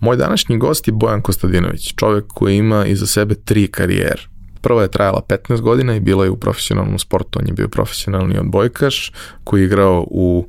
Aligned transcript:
Moj 0.00 0.16
današnji 0.16 0.58
gost 0.58 0.88
je 0.88 0.92
Bojan 0.92 1.22
Kostadinović, 1.22 1.94
čovek 1.94 2.24
koji 2.28 2.56
ima 2.56 2.86
iza 2.86 3.06
sebe 3.06 3.34
tri 3.34 3.68
karijere. 3.68 4.22
Prva 4.60 4.82
je 4.82 4.90
trajala 4.90 5.22
15 5.28 5.60
godina 5.60 5.96
i 5.96 6.00
bila 6.00 6.24
je 6.24 6.30
u 6.30 6.36
profesionalnom 6.36 6.98
sportu. 6.98 7.38
On 7.38 7.46
je 7.46 7.52
bio 7.52 7.68
profesionalni 7.68 8.38
odbojkaš 8.38 9.12
koji 9.44 9.60
je 9.60 9.64
igrao 9.64 10.06
u 10.10 10.46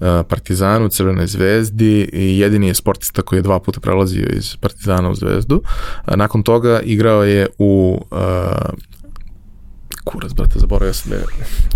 e, 0.00 0.22
Partizanu, 0.28 0.88
Crvenoj 0.88 1.26
zvezdi 1.26 2.10
i 2.12 2.38
jedini 2.38 2.66
je 2.66 2.74
sportista 2.74 3.22
koji 3.22 3.38
je 3.38 3.42
dva 3.42 3.60
puta 3.60 3.80
prelazio 3.80 4.26
iz 4.26 4.56
Partizana 4.56 5.10
u 5.10 5.14
zvezdu. 5.14 5.62
Nakon 6.06 6.42
toga 6.42 6.80
igrao 6.80 7.24
je 7.24 7.46
u 7.58 8.02
uh, 8.10 8.18
kurac, 10.04 10.32
brate, 10.32 10.58
zaboravio 10.58 10.94
sam 10.94 11.10
da 11.10 11.16
je... 11.16 11.24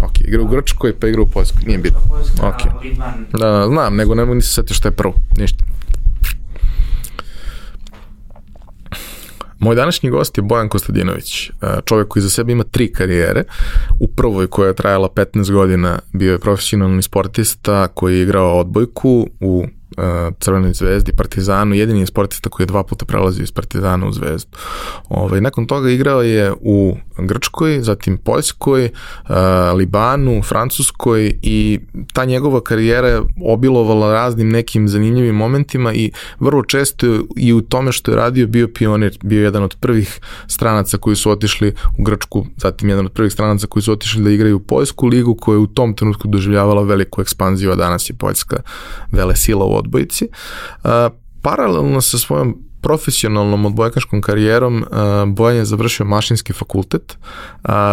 Ok, 0.02 0.20
igra 0.20 0.42
u 0.42 0.46
Grčkoj, 0.46 1.00
pa 1.00 1.06
igra 1.06 1.22
u 1.22 1.26
Poljskoj, 1.26 1.62
nije 1.66 1.78
bitno. 1.78 2.00
Ok. 2.42 2.84
Da, 3.38 3.66
znam, 3.68 3.96
nego 3.96 4.14
ne 4.14 4.24
mogu 4.24 4.34
ni 4.34 4.42
se 4.42 4.52
setiti 4.52 4.74
šta 4.74 4.88
je 4.88 4.92
prvo, 4.92 5.14
ništa. 5.38 5.64
Moj 9.58 9.74
današnji 9.74 10.10
gost 10.10 10.38
je 10.38 10.42
Bojan 10.42 10.68
Kostadinović, 10.68 11.50
čovjek 11.84 12.08
koji 12.08 12.22
za 12.22 12.30
sebe 12.30 12.52
ima 12.52 12.64
tri 12.64 12.92
karijere. 12.92 13.44
U 14.00 14.08
prvoj 14.08 14.46
koja 14.46 14.68
je 14.68 14.74
trajala 14.74 15.08
15 15.08 15.52
godina 15.52 15.98
bio 16.12 16.32
je 16.32 16.38
profesionalni 16.38 17.02
sportista 17.02 17.88
koji 17.88 18.16
je 18.16 18.22
igrao 18.22 18.58
odbojku 18.58 19.28
u 19.40 19.66
Crvenoj 20.40 20.72
zvezdi, 20.72 21.12
Partizanu, 21.12 21.74
jedini 21.74 22.00
je 22.00 22.06
sportista 22.06 22.50
koji 22.50 22.64
je 22.64 22.66
dva 22.66 22.82
puta 22.82 23.04
prelazio 23.04 23.42
iz 23.42 23.52
Partizana 23.52 24.06
u 24.06 24.12
zvezdu. 24.12 24.48
Ovaj, 25.08 25.40
nakon 25.40 25.66
toga 25.66 25.90
igrao 25.90 26.22
je 26.22 26.52
u 26.60 26.96
Grčkoj, 27.18 27.80
zatim 27.82 28.18
Poljskoj, 28.18 28.90
Libanu, 29.76 30.42
Francuskoj 30.42 31.38
i 31.42 31.80
ta 32.12 32.24
njegova 32.24 32.60
karijera 32.60 33.08
je 33.08 33.20
obilovala 33.44 34.12
raznim 34.12 34.48
nekim 34.48 34.88
zanimljivim 34.88 35.34
momentima 35.34 35.94
i 35.94 36.12
vrlo 36.40 36.62
često 36.64 37.06
i 37.36 37.52
u 37.52 37.60
tome 37.60 37.92
što 37.92 38.10
je 38.10 38.16
radio 38.16 38.46
bio 38.46 38.68
pionir, 38.74 39.18
bio 39.22 39.42
jedan 39.42 39.62
od 39.62 39.76
prvih 39.80 40.20
stranaca 40.46 40.98
koji 40.98 41.16
su 41.16 41.30
otišli 41.30 41.74
u 41.98 42.02
Grčku, 42.02 42.46
zatim 42.56 42.88
jedan 42.88 43.06
od 43.06 43.12
prvih 43.12 43.32
stranaca 43.32 43.66
koji 43.66 43.82
su 43.82 43.92
otišli 43.92 44.24
da 44.24 44.30
igraju 44.30 44.56
u 44.56 44.60
Poljsku 44.60 45.06
ligu 45.06 45.34
koja 45.34 45.54
je 45.54 45.58
u 45.58 45.66
tom 45.66 45.94
trenutku 45.94 46.28
doživljavala 46.28 46.82
veliku 46.82 47.20
ekspanziju, 47.20 47.72
a 47.72 47.76
danas 47.76 48.10
je 48.10 48.14
Poljska 48.14 48.56
vele 49.12 49.36
sila 49.36 49.64
u 49.64 49.76
odbojici. 49.86 50.28
Paralelno 51.42 52.00
sa 52.02 52.18
svojom 52.18 52.56
profesionalnom 52.82 53.66
odbojkaškom 53.66 54.20
karijerom 54.20 54.84
Bojan 55.26 55.56
je 55.56 55.64
završio 55.64 56.06
mašinski 56.06 56.52
fakultet, 56.52 57.18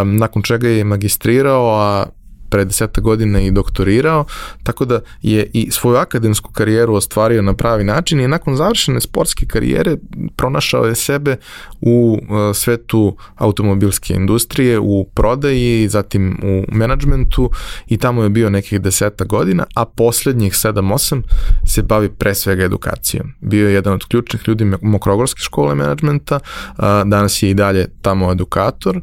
nakon 0.06 0.42
čega 0.42 0.68
je 0.70 0.84
magistrirao, 0.84 1.80
a 1.80 2.06
pre 2.54 2.66
deseta 2.66 3.02
godina 3.02 3.42
i 3.42 3.52
doktorirao, 3.52 4.26
tako 4.64 4.86
da 4.86 5.00
je 5.22 5.50
i 5.54 5.72
svoju 5.72 5.98
akademsku 5.98 6.52
karijeru 6.52 6.96
ostvario 6.96 7.42
na 7.42 7.54
pravi 7.54 7.84
način 7.84 8.20
i 8.20 8.28
nakon 8.28 8.56
završene 8.56 9.02
sportske 9.02 9.46
karijere 9.46 9.98
pronašao 10.36 10.86
je 10.86 10.96
sebe 10.96 11.38
u 11.82 12.18
e, 12.22 12.54
svetu 12.54 13.18
automobilske 13.36 14.14
industrije, 14.14 14.80
u 14.80 15.06
prodaji, 15.14 15.88
zatim 15.88 16.40
u 16.44 16.76
menadžmentu 16.76 17.50
i 17.88 17.98
tamo 17.98 18.24
je 18.24 18.30
bio 18.30 18.50
nekih 18.50 18.82
deseta 18.82 19.26
godina, 19.26 19.66
a 19.76 19.86
poslednjih 19.86 20.54
7-8 20.54 21.22
se 21.66 21.82
bavi 21.82 22.10
pre 22.10 22.36
svega 22.36 22.64
edukacijom. 22.64 23.34
Bio 23.42 23.68
je 23.68 23.74
jedan 23.74 23.94
od 23.94 24.06
ključnih 24.06 24.48
ljudi 24.48 24.72
Mokrogorske 24.82 25.42
škole 25.42 25.76
menadžmenta, 25.76 26.40
danas 27.06 27.44
je 27.44 27.50
i 27.50 27.54
dalje 27.54 27.88
tamo 28.02 28.32
edukator, 28.32 29.02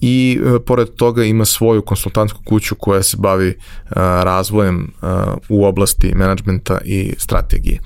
i 0.00 0.40
e, 0.44 0.58
pored 0.58 0.88
toga 0.88 1.24
ima 1.24 1.44
svoju 1.44 1.82
konsultantsku 1.82 2.40
kuću 2.44 2.74
koja 2.74 3.02
se 3.02 3.16
bavi 3.16 3.48
e, 3.48 3.54
razvojem 3.96 4.80
e, 4.80 5.06
u 5.48 5.64
oblasti 5.64 6.12
menadžmenta 6.14 6.78
i 6.84 7.14
strategije. 7.18 7.80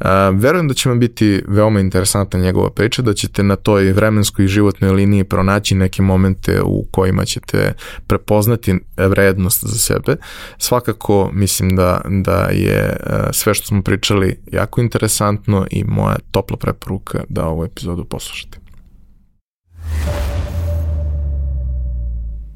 E, 0.00 0.06
verujem 0.32 0.68
da 0.68 0.74
će 0.74 0.88
vam 0.88 1.00
biti 1.00 1.42
veoma 1.48 1.80
interesantna 1.80 2.40
njegova 2.40 2.70
priča, 2.70 3.02
da 3.02 3.14
ćete 3.14 3.42
na 3.42 3.56
toj 3.56 3.92
vremenskoj 3.92 4.44
i 4.44 4.48
životnoj 4.48 4.90
liniji 4.90 5.24
pronaći 5.24 5.74
neke 5.74 6.02
momente 6.02 6.60
u 6.62 6.84
kojima 6.90 7.24
ćete 7.24 7.72
prepoznati 8.06 8.78
vrednost 8.96 9.64
za 9.64 9.78
sebe. 9.78 10.16
Svakako 10.58 11.30
mislim 11.32 11.76
da, 11.76 12.00
da 12.08 12.48
je 12.50 12.78
e, 12.80 12.96
sve 13.32 13.54
što 13.54 13.66
smo 13.66 13.82
pričali 13.82 14.38
jako 14.52 14.80
interesantno 14.80 15.66
i 15.70 15.84
moja 15.84 16.16
topla 16.30 16.56
preporuka 16.56 17.24
da 17.28 17.46
ovu 17.46 17.64
epizodu 17.64 18.04
poslušate. 18.04 18.58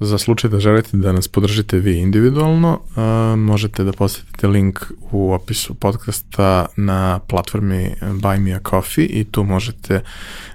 Za 0.00 0.18
slučaj 0.18 0.50
da 0.50 0.60
želite 0.60 0.96
da 0.96 1.12
nas 1.12 1.28
podržite 1.28 1.78
vi 1.78 1.98
individualno, 1.98 2.80
uh, 2.80 3.38
možete 3.38 3.84
da 3.84 3.92
posetite 3.92 4.46
link 4.46 4.80
u 5.10 5.32
opisu 5.32 5.74
podcasta 5.74 6.66
na 6.76 7.18
platformi 7.18 7.94
Buy 8.00 8.40
Me 8.40 8.52
A 8.52 8.60
Coffee 8.70 9.06
i 9.06 9.24
tu 9.24 9.44
možete 9.44 10.00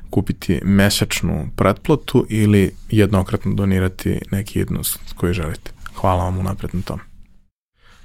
kupiti 0.10 0.60
mesečnu 0.64 1.50
pretplatu 1.56 2.26
ili 2.30 2.72
jednokratno 2.90 3.54
donirati 3.54 4.20
neki 4.32 4.60
jednost 4.60 5.00
koji 5.16 5.34
želite. 5.34 5.72
Hvala 5.96 6.24
vam 6.24 6.38
unapred 6.38 6.76
na 6.76 6.82
tom. 6.82 7.00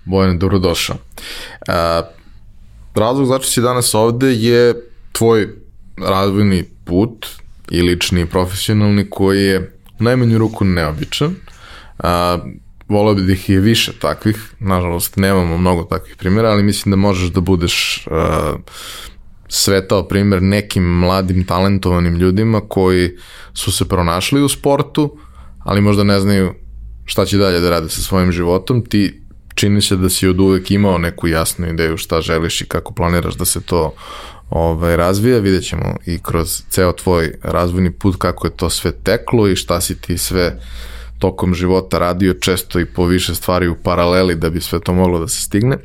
Bojan, 0.04 0.38
dobrodošao. 0.38 0.96
Uh, 0.96 1.74
razlog 2.94 3.26
zašto 3.26 3.46
si 3.46 3.60
danas 3.60 3.94
ovde 3.94 4.32
je 4.32 4.74
tvoj 5.12 5.48
razvojni 5.96 6.64
put 6.84 7.26
i 7.70 7.82
lični 7.82 8.20
i 8.20 8.26
profesionalni 8.26 9.10
koji 9.10 9.44
je 9.44 9.73
najmanju 10.04 10.38
ruku 10.38 10.64
neobičan. 10.64 11.34
A, 11.98 12.38
volao 12.88 13.14
bi 13.14 13.22
da 13.22 13.32
ih 13.32 13.48
je 13.48 13.60
više 13.60 13.92
takvih, 13.98 14.54
nažalost 14.60 15.16
nemamo 15.16 15.58
mnogo 15.58 15.84
takvih 15.84 16.16
primjera, 16.16 16.50
ali 16.50 16.62
mislim 16.62 16.90
da 16.90 16.96
možeš 16.96 17.30
da 17.30 17.40
budeš 17.40 18.06
a, 18.10 18.54
svetao 19.48 20.08
primjer 20.08 20.42
nekim 20.42 20.84
mladim 20.84 21.44
talentovanim 21.44 22.14
ljudima 22.14 22.60
koji 22.68 23.10
su 23.54 23.72
se 23.72 23.88
pronašli 23.88 24.42
u 24.42 24.48
sportu, 24.48 25.18
ali 25.58 25.80
možda 25.80 26.04
ne 26.04 26.20
znaju 26.20 26.54
šta 27.04 27.24
će 27.24 27.38
dalje 27.38 27.60
da 27.60 27.70
rade 27.70 27.88
sa 27.88 28.02
svojim 28.02 28.32
životom. 28.32 28.84
Ti 28.84 29.20
čini 29.54 29.80
se 29.80 29.96
da 29.96 30.08
si 30.08 30.28
od 30.28 30.40
uvek 30.40 30.70
imao 30.70 30.98
neku 30.98 31.28
jasnu 31.28 31.68
ideju 31.68 31.96
šta 31.96 32.20
želiš 32.20 32.60
i 32.60 32.66
kako 32.66 32.94
planiraš 32.94 33.34
da 33.34 33.44
se 33.44 33.60
to 33.60 33.94
ovaj, 34.54 34.96
razvija, 34.96 35.38
vidjet 35.38 35.64
ćemo 35.64 35.96
i 36.06 36.18
kroz 36.18 36.62
ceo 36.68 36.92
tvoj 36.92 37.32
razvojni 37.42 37.90
put 37.90 38.16
kako 38.18 38.46
je 38.46 38.56
to 38.56 38.70
sve 38.70 38.92
teklo 38.92 39.48
i 39.48 39.56
šta 39.56 39.80
si 39.80 40.00
ti 40.00 40.18
sve 40.18 40.60
tokom 41.18 41.54
života 41.54 41.98
radio 41.98 42.34
često 42.34 42.80
i 42.80 42.86
po 42.86 43.06
više 43.06 43.34
stvari 43.34 43.68
u 43.68 43.76
paraleli 43.82 44.34
da 44.34 44.50
bi 44.50 44.60
sve 44.60 44.80
to 44.80 44.92
moglo 44.92 45.18
da 45.18 45.28
se 45.28 45.40
stigne. 45.40 45.76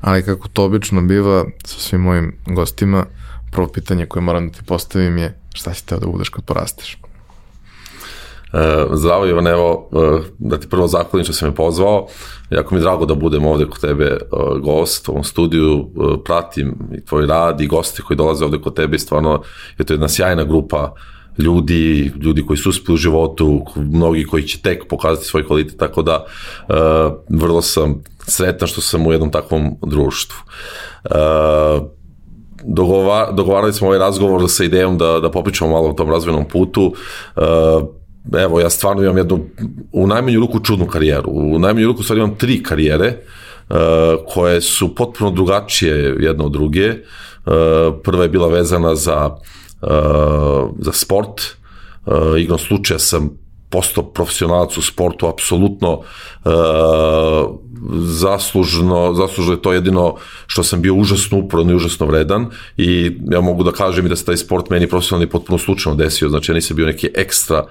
Ali 0.00 0.22
kako 0.22 0.48
to 0.48 0.64
obično 0.64 1.02
biva 1.02 1.44
sa 1.64 1.80
svim 1.80 2.00
mojim 2.00 2.36
gostima, 2.46 3.06
prvo 3.52 3.68
pitanje 3.68 4.06
koje 4.06 4.22
moram 4.22 4.48
da 4.48 4.58
ti 4.58 4.64
postavim 4.66 5.18
je 5.18 5.38
šta 5.54 5.74
si 5.74 5.86
teo 5.86 5.98
da 5.98 6.06
budeš 6.06 6.28
kad 6.28 6.44
porasteš? 6.44 6.98
E, 8.54 8.86
zdravo 8.92 9.26
Ivan, 9.26 9.46
evo, 9.46 9.88
e, 9.92 10.20
da 10.38 10.58
ti 10.58 10.68
prvo 10.68 10.86
zahvalim 10.86 11.24
što 11.24 11.32
si 11.32 11.44
me 11.44 11.54
pozvao. 11.54 12.06
Jako 12.50 12.74
mi 12.74 12.80
je 12.80 12.82
drago 12.82 13.06
da 13.06 13.14
budem 13.14 13.46
ovde 13.46 13.66
kod 13.66 13.80
tebe 13.80 14.04
e, 14.04 14.18
gost 14.62 15.08
u 15.08 15.12
ovom 15.12 15.24
studiju, 15.24 15.88
pratim 16.24 16.74
i 16.96 17.04
tvoj 17.04 17.26
rad 17.26 17.60
i 17.60 17.66
gosti 17.66 18.02
koji 18.02 18.16
dolaze 18.16 18.44
ovde 18.44 18.60
kod 18.60 18.74
tebe 18.74 18.98
stvarno 18.98 19.42
je 19.78 19.84
to 19.84 19.92
jedna 19.92 20.08
sjajna 20.08 20.44
grupa 20.44 20.94
ljudi, 21.38 22.12
ljudi 22.22 22.46
koji 22.46 22.56
su 22.56 22.68
uspili 22.68 22.94
u 22.94 22.96
životu, 22.96 23.64
mnogi 23.76 24.24
koji 24.24 24.42
će 24.42 24.60
tek 24.60 24.88
pokazati 24.88 25.26
svoj 25.26 25.46
kvalitet, 25.46 25.78
tako 25.78 26.02
da 26.02 26.24
vrlo 27.28 27.62
sam 27.62 28.02
sretan 28.26 28.68
što 28.68 28.80
sam 28.80 29.06
u 29.06 29.12
jednom 29.12 29.30
takvom 29.30 29.76
društvu. 29.86 30.36
dogovarali 33.32 33.72
smo 33.72 33.86
ovaj 33.86 33.98
razgovor 33.98 34.44
sa 34.48 34.64
idejom 34.64 34.98
da, 34.98 35.20
da 35.20 35.30
popričamo 35.30 35.70
malo 35.70 35.88
o 35.88 35.92
tom 35.92 36.10
razvojnom 36.10 36.48
putu 36.48 36.94
evo, 38.32 38.60
ja 38.60 38.70
stvarno 38.70 39.02
imam 39.02 39.16
jednu, 39.16 39.46
u 39.92 40.06
najmanju 40.06 40.40
ruku 40.40 40.60
čudnu 40.60 40.86
karijeru. 40.86 41.30
U 41.30 41.58
najmanju 41.58 41.86
ruku 41.86 42.02
stvarno 42.02 42.24
imam 42.24 42.38
tri 42.38 42.62
karijere. 42.62 43.16
koje 44.28 44.60
su 44.60 44.94
potpuno 44.94 45.30
drugačije 45.30 46.16
jedna 46.20 46.44
od 46.44 46.52
druge. 46.52 46.94
Prva 48.02 48.22
je 48.22 48.28
bila 48.28 48.48
vezana 48.48 48.94
za, 48.94 49.30
za 50.78 50.92
sport, 50.92 51.42
igrom 52.38 52.58
slučaja 52.58 52.98
sam 52.98 53.30
postao 53.70 54.04
profesionalac 54.04 54.76
u 54.76 54.82
sportu, 54.82 55.26
apsolutno 55.26 55.92
uh, 55.92 56.52
zaslužno, 58.00 59.14
zaslužno 59.14 59.52
je 59.52 59.62
to 59.62 59.72
jedino 59.72 60.16
što 60.46 60.62
sam 60.62 60.82
bio 60.82 60.94
užasno 60.94 61.38
uporan 61.38 61.70
i 61.70 61.74
užasno 61.74 62.06
vredan 62.06 62.46
i 62.76 63.16
ja 63.30 63.40
mogu 63.40 63.64
da 63.64 63.72
kažem 63.72 64.06
i 64.06 64.08
da 64.08 64.16
se 64.16 64.24
taj 64.24 64.36
sport 64.36 64.70
meni 64.70 64.88
profesionalni 64.88 65.26
potpuno 65.26 65.58
slučajno 65.58 65.96
desio, 65.96 66.28
znači 66.28 66.52
ja 66.52 66.54
nisam 66.54 66.76
bio 66.76 66.86
neki 66.86 67.10
ekstra 67.14 67.62
uh, 67.62 67.68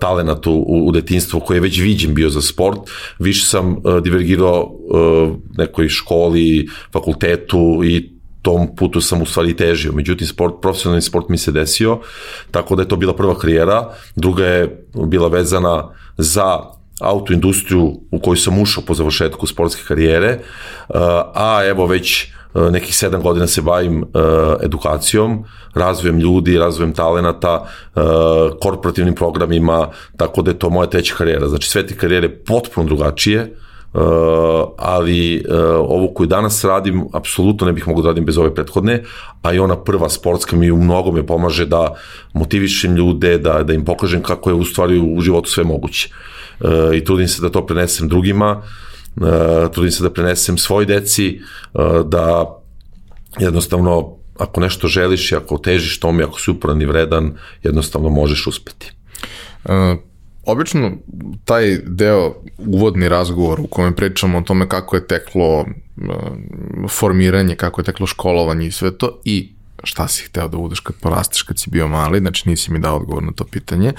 talenat 0.00 0.46
u, 0.46 0.64
u 0.86 0.92
detinstvu 0.92 1.40
koji 1.40 1.56
je 1.56 1.60
već 1.60 1.80
viđen 1.80 2.14
bio 2.14 2.30
za 2.30 2.42
sport, 2.42 2.78
više 3.18 3.46
sam 3.46 3.72
uh, 3.72 4.00
divergirao 4.02 4.62
uh, 4.62 5.36
nekoj 5.58 5.88
školi, 5.88 6.68
fakultetu 6.92 7.80
i 7.84 8.10
tom 8.42 8.76
putu 8.76 9.00
sam 9.00 9.22
u 9.22 9.26
stvari 9.26 9.56
težio. 9.56 9.92
Međutim, 9.92 10.26
sport, 10.26 10.54
profesionalni 10.62 11.02
sport 11.02 11.28
mi 11.28 11.38
se 11.38 11.52
desio, 11.52 11.98
tako 12.50 12.76
da 12.76 12.82
je 12.82 12.88
to 12.88 12.96
bila 12.96 13.16
prva 13.16 13.38
karijera. 13.38 13.94
Druga 14.16 14.46
je 14.46 14.86
bila 15.06 15.28
vezana 15.28 15.88
za 16.16 16.60
autoindustriju 17.00 18.00
u 18.10 18.18
koju 18.18 18.36
sam 18.36 18.62
ušao 18.62 18.84
po 18.86 18.94
završetku 18.94 19.46
sportske 19.46 19.82
karijere, 19.88 20.38
a 21.34 21.62
evo 21.66 21.86
već 21.86 22.26
nekih 22.54 22.96
sedam 22.96 23.22
godina 23.22 23.46
se 23.46 23.62
bavim 23.62 24.02
e, 24.02 24.06
edukacijom, 24.64 25.44
razvojem 25.74 26.18
ljudi, 26.18 26.58
razvojem 26.58 26.92
talenata, 26.92 27.64
e, 27.64 28.00
korporativnim 28.60 29.14
programima, 29.14 29.88
tako 30.16 30.42
da 30.42 30.50
je 30.50 30.58
to 30.58 30.70
moja 30.70 30.86
treća 30.86 31.14
karijera. 31.14 31.48
Znači 31.48 31.68
sve 31.70 31.86
te 31.86 31.96
karijere 31.96 32.28
potpuno 32.28 32.86
drugačije, 32.86 33.56
ali 34.78 35.44
ovo 35.78 36.08
koju 36.14 36.26
danas 36.26 36.64
radim, 36.64 37.08
apsolutno 37.12 37.66
ne 37.66 37.72
bih 37.72 37.88
mogao 37.88 38.02
da 38.02 38.08
radim 38.08 38.24
bez 38.24 38.38
ove 38.38 38.54
prethodne, 38.54 39.02
a 39.42 39.52
i 39.52 39.58
ona 39.58 39.76
prva 39.76 40.08
sportska 40.08 40.56
mi 40.56 40.70
u 40.70 40.76
mnogo 40.76 41.12
me 41.12 41.26
pomaže 41.26 41.66
da 41.66 41.94
motivišem 42.32 42.94
ljude, 42.96 43.38
da, 43.38 43.62
da 43.62 43.72
im 43.72 43.84
pokažem 43.84 44.22
kako 44.22 44.50
je 44.50 44.54
u 44.54 44.64
stvari 44.64 44.98
u 44.98 45.20
životu 45.20 45.50
sve 45.50 45.64
moguće. 45.64 46.08
I 46.94 47.04
trudim 47.04 47.28
se 47.28 47.42
da 47.42 47.50
to 47.50 47.66
prenesem 47.66 48.08
drugima, 48.08 48.62
trudim 49.72 49.92
se 49.92 50.02
da 50.02 50.10
prenesem 50.10 50.58
svoj 50.58 50.86
deci, 50.86 51.40
uh, 51.72 52.06
da 52.06 52.56
jednostavno 53.38 54.16
ako 54.38 54.60
nešto 54.60 54.88
želiš 54.88 55.32
i 55.32 55.36
ako 55.36 55.58
težiš 55.58 56.00
tome, 56.00 56.24
ako 56.24 56.40
si 56.40 56.50
uporan 56.50 56.82
i 56.82 56.86
vredan, 56.86 57.34
jednostavno 57.62 58.08
možeš 58.08 58.46
uspeti. 58.46 58.92
Uh 59.64 60.10
Obično 60.44 60.92
taj 61.44 61.78
deo, 61.86 62.34
uvodni 62.58 63.08
razgovor 63.08 63.60
u 63.60 63.66
kojem 63.66 63.94
pričamo 63.94 64.38
o 64.38 64.42
tome 64.42 64.68
kako 64.68 64.96
je 64.96 65.06
teklo 65.06 65.66
formiranje, 66.88 67.56
kako 67.56 67.80
je 67.80 67.84
teklo 67.84 68.06
školovanje 68.06 68.66
i 68.66 68.72
sve 68.72 68.98
to 68.98 69.20
i 69.24 69.52
šta 69.84 70.08
si 70.08 70.24
hteo 70.24 70.48
da 70.48 70.56
budeš 70.56 70.80
kad 70.80 70.96
porasteš 70.96 71.42
kad 71.42 71.58
si 71.58 71.70
bio 71.70 71.88
mali, 71.88 72.18
znači 72.18 72.48
nisi 72.48 72.72
mi 72.72 72.78
dao 72.78 72.96
odgovor 72.96 73.22
na 73.22 73.32
to 73.32 73.44
pitanje. 73.44 73.92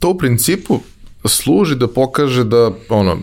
To 0.00 0.08
u 0.08 0.18
principu 0.18 0.80
služi 1.28 1.74
da 1.74 1.88
pokaže 1.88 2.44
da 2.44 2.70
ono 2.88 3.18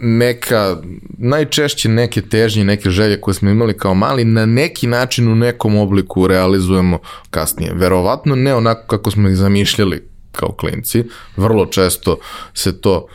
neka 0.00 0.76
najčešće 1.18 1.88
neke 1.88 2.22
težnje, 2.22 2.64
neke 2.64 2.90
želje 2.90 3.20
koje 3.20 3.34
smo 3.34 3.50
imali 3.50 3.76
kao 3.76 3.94
mali 3.94 4.24
na 4.24 4.46
neki 4.46 4.86
način 4.86 5.28
u 5.28 5.34
nekom 5.34 5.76
obliku 5.76 6.26
realizujemo 6.26 6.98
kasnije. 7.30 7.72
Verovatno 7.74 8.36
ne 8.36 8.54
onako 8.54 8.86
kako 8.86 9.10
smo 9.10 9.28
ih 9.28 9.36
zamišljali 9.36 10.08
kao 10.32 10.52
klinci. 10.52 11.04
Vrlo 11.36 11.66
često 11.66 12.18
se 12.54 12.80
to 12.80 13.06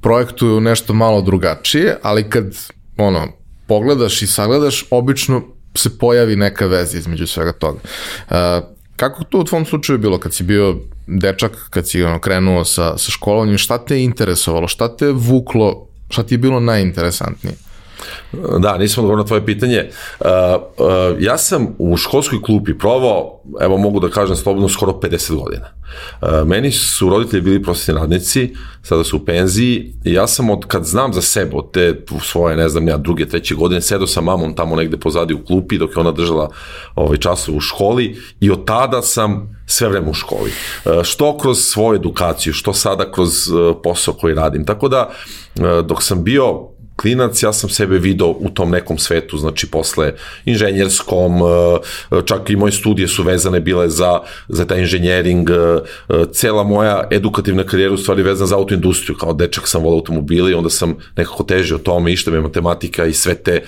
projektuje 0.00 0.52
u 0.52 0.60
nešto 0.60 0.94
malo 0.94 1.22
drugačije, 1.22 1.96
ali 2.02 2.30
kad 2.30 2.44
ono, 2.96 3.28
pogledaš 3.66 4.22
i 4.22 4.26
sagledaš, 4.26 4.84
obično 4.90 5.42
se 5.74 5.98
pojavi 5.98 6.36
neka 6.36 6.66
veza 6.66 6.98
između 6.98 7.26
svega 7.26 7.52
toga. 7.52 7.78
Uh, 8.28 8.36
kako 8.96 9.24
to 9.24 9.38
u 9.38 9.44
tvom 9.44 9.64
slučaju 9.64 9.98
bilo 9.98 10.18
kad 10.18 10.34
si 10.34 10.44
bio 10.44 10.76
dečak, 11.06 11.66
kad 11.70 11.88
si 11.88 12.02
ono, 12.02 12.18
krenuo 12.18 12.64
sa, 12.64 12.98
sa 12.98 13.10
školovanjem, 13.10 13.58
šta 13.58 13.78
te 13.78 13.96
je 13.96 14.04
interesovalo, 14.04 14.68
šta 14.68 14.88
te 14.96 15.06
je 15.06 15.12
vuklo, 15.12 15.86
šta 16.10 16.22
ti 16.22 16.34
je 16.34 16.38
bilo 16.38 16.60
najinteresantnije? 16.60 17.56
Da, 18.58 18.78
nisam 18.78 19.04
odgovorio 19.04 19.22
na 19.22 19.26
tvoje 19.26 19.46
pitanje. 19.46 19.90
Uh, 20.20 20.26
uh, 20.26 20.86
ja 21.18 21.38
sam 21.38 21.74
u 21.78 21.96
školskoj 21.96 22.42
klupi 22.42 22.78
provao, 22.78 23.40
evo 23.60 23.76
mogu 23.76 24.00
da 24.00 24.08
kažem 24.08 24.36
slobodno, 24.36 24.68
skoro 24.68 24.92
50 24.92 25.34
godina. 25.34 25.66
Uh, 26.22 26.48
meni 26.48 26.72
su 26.72 27.10
roditelji 27.10 27.42
bili 27.42 27.62
prosvetni 27.62 28.00
radnici, 28.00 28.54
sada 28.82 29.04
su 29.04 29.16
u 29.16 29.24
penziji 29.24 29.94
i 30.04 30.12
ja 30.12 30.26
sam 30.26 30.50
od 30.50 30.66
kad 30.66 30.84
znam 30.84 31.12
za 31.12 31.22
sebe, 31.22 31.56
od 31.56 31.72
te 31.72 32.04
svoje, 32.22 32.56
ne 32.56 32.68
znam 32.68 32.88
ja, 32.88 32.96
druge, 32.96 33.28
treće 33.28 33.54
godine, 33.54 33.80
sedao 33.80 34.06
sa 34.06 34.20
mamom 34.20 34.54
tamo 34.54 34.76
negde 34.76 34.96
pozadi 34.96 35.34
u 35.34 35.44
klupi 35.44 35.78
dok 35.78 35.90
je 35.96 36.00
ona 36.00 36.12
držala 36.12 36.50
ovaj, 36.94 37.18
časove 37.18 37.56
u 37.56 37.60
školi 37.60 38.16
i 38.40 38.50
od 38.50 38.64
tada 38.64 39.02
sam 39.02 39.56
sve 39.66 39.88
vreme 39.88 40.10
u 40.10 40.14
školi. 40.14 40.52
Što 41.02 41.38
kroz 41.38 41.58
svoju 41.58 41.96
edukaciju, 41.96 42.52
što 42.52 42.72
sada 42.72 43.12
kroz 43.12 43.30
posao 43.82 44.14
koji 44.14 44.34
radim. 44.34 44.64
Tako 44.64 44.88
da, 44.88 45.10
dok 45.84 46.02
sam 46.02 46.24
bio 46.24 46.75
klinac, 46.96 47.42
ja 47.42 47.52
sam 47.52 47.70
sebe 47.70 47.98
video 47.98 48.28
u 48.28 48.50
tom 48.50 48.70
nekom 48.70 48.98
svetu, 48.98 49.38
znači 49.38 49.66
posle 49.66 50.12
inženjerskom, 50.44 51.32
e, 51.32 52.16
čak 52.24 52.50
i 52.50 52.56
moje 52.56 52.72
studije 52.72 53.08
su 53.08 53.22
vezane 53.22 53.60
bile 53.60 53.88
za, 53.88 54.20
za 54.48 54.64
taj 54.64 54.80
inženjering, 54.80 55.50
e, 55.50 55.54
e, 55.54 56.24
cela 56.32 56.62
moja 56.62 57.08
edukativna 57.10 57.64
karijera 57.64 57.94
u 57.94 57.96
stvari 57.96 58.22
vezana 58.22 58.46
za 58.46 58.56
autoindustriju, 58.56 59.16
kao 59.16 59.32
dečak 59.32 59.68
sam 59.68 59.82
volao 59.82 59.96
automobile 59.96 60.54
onda 60.54 60.70
sam 60.70 60.96
nekako 61.16 61.42
težio 61.42 61.78
tome, 61.78 62.12
išta 62.12 62.30
me 62.30 62.40
matematika 62.40 63.04
i 63.04 63.12
sve 63.12 63.34
te 63.34 63.64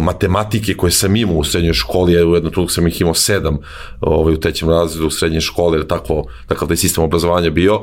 matematike 0.00 0.74
koje 0.74 0.90
sam 0.90 1.16
imao 1.16 1.36
u 1.36 1.44
srednjoj 1.44 1.74
školi, 1.74 2.24
u 2.24 2.34
jednom 2.34 2.52
trudu 2.52 2.68
sam 2.68 2.86
ih 2.86 3.00
imao 3.00 3.14
sedam 3.14 3.58
ovaj, 4.00 4.34
u 4.34 4.40
trećem 4.40 4.70
razredu 4.70 5.06
u 5.06 5.10
srednjoj 5.10 5.40
školi, 5.40 5.78
jer 5.78 5.86
tako, 5.86 6.24
takav 6.46 6.68
taj 6.68 6.76
sistem 6.76 7.04
obrazovanja 7.04 7.50
bio, 7.50 7.80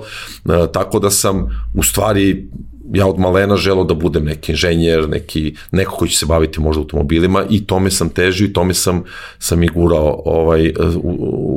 tako 0.74 1.00
da 1.00 1.10
sam 1.10 1.64
u 1.76 1.84
stvari 1.84 2.48
ja 2.94 3.08
od 3.08 3.20
malena 3.20 3.56
želeo 3.58 3.84
da 3.84 3.94
budem 3.94 4.26
neki 4.26 4.52
inženjer, 4.52 5.10
neki, 5.10 5.56
neko 5.72 5.96
koji 5.96 6.10
će 6.10 6.18
se 6.18 6.26
baviti 6.26 6.62
možda 6.62 6.82
automobilima 6.82 7.46
i 7.50 7.66
tome 7.66 7.92
sam 7.92 8.10
težio 8.10 8.46
i 8.46 8.54
tome 8.54 8.74
sam, 8.74 9.04
sam 9.40 9.64
i 9.64 9.68
gurao, 9.68 10.22
ovaj, 10.26 10.74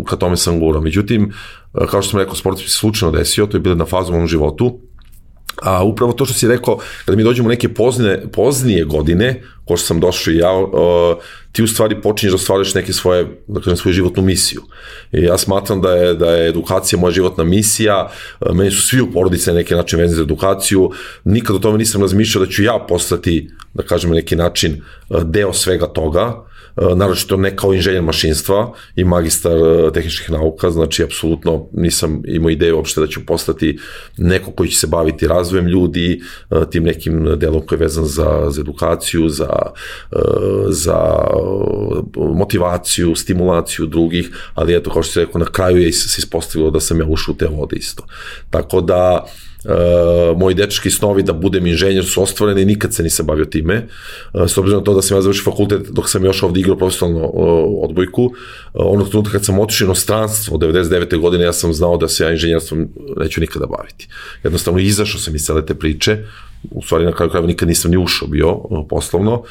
ka 0.07 0.17
tome 0.17 0.37
sam 0.37 0.61
gurao. 0.61 0.83
Međutim, 0.83 1.33
kao 1.73 2.03
što 2.03 2.11
sam 2.11 2.21
rekao, 2.21 2.35
sport 2.35 2.59
se 2.59 2.69
slučajno 2.69 3.19
desio, 3.19 3.47
to 3.47 3.57
je 3.57 3.61
bilo 3.61 3.75
na 3.75 3.85
fazu 3.85 4.13
u 4.13 4.17
mom 4.17 4.27
životu, 4.27 4.79
A 5.63 5.85
upravo 5.85 6.13
to 6.13 6.25
što 6.25 6.35
si 6.35 6.49
rekao, 6.49 6.79
kada 7.05 7.17
mi 7.17 7.25
dođemo 7.25 7.49
neke 7.49 7.69
pozne, 7.69 8.23
poznije 8.33 8.85
godine, 8.85 9.43
ko 9.65 9.77
što 9.77 9.87
sam 9.87 10.01
došao 10.01 10.33
i 10.33 10.37
ja, 10.37 10.53
uh, 10.53 10.71
ti 11.53 11.63
u 11.63 11.67
stvari 11.67 12.01
počinješ 12.03 12.33
da 12.33 12.39
stvaraš 12.39 12.75
neke 12.75 12.93
svoje, 12.93 13.27
da 13.47 13.61
kažem, 13.61 13.77
svoju 13.77 13.95
životnu 13.95 14.23
misiju. 14.23 14.63
I 15.13 15.23
ja 15.23 15.39
smatram 15.39 15.81
da 15.81 15.91
je, 15.91 16.15
da 16.15 16.31
je 16.31 16.49
edukacija 16.49 17.01
moja 17.01 17.13
životna 17.13 17.45
misija, 17.45 18.11
meni 18.53 18.71
su 18.71 18.87
svi 18.87 19.01
u 19.01 19.13
porodice 19.13 19.51
na 19.51 19.57
neki 19.57 19.75
način 19.75 19.99
vezani 19.99 20.17
za 20.17 20.23
edukaciju, 20.23 20.91
nikad 21.25 21.57
o 21.57 21.59
tome 21.59 21.79
nisam 21.79 22.03
razmišljao 22.03 22.45
da 22.45 22.51
ću 22.51 22.63
ja 22.63 22.85
postati, 22.89 23.51
da 23.75 23.83
kažem, 23.83 24.11
neki 24.11 24.37
način 24.37 24.83
uh, 25.09 25.23
deo 25.23 25.53
svega 25.53 25.87
toga, 25.87 26.47
E, 26.56 26.56
naročito 26.97 27.37
ne 27.37 27.57
kao 27.57 27.75
inženjer 27.75 28.03
mašinstva 28.03 28.73
i 28.97 29.05
magistar 29.05 29.53
e, 29.53 29.93
tehničkih 29.93 30.31
nauka, 30.31 30.71
znači 30.71 31.03
apsolutno 31.03 31.69
nisam 31.73 32.23
imao 32.27 32.51
ideju 32.51 32.77
uopšte 32.77 33.01
da 33.01 33.07
ću 33.07 33.27
postati 33.27 33.79
neko 34.17 34.51
koji 34.51 34.69
će 34.69 34.79
se 34.79 34.87
baviti 34.87 35.27
razvojem 35.27 35.67
ljudi, 35.67 36.21
e, 36.51 36.71
tim 36.71 36.85
nekim 36.85 37.39
delom 37.39 37.67
koji 37.67 37.77
je 37.77 37.81
vezan 37.81 38.05
za, 38.05 38.47
za 38.51 38.61
edukaciju, 38.61 39.29
za, 39.29 39.51
za 40.69 41.27
motivaciju, 42.17 43.15
stimulaciju 43.15 43.87
drugih, 43.87 44.31
ali 44.55 44.77
eto, 44.77 44.91
kao 44.91 45.03
što 45.03 45.13
se 45.13 45.21
rekao, 45.21 45.39
na 45.39 45.47
kraju 45.47 45.77
je 45.77 45.93
se 45.93 46.17
ispostavilo 46.19 46.71
da 46.71 46.81
sam 46.81 47.01
ja 47.01 47.07
ušao 47.07 47.33
u 47.33 47.37
te 47.37 47.47
vode 47.47 47.77
isto. 47.77 48.07
Tako 48.51 48.81
da, 48.81 49.27
Uh, 49.67 50.39
moji 50.39 50.55
dečki 50.55 50.91
snovi 50.91 51.23
da 51.23 51.33
budem 51.33 51.67
inženjer 51.67 52.05
su 52.05 52.23
ostvareni, 52.23 52.65
nikad 52.65 52.95
se 52.95 53.03
nisam 53.03 53.27
bavio 53.27 53.45
time. 53.45 53.87
Uh, 54.33 54.43
s 54.47 54.59
obzirom 54.59 54.81
na 54.81 54.85
to 54.85 54.95
da 54.95 55.03
sam 55.03 55.17
ja 55.17 55.23
završio 55.23 55.45
fakultet 55.45 55.89
dok 55.91 56.11
sam 56.11 56.25
još 56.25 56.43
ovde 56.43 56.61
igrao 56.61 56.77
profesionalno 56.77 57.27
uh, 57.27 57.89
odbojku, 57.89 58.25
uh, 58.25 58.31
onog 58.75 59.09
trenutka 59.09 59.33
kad 59.33 59.45
sam 59.45 59.59
otišao 59.59 59.87
inostranstvo 59.87 60.59
99. 60.59 61.19
godine, 61.19 61.45
ja 61.45 61.53
sam 61.53 61.73
znao 61.73 61.97
da 61.97 62.09
se 62.09 62.25
ja 62.25 62.31
inženjerstvom 62.31 62.89
neću 63.17 63.41
nikada 63.41 63.67
baviti. 63.67 64.09
Jednostavno 64.45 64.81
izašao 64.81 65.21
sam 65.21 65.35
iz 65.35 65.45
cele 65.45 65.67
te 65.67 65.75
priče, 65.75 66.19
u 66.71 66.83
stvari 66.83 67.05
na 67.05 67.13
kraju 67.13 67.31
krajeva 67.31 67.47
nikad 67.47 67.69
nisam 67.69 67.91
ni 67.91 67.97
ušao 67.97 68.29
bio 68.29 68.53
uh, 68.53 68.87
poslovno, 68.89 69.43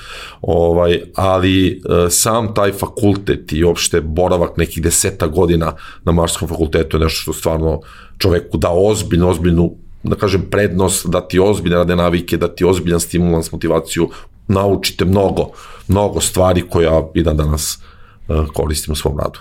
ovaj, 0.41 1.01
ali 1.15 1.81
uh, 1.86 1.95
sam 2.10 2.53
taj 2.53 2.72
fakultet 2.72 3.53
i 3.53 3.63
uopšte 3.63 4.01
boravak 4.01 4.57
nekih 4.57 4.84
deseta 4.84 5.27
godina 5.27 5.74
na 6.03 6.12
Marskom 6.12 6.48
fakultetu 6.48 6.98
je 6.98 7.03
nešto 7.03 7.22
što 7.22 7.34
stvarno 7.34 7.81
čoveku 8.17 8.57
da 8.57 8.69
ozbiljnu, 8.72 9.29
ozbiljnu 9.29 9.85
da 10.09 10.15
kažem, 10.15 10.45
prednost, 10.51 11.07
da 11.07 11.27
ti 11.27 11.39
ozbiljne 11.39 11.77
rade 11.77 11.95
navike, 11.95 12.38
da 12.38 12.47
ti 12.47 12.65
ozbiljan 12.65 13.00
stimulans, 13.00 13.51
motivaciju, 13.51 14.09
naučite 14.47 15.05
mnogo, 15.05 15.50
mnogo 15.88 16.21
stvari 16.21 16.63
koja 16.69 17.07
i 17.13 17.24
dan 17.24 17.38
danas 17.38 17.79
uh, 18.27 18.45
koristim 18.53 18.91
u 18.91 18.95
svom 18.95 19.19
radu. 19.19 19.39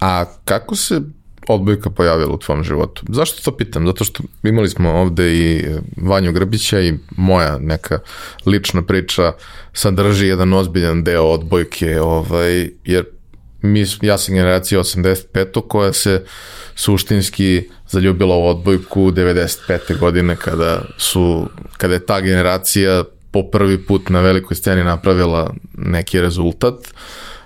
A 0.00 0.24
kako 0.44 0.76
se 0.76 1.00
odbojka 1.48 1.90
pojavila 1.90 2.32
u 2.32 2.38
tvom 2.38 2.62
životu? 2.62 3.02
Zašto 3.08 3.42
to 3.42 3.56
pitam? 3.56 3.86
Zato 3.86 4.04
što 4.04 4.22
imali 4.42 4.68
smo 4.68 4.90
ovde 4.90 5.36
i 5.36 5.64
Vanju 5.96 6.32
Grbića 6.32 6.80
i 6.80 6.94
moja 7.16 7.58
neka 7.58 7.98
lična 8.46 8.82
priča 8.82 9.32
sadrži 9.72 10.26
jedan 10.26 10.52
ozbiljan 10.52 11.04
deo 11.04 11.22
odbojke, 11.22 12.00
ovaj, 12.00 12.70
jer 12.84 13.04
mi, 13.62 13.84
ja 14.02 14.18
sam 14.18 14.34
generacija 14.34 14.80
85. 14.80 15.68
koja 15.68 15.92
se 15.92 16.24
suštinski 16.74 17.68
zaljubila 17.88 18.36
u 18.36 18.46
odbojku 18.46 19.00
95. 19.00 19.98
godine 19.98 20.36
kada 20.36 20.82
su, 20.98 21.48
kada 21.76 21.94
je 21.94 22.06
ta 22.06 22.20
generacija 22.20 23.04
po 23.30 23.42
prvi 23.50 23.78
put 23.86 24.08
na 24.08 24.20
velikoj 24.20 24.56
sceni 24.56 24.84
napravila 24.84 25.54
neki 25.72 26.20
rezultat. 26.20 26.74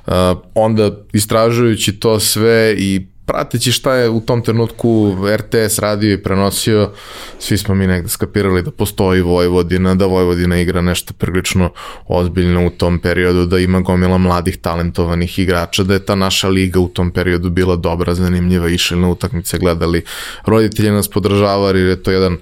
Uh, 0.06 0.14
onda 0.54 0.90
istražujući 1.12 2.00
to 2.00 2.20
sve 2.20 2.74
i 2.78 3.06
prateći 3.32 3.72
šta 3.72 3.94
je 3.94 4.08
u 4.08 4.20
tom 4.20 4.42
trenutku 4.42 5.16
RTS 5.36 5.78
radio 5.78 6.12
i 6.12 6.22
prenosio, 6.22 6.90
svi 7.38 7.58
smo 7.58 7.74
mi 7.74 7.86
negde 7.86 8.08
skapirali 8.08 8.62
da 8.62 8.70
postoji 8.70 9.22
Vojvodina, 9.22 9.94
da 9.94 10.06
Vojvodina 10.06 10.58
igra 10.60 10.80
nešto 10.80 11.14
prilično 11.14 11.70
ozbiljno 12.06 12.66
u 12.66 12.70
tom 12.70 12.98
periodu, 12.98 13.46
da 13.46 13.58
ima 13.58 13.80
gomila 13.80 14.18
mladih 14.18 14.58
talentovanih 14.58 15.38
igrača, 15.38 15.82
da 15.82 15.94
je 15.94 16.04
ta 16.04 16.14
naša 16.14 16.48
liga 16.48 16.80
u 16.80 16.88
tom 16.88 17.10
periodu 17.10 17.50
bila 17.50 17.76
dobra, 17.76 18.14
zanimljiva, 18.14 18.68
išli 18.68 18.98
na 19.00 19.08
utakmice, 19.08 19.58
gledali, 19.58 20.04
roditelji 20.46 20.90
nas 20.90 21.08
podržavali 21.08 21.80
jer 21.80 21.88
je 21.88 22.02
to 22.02 22.10
jedan 22.10 22.36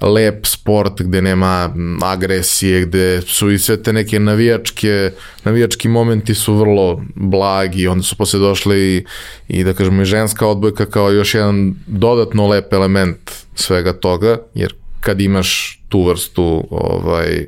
lep 0.00 0.46
sport 0.46 1.00
gde 1.02 1.22
nema 1.22 1.74
agresije, 2.02 2.86
gde 2.86 3.22
su 3.22 3.50
i 3.50 3.58
sve 3.58 3.82
te 3.82 3.92
neke 3.92 4.20
navijačke, 4.20 5.10
navijački 5.44 5.88
momenti 5.88 6.34
su 6.34 6.54
vrlo 6.54 7.02
blagi, 7.14 7.86
onda 7.86 8.02
su 8.02 8.16
posle 8.16 8.40
došli 8.40 8.96
i, 8.96 9.04
i 9.48 9.64
da 9.64 9.74
kažemo 9.74 10.02
i 10.02 10.04
ženska 10.04 10.46
odbojka 10.46 10.86
kao 10.86 11.10
još 11.10 11.34
jedan 11.34 11.74
dodatno 11.86 12.48
lep 12.48 12.72
element 12.72 13.30
svega 13.54 13.92
toga, 13.92 14.38
jer 14.54 14.74
kad 15.00 15.20
imaš 15.20 15.80
tu 15.88 16.04
vrstu 16.04 16.66
ovaj 16.70 17.46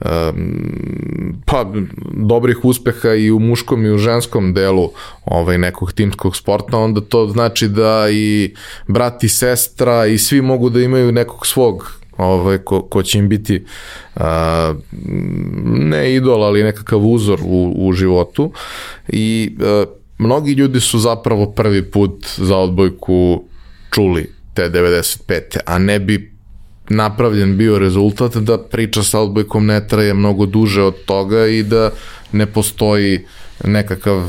um, 0.00 1.42
pa 1.46 1.72
dobrih 2.12 2.64
uspeha 2.64 3.14
i 3.14 3.30
u 3.30 3.38
muškom 3.38 3.86
i 3.86 3.90
u 3.90 3.98
ženskom 3.98 4.54
delu 4.54 4.90
ovaj 5.24 5.58
nekog 5.58 5.92
timskog 5.92 6.36
sporta 6.36 6.78
onda 6.78 7.00
to 7.00 7.26
znači 7.26 7.68
da 7.68 8.06
i 8.10 8.54
brat 8.86 9.24
i 9.24 9.28
sestra 9.28 10.06
i 10.06 10.18
svi 10.18 10.42
mogu 10.42 10.70
da 10.70 10.80
imaju 10.80 11.12
nekog 11.12 11.46
svog 11.46 12.04
ovaj, 12.16 12.58
ko, 12.58 12.82
ko 12.82 13.02
će 13.02 13.18
im 13.18 13.28
biti 13.28 13.64
a, 14.16 14.74
ne 15.64 16.14
idol, 16.14 16.44
ali 16.44 16.62
nekakav 16.62 17.06
uzor 17.06 17.40
u, 17.44 17.72
u 17.76 17.92
životu 17.92 18.52
i 19.08 19.56
a, 19.60 19.84
mnogi 20.18 20.52
ljudi 20.52 20.80
su 20.80 20.98
zapravo 20.98 21.46
prvi 21.46 21.90
put 21.90 22.26
za 22.36 22.56
odbojku 22.56 23.44
čuli 23.90 24.32
te 24.54 24.70
95. 24.70 25.58
a 25.66 25.78
ne 25.78 25.98
bi 25.98 26.33
napravljen 26.88 27.56
bio 27.56 27.78
rezultat 27.78 28.36
da 28.36 28.58
priča 28.58 29.02
sa 29.02 29.20
odbojkom 29.20 29.66
ne 29.66 29.88
traje 29.88 30.14
mnogo 30.14 30.46
duže 30.46 30.82
od 30.82 31.04
toga 31.04 31.46
i 31.46 31.62
da 31.62 31.90
ne 32.32 32.46
postoji 32.46 33.26
nekakav, 33.64 34.22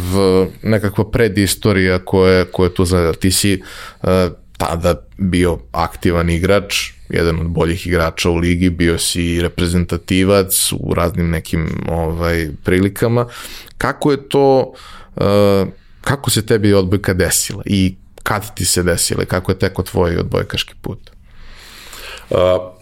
nekakva 0.63 1.11
predistorija 1.11 1.99
koja, 1.99 2.45
koja 2.45 2.69
tu 2.69 2.85
zna. 2.85 3.13
Ti 3.13 3.31
si 3.31 3.61
uh, 3.61 4.09
tada 4.57 4.95
bio 5.17 5.59
aktivan 5.71 6.29
igrač, 6.29 6.91
jedan 7.09 7.39
od 7.39 7.47
boljih 7.47 7.87
igrača 7.87 8.29
u 8.29 8.35
ligi, 8.35 8.69
bio 8.69 8.97
si 8.97 9.41
reprezentativac 9.41 10.71
u 10.79 10.93
raznim 10.93 11.29
nekim 11.29 11.67
ovaj 11.89 12.49
prilikama. 12.63 13.27
Kako 13.77 14.11
je 14.11 14.29
to, 14.29 14.73
uh, 15.15 15.23
kako 16.01 16.29
se 16.29 16.45
tebi 16.45 16.73
odbojka 16.73 17.13
desila 17.13 17.63
i 17.65 17.95
kad 18.23 18.55
ti 18.55 18.65
se 18.65 18.83
desila 18.83 19.23
i 19.23 19.25
kako 19.25 19.51
je 19.51 19.59
teko 19.59 19.83
tvoj 19.83 20.17
odbojkaški 20.17 20.73
put? 20.81 21.14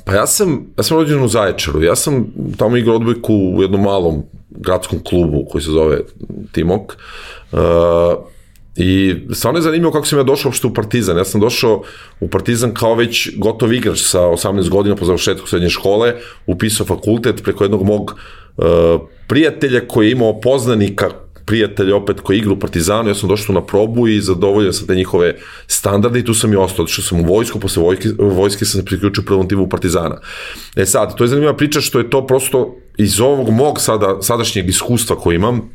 Pa 0.05 0.13
ja 0.13 0.27
sam, 0.27 0.65
ja 0.77 0.83
sam 0.83 0.97
rođen 0.97 1.23
u 1.23 1.27
Zaječaru, 1.27 1.83
ja 1.83 1.95
sam 1.95 2.25
tamo 2.57 2.77
igrao 2.77 2.95
odbojku 2.95 3.33
u 3.33 3.61
jednom 3.61 3.81
malom 3.81 4.23
gradskom 4.49 4.99
klubu 5.03 5.45
koji 5.51 5.61
se 5.61 5.71
zove 5.71 5.99
Timok. 6.51 6.97
Uh, 7.51 7.59
I 8.75 9.15
stvarno 9.33 9.57
je 9.57 9.61
zanimljivo 9.61 9.91
kako 9.91 10.05
sam 10.05 10.19
ja 10.19 10.23
došao 10.23 10.49
uopšte 10.49 10.67
u 10.67 10.73
Partizan. 10.73 11.17
Ja 11.17 11.25
sam 11.25 11.41
došao 11.41 11.83
u 12.19 12.27
Partizan 12.27 12.73
kao 12.73 12.95
već 12.95 13.37
gotov 13.37 13.73
igrač 13.73 14.01
sa 14.01 14.19
18 14.19 14.69
godina 14.69 14.95
po 14.95 15.05
završetku 15.05 15.47
srednje 15.47 15.69
škole, 15.69 16.15
upisao 16.47 16.85
fakultet 16.85 17.43
preko 17.43 17.63
jednog 17.63 17.83
mog 17.83 18.15
uh, 18.57 18.65
prijatelja 19.27 19.87
koji 19.87 20.07
je 20.07 20.11
imao 20.11 20.39
poznanika 20.41 21.09
prijatelja 21.45 21.95
opet 21.95 22.19
koji 22.19 22.37
igra 22.37 22.51
u 22.51 22.59
Partizanu, 22.59 23.09
ja 23.09 23.15
sam 23.15 23.29
došao 23.29 23.55
na 23.55 23.61
probu 23.65 24.07
i 24.07 24.21
zadovoljio 24.21 24.73
sam 24.73 24.87
te 24.87 24.95
njihove 24.95 25.35
standarde 25.67 26.19
i 26.19 26.25
tu 26.25 26.33
sam 26.33 26.53
i 26.53 26.55
ostao, 26.55 26.83
odšao 26.83 27.03
sam 27.03 27.19
u 27.19 27.23
vojsku, 27.23 27.59
posle 27.59 27.83
vojske, 27.83 28.09
vojske 28.19 28.65
sam 28.65 28.81
se 28.81 28.85
priključio 28.85 29.23
prvom 29.23 29.47
timu 29.47 29.69
Partizana. 29.69 30.17
E 30.75 30.85
sad, 30.85 31.15
to 31.17 31.23
je 31.23 31.27
zanimljiva 31.27 31.57
priča 31.57 31.81
što 31.81 31.99
je 31.99 32.09
to 32.09 32.27
prosto 32.27 32.75
iz 32.97 33.19
ovog 33.19 33.49
mog 33.49 33.81
sada, 33.81 34.17
sadašnjeg 34.21 34.69
iskustva 34.69 35.15
koji 35.15 35.35
imam, 35.35 35.69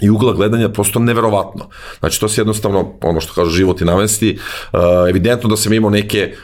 i 0.00 0.10
ugla 0.10 0.32
gledanja 0.32 0.68
prosto 0.68 0.98
neverovatno. 0.98 1.68
Znači, 1.98 2.20
to 2.20 2.28
se 2.28 2.40
jednostavno, 2.40 2.98
ono 3.02 3.20
što 3.20 3.34
kažu 3.34 3.50
život 3.50 3.80
i 3.80 3.84
navesti, 3.84 4.38
uh, 4.72 4.80
evidentno 5.08 5.48
da 5.48 5.56
sam 5.56 5.72
imao 5.72 5.90
neke 5.90 6.34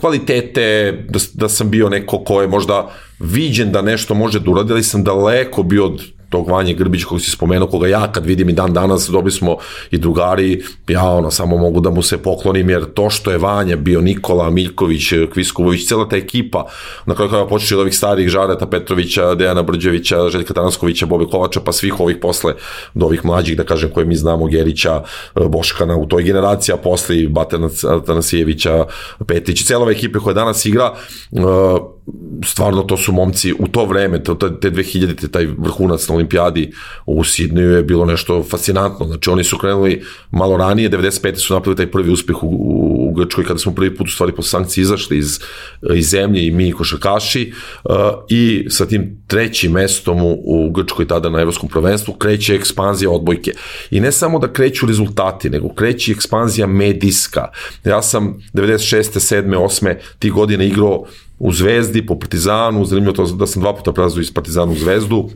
kvalitete, 0.00 0.92
da, 1.08 1.18
da 1.34 1.48
sam 1.48 1.70
bio 1.70 1.88
neko 1.88 2.24
ko 2.24 2.42
je 2.42 2.48
možda 2.48 2.90
viđen 3.18 3.72
da 3.72 3.82
nešto 3.82 4.14
može 4.14 4.40
da 4.40 4.50
uradi, 4.50 4.72
ali 4.72 4.82
sam 4.82 5.04
daleko 5.04 5.62
bio 5.62 5.86
od 5.86 6.02
tog 6.28 6.48
Vanje 6.50 6.74
Grbić 6.74 7.04
kog 7.04 7.20
si 7.20 7.30
spomenuo, 7.30 7.68
koga 7.68 7.88
ja 7.88 8.12
kad 8.12 8.26
vidim 8.26 8.48
i 8.48 8.52
dan 8.52 8.72
danas, 8.72 9.08
dobili 9.08 9.32
smo 9.32 9.56
i 9.90 9.98
drugari, 9.98 10.62
ja 10.88 11.04
ono, 11.04 11.30
samo 11.30 11.56
mogu 11.56 11.80
da 11.80 11.90
mu 11.90 12.02
se 12.02 12.18
poklonim, 12.18 12.70
jer 12.70 12.84
to 12.94 13.10
što 13.10 13.30
je 13.30 13.38
Vanja 13.38 13.76
bio 13.76 14.00
Nikola, 14.00 14.50
Miljković, 14.50 15.12
Kviskovović, 15.32 15.88
cela 15.88 16.08
ta 16.08 16.16
ekipa, 16.16 16.66
na 17.06 17.14
kraju 17.14 17.30
kada 17.30 17.46
počeši 17.46 17.74
od 17.74 17.80
ovih 17.80 17.96
starih 17.96 18.28
Žareta 18.28 18.66
Petrovića, 18.66 19.34
Dejana 19.34 19.62
Brđevića, 19.62 20.28
Željka 20.28 20.54
Tanaskovića, 20.54 21.06
Bobe 21.06 21.24
Kovača, 21.30 21.60
pa 21.60 21.72
svih 21.72 22.00
ovih 22.00 22.16
posle, 22.22 22.54
do 22.94 23.06
ovih 23.06 23.24
mlađih, 23.24 23.56
da 23.56 23.64
kažem, 23.64 23.90
koje 23.90 24.06
mi 24.06 24.16
znamo, 24.16 24.46
Gerića, 24.46 25.02
Boškana, 25.34 25.96
u 25.96 26.06
toj 26.06 26.22
generaciji, 26.22 26.72
a 26.72 26.76
posle 26.76 27.18
i 27.18 27.28
Batana 27.28 27.68
Tanasijevića, 28.06 28.84
Petrić, 29.26 29.64
cela 29.64 29.82
ova 29.82 29.92
ekipa 29.92 30.18
koja 30.18 30.34
danas 30.34 30.66
igra, 30.66 30.94
stvarno 32.44 32.82
to 32.82 32.96
su 32.96 33.12
momci 33.12 33.52
u 33.58 33.68
to 33.68 33.84
vreme, 33.84 34.22
to, 34.22 34.34
te 34.34 34.70
2000 34.70 35.30
taj 35.30 35.46
vrhunac 35.46 36.08
na 36.08 36.14
olimpijadi 36.14 36.72
u 37.06 37.24
Sidneju 37.24 37.70
je 37.70 37.82
bilo 37.82 38.04
nešto 38.04 38.42
fascinantno. 38.42 39.06
Znači 39.06 39.30
oni 39.30 39.44
su 39.44 39.58
krenuli 39.58 40.02
malo 40.30 40.56
ranije, 40.56 40.90
95. 40.90 41.36
su 41.36 41.54
napravili 41.54 41.76
taj 41.76 41.90
prvi 41.90 42.10
uspeh 42.10 42.42
u, 42.42 42.46
u, 42.46 43.12
Grčkoj 43.12 43.44
kada 43.44 43.58
smo 43.58 43.74
prvi 43.74 43.96
put 43.96 44.08
u 44.08 44.10
stvari 44.10 44.32
po 44.32 44.42
sankciji 44.42 44.82
izašli 44.82 45.18
iz, 45.18 45.40
iz 45.94 46.10
zemlje 46.10 46.46
i 46.46 46.50
mi 46.50 46.72
košarkaši 46.72 47.52
uh, 47.84 47.92
i 48.28 48.66
sa 48.70 48.86
tim 48.86 49.22
trećim 49.26 49.72
mestom 49.72 50.22
u, 50.22 50.42
u 50.44 50.70
Grčkoj 50.70 51.08
tada 51.08 51.28
na 51.28 51.40
evropskom 51.40 51.68
prvenstvu 51.68 52.14
kreće 52.14 52.54
ekspanzija 52.54 53.10
odbojke. 53.10 53.52
I 53.90 54.00
ne 54.00 54.12
samo 54.12 54.38
da 54.38 54.52
kreću 54.52 54.86
rezultati, 54.86 55.50
nego 55.50 55.74
kreće 55.74 56.12
ekspanzija 56.12 56.66
medijska. 56.66 57.48
Ja 57.84 58.02
sam 58.02 58.42
96. 58.54 59.34
7. 59.34 59.56
8. 59.56 59.94
tih 60.18 60.32
godine 60.32 60.66
igrao 60.66 61.04
u 61.38 61.52
Zvezdi, 61.52 62.06
po 62.06 62.18
Partizanu, 62.18 62.84
zanimljivo 62.84 63.16
to 63.16 63.26
da 63.26 63.46
sam 63.46 63.62
dva 63.62 63.74
puta 63.74 63.92
prelazio 63.92 64.20
iz 64.20 64.34
Partizana 64.34 64.72
u 64.72 64.74
Zvezdu, 64.74 65.28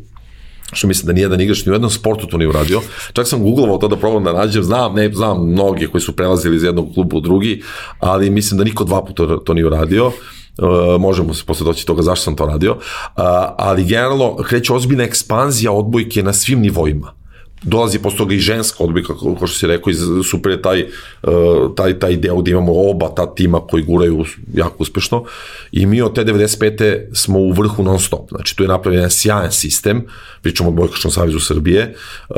što 0.72 0.86
mislim 0.86 1.06
da 1.06 1.12
nijedan 1.12 1.40
igrač 1.40 1.66
ni 1.66 1.72
u 1.72 1.74
jednom 1.74 1.90
sportu 1.90 2.26
to 2.26 2.36
nije 2.36 2.48
uradio. 2.48 2.80
Čak 3.12 3.28
sam 3.28 3.42
googlovao 3.42 3.78
to 3.78 3.88
da 3.88 3.96
probam 3.96 4.24
da 4.24 4.32
nađem, 4.32 4.62
znam, 4.62 4.94
ne, 4.94 5.12
znam 5.12 5.50
mnogi 5.50 5.86
koji 5.86 6.00
su 6.00 6.16
prelazili 6.16 6.56
iz 6.56 6.62
jednog 6.62 6.94
kluba 6.94 7.16
u 7.16 7.20
drugi, 7.20 7.62
ali 7.98 8.30
mislim 8.30 8.58
da 8.58 8.64
niko 8.64 8.84
dva 8.84 9.04
puta 9.04 9.38
to 9.44 9.54
nije 9.54 9.66
uradio. 9.66 10.06
Uh, 10.06 11.00
možemo 11.00 11.34
se 11.34 11.44
posle 11.46 11.64
doći 11.64 11.86
toga 11.86 12.02
zašto 12.02 12.24
sam 12.24 12.36
to 12.36 12.46
radio, 12.46 12.72
uh, 12.72 12.80
ali 13.58 13.84
generalno 13.84 14.36
kreće 14.36 14.72
ozbiljna 14.72 15.04
ekspanzija 15.04 15.72
odbojke 15.72 16.22
na 16.22 16.32
svim 16.32 16.60
nivoima 16.60 17.21
dolazi 17.62 17.98
posle 17.98 18.18
toga 18.18 18.34
i 18.34 18.38
ženska 18.38 18.84
odbojka, 18.84 19.14
kao 19.18 19.46
što 19.46 19.58
si 19.58 19.66
rekao, 19.66 19.90
iz, 19.90 20.00
super 20.30 20.52
je 20.52 20.62
taj, 20.62 20.80
e, 20.80 20.86
taj, 21.76 21.98
taj 21.98 22.16
deo 22.16 22.42
da 22.42 22.50
imamo 22.50 22.72
oba 22.90 23.08
ta 23.16 23.34
tima 23.34 23.60
koji 23.60 23.82
guraju 23.82 24.24
jako 24.54 24.76
uspešno 24.78 25.24
i 25.72 25.86
mi 25.86 26.02
od 26.02 26.14
te 26.14 26.24
95. 26.24 27.00
smo 27.14 27.38
u 27.38 27.52
vrhu 27.52 27.82
non 27.82 28.00
stop, 28.00 28.28
znači 28.30 28.56
tu 28.56 28.64
je 28.64 28.68
napravljen 28.68 28.98
jedan 28.98 29.10
sjajan 29.10 29.52
sistem, 29.52 30.06
pričamo 30.42 30.68
o 30.68 30.72
Bojkašnom 30.72 31.10
savezu 31.10 31.40
Srbije, 31.40 31.94
uh, 32.28 32.36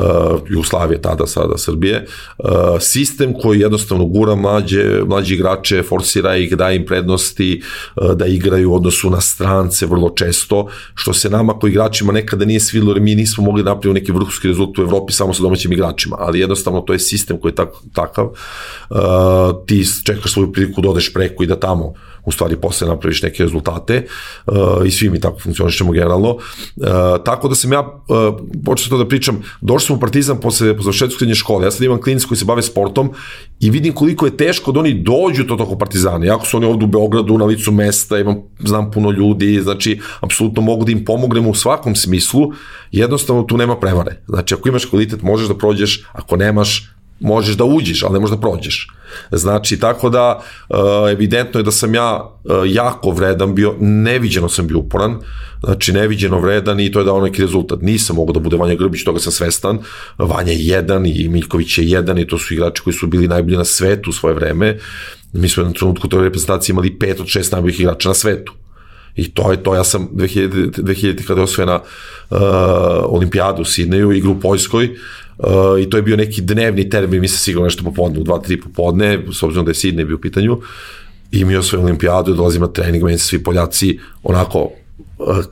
Jugoslavije 0.49 1.01
tada, 1.01 1.27
sada 1.27 1.57
Srbije, 1.57 2.05
uh, 2.37 2.49
sistem 2.79 3.33
koji 3.41 3.59
jednostavno 3.59 4.05
gura 4.05 4.35
mlađe, 4.35 5.01
mlađe 5.07 5.35
igrače, 5.35 5.83
forsira 5.83 6.35
ih, 6.35 6.57
da 6.57 6.71
im 6.71 6.85
prednosti, 6.85 7.61
uh, 7.95 8.11
da 8.11 8.25
igraju 8.25 8.71
u 8.71 8.75
odnosu 8.75 9.09
na 9.09 9.21
strance 9.21 9.85
vrlo 9.85 10.09
često, 10.09 10.67
što 10.95 11.13
se 11.13 11.29
nama 11.29 11.53
koji 11.53 11.71
igračima 11.71 12.13
nekada 12.13 12.45
nije 12.45 12.59
svidilo, 12.59 12.91
jer 12.93 13.01
mi 13.01 13.15
nismo 13.15 13.43
mogli 13.43 13.63
da 13.63 13.69
napraviti 13.69 13.99
neki 13.99 14.11
vrhunski 14.11 14.47
rezultat 14.47 14.79
u 14.79 14.81
Evropi 14.81 15.13
samo 15.15 15.33
sa 15.33 15.43
domaćim 15.43 15.71
igračima, 15.73 16.15
ali 16.19 16.39
jednostavno 16.39 16.81
to 16.81 16.93
je 16.93 16.99
sistem 16.99 17.39
koji 17.39 17.51
je 17.51 17.55
tak, 17.55 17.69
takav, 17.93 18.25
uh, 18.25 18.97
ti 19.65 19.85
čekaš 20.05 20.33
svoju 20.33 20.51
priliku 20.51 20.81
da 20.81 20.89
odeš 20.89 21.13
preko 21.13 21.43
i 21.43 21.47
da 21.47 21.59
tamo 21.59 21.93
u 22.25 22.31
stvari 22.31 22.55
posle 22.55 22.87
napraviš 22.87 23.21
neke 23.21 23.43
rezultate 23.43 24.05
uh, 24.47 24.55
i 24.85 24.91
svi 24.91 25.09
mi 25.09 25.19
tako 25.19 25.39
funkcionišemo 25.39 25.91
generalno. 25.91 26.29
Uh, 26.29 26.85
tako 27.25 27.47
da 27.47 27.55
sam 27.55 27.73
ja 27.73 27.81
uh, 27.81 28.35
počeo 28.65 28.89
to 28.89 28.97
da 28.97 29.07
pričam, 29.07 29.43
došli 29.61 29.85
smo 29.85 29.95
u 29.95 29.99
Partizan 29.99 30.39
posle, 30.39 30.73
posle 30.73 30.83
završetku 30.83 31.17
srednje 31.17 31.35
škole, 31.35 31.65
ja 31.65 31.71
sad 31.71 31.83
imam 31.83 32.01
klinici 32.01 32.27
koji 32.27 32.37
se 32.37 32.45
bave 32.45 32.61
sportom 32.61 33.11
i 33.59 33.69
vidim 33.69 33.93
koliko 33.93 34.25
je 34.25 34.37
teško 34.37 34.71
da 34.71 34.79
oni 34.79 34.93
dođu 34.93 35.43
do 35.43 35.55
toko 35.55 35.77
Partizana, 35.77 36.25
jako 36.25 36.45
su 36.45 36.57
oni 36.57 36.65
ovde 36.65 36.85
u 36.85 36.87
Beogradu 36.87 37.37
na 37.37 37.45
licu 37.45 37.71
mesta, 37.71 38.19
imam, 38.19 38.41
znam 38.59 38.91
puno 38.91 39.11
ljudi, 39.11 39.59
znači, 39.63 39.99
apsolutno 40.19 40.61
mogu 40.61 40.85
da 40.85 40.91
im 40.91 41.05
pomognem 41.05 41.47
u 41.47 41.53
svakom 41.53 41.95
smislu, 41.95 42.51
jednostavno 42.91 43.43
tu 43.43 43.57
nema 43.57 43.75
prevare. 43.79 44.21
Znači, 44.27 44.53
ako 44.53 44.69
imaš 44.69 44.85
kvalitet, 44.85 45.21
možeš 45.21 45.47
da 45.47 45.57
prođeš, 45.57 46.05
ako 46.13 46.37
nemaš, 46.37 46.89
možeš 47.19 47.55
da 47.55 47.63
uđeš, 47.63 48.03
ali 48.03 48.13
ne 48.13 48.19
možeš 48.19 48.35
da 48.35 48.41
prođeš. 48.41 48.87
Znači, 49.31 49.79
tako 49.79 50.09
da, 50.09 50.41
uh, 50.69 50.77
evidentno 51.11 51.59
je 51.59 51.63
da 51.63 51.71
sam 51.71 51.95
ja 51.95 52.31
uh, 52.43 52.51
jako 52.65 53.11
vredan 53.11 53.55
bio, 53.55 53.75
neviđeno 53.79 54.49
sam 54.49 54.67
bio 54.67 54.79
uporan, 54.79 55.19
znači 55.63 55.93
neviđeno 55.93 56.39
vredan 56.39 56.79
i 56.79 56.91
to 56.91 56.99
je 56.99 57.05
dao 57.05 57.21
neki 57.21 57.41
rezultat. 57.41 57.81
Nisam 57.81 58.15
mogao 58.15 58.33
da 58.33 58.39
bude 58.39 58.57
Vanja 58.57 58.75
Grbić, 58.75 59.03
toga 59.03 59.19
sam 59.19 59.31
svestan. 59.31 59.79
Vanja 60.17 60.51
je 60.51 60.65
jedan 60.65 61.05
i 61.05 61.27
Miljković 61.29 61.77
je 61.77 61.89
jedan 61.89 62.17
i 62.17 62.27
to 62.27 62.37
su 62.37 62.53
igrači 62.53 62.81
koji 62.81 62.93
su 62.93 63.07
bili 63.07 63.27
najbolji 63.27 63.57
na 63.57 63.65
svetu 63.65 64.09
u 64.09 64.13
svoje 64.13 64.35
vreme. 64.35 64.77
Mi 65.33 65.49
smo 65.49 65.61
jednom 65.61 65.73
trenutku 65.73 66.07
toj 66.07 66.23
reprezentaciji 66.23 66.73
imali 66.73 66.99
pet 66.99 67.19
od 67.19 67.27
šest 67.27 67.51
najboljih 67.51 67.79
igrača 67.79 68.09
na 68.09 68.15
svetu. 68.15 68.53
I 69.15 69.33
to 69.33 69.51
je 69.51 69.63
to, 69.63 69.75
ja 69.75 69.83
sam 69.83 70.09
2000, 70.13 70.71
2000 70.71 71.25
kada 71.27 71.41
je 71.41 71.43
osvojena 71.43 71.75
uh, 71.75 72.37
olimpijadu 73.03 73.61
u 73.61 73.65
Sidneju, 73.65 74.11
igru 74.11 74.31
u 74.31 74.39
Poljskoj, 74.39 74.89
Uh, 75.37 75.81
i 75.81 75.89
to 75.89 75.97
je 75.97 76.03
bio 76.03 76.17
neki 76.17 76.41
dnevni 76.41 76.89
termin, 76.89 77.21
mi 77.21 77.27
se 77.27 77.37
sigurno 77.37 77.65
nešto 77.65 77.83
popodne, 77.83 78.19
u 78.19 78.23
2-3 78.23 78.63
popodne, 78.63 79.19
s 79.31 79.43
obzirom 79.43 79.65
da 79.65 79.71
je 79.71 79.75
Sidney 79.75 80.05
bio 80.05 80.15
u 80.15 80.21
pitanju, 80.21 80.61
i 81.31 81.45
mi 81.45 81.55
osvojim 81.55 81.85
olimpijadu, 81.85 82.33
dolazim 82.33 82.61
na 82.61 82.67
trening, 82.67 83.03
meni 83.03 83.17
svi 83.17 83.43
Poljaci 83.43 83.99
onako 84.23 84.69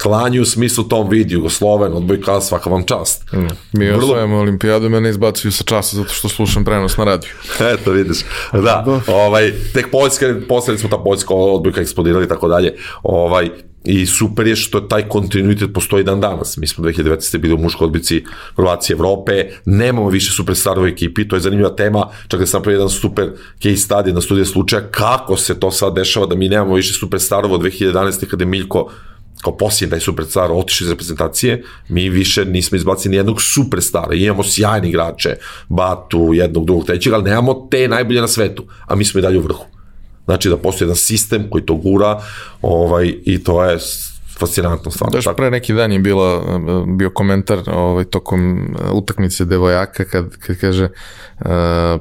klanju 0.01 0.41
u 0.41 0.45
smislu 0.45 0.83
tom 0.83 1.09
vidi 1.09 1.33
Jugosloven, 1.33 1.93
odbojka, 1.93 2.41
svaka 2.41 2.69
vam 2.69 2.83
čast. 2.85 3.33
Mm. 3.33 3.47
Mi 3.73 3.87
Vrlo... 3.87 4.03
osvojamo 4.03 4.37
olimpijadu, 4.37 4.89
mene 4.89 5.09
izbacuju 5.09 5.51
sa 5.51 5.63
časa 5.63 5.97
zato 5.97 6.13
što 6.13 6.29
slušam 6.29 6.65
prenos 6.65 6.97
na 6.97 7.03
radiju. 7.03 7.31
Eto, 7.73 7.91
vidiš. 7.91 8.17
Da, 8.53 8.85
ovaj, 9.07 9.53
tek 9.73 9.91
Poljska, 9.91 10.35
posledili 10.49 10.79
smo 10.79 10.89
ta 10.89 10.97
Poljska 11.03 11.33
odbojka 11.33 11.81
eksplodirali 11.81 12.25
i 12.25 12.29
tako 12.29 12.47
dalje. 12.47 12.75
Ovaj, 13.03 13.49
I 13.85 14.05
super 14.05 14.47
je 14.47 14.55
što 14.55 14.79
taj 14.81 15.07
kontinuitet 15.07 15.73
postoji 15.73 16.03
dan 16.03 16.21
danas. 16.21 16.57
Mi 16.57 16.67
smo 16.67 16.83
2019. 16.83 17.37
bili 17.37 17.53
u 17.53 17.57
muškoj 17.57 17.85
odbici 17.85 18.23
Hrvatske 18.55 18.93
Evrope, 18.93 19.45
nemamo 19.65 20.09
više 20.09 20.31
superstarova 20.31 20.87
ekipi, 20.87 21.27
to 21.27 21.35
je 21.35 21.39
zanimljiva 21.39 21.75
tema, 21.75 22.07
čak 22.27 22.39
da 22.39 22.45
sam 22.45 22.59
napravio 22.59 22.77
jedan 22.77 22.89
super 22.89 23.31
case 23.57 23.87
study 23.87 24.13
na 24.13 24.21
studije 24.21 24.45
slučaja, 24.45 24.87
kako 24.91 25.37
se 25.37 25.59
to 25.59 25.71
sad 25.71 25.95
dešava 25.95 26.25
da 26.25 26.35
mi 26.35 26.49
nemamo 26.49 26.75
više 26.75 26.93
superstarova 26.93 27.55
od 27.55 27.61
2011. 27.61 28.25
kada 28.25 28.43
je 28.43 28.47
Miljko 28.47 28.89
kao 29.41 29.57
posljednji 29.57 29.89
taj 29.89 29.99
superstar 29.99 30.51
otišao 30.51 30.85
iz 30.85 30.91
reprezentacije, 30.91 31.63
mi 31.89 32.09
više 32.09 32.45
nismo 32.45 32.75
izbacili 32.75 33.11
ni 33.11 33.17
jednog 33.17 33.41
superstara, 33.41 34.15
imamo 34.15 34.43
sjajni 34.43 34.89
igrače, 34.89 35.35
Batu, 35.69 36.33
jednog, 36.33 36.65
drugog, 36.65 36.85
trećeg, 36.85 37.13
ali 37.13 37.23
nemamo 37.23 37.67
te 37.71 37.87
najbolje 37.87 38.21
na 38.21 38.27
svetu, 38.27 38.65
a 38.85 38.95
mi 38.95 39.05
smo 39.05 39.19
i 39.19 39.21
dalje 39.21 39.39
u 39.39 39.41
vrhu. 39.41 39.65
Znači 40.25 40.49
da 40.49 40.57
postoji 40.57 40.85
jedan 40.85 40.95
sistem 40.95 41.49
koji 41.49 41.65
to 41.65 41.75
gura 41.75 42.21
ovaj, 42.61 43.13
i 43.25 43.43
to 43.43 43.63
je 43.63 43.79
fascinantno 44.39 44.91
stvarno. 44.91 45.11
Daš 45.13 45.35
pre 45.37 45.51
neki 45.51 45.73
dan 45.73 45.91
je 45.91 45.99
bila, 45.99 46.43
bio 46.97 47.09
komentar 47.09 47.59
ovaj, 47.67 48.03
tokom 48.03 48.53
uh, 48.53 48.91
utakmice 48.93 49.45
devojaka 49.45 50.05
kad, 50.05 50.37
kad 50.37 50.57
kaže 50.57 50.83
uh, 50.83 51.45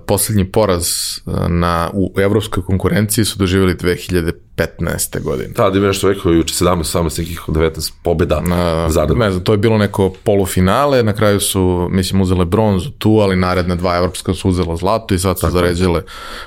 poslednji 0.07 0.45
poraz 0.45 0.89
uh, 1.27 1.49
na, 1.49 1.91
u 1.93 2.15
evropskoj 2.21 2.63
konkurenciji 2.63 3.25
su 3.25 3.39
doživjeli 3.39 3.75
2015. 3.75 5.23
godine. 5.23 5.49
Da, 5.57 5.71
da 5.71 5.79
ima 5.79 5.87
nešto 5.87 6.09
rekao 6.09 6.33
juče 6.33 6.65
17, 6.65 6.99
18, 6.99 7.19
nekih 7.19 7.41
19 7.49 7.93
pobjeda 8.03 8.41
na, 8.41 8.91
zarad. 8.91 9.17
Ne 9.17 9.31
znam, 9.31 9.45
to 9.45 9.53
je 9.53 9.59
bilo 9.59 9.79
neko 9.79 10.13
polufinale, 10.25 11.03
na 11.03 11.13
kraju 11.13 11.41
su, 11.41 11.89
mislim, 11.91 12.21
uzele 12.21 12.45
bronzu 12.45 12.91
tu, 12.91 13.11
ali 13.11 13.37
naredne 13.37 13.77
dva 13.77 13.97
evropska 13.97 14.35
su 14.35 14.49
uzela 14.49 14.77
zlato 14.77 15.15
i 15.15 15.19
sad 15.19 15.41
su 15.41 15.51
zaređile, 15.51 16.03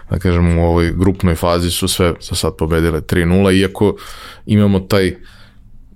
da 0.10 0.20
kažem, 0.20 0.58
u 0.58 0.66
ovoj 0.66 0.92
grupnoj 0.92 1.36
fazi 1.36 1.72
su 1.72 1.88
sve 1.88 2.14
za 2.22 2.36
sad 2.36 2.56
pobedile 2.58 3.02
3-0, 3.02 3.60
iako 3.60 3.96
imamo 4.46 4.80
taj 4.80 5.16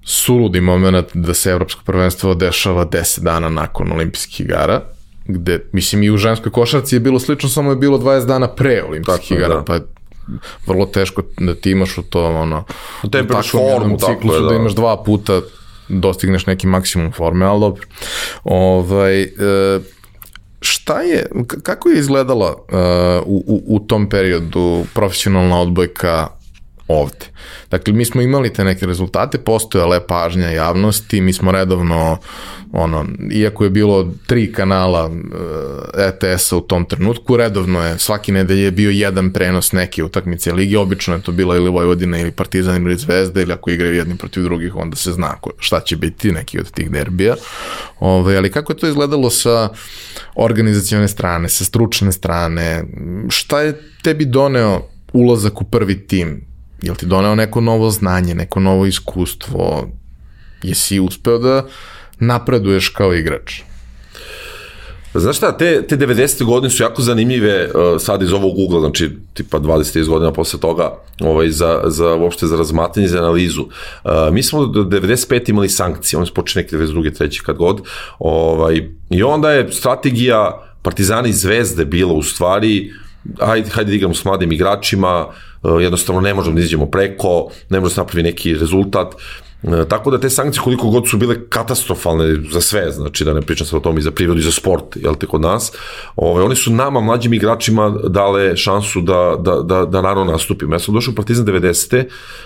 suludi 0.04 0.62
moment 0.62 1.08
da 1.14 1.34
se 1.34 1.52
evropsko 1.52 1.82
prvenstvo 1.86 2.34
dešava 2.34 2.86
10 2.86 3.20
dana 3.20 3.50
nakon 3.50 3.92
olimpijskih 3.92 4.42
igara, 4.42 4.82
gde, 5.26 5.60
mislim, 5.72 6.04
i 6.04 6.10
u 6.10 6.18
ženskoj 6.18 6.52
košarci 6.52 6.96
je 6.96 7.00
bilo 7.00 7.20
slično, 7.20 7.50
samo 7.50 7.70
je 7.70 7.76
bilo 7.76 7.98
20 7.98 8.26
dana 8.26 8.48
pre 8.48 8.84
olimpijskih 8.84 9.32
igara, 9.32 9.56
da. 9.56 9.64
pa 9.64 9.74
je 9.74 9.82
vrlo 10.68 10.86
teško 10.86 11.22
da 11.38 11.56
ti 11.56 11.72
imaš 11.72 11.98
u 11.98 12.04
to, 12.04 12.26
ono, 12.26 12.64
u 13.04 13.08
takvom 13.08 13.44
formu, 13.44 13.98
ciklusu, 13.98 14.38
je, 14.38 14.42
da. 14.42 14.50
da 14.50 14.56
imaš 14.56 14.74
dva 14.74 15.04
puta 15.04 15.42
dostigneš 15.90 16.46
neki 16.46 16.68
maksimum 16.68 17.12
forme, 17.12 17.46
ali 17.46 17.60
dobro. 17.60 17.84
Ovaj, 18.44 19.22
e, 19.22 19.30
šta 20.62 21.02
je, 21.02 21.26
kako 21.64 21.90
je 21.90 22.00
izgledala 22.00 22.50
uh, 22.52 22.78
u, 23.26 23.44
u, 23.48 23.76
u 23.76 23.80
tom 23.80 24.10
periodu 24.10 24.86
profesionalna 24.94 25.62
odbojka 25.62 26.28
ovde. 26.90 27.26
Dakle, 27.72 27.94
mi 27.94 28.06
smo 28.06 28.22
imali 28.22 28.54
te 28.54 28.64
neke 28.64 28.86
rezultate, 28.86 29.38
postojala 29.38 30.00
pažnja 30.00 30.50
javnosti, 30.50 31.22
mi 31.22 31.34
smo 31.34 31.52
redovno, 31.52 32.18
ono, 32.72 33.06
iako 33.32 33.64
je 33.64 33.70
bilo 33.70 34.14
tri 34.28 34.54
kanala 34.54 35.12
ETS-a 35.98 36.58
u 36.58 36.62
tom 36.62 36.86
trenutku, 36.86 37.38
redovno 37.38 37.86
je, 37.86 38.00
svaki 38.00 38.32
nedelje 38.32 38.64
je 38.64 38.72
bio 38.72 38.90
jedan 38.90 39.34
prenos 39.34 39.72
neke 39.72 40.04
utakmice 40.04 40.54
ligi, 40.54 40.76
obično 40.76 41.16
je 41.16 41.22
to 41.22 41.32
bila 41.32 41.56
ili 41.56 41.70
Vojvodina 41.70 42.20
ili 42.20 42.32
Partizan 42.32 42.82
ili 42.82 42.98
Zvezda, 42.98 43.42
ili 43.42 43.54
ako 43.54 43.70
igraju 43.70 43.96
jedni 43.96 44.18
protiv 44.18 44.44
drugih, 44.44 44.76
onda 44.76 44.96
se 44.96 45.12
zna 45.12 45.36
šta 45.60 45.80
će 45.80 45.98
biti 45.98 46.32
neki 46.32 46.60
od 46.60 46.72
tih 46.72 46.92
derbija. 46.92 47.36
Ove, 48.00 48.22
ovaj, 48.22 48.38
ali 48.38 48.52
kako 48.52 48.74
je 48.74 48.78
to 48.78 48.88
izgledalo 48.88 49.30
sa 49.30 49.70
organizacione 50.36 51.08
strane, 51.08 51.50
sa 51.50 51.66
stručne 51.66 52.12
strane, 52.12 52.84
šta 53.30 53.62
je 53.62 53.82
tebi 54.04 54.26
doneo 54.26 54.82
ulazak 55.14 55.62
u 55.62 55.66
prvi 55.66 56.08
tim? 56.08 56.49
Jel 56.82 56.96
ti 56.96 57.06
doneo 57.06 57.36
neko 57.36 57.62
novo 57.62 57.90
znanje, 57.90 58.36
neko 58.36 58.60
novo 58.60 58.86
iskustvo? 58.86 59.88
Jesi 60.64 61.00
uspeo 61.00 61.38
da 61.38 61.66
napreduješ 62.20 62.90
kao 62.90 63.14
igrač? 63.14 63.62
Znaš 65.14 65.38
šta, 65.38 65.58
te, 65.58 65.88
te 65.88 65.98
90. 65.98 66.44
godine 66.46 66.70
su 66.70 66.84
jako 66.84 67.02
zanimljive 67.02 67.66
uh, 67.66 68.02
sad 68.02 68.22
iz 68.22 68.34
ovog 68.34 68.60
ugla, 68.60 68.80
znači 68.80 69.10
tipa 69.34 69.60
20. 69.60 70.08
godina 70.08 70.34
posle 70.34 70.60
toga 70.60 70.94
ovaj, 71.22 71.50
za, 71.50 71.82
za, 71.86 72.16
uopšte 72.16 72.48
za 72.48 72.58
razmatanje, 72.58 73.08
za 73.08 73.18
analizu. 73.18 73.62
Uh, 73.62 74.12
mi 74.32 74.44
smo 74.44 74.66
do 74.66 74.84
95. 74.84 75.50
imali 75.50 75.70
sankcije, 75.70 76.18
oni 76.18 76.28
su 76.28 76.34
počeli 76.34 76.64
neki 76.64 76.76
92. 76.76 77.18
treći 77.18 77.42
kad 77.44 77.58
god, 77.58 77.82
ovaj, 78.20 78.90
i 79.10 79.24
onda 79.24 79.52
je 79.52 79.72
strategija 79.72 80.66
Partizana 80.82 81.28
i 81.28 81.34
Zvezde 81.34 81.86
bila 81.86 82.14
u 82.14 82.24
stvari, 82.24 82.92
hajde, 83.40 83.70
hajde 83.70 83.90
da 83.90 83.96
igramo 83.96 84.14
s 84.14 84.26
mladim 84.26 84.52
igračima, 84.52 85.28
uh, 85.28 85.34
jednostavno 85.64 86.22
ne 86.22 86.34
možemo 86.34 86.56
da 86.56 86.62
izađemo 86.62 86.86
preko, 86.86 87.48
ne 87.70 87.80
možemo 87.80 87.96
da 87.96 88.02
napravi 88.02 88.24
neki 88.24 88.54
rezultat. 88.54 89.16
E, 89.64 89.86
tako 89.90 90.12
da 90.12 90.20
te 90.20 90.30
sankcije 90.30 90.64
koliko 90.64 90.90
god 90.90 91.10
su 91.10 91.18
bile 91.18 91.36
katastrofalne 91.50 92.36
za 92.52 92.62
sve, 92.62 92.92
znači 92.92 93.24
da 93.24 93.34
ne 93.34 93.42
pričam 93.42 93.68
sad 93.68 93.78
o 93.78 93.80
tom 93.80 93.98
i 93.98 94.02
za 94.02 94.12
prirodu 94.12 94.40
i 94.40 94.44
za 94.44 94.52
sport, 94.52 94.96
jel 94.96 95.16
te 95.16 95.28
kod 95.28 95.42
nas, 95.42 95.72
ove, 96.16 96.44
oni 96.44 96.56
su 96.56 96.72
nama, 96.72 97.02
mlađim 97.02 97.34
igračima, 97.34 97.96
dale 98.08 98.58
šansu 98.58 99.02
da, 99.02 99.36
da, 99.40 99.56
da, 99.56 99.86
da 99.86 100.02
naravno 100.02 100.32
nastupimo. 100.32 100.76
Ja 100.76 100.80
sam 100.80 100.94
došao 100.94 101.12
u 101.12 101.16
Partizan 101.16 101.46
90. 101.46 102.04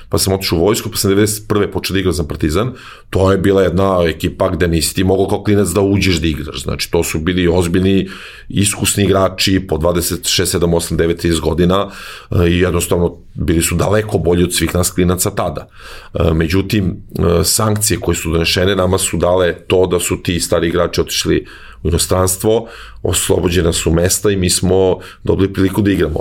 pa 0.09 0.17
sam 0.17 0.33
otišao 0.33 0.59
u 0.59 0.61
vojsku, 0.61 0.89
pa 0.89 0.97
sam 0.97 1.11
91. 1.11 1.71
počeo 1.71 1.93
da 1.93 1.99
igram 1.99 2.13
za 2.13 2.23
Partizan. 2.23 2.71
To 3.09 3.31
je 3.31 3.37
bila 3.37 3.63
jedna 3.63 4.03
ekipa 4.05 4.49
gde 4.49 4.67
nisi 4.67 4.95
ti 4.95 5.03
mogao 5.03 5.27
kao 5.27 5.43
klinac 5.43 5.67
da 5.67 5.81
uđeš 5.81 6.15
da 6.15 6.27
igraš. 6.27 6.63
Znači 6.63 6.91
to 6.91 7.03
su 7.03 7.19
bili 7.19 7.47
ozbiljni, 7.47 8.09
iskusni 8.49 9.03
igrači 9.03 9.67
po 9.67 9.77
26, 9.77 10.59
7, 10.59 10.59
8, 10.59 10.95
9, 10.95 11.27
30 11.27 11.39
godina 11.39 11.89
e, 12.31 12.47
i 12.47 12.59
jednostavno 12.59 13.17
bili 13.33 13.61
su 13.61 13.75
daleko 13.75 14.17
bolji 14.17 14.43
od 14.43 14.53
svih 14.53 14.75
nas 14.75 14.91
klinaca 14.91 15.29
tada. 15.29 15.67
E, 16.13 16.33
međutim, 16.33 16.85
e, 16.89 17.43
sankcije 17.43 17.99
koje 17.99 18.15
su 18.15 18.31
donešene 18.31 18.75
nama 18.75 18.97
su 18.97 19.17
dale 19.17 19.53
to 19.67 19.87
da 19.87 19.99
su 19.99 20.23
ti 20.23 20.39
stari 20.39 20.67
igrači 20.67 21.01
otišli 21.01 21.45
u 21.83 21.87
inostranstvo, 21.87 22.67
oslobođena 23.03 23.73
su 23.73 23.91
mesta 23.91 24.31
i 24.31 24.35
mi 24.35 24.49
smo 24.49 24.99
dobili 25.23 25.53
priliku 25.53 25.81
da 25.81 25.91
igramo. 25.91 26.19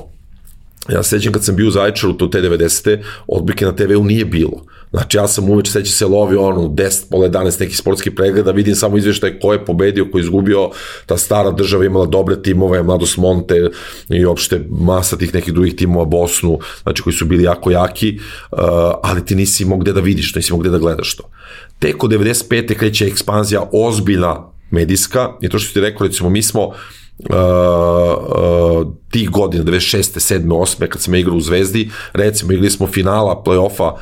Ja 0.88 1.03
sećam 1.03 1.33
kad 1.33 1.44
sam 1.44 1.57
bio 1.57 1.68
u 1.68 1.70
Zaječaru, 1.70 2.12
to 2.12 2.27
te 2.27 2.42
90. 2.42 3.03
odbike 3.27 3.64
na 3.64 3.72
TV-u 3.72 4.05
nije 4.05 4.25
bilo. 4.25 4.64
Znači 4.93 5.17
ja 5.17 5.29
sam 5.29 5.51
uveč 5.51 5.69
seća 5.69 5.93
se 5.93 6.07
lovio 6.07 6.43
ono 6.43 6.61
10, 6.61 7.11
pola 7.11 7.29
11 7.29 7.61
neki 7.61 7.77
sportski 7.77 8.11
pregled, 8.11 8.45
da 8.45 8.51
vidim 8.51 8.75
samo 8.75 8.99
izveštaj 8.99 9.39
ko 9.39 9.53
je 9.53 9.65
pobedio, 9.65 10.07
ko 10.13 10.19
je 10.19 10.23
izgubio, 10.23 10.71
ta 11.07 11.17
stara 11.17 11.51
država 11.51 11.85
imala 11.85 12.07
dobre 12.07 12.43
timove, 12.43 12.83
Mladost 12.83 13.17
Monte 13.17 13.71
i 14.09 14.25
opšte 14.25 14.67
masa 14.71 15.17
tih 15.17 15.35
nekih 15.35 15.55
drugih 15.55 15.77
timova 15.77 16.05
Bosnu, 16.05 16.59
znači 16.83 17.03
koji 17.03 17.15
su 17.15 17.27
bili 17.27 17.43
jako 17.43 17.71
jaki, 17.71 18.19
uh, 18.53 18.59
ali 19.03 19.25
ti 19.25 19.35
nisi 19.35 19.63
imao 19.63 19.79
gde 19.79 19.93
da 19.93 20.01
vidiš, 20.01 20.35
nisi 20.35 20.53
imao 20.53 20.61
gde 20.61 20.71
da 20.71 20.79
gledaš 20.79 21.17
to. 21.17 21.31
Tek 21.79 22.05
od 22.05 22.11
95. 22.11 22.75
kreće 22.75 23.07
ekspanzija 23.07 23.69
ozbiljna 23.73 24.53
medijska 24.71 25.33
i 25.41 25.49
to 25.49 25.59
što 25.59 25.75
ti 25.75 25.81
rekao, 25.81 26.07
recimo 26.07 26.31
mi 26.31 26.43
smo 26.43 26.67
uh, 26.67 26.75
uh, 27.29 28.87
tih 29.11 29.31
godina, 29.31 29.65
96. 29.65 30.37
7. 30.37 30.47
8. 30.47 30.87
kad 30.87 31.01
sam 31.01 31.15
igrao 31.15 31.37
u 31.37 31.41
Zvezdi, 31.41 31.91
recimo 32.13 32.53
igrali 32.53 32.71
smo 32.71 32.87
finala 32.87 33.43
play-offa 33.47 33.93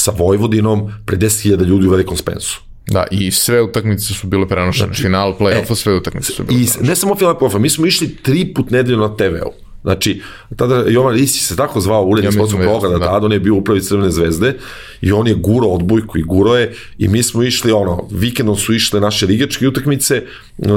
sa 0.00 0.12
Vojvodinom 0.16 0.92
pre 1.06 1.16
10.000 1.16 1.64
ljudi 1.64 1.86
u 1.86 1.90
Velikom 1.90 2.16
Spensu. 2.16 2.60
Da, 2.86 3.06
i 3.10 3.30
sve 3.30 3.62
utakmice 3.62 4.14
su 4.14 4.26
bile 4.26 4.48
prenošene. 4.48 4.86
Znači, 4.86 5.02
Final 5.02 5.36
play-offa, 5.38 5.72
e, 5.72 5.76
sve 5.76 5.94
utakmice 5.94 6.32
su 6.32 6.44
bile 6.44 6.60
I 6.60 6.66
ne 6.80 6.96
samo 6.96 7.14
final 7.14 7.38
play-offa, 7.40 7.58
mi 7.58 7.70
smo 7.70 7.86
išli 7.86 8.16
tri 8.16 8.54
put 8.54 8.70
nedeljno 8.70 9.08
na 9.08 9.16
TV-u. 9.16 9.52
Znači, 9.82 10.20
tada 10.56 10.84
Jovan 10.88 11.14
Risi 11.14 11.38
se 11.38 11.56
tako 11.56 11.80
zvao 11.80 12.04
urednik 12.04 12.28
ja 12.28 12.32
sportskog 12.32 12.60
programa, 12.60 12.98
da. 12.98 13.04
tada 13.04 13.26
on 13.26 13.32
je 13.32 13.40
bio 13.40 13.54
upravi 13.54 13.80
Crvene 13.80 14.10
zvezde 14.10 14.56
i 15.00 15.12
on 15.12 15.26
je 15.26 15.34
guro 15.34 15.66
odbojku 15.66 16.18
i 16.18 16.22
guro 16.22 16.56
je 16.56 16.74
i 16.98 17.08
mi 17.08 17.22
smo 17.22 17.42
išli, 17.42 17.72
ono, 17.72 18.08
vikendom 18.10 18.56
su 18.56 18.74
išle 18.74 19.00
naše 19.00 19.26
ligačke 19.26 19.68
utakmice, 19.68 20.22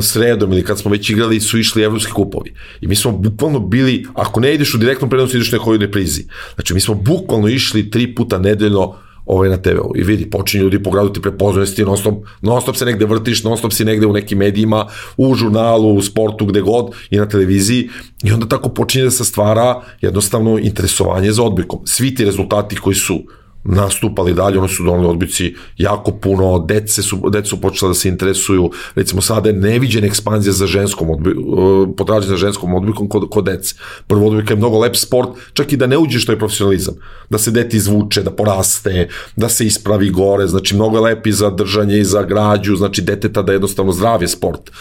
sredom 0.01 0.53
ili 0.53 0.63
kad 0.63 0.79
smo 0.79 0.91
već 0.91 1.09
igrali 1.09 1.39
su 1.39 1.59
išli 1.59 1.83
evropski 1.83 2.11
kupovi. 2.11 2.53
I 2.81 2.87
mi 2.87 2.95
smo 2.95 3.11
bukvalno 3.11 3.59
bili, 3.59 4.07
ako 4.13 4.39
ne 4.39 4.53
ideš 4.53 4.73
u 4.73 4.77
direktnom 4.77 5.09
prenosu, 5.09 5.37
ideš 5.37 5.53
u 5.53 5.55
nekoj 5.55 5.77
reprizi. 5.77 6.25
Znači, 6.55 6.73
mi 6.73 6.79
smo 6.79 6.93
bukvalno 6.93 7.47
išli 7.47 7.91
tri 7.91 8.15
puta 8.15 8.37
nedeljno 8.37 8.95
ovaj 9.25 9.49
na 9.49 9.57
TV-u. 9.57 9.91
I 9.95 10.03
vidi, 10.03 10.29
počinju 10.29 10.63
ljudi 10.63 10.83
po 10.83 10.91
gradu 10.91 11.13
ti 11.13 11.21
prepoznaju 11.21 11.67
ti 11.67 11.83
non 11.83 11.97
stop, 11.97 12.13
non 12.41 12.61
stop 12.61 12.75
se 12.75 12.85
negde 12.85 13.05
vrtiš, 13.05 13.43
non 13.43 13.57
stop 13.57 13.71
si 13.71 13.85
negde 13.85 14.07
u 14.07 14.13
nekim 14.13 14.37
medijima, 14.37 14.87
u 15.17 15.35
žurnalu, 15.35 15.95
u 15.95 16.01
sportu, 16.01 16.45
gde 16.45 16.61
god 16.61 16.91
i 17.09 17.17
na 17.17 17.25
televiziji 17.25 17.89
i 18.23 18.31
onda 18.31 18.47
tako 18.47 18.69
počinje 18.69 19.03
da 19.03 19.11
se 19.11 19.25
stvara 19.25 19.81
jednostavno 20.01 20.57
interesovanje 20.59 21.31
za 21.31 21.43
odbikom. 21.43 21.79
Svi 21.85 22.15
ti 22.15 22.25
rezultati 22.25 22.75
koji 22.75 22.95
su 22.95 23.23
nastupali 23.63 24.33
dalje, 24.33 24.59
oni 24.59 24.69
su 24.69 24.83
donali 24.83 25.07
odbici 25.07 25.55
jako 25.77 26.11
puno, 26.11 26.59
dece 26.59 27.03
su, 27.03 27.29
dece 27.29 27.49
su 27.49 27.61
počela 27.61 27.89
da 27.89 27.93
se 27.93 28.09
interesuju, 28.09 28.71
recimo 28.95 29.21
sada 29.21 29.49
je 29.49 29.55
neviđena 29.55 30.07
ekspanzija 30.07 30.53
za 30.53 30.67
ženskom 30.67 31.09
odbikom, 31.09 31.43
uh, 31.47 31.89
potražnje 31.97 32.29
za 32.29 32.37
ženskom 32.37 32.73
odbikom 32.73 33.09
kod, 33.09 33.29
kod 33.29 33.45
dece. 33.45 33.75
Prvo 34.07 34.27
odbika 34.27 34.53
je 34.53 34.57
mnogo 34.57 34.79
lep 34.79 34.95
sport, 34.95 35.29
čak 35.53 35.73
i 35.73 35.77
da 35.77 35.87
ne 35.87 35.97
uđe 35.97 36.19
što 36.19 36.31
je 36.31 36.39
profesionalizam. 36.39 36.95
Da 37.29 37.37
se 37.37 37.51
deti 37.51 37.77
izvuče, 37.77 38.21
da 38.21 38.31
poraste, 38.31 39.07
da 39.35 39.49
se 39.49 39.65
ispravi 39.65 40.09
gore, 40.09 40.47
znači 40.47 40.75
mnogo 40.75 40.97
je 40.97 41.01
lepi 41.01 41.31
za 41.31 41.49
držanje 41.49 41.97
i 41.97 42.03
za 42.03 42.23
građu, 42.23 42.75
znači 42.75 43.01
deteta 43.01 43.41
da 43.41 43.51
je 43.51 43.55
jednostavno 43.55 43.91
zdrav 43.91 44.21
je 44.21 44.27
sport. 44.27 44.71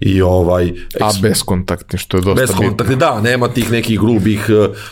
I 0.00 0.22
ovaj, 0.22 0.68
eks... 0.68 1.00
A 1.00 1.10
bezkontaktni, 1.22 1.98
što 1.98 2.16
je 2.16 2.20
dosta 2.20 2.40
bitno. 2.40 2.60
Bezkontaktni, 2.60 2.96
da, 2.96 3.20
nema 3.20 3.48
tih 3.48 3.72
nekih 3.72 4.00
grubih, 4.00 4.50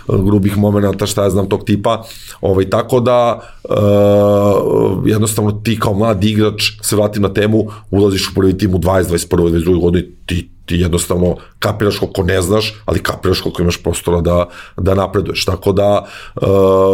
uh, 0.08 0.24
grubih 0.24 0.58
momenta, 0.58 1.06
šta 1.06 1.22
ja 1.22 1.30
znam, 1.30 1.48
tog 1.48 1.64
tipa. 1.64 2.04
Ovaj, 2.40 2.70
tako 2.70 3.00
da, 3.00 3.39
uh, 3.64 5.02
jednostavno 5.06 5.52
ti 5.52 5.78
kao 5.80 5.94
mlad 5.94 6.24
igrač 6.24 6.62
se 6.82 6.96
vratim 6.96 7.22
na 7.22 7.32
temu, 7.32 7.66
ulaziš 7.90 8.28
u 8.28 8.34
prvi 8.34 8.58
tim 8.58 8.74
u 8.74 8.78
20, 8.78 9.04
21, 9.04 9.36
22 9.36 9.80
godini, 9.80 10.06
ti 10.26 10.48
ti 10.70 10.76
jednostavno 10.76 11.36
kapiraš 11.58 11.98
koliko 11.98 12.22
ne 12.22 12.42
znaš, 12.42 12.74
ali 12.84 13.02
kapiraš 13.02 13.40
koliko 13.40 13.62
imaš 13.62 13.82
prostora 13.82 14.20
da, 14.20 14.48
da 14.76 14.94
napreduješ. 14.94 15.44
Tako 15.44 15.72
da, 15.72 16.06
uh, 16.36 16.46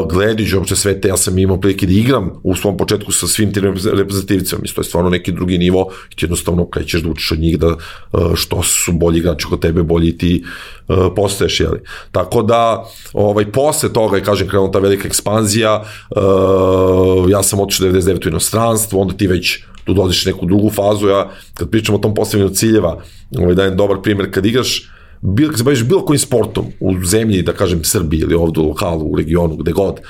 gledajući 0.09 0.57
uopće 0.57 0.77
sve 0.77 1.01
te, 1.01 1.09
ja 1.09 1.17
sam 1.17 1.39
imao 1.39 1.61
prilike 1.61 1.87
da 1.87 1.93
igram 1.93 2.31
u 2.43 2.57
svom 2.57 2.77
početku 2.77 3.12
sa 3.12 3.27
svim 3.27 3.53
tim 3.53 3.65
reprezentativicama, 3.93 4.62
mislim, 4.62 4.75
to 4.75 4.81
je 4.81 4.85
stvarno 4.85 5.11
neki 5.11 5.33
drugi 5.33 5.59
nivo 5.59 5.91
ti 6.15 6.25
jednostavno 6.25 6.67
krećeš 6.71 7.03
da 7.03 7.11
učiš 7.11 7.33
od 7.33 7.39
njih 7.39 7.59
da 7.59 7.69
uh, 7.69 8.35
što 8.35 8.62
su 8.62 8.93
bolji 8.93 9.19
igrači 9.19 9.47
kod 9.47 9.61
tebe, 9.61 9.83
bolji 9.83 10.19
ti 10.19 10.45
uh, 10.89 10.97
postaješ, 11.17 11.61
jeli. 11.61 11.81
Tako 12.12 12.43
da, 12.43 12.85
ovaj, 13.12 13.53
posle 13.53 13.93
toga 13.93 14.17
je, 14.17 14.25
kažem, 14.25 14.49
krenula 14.49 14.73
ta 14.73 14.79
velika 14.79 15.09
ekspanzija, 15.09 15.85
uh, 16.11 17.31
ja 17.31 17.43
sam 17.43 17.61
otišao 17.61 17.89
99. 17.89 18.27
u 18.27 18.29
inostranstvo, 18.29 19.01
onda 19.01 19.15
ti 19.15 19.27
već 19.27 19.59
tu 19.87 19.95
dolaziš 19.95 20.27
neku 20.27 20.47
drugu 20.47 20.71
fazu, 20.71 21.09
ja 21.09 21.31
kad 21.55 21.71
pričam 21.71 21.95
o 21.95 21.99
tom 21.99 22.15
postavljanju 22.15 22.55
ciljeva, 22.55 23.03
ovaj, 23.39 23.55
dajem 23.67 23.77
dobar 23.77 24.03
primjer, 24.03 24.31
kad 24.31 24.47
igraš 24.47 24.91
bil, 25.23 25.49
kad 25.49 25.59
se 25.59 25.65
baviš 25.65 25.85
bilo 25.85 26.05
kojim 26.05 26.21
sportom 26.21 26.67
u 26.81 27.05
zemlji, 27.05 27.43
da 27.43 27.53
kažem 27.53 27.85
Srbiji 27.85 28.21
ili 28.21 28.35
ovdje 28.35 28.63
u 28.63 28.69
lokalu, 28.69 29.13
u 29.13 29.17
regionu, 29.17 29.57
gde 29.57 29.73
god, 29.73 30.01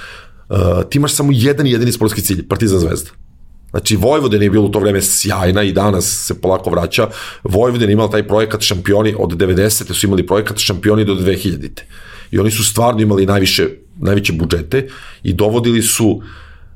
uh, 0.49 0.59
ti 0.90 0.99
imaš 0.99 1.14
samo 1.14 1.33
jedan 1.33 1.66
jedini 1.66 1.92
sportski 1.92 2.23
cilj, 2.23 2.49
Partizan 2.49 2.79
Zvezda. 2.79 3.11
Znači, 3.71 3.97
Vojvodina 3.97 4.45
je 4.45 4.51
bilo 4.51 4.64
u 4.64 4.69
to 4.69 4.79
vreme 4.79 5.03
sjajna 5.03 5.62
i 5.62 5.73
danas 5.73 6.27
se 6.27 6.40
polako 6.40 6.71
vraća. 6.71 7.09
Vojvodina 7.45 7.90
je 7.90 7.92
imala 7.92 8.11
taj 8.11 8.29
projekat 8.29 8.61
šampioni 8.61 9.14
od 9.19 9.31
90. 9.31 9.92
su 9.92 10.07
imali 10.07 10.27
projekat 10.27 10.59
šampioni 10.59 11.05
do 11.05 11.14
2000. 11.14 11.71
I 12.31 12.38
oni 12.38 12.51
su 12.51 12.64
stvarno 12.64 13.01
imali 13.01 13.27
najviše, 13.27 13.69
najveće 13.97 14.33
budžete 14.33 14.88
i 15.23 15.33
dovodili 15.33 15.83
su 15.83 16.23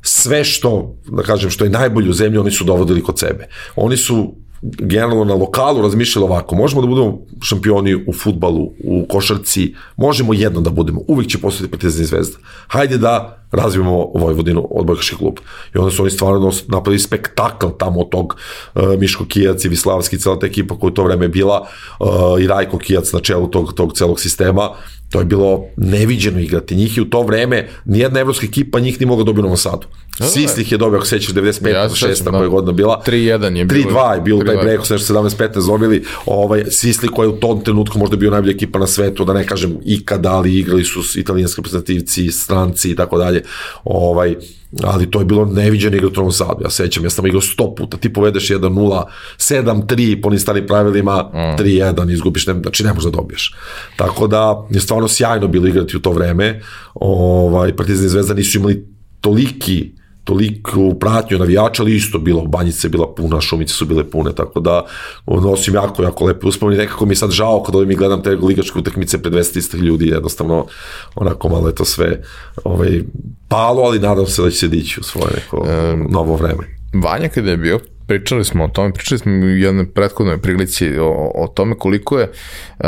sve 0.03 0.45
što, 0.45 0.97
da 1.07 1.23
kažem, 1.23 1.51
što 1.51 1.65
je 1.65 1.71
najbolje 1.71 2.11
u 2.11 2.13
zemlji, 2.13 2.39
oni 2.39 2.51
su 2.51 2.65
dovodili 2.65 3.03
kod 3.03 3.19
sebe. 3.19 3.49
Oni 3.77 3.97
su 3.97 4.35
generalno 4.63 5.25
na 5.25 5.35
lokalu 5.35 5.83
razmišljali 5.83 6.25
ovako, 6.25 6.55
možemo 6.55 6.81
da 6.81 6.87
budemo 6.87 7.19
šampioni 7.43 7.95
u 7.95 8.13
futbalu, 8.13 8.73
u 8.85 9.07
košarci, 9.09 9.75
možemo 9.97 10.35
jedno 10.35 10.61
da 10.61 10.71
budemo, 10.71 11.01
uvijek 11.09 11.31
će 11.31 11.39
postati 11.39 11.71
Partizan 11.71 12.03
i 12.03 12.07
Zvezda. 12.07 12.39
Hajde 12.69 12.99
da 12.99 13.37
razvijemo 13.53 14.11
Vojvodinu 14.15 14.69
odbojkaški 14.71 15.17
klub. 15.17 15.35
I 15.75 15.79
onda 15.79 15.91
su 15.91 16.03
oni 16.03 16.11
stvarno 16.11 16.53
napravili 16.69 16.99
spektakl 16.99 17.67
tamo 17.79 18.01
od 18.01 18.11
tog 18.11 18.37
uh, 18.75 18.83
Miško 18.99 19.25
Kijac 19.25 19.65
i 19.65 19.69
Vislavski, 19.69 20.19
cela 20.19 20.39
ta 20.39 20.47
ekipa 20.47 20.79
koja 20.79 20.89
u 20.89 20.95
to 20.95 21.05
vreme 21.05 21.29
bila 21.29 21.67
uh, 22.01 22.07
i 22.43 22.47
Rajko 22.47 22.79
Kijac 22.79 23.13
na 23.13 23.21
čelu 23.21 23.47
tog, 23.47 23.73
tog 23.73 23.93
celog 23.93 24.21
sistema 24.21 24.71
To 25.11 25.19
je 25.19 25.25
bilo 25.25 25.65
neviđeno 25.77 26.41
igrati. 26.41 26.77
Njih 26.77 26.97
je 26.97 27.03
u 27.03 27.11
to 27.11 27.23
vreme, 27.23 27.69
nijedna 27.85 28.21
evropska 28.21 28.47
ekipa 28.47 28.81
njih 28.81 29.01
ni 29.01 29.07
mogla 29.07 29.25
dobiti 29.25 29.41
u 29.41 29.43
Novom 29.43 29.57
Sadu. 29.57 29.87
Sislih 30.33 30.73
je 30.73 30.79
dobio, 30.79 30.97
ako 30.97 31.07
sećaš, 31.07 31.35
95. 31.35 31.69
Ja 31.69 31.89
6. 31.89 32.31
koja 32.31 32.43
je 32.43 32.49
godina 32.49 32.73
bila. 32.73 33.03
3-1 33.07 33.57
je 33.57 33.65
bilo. 33.65 33.91
3-2 33.91 34.15
je 34.15 34.21
bilo 34.21 34.45
taj 34.45 34.57
breko, 34.57 34.85
sve 34.85 34.99
17-15 34.99 35.67
dobili. 35.67 36.05
Ovaj, 36.27 36.65
Sisli 36.71 37.09
koja 37.09 37.25
je 37.25 37.29
u 37.29 37.41
tom 37.41 37.61
trenutku 37.65 37.99
možda 37.99 38.17
bio 38.17 38.31
najbolja 38.31 38.55
ekipa 38.55 38.79
na 38.79 38.87
svetu, 38.87 39.25
da 39.25 39.33
ne 39.33 39.47
kažem 39.47 39.79
ikada, 39.85 40.33
ali 40.33 40.59
igrali 40.59 40.85
su 40.85 41.01
italijanski 41.17 41.61
reprezentativci, 41.61 42.31
stranci 42.31 42.91
i 42.91 42.97
tako 42.97 43.19
dalje. 43.19 43.43
Ovaj, 43.85 44.37
ali 44.83 45.11
to 45.11 45.19
je 45.19 45.25
bilo 45.25 45.45
neviđeno 45.45 45.97
igra 45.97 46.09
u 46.09 46.13
Novom 46.17 46.33
Sadu. 46.33 46.65
Ja 46.65 46.71
sećam, 46.71 47.05
ja 47.05 47.11
sam 47.11 47.27
igrao 47.27 47.41
100 47.41 47.77
puta, 47.77 47.97
ti 47.97 48.13
povedeš 48.13 48.49
1-0, 48.49 49.05
7-3 49.39 50.23
po 50.23 50.29
onim 50.29 50.39
starim 50.39 50.67
pravilima, 50.67 51.31
mm. 51.33 51.63
3-1, 51.63 52.13
izgubiš, 52.13 52.47
ne, 52.47 52.55
znači 52.55 52.85
ne 52.85 52.93
možeš 52.93 53.05
da 53.05 53.17
dobiješ. 53.17 53.55
Tako 53.97 54.27
da 54.27 54.67
je 54.71 54.81
stvarno 54.81 55.09
sjajno 55.09 55.49
bilo 55.49 55.67
igrati 55.67 55.97
u 55.97 56.01
to 56.01 56.13
vreme. 56.13 56.61
Ovaj, 56.95 57.77
Partizan 57.77 58.07
i 58.07 58.09
Zvezda 58.09 58.35
nisu 58.35 58.59
imali 58.59 58.87
toliki 59.21 60.00
toliku 60.31 60.95
pratnju 61.01 61.39
navijača, 61.39 61.83
ali 61.83 61.97
isto 61.97 62.19
bilo, 62.19 62.45
banjice 62.45 62.87
je 62.87 62.91
bila 62.91 63.15
puna, 63.15 63.41
šumice 63.41 63.75
su 63.75 63.87
bile 63.87 64.11
pune, 64.11 64.33
tako 64.35 64.61
da 64.61 64.87
nosim 65.27 65.75
jako, 65.75 66.03
jako 66.03 66.25
lepe 66.25 66.47
uspomeni. 66.47 66.79
Nekako 66.79 67.07
mi 67.07 67.13
je 67.13 67.17
sad 67.17 67.31
žao 67.31 67.63
kad 67.63 67.75
ovim 67.75 67.97
gledam 67.97 68.23
te 68.23 68.31
ligačke 68.31 68.79
utakmice 68.79 69.23
pred 69.23 69.33
200 69.33 69.77
ljudi, 69.77 70.07
jednostavno 70.07 70.67
onako 71.15 71.49
malo 71.49 71.69
je 71.69 71.75
to 71.75 71.85
sve 71.85 72.23
ovaj, 72.65 73.03
palo, 73.49 73.83
ali 73.83 73.99
nadam 73.99 74.27
se 74.27 74.43
da 74.43 74.51
će 74.51 74.57
se 74.57 74.69
dići 74.69 75.01
u 75.01 75.03
svoje 75.03 75.33
neko 75.35 75.57
um, 75.57 76.07
novo 76.11 76.37
vreme. 76.37 76.65
Vanja 76.95 77.29
kada 77.29 77.51
je 77.51 77.57
bio, 77.57 77.81
pričali 78.07 78.45
smo 78.45 78.65
o 78.65 78.69
tome, 78.69 78.93
pričali 78.93 79.19
smo 79.19 79.33
u 79.33 79.49
jednoj 79.49 79.93
prethodnoj 79.93 80.39
prilici 80.39 80.99
o, 80.99 81.33
o 81.35 81.49
tome 81.55 81.75
koliko 81.79 82.19
je 82.19 82.31
uh, 82.79 82.87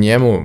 njemu 0.00 0.42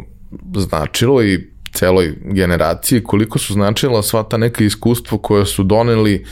značilo 0.56 1.24
i 1.24 1.49
celoj 1.74 2.16
generaciji, 2.22 3.04
koliko 3.04 3.40
su 3.40 3.54
značila 3.54 4.04
sva 4.04 4.24
ta 4.24 4.38
neka 4.38 4.64
iskustva 4.64 5.18
koja 5.18 5.46
su 5.46 5.64
doneli 5.64 6.26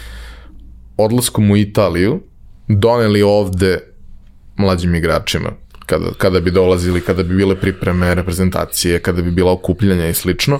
odlaskom 0.97 1.51
u 1.51 1.57
Italiju, 1.57 2.19
doneli 2.67 3.21
ovde 3.21 3.79
mlađim 4.57 4.95
igračima, 4.95 5.49
kada, 5.85 6.05
kada 6.17 6.39
bi 6.39 6.51
dolazili, 6.51 7.01
kada 7.01 7.23
bi 7.23 7.35
bile 7.35 7.55
pripreme, 7.55 8.15
reprezentacije, 8.15 8.99
kada 8.99 9.21
bi 9.21 9.31
bila 9.31 9.51
okupljanja 9.51 10.07
i 10.07 10.13
slično, 10.13 10.59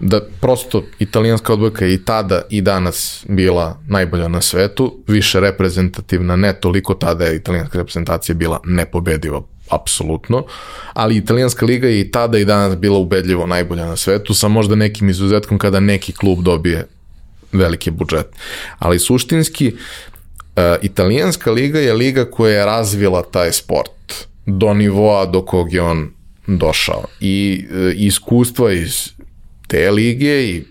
da 0.00 0.20
prosto 0.40 0.82
italijanska 0.98 1.52
odbojka 1.52 1.84
je 1.84 1.94
i 1.94 2.04
tada 2.04 2.42
i 2.50 2.60
danas 2.60 3.24
bila 3.28 3.78
najbolja 3.88 4.28
na 4.28 4.40
svetu, 4.40 5.02
više 5.06 5.40
reprezentativna, 5.40 6.36
ne 6.36 6.52
toliko 6.52 6.94
tada 6.94 7.24
je 7.24 7.36
italijanska 7.36 7.78
reprezentacija 7.78 8.34
bila 8.34 8.60
nepobediva 8.64 9.42
apsolutno, 9.70 10.44
ali 10.92 11.16
italijanska 11.16 11.66
liga 11.66 11.88
je 11.88 12.00
i 12.00 12.10
tada 12.10 12.38
i 12.38 12.44
danas 12.44 12.78
bila 12.78 12.98
ubedljivo 12.98 13.46
najbolja 13.46 13.86
na 13.86 13.96
svetu, 13.96 14.34
sa 14.34 14.48
možda 14.48 14.74
nekim 14.74 15.08
izuzetkom 15.08 15.58
kada 15.58 15.80
neki 15.80 16.12
klub 16.12 16.42
dobije 16.42 16.86
veliki 17.52 17.90
budžet. 17.90 18.26
Ali 18.78 18.98
suštinski, 18.98 19.72
uh, 19.72 20.62
italijanska 20.82 21.50
liga 21.50 21.80
je 21.80 21.92
liga 21.92 22.24
koja 22.24 22.58
je 22.58 22.66
razvila 22.66 23.22
taj 23.22 23.52
sport 23.52 24.26
do 24.46 24.74
nivoa 24.74 25.26
do 25.26 25.42
kog 25.42 25.72
je 25.72 25.82
on 25.82 26.10
došao. 26.46 27.04
I 27.20 27.66
uh, 27.70 27.92
iskustva 27.96 28.72
iz 28.72 29.13
te 29.66 29.90
lige 29.90 30.44
i 30.44 30.64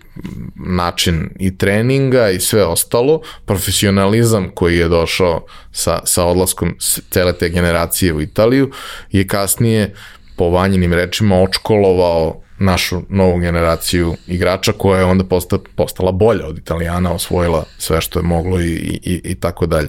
način 0.66 1.30
i 1.38 1.58
treninga 1.58 2.30
i 2.30 2.40
sve 2.40 2.64
ostalo, 2.64 3.20
profesionalizam 3.44 4.50
koji 4.54 4.78
je 4.78 4.88
došao 4.88 5.46
sa, 5.72 6.00
sa 6.04 6.24
odlaskom 6.24 6.76
cele 7.10 7.32
te 7.32 7.48
generacije 7.48 8.12
u 8.12 8.20
Italiju 8.20 8.70
je 9.10 9.26
kasnije 9.26 9.94
po 10.36 10.50
vanjenim 10.50 10.92
rečima 10.92 11.42
očkolovao 11.42 12.43
našu 12.64 13.02
novu 13.08 13.38
generaciju 13.38 14.14
igrača 14.26 14.72
koja 14.72 14.98
je 14.98 15.04
onda 15.04 15.24
posta, 15.24 15.58
postala 15.74 16.12
bolja 16.12 16.46
od 16.46 16.58
Italijana, 16.58 17.12
osvojila 17.12 17.64
sve 17.78 18.00
što 18.00 18.18
je 18.18 18.22
moglo 18.22 18.60
i, 18.60 19.00
i, 19.02 19.20
i 19.24 19.34
tako 19.34 19.66
dalje. 19.66 19.88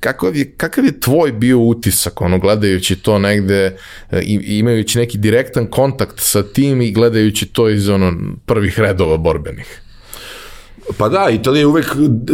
Kakav, 0.00 0.36
je, 0.36 0.52
kakav 0.56 0.84
je 0.84 1.00
tvoj 1.00 1.32
bio 1.32 1.58
utisak, 1.58 2.20
ono, 2.20 2.38
gledajući 2.38 2.96
to 2.96 3.18
negde, 3.18 3.76
e, 4.10 4.20
i, 4.20 4.58
imajući 4.58 4.98
neki 4.98 5.18
direktan 5.18 5.66
kontakt 5.66 6.14
sa 6.16 6.42
tim 6.42 6.80
i 6.80 6.92
gledajući 6.92 7.46
to 7.46 7.68
iz 7.68 7.88
ono 7.88 8.12
prvih 8.46 8.80
redova 8.80 9.16
borbenih? 9.16 9.80
Pa 10.98 11.08
da, 11.08 11.28
Italija 11.30 11.60
je 11.60 11.66
uvek 11.66 11.86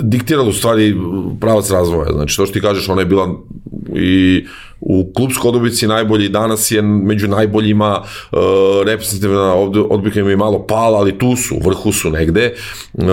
diktirala 0.02 0.48
u 0.48 0.52
stvari 0.52 0.96
pravac 1.40 1.70
razvoja. 1.70 2.12
Znači, 2.12 2.36
to 2.36 2.46
što 2.46 2.52
ti 2.52 2.60
kažeš, 2.60 2.88
ona 2.88 3.00
je 3.02 3.06
bila 3.06 3.40
i 3.94 4.46
u 4.84 5.12
klubskoj 5.16 5.48
odbici 5.48 5.86
najbolji, 5.86 6.28
danas 6.28 6.70
je 6.70 6.82
među 6.82 7.28
najboljima, 7.28 8.02
uh, 8.02 8.38
reprezentativna 8.86 9.54
odbika 9.90 10.20
ima 10.20 10.32
i 10.32 10.36
malo 10.36 10.66
pala, 10.66 10.98
ali 10.98 11.18
tu 11.18 11.36
su, 11.36 11.56
vrhu 11.64 11.92
su 11.92 12.10
negde. 12.10 12.54
Uh, 12.92 13.04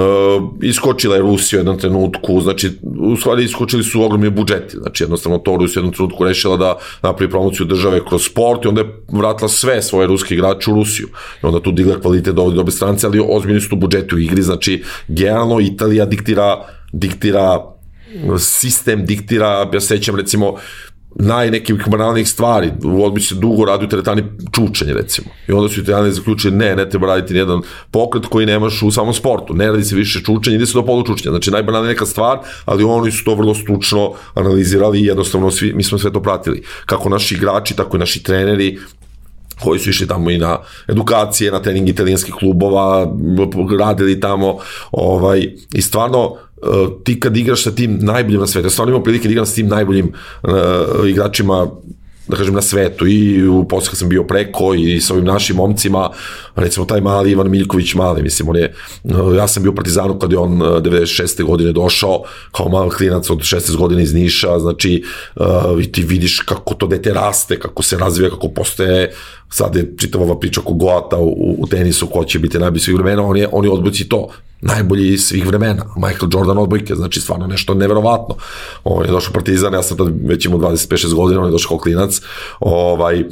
iskočila 0.62 1.16
je 1.16 1.22
Rusija 1.22 1.58
u 1.58 1.62
jednom 1.62 1.80
trenutku, 1.80 2.42
znači, 2.42 2.72
u 3.00 3.16
stvari 3.16 3.44
iskočili 3.44 3.84
su 3.84 4.04
ogromni 4.04 4.30
budžeti, 4.30 4.78
znači, 4.78 5.04
jednostavno 5.04 5.38
to 5.38 5.56
Rusija 5.56 5.82
u 5.82 5.84
jednom 5.84 5.94
trenutku 5.94 6.24
rešila 6.24 6.58
da 6.58 6.78
napravi 7.02 7.32
promociju 7.32 7.66
države 7.66 8.02
kroz 8.10 8.24
sport 8.24 8.66
i 8.66 8.68
onda 8.68 8.82
je 8.82 9.04
vratila 9.12 9.50
sve 9.50 9.82
svoje 9.82 10.08
ruske 10.08 10.34
igrače 10.34 10.72
u 10.72 10.76
Rusiju. 10.76 11.08
I 11.44 11.46
onda 11.46 11.60
tu 11.60 11.72
digla 11.72 12.00
kvalitet 12.00 12.36
do 12.36 12.50
dobe 12.50 12.72
strance, 12.72 13.08
ali 13.08 13.26
ozbiljni 13.30 13.62
su 13.62 13.70
tu 13.70 13.76
budžeti 13.76 14.16
u 14.16 14.20
igri, 14.20 14.42
znači, 14.42 14.84
generalno 15.08 15.60
Italija 15.60 16.06
diktira, 16.06 16.66
diktira 16.92 17.60
sistem 18.40 19.06
diktira, 19.06 19.70
ja 19.74 19.82
sećam 19.82 20.16
recimo, 20.16 20.56
naj 21.16 21.52
nekih 21.52 21.76
banalnih 21.88 22.28
stvari. 22.28 22.72
U 22.84 23.04
odbi 23.04 23.22
se 23.22 23.36
dugo 23.36 23.66
radi 23.66 23.86
u 23.86 23.90
teretani 23.90 24.24
čučenje, 24.52 24.94
recimo. 24.94 25.28
I 25.48 25.52
onda 25.52 25.70
su 25.70 25.82
italijani 25.82 26.14
zaključili, 26.14 26.56
ne, 26.56 26.76
ne 26.76 26.90
treba 26.90 27.08
raditi 27.08 27.34
nijedan 27.34 27.62
pokret 27.92 28.26
koji 28.26 28.46
nemaš 28.46 28.82
u 28.82 28.92
samom 28.92 29.14
sportu. 29.14 29.54
Ne 29.54 29.68
radi 29.68 29.84
se 29.84 29.96
više 29.96 30.22
čučenje, 30.24 30.56
ide 30.56 30.66
se 30.66 30.74
do 30.74 30.86
polučučenja. 30.86 31.32
Znači, 31.32 31.52
najbanalnija 31.52 31.90
neka 31.90 32.06
stvar, 32.06 32.40
ali 32.66 32.84
oni 32.84 33.12
su 33.12 33.24
to 33.24 33.36
vrlo 33.36 33.56
stručno 33.56 34.12
analizirali 34.34 35.00
i 35.00 35.06
jednostavno 35.06 35.52
svi, 35.52 35.74
mi 35.74 35.84
smo 35.84 35.98
sve 35.98 36.14
to 36.14 36.22
pratili. 36.22 36.64
Kako 36.86 37.10
naši 37.10 37.36
igrači, 37.36 37.76
tako 37.76 37.98
i 37.98 38.00
naši 38.00 38.24
treneri, 38.24 38.80
koji 39.64 39.80
su 39.80 39.90
išli 39.90 40.08
tamo 40.08 40.30
i 40.30 40.38
na 40.38 40.58
edukacije, 40.88 41.52
na 41.52 41.62
trening 41.62 41.90
italijanskih 41.90 42.34
klubova, 42.34 43.08
radili 43.80 44.20
tamo, 44.20 44.58
ovaj, 44.92 45.54
i 45.74 45.82
stvarno, 45.82 46.36
ti 47.04 47.20
kad 47.20 47.38
igraš 47.38 47.64
sa 47.64 47.72
tim 47.72 47.98
najboljim 48.02 48.40
na 48.40 48.48
svetu, 48.48 48.66
ja 48.66 48.70
stvarno 48.70 48.92
imam 48.92 49.04
prilike 49.04 49.28
da 49.28 49.32
igram 49.32 49.46
sa 49.46 49.56
tim 49.56 49.68
najboljim 49.68 50.14
uh, 50.44 51.10
igračima 51.10 51.68
da 52.30 52.38
kažem, 52.38 52.54
na 52.54 52.62
svetu 52.62 53.08
i 53.08 53.48
u 53.48 53.68
posle 53.68 53.96
sam 53.96 54.10
bio 54.10 54.24
preko 54.24 54.74
i 54.74 55.02
sa 55.02 55.14
ovim 55.14 55.26
našim 55.26 55.56
momcima, 55.56 56.10
recimo 56.56 56.86
taj 56.86 57.02
mali 57.02 57.32
Ivan 57.32 57.50
Miljković 57.50 57.94
mali, 57.94 58.24
mislim, 58.24 58.50
on 58.50 58.56
je, 58.56 58.74
uh, 59.04 59.36
ja 59.38 59.48
sam 59.48 59.64
bio 59.64 59.74
partizanu 59.74 60.20
kad 60.20 60.32
je 60.32 60.38
on 60.38 60.52
96. 60.60 61.42
Uh, 61.42 61.48
godine 61.48 61.72
došao, 61.72 62.24
kao 62.52 62.70
mali 62.70 62.90
klinac 62.90 63.30
od 63.30 63.38
16 63.38 63.78
godina 63.78 64.02
iz 64.02 64.14
Niša, 64.14 64.60
znači, 64.60 65.04
uh, 65.36 65.46
i 65.82 65.92
ti 65.92 66.04
vidiš 66.04 66.40
kako 66.40 66.74
to 66.74 66.88
dete 66.88 67.14
raste, 67.14 67.60
kako 67.60 67.84
se 67.84 67.98
razvija, 67.98 68.30
kako 68.30 68.48
postaje 68.48 69.12
sad 69.50 69.76
je 69.76 69.94
čitava 69.98 70.24
ova 70.24 70.40
priča 70.40 70.62
oko 70.62 70.74
Goata 70.74 71.18
u, 71.18 71.56
u 71.60 71.68
tenisu, 71.68 72.08
ko 72.08 72.26
će 72.26 72.40
biti 72.40 72.60
najbolji 72.60 72.80
svih 72.80 72.96
vremena, 72.96 73.24
on 73.24 73.38
je, 73.38 73.48
on 73.52 73.66
je 73.66 73.72
odbojci 73.72 74.10
to, 74.10 74.28
najbolji 74.62 75.14
iz 75.14 75.22
svih 75.22 75.48
vremena, 75.48 75.86
Michael 75.96 76.30
Jordan 76.34 76.58
odbojke, 76.58 76.96
znači 76.96 77.22
stvarno 77.22 77.48
nešto 77.48 77.74
neverovatno. 77.74 78.36
On 78.84 79.06
je 79.06 79.12
došao 79.12 79.34
Partizan, 79.34 79.74
ja 79.74 79.84
sam 79.84 79.98
tad 79.98 80.08
već 80.26 80.46
imao 80.46 80.60
25-6 80.60 81.14
godina, 81.14 81.42
on 81.42 81.48
je 81.48 81.52
došao 81.52 81.70
kao 81.70 81.78
klinac, 81.78 82.22
ovaj, 82.60 83.22
uh, 83.22 83.28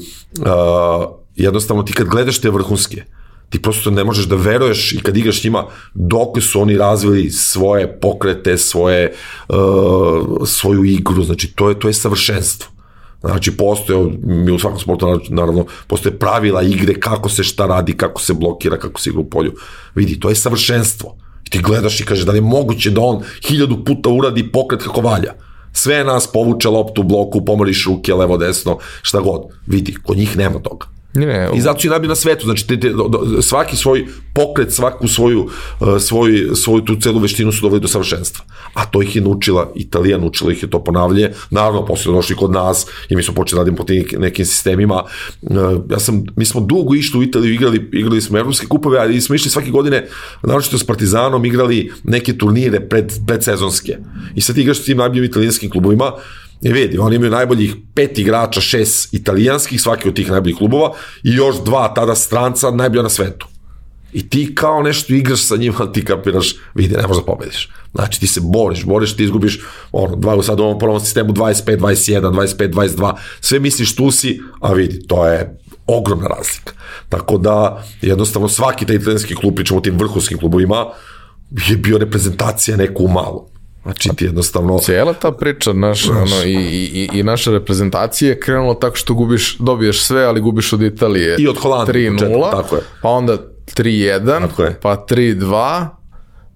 jednostavno 1.36 1.84
ti 1.84 1.94
kad 1.94 2.08
gledaš 2.08 2.40
te 2.40 2.50
vrhunske, 2.50 3.04
ti 3.50 3.62
prosto 3.62 3.92
ne 3.92 4.04
možeš 4.04 4.26
da 4.26 4.36
veruješ 4.36 4.92
i 4.92 5.02
kad 5.02 5.18
igraš 5.18 5.44
njima 5.44 5.66
dok 5.94 6.42
su 6.42 6.62
oni 6.62 6.78
razvili 6.78 7.32
svoje 7.32 8.00
pokrete, 8.00 8.58
svoje, 8.58 9.14
uh, 9.50 9.56
svoju 10.46 10.84
igru, 10.84 11.24
znači 11.24 11.54
to 11.56 11.70
je, 11.70 11.80
to 11.80 11.88
je 11.88 11.94
savršenstvo. 11.94 12.77
Znači, 13.22 13.58
postoje, 13.58 14.12
mi 14.24 14.52
u 14.52 14.60
svakom 14.60 14.80
sportu, 14.80 15.20
naravno, 15.30 15.66
postoje 15.88 16.20
pravila 16.20 16.62
igre, 16.64 17.00
kako 17.00 17.30
se 17.30 17.44
šta 17.44 17.66
radi, 17.66 17.98
kako 17.98 18.22
se 18.22 18.34
blokira, 18.34 18.78
kako 18.78 19.02
se 19.02 19.10
igra 19.10 19.22
u 19.22 19.30
polju. 19.30 19.54
Vidi, 19.96 20.20
to 20.20 20.30
je 20.30 20.36
savršenstvo. 20.36 21.16
I 21.48 21.50
ti 21.50 21.60
gledaš 21.60 22.00
i 22.00 22.06
kažeš 22.06 22.26
da 22.26 22.32
li 22.32 22.38
je 22.38 22.42
moguće 22.42 22.92
da 22.92 23.02
on 23.02 23.24
hiljadu 23.48 23.84
puta 23.86 24.10
uradi 24.10 24.52
pokret 24.52 24.84
kako 24.84 25.02
valja. 25.02 25.34
Sve 25.74 26.04
nas 26.04 26.28
povuče 26.28 26.70
loptu 26.70 27.04
bloku, 27.04 27.46
pomoriš 27.46 27.86
ruke, 27.86 28.14
levo, 28.14 28.38
desno, 28.38 28.78
šta 29.02 29.20
god. 29.20 29.42
Vidi, 29.68 29.96
kod 30.04 30.18
njih 30.18 30.38
nema 30.38 30.60
toga. 30.60 30.97
Ne, 31.14 31.50
I 31.56 31.62
zato 31.62 31.80
su 31.80 31.88
i 31.88 31.90
najbolji 31.90 32.10
na 32.10 32.16
svetu, 32.16 32.46
znači 32.46 32.68
te, 32.68 32.80
te, 32.80 32.94
svaki 33.42 33.76
svoj 33.76 34.06
pokret, 34.34 34.74
svaku 34.74 35.08
svoju, 35.08 35.50
uh, 35.80 35.88
svoj, 36.00 36.50
svoju 36.56 36.82
tu 36.82 36.96
celu 36.96 37.20
veštinu 37.20 37.52
su 37.52 37.62
doveli 37.62 37.82
do 37.82 37.88
savršenstva. 37.88 38.46
A 38.74 38.86
to 38.86 39.02
ih 39.02 39.16
je 39.16 39.22
naučila, 39.22 39.72
Italija 39.76 40.18
naučila 40.18 40.52
ih 40.52 40.64
je 40.64 40.70
to 40.70 40.84
ponavlje, 40.84 41.32
naravno 41.50 41.86
posle 41.86 42.14
došli 42.14 42.36
kod 42.36 42.52
nas 42.52 42.86
i 43.10 43.16
mi 43.16 43.24
smo 43.24 43.34
počeli 43.34 43.58
da 43.58 43.64
raditi 43.64 43.78
po 43.78 43.84
tim 43.84 44.06
nekim 44.22 44.46
sistemima. 44.46 45.04
Uh, 45.42 45.58
ja 45.90 46.00
sam, 46.00 46.24
mi 46.36 46.46
smo 46.46 46.62
dugo 46.62 46.96
išli 46.96 47.20
u 47.20 47.24
Italiju, 47.24 47.54
igrali, 47.54 47.90
igrali 47.94 48.22
smo 48.22 48.38
evropske 48.38 48.68
kupove, 48.68 49.00
ali 49.00 49.22
smo 49.22 49.36
išli 49.36 49.52
svake 49.52 49.72
godine, 49.72 50.08
naročito 50.44 50.78
s 50.78 50.84
Partizanom, 50.84 51.46
igrali 51.46 51.92
neke 52.04 52.38
turnire 52.38 52.80
pred, 52.80 53.14
predsezonske. 53.28 53.98
I 54.36 54.42
sad 54.42 54.58
igraš 54.58 54.78
s 54.78 54.86
tim 54.86 54.98
najboljim 54.98 55.24
italijanskim 55.24 55.70
klubovima, 55.70 56.12
I 56.62 56.74
vidi, 56.74 56.98
oni 56.98 57.16
imaju 57.16 57.32
najboljih 57.32 57.76
pet 57.96 58.20
igrača, 58.20 58.62
šest 58.62 59.14
italijanskih, 59.14 59.82
svaki 59.82 60.10
od 60.10 60.16
tih 60.16 60.32
najboljih 60.32 60.58
klubova, 60.58 60.94
i 61.24 61.36
još 61.36 61.56
dva 61.66 61.94
tada 61.94 62.16
stranca 62.16 62.72
najbolja 62.72 63.04
na 63.04 63.10
svetu. 63.10 63.48
I 64.14 64.30
ti 64.30 64.56
kao 64.56 64.82
nešto 64.82 65.14
igraš 65.14 65.42
sa 65.42 65.56
njima, 65.56 65.92
ti 65.94 66.06
kapiraš, 66.06 66.56
vidi, 66.74 66.96
ne 66.96 67.08
možeš 67.08 67.18
da 67.18 67.26
pobediš. 67.26 67.70
Znači 67.94 68.20
ti 68.20 68.28
se 68.28 68.42
boriš, 68.44 68.86
boriš, 68.86 69.16
ti 69.16 69.24
izgubiš, 69.24 69.60
ono, 69.92 70.16
dva, 70.16 70.44
sad 70.44 70.60
u 70.60 70.64
ovom 70.64 70.80
prvom 70.80 71.00
sistemu 71.00 71.34
25, 71.34 71.78
21, 71.78 72.22
25, 72.22 72.74
22, 72.74 73.14
sve 73.42 73.60
misliš 73.60 73.96
tu 73.96 74.12
si, 74.12 74.40
a 74.60 74.74
vidi, 74.74 75.08
to 75.08 75.28
je 75.28 75.60
ogromna 75.88 76.28
razlika. 76.28 76.74
Tako 77.10 77.38
da, 77.38 77.84
jednostavno, 78.02 78.48
svaki 78.48 78.86
taj 78.86 78.96
italijanski 78.96 79.36
klub, 79.36 79.56
pričamo 79.56 79.78
o 79.78 79.82
tim 79.82 79.98
vrhunskim 79.98 80.38
klubovima, 80.38 80.86
je 81.70 81.78
bio 81.78 81.98
reprezentacija 81.98 82.78
neku 82.78 83.04
u 83.04 83.08
malom. 83.08 83.46
Znači 83.88 84.10
ti 84.16 84.26
jednostavno... 84.26 84.80
Cijela 84.80 85.14
ta 85.14 85.32
priča 85.32 85.74
naš, 85.74 86.10
ono, 86.10 86.44
i, 86.46 86.54
i, 86.54 87.10
i 87.14 87.24
naša 87.24 87.52
reprezentacija 87.52 88.30
je 88.30 88.40
krenula 88.40 88.80
tako 88.80 88.96
što 88.96 89.14
gubiš, 89.14 89.58
dobiješ 89.58 90.04
sve, 90.04 90.24
ali 90.24 90.42
gubiš 90.42 90.74
od 90.74 90.82
Italije. 90.82 91.36
I 91.40 91.48
od 91.48 91.58
Holandije. 91.58 92.12
3-0, 92.12 92.52
tako 92.52 92.76
je. 92.76 92.82
pa 93.02 93.10
onda 93.10 93.38
3-1, 93.76 94.72
pa 94.82 95.06
3-2, 95.10 95.88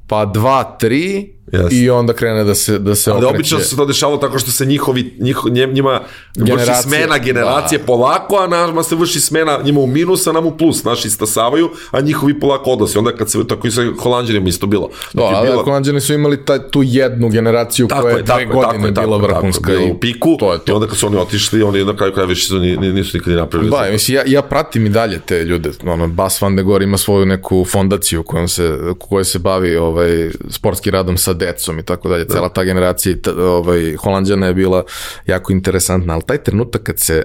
pa 0.08 0.26
2-3, 0.26 1.28
Yes. 1.52 1.68
I 1.72 1.90
onda 1.90 2.14
krene 2.14 2.44
da 2.44 2.56
se 2.56 2.80
da 2.80 2.96
se 2.96 3.12
Ali 3.12 3.18
okreće. 3.18 3.36
obično 3.36 3.60
se 3.60 3.76
to 3.76 3.86
dešavalo 3.86 4.18
tako 4.18 4.40
što 4.40 4.52
se 4.52 4.66
njihovi 4.66 5.14
njiho, 5.20 5.50
njima 5.50 6.02
generacije. 6.36 6.74
vrši 6.74 6.82
smena 6.82 7.18
generacije 7.18 7.80
da. 7.80 7.86
polako, 7.86 8.36
a 8.36 8.48
nama 8.48 8.84
se 8.84 8.96
vrši 8.96 9.20
smena 9.20 9.60
njima 9.64 9.80
u 9.80 9.88
minus, 9.88 10.28
a 10.28 10.32
nam 10.32 10.46
u 10.46 10.58
plus. 10.58 10.84
Naši 10.84 11.10
stasavaju, 11.10 11.70
a 11.92 12.02
njihovi 12.02 12.40
polako 12.40 12.72
odlaze. 12.72 13.00
Onda 13.00 13.16
kad 13.16 13.32
se 13.32 13.48
tako 13.48 13.68
i 13.68 13.72
sa 13.72 13.82
Holandjanima 14.00 14.50
isto 14.50 14.68
bilo. 14.68 14.90
Da, 15.14 15.24
ali 15.24 15.48
bilo... 15.48 15.64
Holandjani 15.64 16.02
su 16.02 16.14
imali 16.14 16.46
taj, 16.46 16.60
tu 16.70 16.84
jednu 16.84 17.30
generaciju 17.30 17.88
tako 17.88 18.02
koja 18.02 18.18
je 18.18 18.24
dve 18.24 18.46
godine 18.46 18.94
tako, 18.94 19.08
bila 19.08 19.18
vrhunska. 19.18 19.74
i 19.74 19.92
u 19.92 20.00
piku, 20.00 20.38
to 20.40 20.54
je 20.54 20.60
to. 20.60 20.72
i 20.72 20.76
onda 20.76 20.88
kad 20.88 20.98
su 20.98 21.08
oni 21.08 21.18
otišli, 21.18 21.64
oni 21.64 21.86
na 21.86 21.96
kraju 21.96 22.14
kraja 22.14 22.28
više 22.28 22.54
nisu 22.56 23.18
nikad 23.18 23.34
ni 23.34 23.40
napravili. 23.40 23.72
Da, 23.72 23.92
mislim, 23.92 24.16
ja, 24.16 24.24
ja 24.26 24.42
pratim 24.42 24.86
i 24.86 24.90
dalje 24.90 25.20
te 25.26 25.44
ljude. 25.44 25.72
Ono, 25.86 26.08
Bas 26.08 26.42
Van 26.42 26.56
de 26.56 26.64
Gore 26.64 26.84
ima 26.84 26.98
svoju 26.98 27.26
neku 27.26 27.66
fondaciju 27.66 28.24
kojom 28.24 28.48
se, 28.48 28.78
kojoj 29.00 29.26
se 29.26 29.40
bavi 29.40 29.76
ovaj, 29.76 30.30
sportski 30.50 30.92
radom 30.92 31.18
sa 31.18 31.34
decom 31.45 31.80
i 31.80 31.84
tako 31.84 32.10
dalje, 32.10 32.27
cela 32.27 32.49
ta 32.49 32.63
generacija 32.63 33.15
ovaj, 33.38 33.95
Holandjana 33.95 34.47
je 34.47 34.54
bila 34.54 34.84
jako 35.27 35.54
interesantna, 35.54 36.13
ali 36.13 36.23
taj 36.27 36.43
trenutak 36.43 36.84
kad 36.84 36.99
se, 36.99 37.23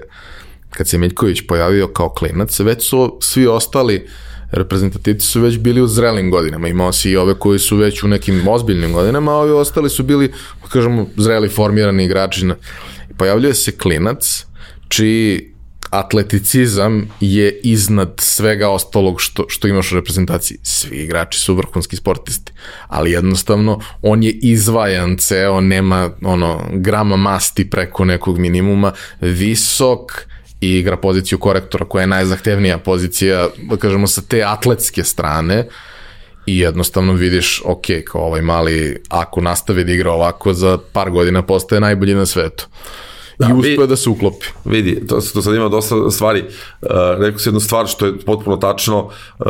kad 0.69 0.87
se 0.87 0.97
Miljković 0.97 1.47
pojavio 1.47 1.87
kao 1.87 2.09
klinac, 2.09 2.59
već 2.59 2.89
su 2.89 3.17
svi 3.21 3.47
ostali 3.47 4.07
reprezentativci 4.51 5.27
su 5.27 5.41
već 5.41 5.57
bili 5.57 5.81
u 5.81 5.87
zrelim 5.87 6.31
godinama, 6.31 6.67
imao 6.67 6.93
si 6.93 7.11
i 7.11 7.17
ove 7.17 7.33
koji 7.33 7.59
su 7.59 7.77
već 7.77 8.03
u 8.03 8.07
nekim 8.07 8.47
ozbiljnim 8.47 8.93
godinama, 8.93 9.31
a 9.31 9.35
ovi 9.35 9.51
ostali 9.51 9.89
su 9.89 10.03
bili, 10.03 10.31
kažemo, 10.69 11.07
zreli 11.17 11.49
formirani 11.49 12.05
igrači. 12.05 12.47
Pojavljuje 13.17 13.53
se 13.53 13.77
klinac, 13.77 14.45
čiji 14.87 15.56
atleticizam 15.89 17.09
je 17.19 17.59
iznad 17.63 18.13
svega 18.17 18.69
ostalog 18.69 19.21
što, 19.21 19.45
što 19.47 19.67
imaš 19.67 19.91
u 19.91 19.95
reprezentaciji. 19.95 20.57
Svi 20.63 20.97
igrači 20.97 21.39
su 21.39 21.55
vrhunski 21.55 21.95
sportisti, 21.95 22.51
ali 22.87 23.11
jednostavno 23.11 23.79
on 24.01 24.23
je 24.23 24.31
izvajan 24.31 25.17
ceo, 25.17 25.61
nema 25.61 26.09
ono, 26.23 26.61
grama 26.71 27.15
masti 27.15 27.69
preko 27.69 28.05
nekog 28.05 28.37
minimuma, 28.37 28.91
visok, 29.21 30.27
i 30.61 30.71
igra 30.71 30.97
poziciju 30.97 31.39
korektora 31.39 31.85
koja 31.85 32.01
je 32.01 32.07
najzahtevnija 32.07 32.77
pozicija, 32.77 33.47
da 33.69 33.77
kažemo 33.77 34.07
sa 34.07 34.21
te 34.21 34.43
atletske 34.43 35.03
strane. 35.03 35.67
I 36.45 36.59
jednostavno 36.59 37.13
vidiš, 37.13 37.61
ok, 37.65 37.85
kao 38.05 38.21
ovaj 38.21 38.41
mali, 38.41 39.01
ako 39.09 39.41
nastavi 39.41 39.83
da 39.83 39.91
igra 39.91 40.11
ovako, 40.11 40.53
za 40.53 40.77
par 40.93 41.11
godina 41.11 41.41
postaje 41.41 41.81
najbolji 41.81 42.15
na 42.15 42.25
svetu 42.25 42.67
i 43.39 43.53
uspeo 43.53 43.87
da 43.87 43.95
se 43.95 44.09
uklopi. 44.09 44.45
Vidi, 44.65 45.07
to, 45.07 45.19
to 45.33 45.41
sad 45.41 45.55
ima 45.55 45.69
dosta 45.69 46.11
stvari. 46.11 46.43
Uh, 46.81 46.89
rekao 47.19 47.39
si 47.39 47.49
jednu 47.49 47.59
stvar 47.59 47.87
što 47.87 48.05
je 48.05 48.19
potpuno 48.19 48.57
tačno, 48.57 49.05
uh, 49.05 49.45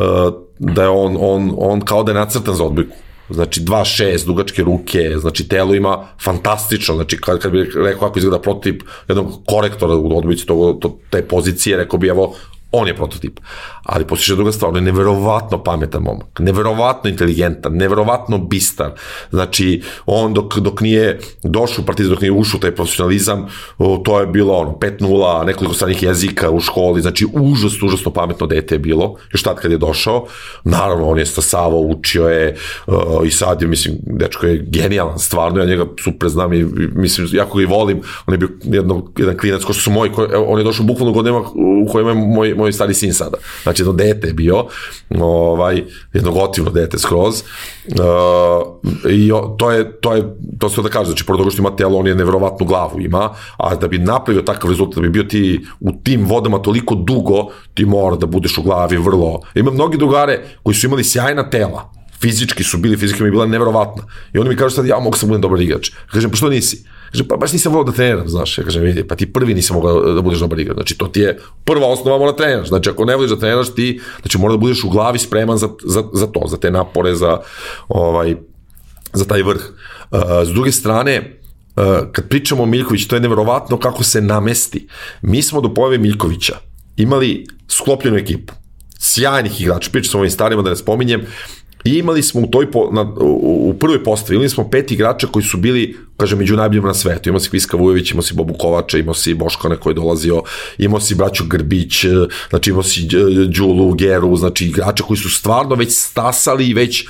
da 0.59 0.83
je 0.83 0.89
on, 0.89 1.17
on, 1.19 1.53
on 1.57 1.81
kao 1.81 2.03
da 2.03 2.11
je 2.11 2.15
nacrtan 2.19 2.55
za 2.55 2.63
odbojku. 2.63 2.95
Znači 3.29 3.61
2.6, 3.61 4.25
dugačke 4.25 4.63
ruke, 4.63 5.11
znači 5.17 5.47
telo 5.47 5.75
ima 5.75 6.07
fantastično, 6.23 6.95
znači 6.95 7.17
kad, 7.17 7.39
kad 7.39 7.51
bi 7.51 7.71
rekao 7.75 8.07
kako 8.07 8.19
izgleda 8.19 8.41
prototip 8.41 8.83
jednog 9.07 9.31
korektora 9.45 9.95
u 9.95 10.17
odbojici 10.17 10.45
to, 10.45 10.77
to, 10.81 10.97
te 11.09 11.21
pozicije, 11.21 11.77
rekao 11.77 11.99
bi 11.99 12.07
evo 12.07 12.35
on 12.71 12.87
je 12.87 12.95
prototip. 12.95 13.39
Ali 13.83 14.07
postiže 14.07 14.35
druga 14.35 14.51
stvar, 14.51 14.69
on 14.69 14.75
je 14.75 14.81
neverovatno 14.81 15.63
pametan 15.63 16.03
momak, 16.03 16.39
neverovatno 16.39 17.09
inteligentan, 17.09 17.73
neverovatno 17.73 18.37
bistar. 18.37 18.91
Znači, 19.31 19.81
on 20.05 20.33
dok, 20.33 20.57
dok 20.57 20.81
nije 20.81 21.19
došao 21.43 21.83
u 21.83 21.85
partizan, 21.85 22.13
dok 22.13 22.21
nije 22.21 22.31
ušao 22.31 22.59
taj 22.59 22.75
profesionalizam, 22.75 23.47
to 24.03 24.19
je 24.19 24.27
bilo 24.27 24.53
ono, 24.53 24.71
5-0, 24.71 25.45
nekoliko 25.45 25.73
stranih 25.73 26.03
jezika 26.03 26.49
u 26.51 26.59
školi, 26.59 27.01
znači 27.01 27.27
užasno, 27.33 27.87
užasno 27.87 28.13
pametno 28.13 28.47
dete 28.47 28.75
je 28.75 28.79
bilo, 28.79 29.15
još 29.33 29.43
tad 29.43 29.59
kad 29.59 29.71
je 29.71 29.77
došao. 29.77 30.25
Naravno, 30.63 31.09
on 31.09 31.19
je 31.19 31.25
stasavao, 31.25 31.79
učio 31.79 32.27
je 32.27 32.55
uh, 32.87 32.95
i 33.25 33.31
sad 33.31 33.61
je, 33.61 33.67
mislim, 33.67 33.95
dečko 34.05 34.45
je 34.45 34.65
genijalan, 34.67 35.19
stvarno, 35.19 35.59
ja 35.59 35.65
njega 35.65 35.85
super 36.03 36.29
znam 36.29 36.53
i 36.53 36.65
mislim, 36.95 37.27
jako 37.31 37.57
ga 37.57 37.63
i 37.63 37.65
volim, 37.65 38.01
on 38.25 38.33
je 38.33 38.37
bio 38.37 38.49
jedno, 38.63 39.11
jedan 39.17 39.37
klinac 39.37 39.63
ko 39.63 39.73
što 39.73 39.81
su 39.81 39.91
moji, 39.91 40.11
ko, 40.11 40.27
on 40.47 40.57
je 40.59 40.63
došao 40.63 40.85
bukvalno 40.85 41.13
godinama 41.13 41.45
u 41.83 41.91
kojima 41.91 42.09
je 42.09 42.15
moj, 42.15 42.53
moj 42.57 42.73
stari 42.73 42.93
sin 42.93 43.13
sada. 43.13 43.37
Znači, 43.63 43.81
jedno 43.81 43.93
dete 43.93 44.27
je 44.27 44.33
bio, 44.33 44.65
ovaj, 45.19 45.83
jedno 46.13 46.31
gotivno 46.31 46.71
dete 46.71 46.99
skroz. 46.99 47.43
Uh, 47.87 48.01
I 49.11 49.31
to 49.57 49.71
je, 49.71 49.91
to 50.01 50.13
je, 50.13 50.23
to 50.59 50.69
se 50.69 50.81
da 50.81 50.89
kaže, 50.89 51.05
znači, 51.05 51.25
pored 51.25 51.39
toga 51.39 51.51
što 51.51 51.61
ima 51.61 51.75
telo, 51.75 51.99
on 51.99 52.07
je 52.07 52.15
nevrovatnu 52.15 52.65
glavu 52.65 53.01
ima, 53.01 53.29
a 53.57 53.75
da 53.75 53.87
bi 53.87 53.97
napravio 53.97 54.41
takav 54.41 54.69
rezultat, 54.69 54.95
da 54.95 55.01
bi 55.01 55.09
bio 55.09 55.23
ti 55.23 55.65
u 55.79 55.91
tim 56.03 56.25
vodama 56.25 56.61
toliko 56.61 56.95
dugo, 56.95 57.47
ti 57.73 57.85
mora 57.85 58.15
da 58.15 58.25
budeš 58.25 58.57
u 58.57 58.63
glavi 58.63 58.97
vrlo. 58.97 59.41
Ima 59.55 59.71
mnogi 59.71 59.97
drugare 59.97 60.43
koji 60.63 60.75
su 60.75 60.87
imali 60.87 61.03
sjajna 61.03 61.49
tela, 61.49 61.91
fizički 62.19 62.63
su 62.63 62.77
bili, 62.77 62.97
fizika 62.97 63.23
mi 63.23 63.27
je 63.27 63.31
bila 63.31 63.45
nevrovatna. 63.45 64.03
I 64.33 64.39
oni 64.39 64.49
mi 64.49 64.55
kažu 64.55 64.75
sad, 64.75 64.85
ja 64.85 64.99
mogu 64.99 65.17
sam 65.17 65.29
budem 65.29 65.41
dobar 65.41 65.61
igrač. 65.61 65.91
Kažem, 66.11 66.31
pa 66.31 66.37
što 66.37 66.49
nisi? 66.49 66.85
Kaže, 67.11 67.27
pa 67.27 67.37
baš 67.37 67.53
nisam 67.53 67.71
volao 67.71 67.85
da 67.85 67.91
treniram, 67.91 68.27
znaš. 68.29 68.57
Ja 68.57 68.63
kažem, 68.63 68.83
vidi, 68.83 69.07
pa 69.07 69.15
ti 69.15 69.33
prvi 69.33 69.53
nisam 69.53 69.75
mogao 69.75 70.13
da 70.13 70.21
budeš 70.21 70.39
dobar 70.39 70.59
igrač. 70.59 70.75
Znači, 70.75 70.97
to 70.97 71.07
ti 71.07 71.19
je 71.19 71.39
prva 71.63 71.87
osnova, 71.87 72.17
mora 72.17 72.31
da 72.31 72.37
treniraš. 72.37 72.67
Znači, 72.67 72.89
ako 72.89 73.05
ne 73.05 73.15
voliš 73.15 73.31
da 73.31 73.39
treniraš, 73.39 73.75
ti, 73.75 73.99
znači, 74.21 74.37
mora 74.37 74.53
da 74.53 74.57
budeš 74.57 74.83
u 74.83 74.89
glavi 74.89 75.19
spreman 75.19 75.57
za, 75.57 75.69
za, 75.83 76.03
za 76.13 76.27
to, 76.27 76.47
za 76.47 76.57
te 76.57 76.71
napore, 76.71 77.15
za, 77.15 77.39
ovaj, 77.87 78.35
za 79.13 79.25
taj 79.25 79.43
vrh. 79.43 79.61
Uh, 80.11 80.19
s 80.45 80.49
druge 80.49 80.71
strane, 80.71 81.39
uh, 81.75 81.83
kad 82.11 82.27
pričamo 82.27 82.63
o 82.63 82.65
Miljkoviću, 82.65 83.07
to 83.07 83.15
je 83.15 83.21
neverovatno 83.21 83.79
kako 83.79 84.03
se 84.03 84.21
namesti. 84.21 84.87
Mi 85.21 85.41
smo 85.41 85.61
do 85.61 85.73
pojave 85.73 85.97
Miljkovića 85.97 86.57
imali 86.97 87.47
sklopljenu 87.67 88.17
ekipu 88.17 88.53
sjajnih 88.99 89.61
igrača, 89.61 89.89
pričam 89.91 90.11
sa 90.11 90.17
ovim 90.17 90.31
starima 90.31 90.61
da 90.61 90.69
ne 90.69 90.75
spominjem, 90.75 91.21
I 91.85 91.97
imali 91.97 92.23
smo 92.23 92.41
u, 92.41 92.47
toj 92.47 92.71
po, 92.71 92.89
na, 92.91 93.01
u, 93.01 93.69
u 93.69 93.73
prvoj 93.79 94.03
postavi, 94.03 94.35
imali 94.35 94.49
smo 94.49 94.69
pet 94.69 94.91
igrača 94.91 95.27
koji 95.27 95.43
su 95.43 95.57
bili, 95.57 95.97
kaže, 96.17 96.35
među 96.35 96.55
najboljima 96.55 96.87
na 96.87 96.93
svetu. 96.93 97.29
Imao 97.29 97.39
si 97.39 97.49
Kviska 97.49 97.77
Vujović, 97.77 98.11
imao 98.11 98.21
si 98.21 98.33
Bobu 98.33 98.53
Kovača, 98.59 98.97
imao 98.97 99.13
si 99.13 99.33
Boškana 99.33 99.75
koji 99.75 99.91
je 99.91 99.95
dolazio, 99.95 100.43
imao 100.77 100.99
si 100.99 101.15
braću 101.15 101.43
Grbić, 101.47 102.05
znači 102.49 102.69
imao 102.69 102.83
si 102.83 103.07
Đulu, 103.47 103.93
Geru, 103.93 104.35
znači 104.35 104.65
igrača 104.65 105.03
koji 105.03 105.17
su 105.17 105.29
stvarno 105.29 105.75
već 105.75 105.89
stasali 105.91 106.67
i 106.67 106.73
već 106.73 107.07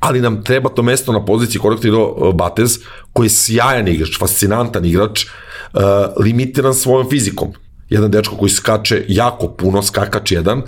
ali 0.00 0.20
nam 0.20 0.44
treba 0.44 0.68
to 0.68 0.82
mesto 0.82 1.12
na 1.12 1.24
poziciji 1.24 1.60
korektora 1.60 2.32
Batez, 2.34 2.78
koji 3.12 3.26
je 3.26 3.30
sjajan 3.30 3.88
igrač, 3.88 4.18
fascinantan 4.18 4.84
igrač, 4.84 5.24
uh, 5.24 5.80
limitiran 6.24 6.74
svojom 6.74 7.10
fizikom 7.10 7.52
jedan 7.92 8.10
dečko 8.10 8.36
koji 8.36 8.50
skače 8.50 9.04
jako 9.08 9.48
puno, 9.48 9.82
skakač 9.82 10.32
jedan, 10.32 10.62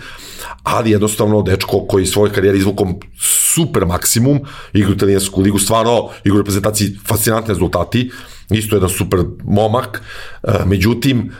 ali 0.63 0.91
jednostavno 0.91 1.43
dečko 1.43 1.87
koji 1.89 2.07
svoje 2.07 2.33
karijere 2.33 2.59
izvukom 2.59 2.95
super 3.19 3.87
maksimum, 3.87 4.41
igra 4.73 4.91
u 4.91 4.95
italijansku 4.95 5.41
ligu, 5.41 5.59
stvarno 5.59 6.09
igra 6.25 6.35
u 6.37 6.39
reprezentaciji 6.39 6.97
fascinantne 7.07 7.55
rezultati, 7.55 8.11
isto 8.51 8.77
jedan 8.77 8.89
super 8.89 9.21
momak, 9.45 10.03
e, 10.43 10.51
međutim, 10.67 11.31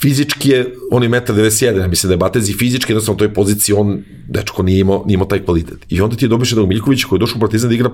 fizički 0.00 0.50
je, 0.50 0.74
on 0.90 1.02
je 1.02 1.08
1,91 1.08 1.80
ja 1.80 1.88
mislim 1.88 2.08
da 2.08 2.14
je 2.14 2.18
Batezi 2.18 2.52
fizički, 2.52 2.92
jednostavno 2.92 3.16
u 3.16 3.18
toj 3.18 3.34
poziciji 3.34 3.74
on, 3.74 4.02
dečko, 4.28 4.62
nije 4.62 4.80
imao, 4.80 5.02
nije 5.06 5.14
imao 5.14 5.26
taj 5.26 5.44
kvalitet. 5.44 5.86
I 5.88 6.00
onda 6.00 6.16
ti 6.16 6.24
je 6.24 6.28
dobiš 6.28 6.52
jednog 6.52 6.68
Miljkovića 6.68 7.08
koji 7.08 7.16
je 7.16 7.20
došao 7.20 7.36
u 7.36 7.40
Partizan 7.40 7.68
da 7.68 7.74
igra 7.74 7.90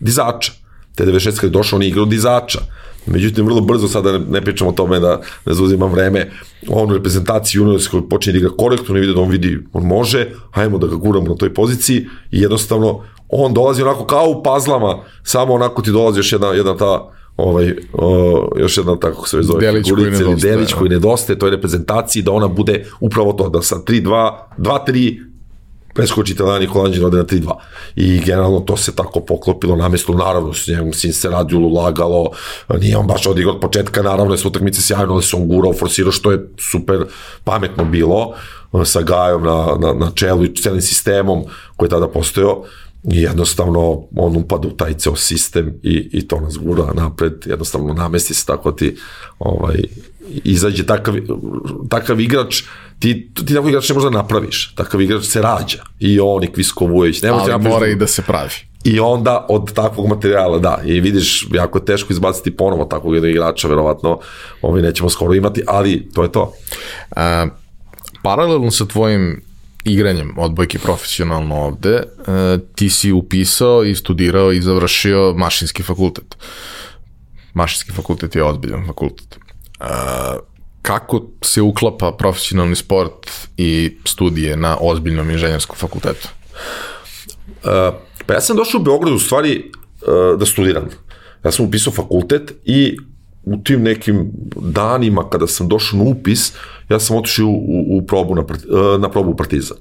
dizača. 0.00 0.52
Te 0.94 1.06
96 1.06 1.40
kad 1.40 1.44
je 1.44 1.50
došao, 1.50 1.76
on 1.76 1.82
je 1.82 1.88
igrao 1.88 2.04
dizača. 2.04 2.58
Međutim, 3.06 3.46
vrlo 3.46 3.60
brzo 3.60 3.88
sada 3.88 4.12
ne, 4.12 4.18
ne 4.18 4.40
pričamo 4.40 4.70
o 4.70 4.72
tome 4.72 5.00
da 5.00 5.20
ne 5.46 5.54
zauzimam 5.54 5.92
vreme, 5.92 6.30
on 6.68 6.90
u 6.90 6.94
reprezentaciji 6.94 7.58
juniorskoj 7.58 8.08
počinje 8.08 8.32
da 8.32 8.38
igra 8.38 8.50
korektno, 8.56 8.94
ne 8.94 9.00
vidi 9.00 9.14
da 9.14 9.20
on 9.20 9.30
vidi, 9.30 9.58
on 9.72 9.86
može, 9.86 10.30
hajmo 10.50 10.78
da 10.78 10.86
ga 10.86 10.96
guramo 10.96 11.28
na 11.28 11.34
toj 11.34 11.54
poziciji 11.54 12.06
i 12.30 12.40
jednostavno 12.40 13.00
on 13.28 13.54
dolazi 13.54 13.82
onako 13.82 14.06
kao 14.06 14.28
u 14.28 14.42
pazlama, 14.42 14.98
samo 15.22 15.54
onako 15.54 15.82
ti 15.82 15.90
dolazi 15.90 16.18
još 16.18 16.32
jedna, 16.32 16.48
jedna 16.48 16.76
ta 16.76 17.10
ovaj, 17.36 17.74
o, 17.92 18.48
još 18.58 18.76
jedna 18.76 18.96
tako 18.96 19.28
se 19.28 19.42
zove, 19.42 19.60
delić 19.60 19.90
koji 19.90 20.04
nedostaje, 20.04 20.52
delić 20.52 20.72
koji 20.72 20.90
nedostaje 20.90 21.38
toj 21.38 21.50
reprezentaciji, 21.50 22.22
da 22.22 22.32
ona 22.32 22.48
bude 22.48 22.86
upravo 23.00 23.32
to, 23.32 23.48
da 23.48 23.62
sa 23.62 23.76
3-2, 23.76 24.30
2-3 24.58 25.33
preskoči 25.94 26.32
Italijani 26.32 26.66
Holandžin 26.66 27.04
ode 27.04 27.16
na 27.16 27.24
3-2. 27.24 27.52
I 27.96 28.20
generalno 28.20 28.60
to 28.60 28.76
se 28.76 28.96
tako 28.96 29.20
poklopilo 29.20 29.76
na 29.76 29.88
mestu, 29.88 30.14
naravno 30.14 30.54
s 30.54 30.68
njegom 30.68 30.92
sin 30.92 31.12
se 31.12 31.30
radilo, 31.30 31.68
lagalo, 31.68 32.30
nije 32.80 32.96
on 32.96 33.06
baš 33.06 33.26
odigrao 33.26 33.54
od 33.54 33.60
početka, 33.60 34.02
naravno 34.02 34.34
je 34.34 34.38
su 34.38 34.48
utakmice 34.48 34.82
sjajno, 34.82 35.12
ali 35.12 35.22
se 35.22 35.36
on 35.36 35.48
gurao, 35.48 35.72
forsirao, 35.72 36.12
što 36.12 36.32
je 36.32 36.48
super 36.58 37.04
pametno 37.44 37.84
bilo, 37.84 38.34
sa 38.84 39.02
Gajom 39.02 39.42
na, 39.42 39.76
na, 39.80 39.92
na 39.92 40.10
čelu 40.14 40.44
i 40.44 40.54
celim 40.54 40.80
sistemom 40.80 41.44
koji 41.76 41.86
je 41.86 41.90
tada 41.90 42.08
postojao. 42.08 42.64
I 43.12 43.22
jednostavno 43.22 44.02
on 44.16 44.36
upada 44.36 44.68
u 44.68 44.70
taj 44.70 44.94
ceo 44.94 45.16
sistem 45.16 45.74
i, 45.82 46.08
i 46.12 46.28
to 46.28 46.40
nas 46.40 46.58
gura 46.58 46.92
napred, 46.94 47.32
jednostavno 47.46 47.94
namesti 47.94 48.34
se 48.34 48.46
tako 48.46 48.72
ti 48.72 48.96
ovaj, 49.38 49.82
izađe 50.44 50.86
takav, 50.86 51.14
takav 51.88 52.20
igrač, 52.20 52.62
ti, 52.98 53.30
ti 53.34 53.54
takav 53.54 53.68
igrač 53.68 53.88
ne 53.88 53.94
možda 53.94 54.10
napraviš, 54.10 54.74
takav 54.74 55.00
igrač 55.00 55.24
se 55.24 55.42
rađa, 55.42 55.82
i 56.00 56.20
on 56.20 56.44
i 56.44 56.52
Kvisko 56.52 56.86
Vujović, 56.86 57.22
ne 57.22 57.28
Ali 57.28 57.62
mora 57.62 57.86
i 57.86 57.96
da 57.96 58.06
se 58.06 58.22
pravi. 58.22 58.50
I 58.84 59.00
onda 59.00 59.46
od 59.48 59.72
takvog 59.72 60.06
materijala, 60.06 60.58
da, 60.58 60.78
i 60.84 61.00
vidiš, 61.00 61.46
jako 61.52 61.78
je 61.78 61.84
teško 61.84 62.12
izbaciti 62.12 62.56
ponovo 62.56 62.84
takvog 62.84 63.14
jednog 63.14 63.30
igrača, 63.30 63.68
verovatno 63.68 64.18
ovi 64.62 64.82
nećemo 64.82 65.10
skoro 65.10 65.34
imati, 65.34 65.62
ali 65.66 66.08
to 66.14 66.22
je 66.22 66.32
to. 66.32 66.52
A, 67.16 67.46
paralelno 68.22 68.70
sa 68.70 68.86
tvojim 68.86 69.42
igranjem 69.84 70.34
odbojke 70.38 70.78
profesionalno 70.78 71.54
ovde, 71.54 71.94
e, 71.94 72.04
ti 72.74 72.90
si 72.90 73.12
upisao 73.12 73.84
i 73.84 73.94
studirao 73.94 74.52
i 74.52 74.60
završio 74.60 75.34
mašinski 75.36 75.82
fakultet. 75.82 76.36
Mašinski 77.54 77.92
fakultet 77.92 78.36
je 78.36 78.44
ozbiljan 78.44 78.86
fakultet 78.86 79.43
kako 80.82 81.22
se 81.42 81.62
uklapa 81.62 82.12
profesionalni 82.12 82.76
sport 82.76 83.30
i 83.56 83.96
studije 84.04 84.56
na 84.56 84.76
ozbiljnom 84.80 85.30
inženjerskom 85.30 85.76
fakultetu? 85.76 86.28
Uh, 87.46 87.70
pa 88.26 88.34
ja 88.34 88.40
sam 88.40 88.56
došao 88.56 88.80
u 88.80 88.84
Beogradu 88.84 89.16
u 89.16 89.18
stvari 89.18 89.70
uh, 90.02 90.38
da 90.38 90.46
studiram. 90.46 90.88
Ja 91.44 91.52
sam 91.52 91.66
upisao 91.66 91.92
fakultet 91.92 92.52
i 92.64 92.96
u 93.42 93.56
tim 93.64 93.82
nekim 93.82 94.30
danima 94.56 95.30
kada 95.30 95.46
sam 95.46 95.68
došao 95.68 95.98
na 95.98 96.04
upis, 96.04 96.52
ja 96.88 97.00
sam 97.00 97.16
otišao 97.16 97.46
u, 97.46 97.98
u 97.98 98.06
probu 98.06 98.34
na, 98.34 98.42
uh, 98.42 99.00
na 99.00 99.10
probu 99.10 99.30
u 99.30 99.36
Partizan. 99.36 99.76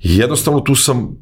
I 0.00 0.18
jednostavno 0.18 0.60
tu 0.60 0.74
sam 0.74 1.16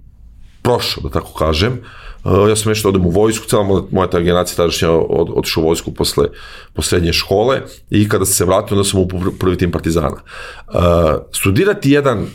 prošao, 0.62 1.02
da 1.02 1.10
tako 1.10 1.32
kažem. 1.32 1.72
Uh, 1.72 2.07
ja 2.24 2.56
sam 2.56 2.68
nešto 2.68 2.88
odem 2.88 3.06
u 3.06 3.10
vojsku, 3.10 3.46
cela 3.46 3.82
moja 3.90 4.10
ta 4.10 4.20
generacija 4.20 4.56
tadašnja 4.56 4.90
od, 4.90 5.28
otišao 5.34 5.62
u 5.62 5.66
vojsku 5.66 5.94
posle, 5.94 6.28
po 6.74 6.82
srednje 6.82 7.12
škole 7.12 7.60
i 7.90 8.08
kada 8.08 8.24
se 8.24 8.44
vratio, 8.44 8.76
onda 8.76 8.88
sam 8.88 9.00
u 9.00 9.08
prvi 9.40 9.58
tim 9.58 9.70
Partizana. 9.70 10.16
Uh, 10.16 10.74
studirati 11.32 11.90
jedan 11.90 12.26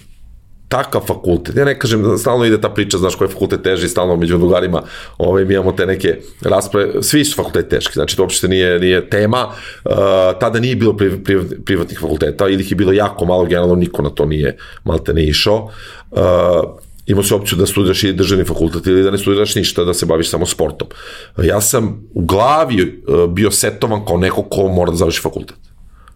takav 0.67 1.01
fakultet, 1.01 1.55
ja 1.55 1.65
ne 1.65 1.79
kažem, 1.79 2.17
stalno 2.17 2.45
ide 2.45 2.61
ta 2.61 2.69
priča, 2.69 2.97
znaš 2.97 3.15
koji 3.15 3.29
fakultet 3.29 3.61
teži, 3.61 3.87
stalno 3.87 4.15
među 4.15 4.37
drugarima, 4.37 4.81
ovaj, 5.17 5.45
mi 5.45 5.53
imamo 5.53 5.71
te 5.71 5.85
neke 5.85 6.17
rasprave, 6.41 7.03
svi 7.03 7.25
su 7.25 7.35
fakulteti 7.35 7.69
teški, 7.69 7.93
znači 7.93 8.17
to 8.17 8.23
uopšte 8.23 8.47
nije, 8.47 8.79
nije 8.79 9.09
tema, 9.09 9.47
uh, 9.47 9.93
tada 10.39 10.59
nije 10.59 10.75
bilo 10.75 10.97
pri, 10.97 11.23
pri, 11.23 11.39
privatnih 11.65 11.99
fakulteta, 11.99 12.49
ili 12.49 12.63
ih 12.63 12.71
je 12.71 12.75
bilo 12.75 12.93
jako 12.93 13.25
malo, 13.25 13.45
generalno 13.45 13.75
niko 13.75 14.01
na 14.01 14.09
to 14.09 14.25
nije, 14.25 14.57
malte 14.83 15.13
ne 15.13 15.23
išao, 15.23 15.69
uh, 16.11 16.19
imao 17.05 17.23
si 17.23 17.33
opciju 17.33 17.57
da 17.57 17.65
studiraš 17.65 18.03
i 18.03 18.13
državni 18.13 18.45
fakultet 18.45 18.87
ili 18.87 19.03
da 19.03 19.11
ne 19.11 19.17
studiraš 19.17 19.55
ništa, 19.55 19.83
da 19.83 19.93
se 19.93 20.05
baviš 20.05 20.29
samo 20.29 20.45
sportom. 20.45 20.87
Ja 21.43 21.61
sam 21.61 22.07
u 22.13 22.25
glavi 22.25 22.81
e, 22.81 23.27
bio 23.27 23.51
setovan 23.51 24.05
kao 24.05 24.17
neko 24.17 24.43
ko 24.43 24.67
mora 24.67 24.91
da 24.91 24.97
završi 24.97 25.21
fakultet. 25.21 25.57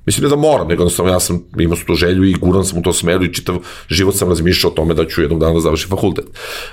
Mislim 0.08 0.24
ne 0.24 0.30
da 0.30 0.36
moram, 0.36 0.68
nego 0.68 0.82
jednostavno 0.82 1.12
ja 1.12 1.20
sam 1.20 1.44
imao 1.60 1.78
tu 1.88 1.96
želju 1.96 2.24
i 2.24 2.34
guran 2.34 2.66
sam 2.66 2.80
u 2.80 2.82
to 2.82 2.94
smeru 2.94 3.26
i 3.26 3.34
čitav 3.34 3.58
život 3.90 4.16
sam 4.16 4.30
razmišljao 4.30 4.72
o 4.72 4.76
tome 4.76 4.94
da 4.94 5.06
ću 5.08 5.22
jednog 5.22 5.40
dana 5.40 5.54
da 5.54 5.60
završim 5.60 5.90
fakultet. 5.90 6.26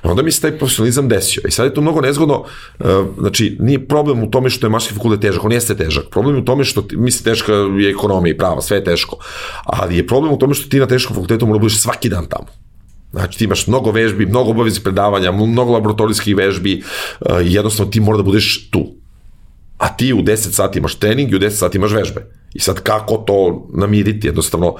Onda 0.02 0.22
mi 0.22 0.32
se 0.32 0.40
taj 0.40 0.58
profesionalizam 0.58 1.08
desio. 1.08 1.42
I 1.48 1.50
sad 1.50 1.66
je 1.66 1.74
to 1.74 1.80
mnogo 1.80 2.00
nezgodno, 2.00 2.40
uh, 2.40 2.86
znači 3.18 3.56
nije 3.60 3.88
problem 3.88 4.22
u 4.22 4.30
tome 4.30 4.50
što 4.50 4.66
je 4.66 4.70
mašinski 4.70 4.94
fakultet 4.94 5.20
težak, 5.20 5.44
on 5.44 5.52
jeste 5.52 5.76
težak. 5.76 6.04
Problem 6.10 6.34
je 6.34 6.42
u 6.42 6.44
tome 6.44 6.64
što, 6.64 6.82
ti, 6.82 6.96
mislim, 6.96 7.24
teška 7.24 7.52
je 7.52 7.90
ekonomija 7.90 8.34
i 8.34 8.38
prava, 8.38 8.60
sve 8.60 8.76
je 8.76 8.84
teško. 8.84 9.16
Ali 9.64 9.96
je 9.96 10.06
problem 10.06 10.32
u 10.32 10.38
tome 10.38 10.54
što 10.54 10.68
ti 10.68 10.80
na 10.80 10.86
teškom 10.86 11.14
fakultetu 11.14 11.46
mora 11.46 11.58
da 11.58 11.60
budeš 11.60 11.80
svaki 11.80 12.08
dan 12.08 12.26
tamo. 12.26 12.63
Znači 13.14 13.38
ti 13.38 13.44
imaš 13.44 13.66
mnogo 13.66 13.90
vežbi, 13.90 14.26
mnogo 14.26 14.50
obavezi 14.50 14.80
predavanja, 14.82 15.32
mnogo 15.32 15.72
laboratorijskih 15.72 16.36
vežbi, 16.36 16.82
uh, 16.82 17.36
jednostavno 17.42 17.92
ti 17.92 18.00
mora 18.00 18.16
da 18.16 18.22
budeš 18.22 18.70
tu. 18.70 18.84
A 19.78 19.88
ti 19.88 20.12
u 20.12 20.22
10 20.22 20.34
sati 20.34 20.78
imaš 20.78 20.94
trening 20.94 21.32
i 21.32 21.36
u 21.36 21.38
10 21.38 21.50
sati 21.50 21.78
imaš 21.78 21.92
vežbe. 21.92 22.26
I 22.54 22.60
sad 22.60 22.82
kako 22.82 23.16
to 23.16 23.68
namiriti, 23.74 24.26
jednostavno, 24.26 24.74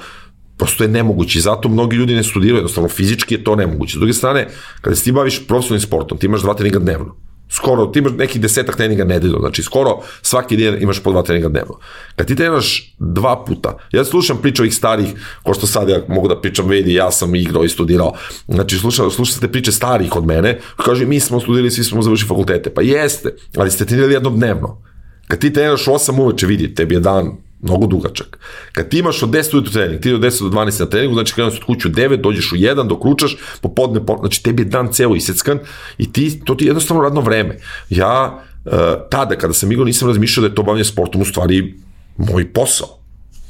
prosto 0.57 0.83
je 0.83 0.89
nemoguće 0.89 1.39
i 1.39 1.41
zato 1.41 1.69
mnogi 1.69 1.95
ljudi 1.95 2.15
ne 2.15 2.23
studiraju, 2.23 2.57
jednostavno 2.57 2.89
fizički 2.89 3.35
je 3.35 3.43
to 3.43 3.55
nemoguće. 3.55 3.97
S 3.97 3.99
druge 3.99 4.13
strane, 4.13 4.47
kada 4.81 4.95
se 4.95 5.03
ti 5.03 5.11
baviš 5.11 5.47
profesionalnim 5.47 5.87
sportom, 5.87 6.17
ti 6.17 6.25
imaš 6.25 6.41
dva 6.41 6.53
treninga 6.53 6.79
dnevno. 6.79 7.15
Skoro, 7.49 7.85
ti 7.85 7.99
imaš 7.99 8.11
nekih 8.17 8.41
desetak 8.41 8.75
treninga 8.75 9.03
nedeljno, 9.03 9.39
znači 9.39 9.63
skoro 9.63 10.01
svaki 10.21 10.57
dan 10.57 10.81
imaš 10.81 10.99
po 10.99 11.11
dva 11.11 11.23
treninga 11.23 11.49
dnevno. 11.49 11.79
Kad 12.15 12.27
ti 12.27 12.35
treniraš 12.35 12.95
dva 12.99 13.43
puta, 13.45 13.77
ja 13.91 14.05
slušam 14.05 14.37
priče 14.41 14.61
ovih 14.61 14.75
starih, 14.75 15.07
ko 15.43 15.53
što 15.53 15.67
sad 15.67 15.89
ja 15.89 15.99
mogu 16.07 16.27
da 16.27 16.41
pričam, 16.41 16.67
vidi, 16.67 16.93
ja 16.93 17.11
sam 17.11 17.35
igrao 17.35 17.63
i 17.63 17.69
studirao, 17.69 18.13
znači 18.47 18.77
slušam, 18.77 19.11
slušate 19.11 19.47
priče 19.51 19.71
starih 19.71 20.15
od 20.15 20.25
mene, 20.25 20.59
kaže 20.77 21.05
mi 21.05 21.19
smo 21.19 21.39
studirali, 21.39 21.71
svi 21.71 21.83
smo 21.83 22.01
završili 22.01 22.27
fakultete, 22.27 22.73
pa 22.73 22.81
jeste, 22.81 23.35
ali 23.57 23.71
ste 23.71 23.85
trenirali 23.85 24.13
jednom 24.13 24.35
dnevno. 24.35 24.81
Kad 25.27 25.39
ti 25.39 25.53
treniraš 25.53 25.85
8 25.85 26.21
uveče, 26.21 26.47
vidi, 26.47 26.75
tebi 26.75 26.95
je 26.95 26.99
dan 26.99 27.37
mnogo 27.65 27.87
dugačak. 27.87 28.39
Kad 28.71 28.89
ti 28.89 28.99
imaš 28.99 29.23
od 29.23 29.29
10 29.29 29.53
ujutru 29.53 29.73
trening, 29.73 30.01
ti 30.01 30.13
od 30.13 30.21
10 30.21 30.43
do 30.43 30.49
12 30.49 30.79
na 30.79 30.85
treningu, 30.85 31.13
znači 31.13 31.33
krenuš 31.33 31.57
od 31.57 31.63
kuću 31.63 31.89
9, 31.89 32.21
dođeš 32.21 32.51
u 32.51 32.55
1, 32.55 32.87
dok 32.87 33.05
ručaš, 33.05 33.37
popodne, 33.61 34.05
po, 34.05 34.17
znači 34.19 34.43
tebi 34.43 34.61
je 34.61 34.65
dan 34.65 34.93
ceo 34.93 35.15
iseckan 35.15 35.59
i 35.97 36.11
ti, 36.11 36.39
to 36.45 36.55
ti 36.55 36.65
je 36.65 36.69
jednostavno 36.69 37.03
radno 37.03 37.21
vreme. 37.21 37.57
Ja 37.89 38.43
uh, 38.65 38.71
tada, 39.09 39.35
kada 39.35 39.53
sam 39.53 39.71
igrao, 39.71 39.85
nisam 39.85 40.07
razmišljao 40.07 40.41
da 40.41 40.47
je 40.47 40.55
to 40.55 40.63
bavljanje 40.63 40.85
sportom 40.85 41.21
u 41.21 41.25
stvari 41.25 41.75
moj 42.17 42.53
posao. 42.53 42.87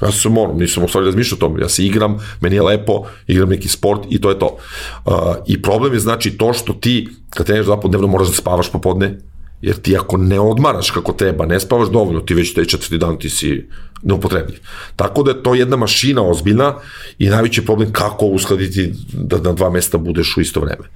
Ja 0.02 0.12
sam 0.12 0.32
moram, 0.32 0.58
nisam 0.58 0.84
u 0.84 0.88
stvari 0.88 1.06
razmišljao 1.06 1.38
o 1.38 1.40
tome. 1.40 1.62
Ja 1.62 1.70
se 1.70 1.86
igram, 1.86 2.18
meni 2.42 2.56
je 2.56 2.62
lepo, 2.62 3.04
igram 3.28 3.50
neki 3.50 3.68
sport 3.68 4.02
i 4.10 4.22
to 4.22 4.30
je 4.30 4.40
to. 4.40 4.58
Uh, 5.06 5.14
I 5.48 5.62
problem 5.62 5.94
je 5.94 6.00
znači 6.00 6.38
to 6.38 6.54
što 6.54 6.74
ti, 6.74 7.08
kad 7.30 7.46
treniraš 7.46 7.66
dva 7.66 7.80
podnevno, 7.80 8.08
moraš 8.08 8.28
da 8.28 8.34
spavaš 8.34 8.72
popodne, 8.72 9.18
Jer 9.62 9.76
ti 9.76 9.98
ako 9.98 10.18
ne 10.18 10.40
odmaraš 10.40 10.92
kako 10.92 11.14
treba, 11.14 11.46
ne 11.46 11.60
spavaš 11.60 11.90
dovoljno, 11.90 12.22
ti 12.22 12.34
već 12.34 12.54
taj 12.54 12.66
četvrti 12.66 12.98
dan 12.98 13.20
ti 13.20 13.30
si 13.30 13.68
neupotrebljiv. 14.04 14.60
Tako 14.96 15.24
da 15.24 15.32
je 15.32 15.44
to 15.44 15.56
jedna 15.56 15.76
mašina 15.76 16.22
ozbiljna 16.22 16.76
i 17.20 17.30
najveći 17.30 17.66
problem 17.66 17.92
kako 17.92 18.26
uskladiti 18.26 18.94
da 19.14 19.38
na 19.38 19.54
dva 19.54 19.70
mesta 19.70 19.98
budeš 19.98 20.38
u 20.38 20.42
isto 20.42 20.60
vreme. 20.60 20.90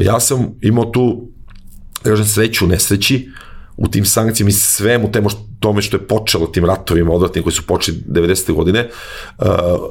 Ja 0.00 0.20
sam 0.20 0.54
imao 0.60 0.84
tu, 0.84 1.28
da 2.04 2.10
kažem, 2.10 2.26
sreću 2.26 2.66
nesreći, 2.66 3.28
u 3.76 3.88
tim 3.88 4.04
sankcijama 4.04 4.48
i 4.48 4.52
svemu 4.52 5.12
temo 5.12 5.28
što, 5.28 5.46
tome 5.60 5.82
što 5.82 5.96
je 5.96 6.06
počelo 6.06 6.46
tim 6.46 6.64
ratovima 6.64 7.12
odvratnim 7.12 7.44
koji 7.44 7.52
su 7.52 7.62
počeli 7.66 7.98
90. 8.08 8.52
godine, 8.52 8.88
uh, 9.38 9.46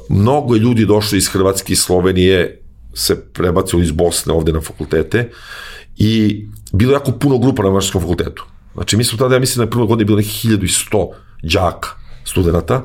mnogo 0.10 0.56
je 0.56 0.60
ljudi 0.60 0.86
došlo 0.86 1.18
iz 1.18 1.28
Hrvatske 1.28 1.74
i 1.74 1.76
Slovenije 1.76 2.62
se 2.94 3.24
prebacili 3.34 3.84
iz 3.84 3.92
Bosne 3.92 4.34
ovde 4.34 4.54
na 4.54 4.62
fakultete 4.62 5.32
i 5.98 6.46
bilo 6.72 6.94
jako 6.94 7.12
puno 7.12 7.38
grupa 7.38 7.64
na 7.64 7.70
mašarskom 7.70 8.02
fakultetu. 8.02 8.46
Znači, 8.74 8.98
mi 8.98 9.04
smo 9.04 9.18
tada, 9.18 9.36
ja 9.36 9.40
mislim 9.40 9.58
da 9.58 9.64
je 9.64 9.72
prvo 9.72 9.86
godine 9.86 10.06
bilo 10.06 10.18
nekih 10.18 10.46
1100 10.46 11.08
đaka 11.44 11.90
studenta. 12.24 12.82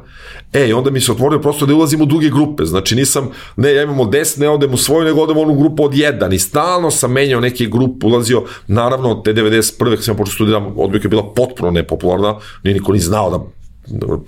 E, 0.52 0.68
i 0.68 0.72
onda 0.72 0.90
mi 0.90 1.00
se 1.00 1.12
otvorio 1.12 1.38
prosto 1.38 1.66
da 1.66 1.74
ulazim 1.74 2.00
u 2.00 2.06
druge 2.06 2.30
grupe. 2.30 2.64
Znači, 2.64 2.96
nisam, 2.96 3.28
ne, 3.56 3.74
ja 3.74 3.82
imam 3.82 4.00
od 4.00 4.08
10, 4.08 4.40
ne 4.40 4.48
odem 4.48 4.74
u 4.74 4.76
svoju, 4.76 5.04
nego 5.04 5.20
odem 5.20 5.36
u 5.36 5.40
onu 5.40 5.54
grupu 5.54 5.84
od 5.84 5.94
jedan. 5.94 6.32
I 6.32 6.38
stalno 6.38 6.90
sam 6.90 7.12
menjao 7.12 7.40
neke 7.40 7.66
grupe, 7.66 8.06
ulazio, 8.06 8.44
naravno, 8.66 9.10
od 9.10 9.24
te 9.24 9.34
91. 9.34 9.90
kad 9.90 10.04
sam 10.04 10.16
počeo 10.16 10.30
da 10.30 10.34
studiram, 10.34 10.72
odbijka 10.76 11.06
je 11.06 11.10
bila 11.10 11.32
potpuno 11.34 11.70
nepopularna, 11.70 12.36
nije 12.62 12.74
niko 12.74 12.92
ni 12.92 12.98
znao 12.98 13.30
da 13.30 13.38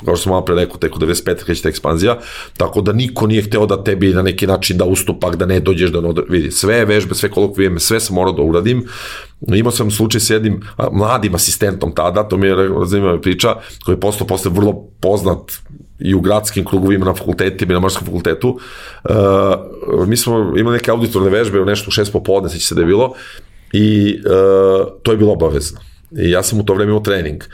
kao 0.05 0.17
što 0.17 0.23
sam 0.23 0.31
malo 0.31 0.45
pre 0.45 0.55
rekao, 0.55 0.77
teko 0.77 0.99
95. 0.99 1.45
kreće 1.45 1.63
ta 1.63 1.69
ekspanzija, 1.69 2.19
tako 2.57 2.81
da 2.81 2.93
niko 2.93 3.27
nije 3.27 3.43
hteo 3.43 3.67
da 3.67 3.85
tebi 3.85 4.15
na 4.15 4.23
neki 4.23 4.47
način 4.47 4.79
da 4.79 4.85
ustupak, 4.85 5.37
da 5.37 5.47
ne 5.47 5.61
dođeš, 5.61 5.91
da 5.91 6.01
ne 6.01 6.13
vidi, 6.29 6.51
sve 6.51 6.85
vežbe, 6.85 7.15
sve 7.15 7.31
kolokvijeme, 7.31 7.81
sve 7.81 8.01
sam 8.01 8.15
morao 8.15 8.33
da 8.33 8.43
uradim. 8.43 8.87
Imao 9.55 9.73
sam 9.73 9.91
slučaj 9.91 10.21
s 10.21 10.31
jednim 10.31 10.61
mladim 10.93 11.35
asistentom 11.35 11.95
tada, 11.95 12.29
to 12.29 12.37
mi 12.37 12.47
je 12.47 12.55
zanimljiva 12.87 13.21
priča, 13.21 13.55
koji 13.85 13.95
je 13.95 14.01
postao 14.01 14.27
posle 14.27 14.51
vrlo 14.51 14.89
poznat 15.01 15.53
i 15.99 16.15
u 16.15 16.21
gradskim 16.21 16.65
krugovima 16.65 17.05
na 17.05 17.15
fakultetima 17.15 17.73
i 17.73 17.75
na 17.75 17.81
morskom 17.81 18.07
fakultetu. 18.07 18.59
Uh, 19.05 20.09
mi 20.09 20.17
smo 20.17 20.53
imali 20.57 20.77
neke 20.77 20.91
auditorne 20.91 21.31
vežbe, 21.31 21.65
nešto 21.65 21.89
u 21.89 21.93
šest 21.93 22.13
popodne, 22.13 22.49
seća 22.49 22.67
se 22.67 22.75
da 22.75 22.81
je 22.81 22.87
bilo, 22.87 23.15
i 23.73 24.19
uh, 24.25 24.87
to 25.03 25.11
je 25.13 25.17
bilo 25.17 25.33
obavezno. 25.33 25.81
I 26.11 26.31
ja 26.31 26.43
sam 26.43 26.61
u 26.61 26.65
to 26.65 26.75
vreme 26.75 26.91
imao 26.91 27.03
trening. 27.03 27.45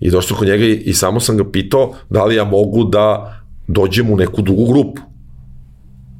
I 0.00 0.10
došao 0.10 0.38
kod 0.38 0.48
njega 0.48 0.64
i, 0.64 0.72
i 0.72 0.94
samo 0.94 1.20
sam 1.20 1.36
ga 1.36 1.50
pitao 1.50 1.94
da 2.10 2.24
li 2.24 2.34
ja 2.34 2.44
mogu 2.44 2.84
da 2.84 3.36
dođem 3.66 4.10
u 4.10 4.16
neku 4.16 4.42
drugu 4.42 4.72
grupu. 4.72 5.02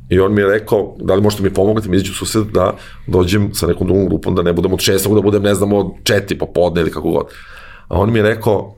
I 0.09 0.21
on 0.21 0.35
mi 0.35 0.41
je 0.41 0.49
rekao, 0.49 0.97
da 1.01 1.15
li 1.15 1.23
možete 1.23 1.43
mi 1.43 1.55
pomogati, 1.55 1.89
mi 1.89 1.97
izaći 1.97 2.11
u 2.11 2.15
sused 2.15 2.47
da 2.47 2.75
dođem 3.07 3.55
sa 3.55 3.67
nekom 3.67 3.87
drugom 3.87 4.09
grupom, 4.09 4.35
da 4.35 4.43
ne 4.43 4.53
budem 4.53 4.73
od 4.73 4.81
šestog, 4.81 5.15
da 5.15 5.21
budem, 5.21 5.43
ne 5.43 5.55
znam, 5.55 5.73
od 5.73 5.87
četiri 6.05 6.39
popodne 6.39 6.81
ili 6.81 6.91
kako 6.91 7.11
god. 7.11 7.27
A 7.89 7.99
on 7.99 8.13
mi 8.13 8.19
je 8.19 8.23
rekao, 8.23 8.75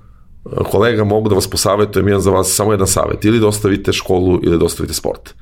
kolega, 0.71 1.05
mogu 1.05 1.29
da 1.29 1.35
vas 1.35 1.51
posavetujem, 1.51 2.09
imam 2.09 2.21
za 2.21 2.31
vas 2.31 2.55
samo 2.55 2.73
jedan 2.73 2.87
savet, 2.87 3.25
ili 3.25 3.41
da 3.41 3.47
ostavite 3.47 3.93
školu 3.93 4.41
ili 4.43 4.59
da 4.59 4.65
ostavite 4.65 4.95
sport. 4.95 5.35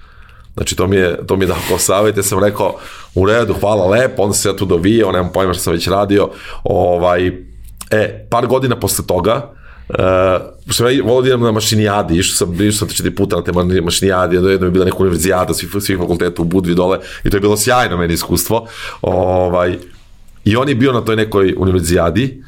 Znači, 0.54 0.76
to 0.76 0.86
mi 0.86 0.96
je, 0.96 1.26
to 1.26 1.36
mi 1.36 1.44
je 1.44 1.48
dao 1.48 1.56
kao 1.68 1.78
savjet, 1.78 2.16
ja 2.16 2.22
sam 2.22 2.44
rekao, 2.44 2.74
u 3.14 3.26
redu, 3.26 3.54
hvala 3.60 3.86
lepo, 3.86 4.22
onda 4.22 4.34
se 4.34 4.48
ja 4.48 4.56
tu 4.56 4.64
dovijao, 4.64 5.12
nemam 5.12 5.32
pojma 5.32 5.54
što 5.54 5.62
sam 5.62 5.72
već 5.72 5.88
radio, 5.88 6.30
ovaj, 6.64 7.32
E, 7.92 8.26
par 8.30 8.46
godina 8.46 8.80
posle 8.80 9.06
toga, 9.06 9.52
Uh, 9.88 9.98
što 10.70 10.88
ja 10.88 11.02
volio 11.04 11.20
da 11.22 11.28
idem 11.28 11.40
na 11.40 11.52
mašinijadi, 11.52 12.18
išao 12.18 12.34
sam, 12.34 12.54
išao 12.54 12.72
sam 12.72 12.88
četiri 12.88 13.14
puta 13.14 13.36
na 13.36 13.42
te 13.42 13.52
mašinijadi, 13.82 14.36
jedno 14.36 14.66
je 14.66 14.70
bila 14.70 14.84
neka 14.84 14.96
univerzijada 14.98 15.54
svih, 15.54 15.70
svih 15.80 15.98
fakulteta 15.98 16.42
u 16.42 16.44
Budvi 16.44 16.74
dole 16.74 16.98
i 17.24 17.30
to 17.30 17.36
je 17.36 17.40
bilo 17.40 17.56
sjajno 17.56 17.96
meni 17.96 18.14
iskustvo. 18.14 18.66
Ovaj, 19.02 19.78
I 20.44 20.56
on 20.56 20.68
je 20.68 20.74
bio 20.74 20.92
na 20.92 21.00
toj 21.00 21.16
nekoj 21.16 21.54
univerzijadi 21.58 22.42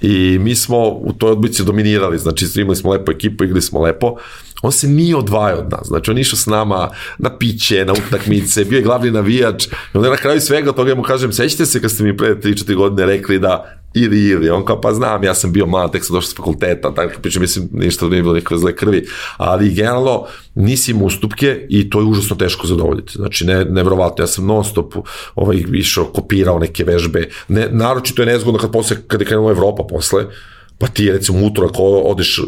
i 0.00 0.38
mi 0.40 0.54
smo 0.54 0.88
u 0.88 1.12
toj 1.12 1.30
odbici 1.30 1.64
dominirali, 1.64 2.18
znači 2.18 2.46
imali 2.56 2.76
smo 2.76 2.90
lepo 2.90 3.12
ekipu, 3.12 3.44
igrali 3.44 3.62
smo 3.62 3.82
lepo. 3.82 4.16
On 4.62 4.72
se 4.72 4.88
nije 4.88 5.16
odvajao 5.16 5.58
od 5.58 5.70
nas, 5.70 5.86
znači 5.86 6.10
on 6.10 6.18
išao 6.18 6.36
s 6.36 6.46
nama 6.46 6.90
na 7.18 7.38
piće, 7.38 7.84
na 7.84 7.92
utakmice, 7.92 8.64
bio 8.64 8.76
je 8.76 8.82
glavni 8.82 9.10
navijač 9.10 9.66
i 9.66 9.70
onda 9.94 10.10
na 10.10 10.16
kraju 10.16 10.40
svega 10.40 10.72
toga 10.72 10.94
mu 10.94 11.02
kažem, 11.02 11.32
sećate 11.32 11.66
se 11.66 11.80
kad 11.80 11.90
ste 11.90 12.04
mi 12.04 12.16
pre 12.16 12.34
3-4 12.34 12.74
godine 12.74 13.06
rekli 13.06 13.38
da 13.38 13.77
ili 13.94 14.28
ili, 14.28 14.50
on 14.50 14.64
kao 14.64 14.80
pa 14.80 14.94
znam, 14.94 15.24
ja 15.24 15.34
sam 15.34 15.52
bio 15.52 15.66
mlad, 15.66 15.92
tek 15.92 16.04
sam 16.04 16.14
došao 16.14 16.30
s 16.30 16.36
fakulteta, 16.36 16.94
tako 16.94 17.20
pričam, 17.22 17.42
mislim, 17.42 17.68
ništa 17.72 18.06
da 18.06 18.10
nije 18.10 18.22
bilo 18.22 18.34
nikakve 18.34 18.58
zle 18.58 18.76
krvi, 18.76 19.06
ali 19.36 19.74
generalno 19.74 20.24
nisi 20.54 20.90
im 20.90 21.02
ustupke 21.02 21.66
i 21.68 21.90
to 21.90 22.00
je 22.00 22.04
užasno 22.04 22.36
teško 22.36 22.66
zadovoljiti, 22.66 23.12
znači 23.16 23.46
ne, 23.46 23.64
nevrovatno, 23.64 24.22
ja 24.22 24.26
sam 24.26 24.46
non 24.46 24.64
stop 24.64 24.94
ovaj, 25.34 25.64
išao, 25.72 26.04
kopirao 26.04 26.58
neke 26.58 26.84
vežbe, 26.84 27.28
ne, 27.48 27.68
naročito 27.70 28.22
je 28.22 28.26
nezgodno 28.26 28.60
kad 28.60 28.72
posle, 28.72 28.96
kad 29.06 29.20
je 29.20 29.26
krenula 29.26 29.50
Evropa 29.50 29.82
posle, 29.88 30.24
pa 30.78 30.86
ti 30.86 31.12
recimo 31.12 31.46
utorak 31.46 31.72
odeš 32.04 32.40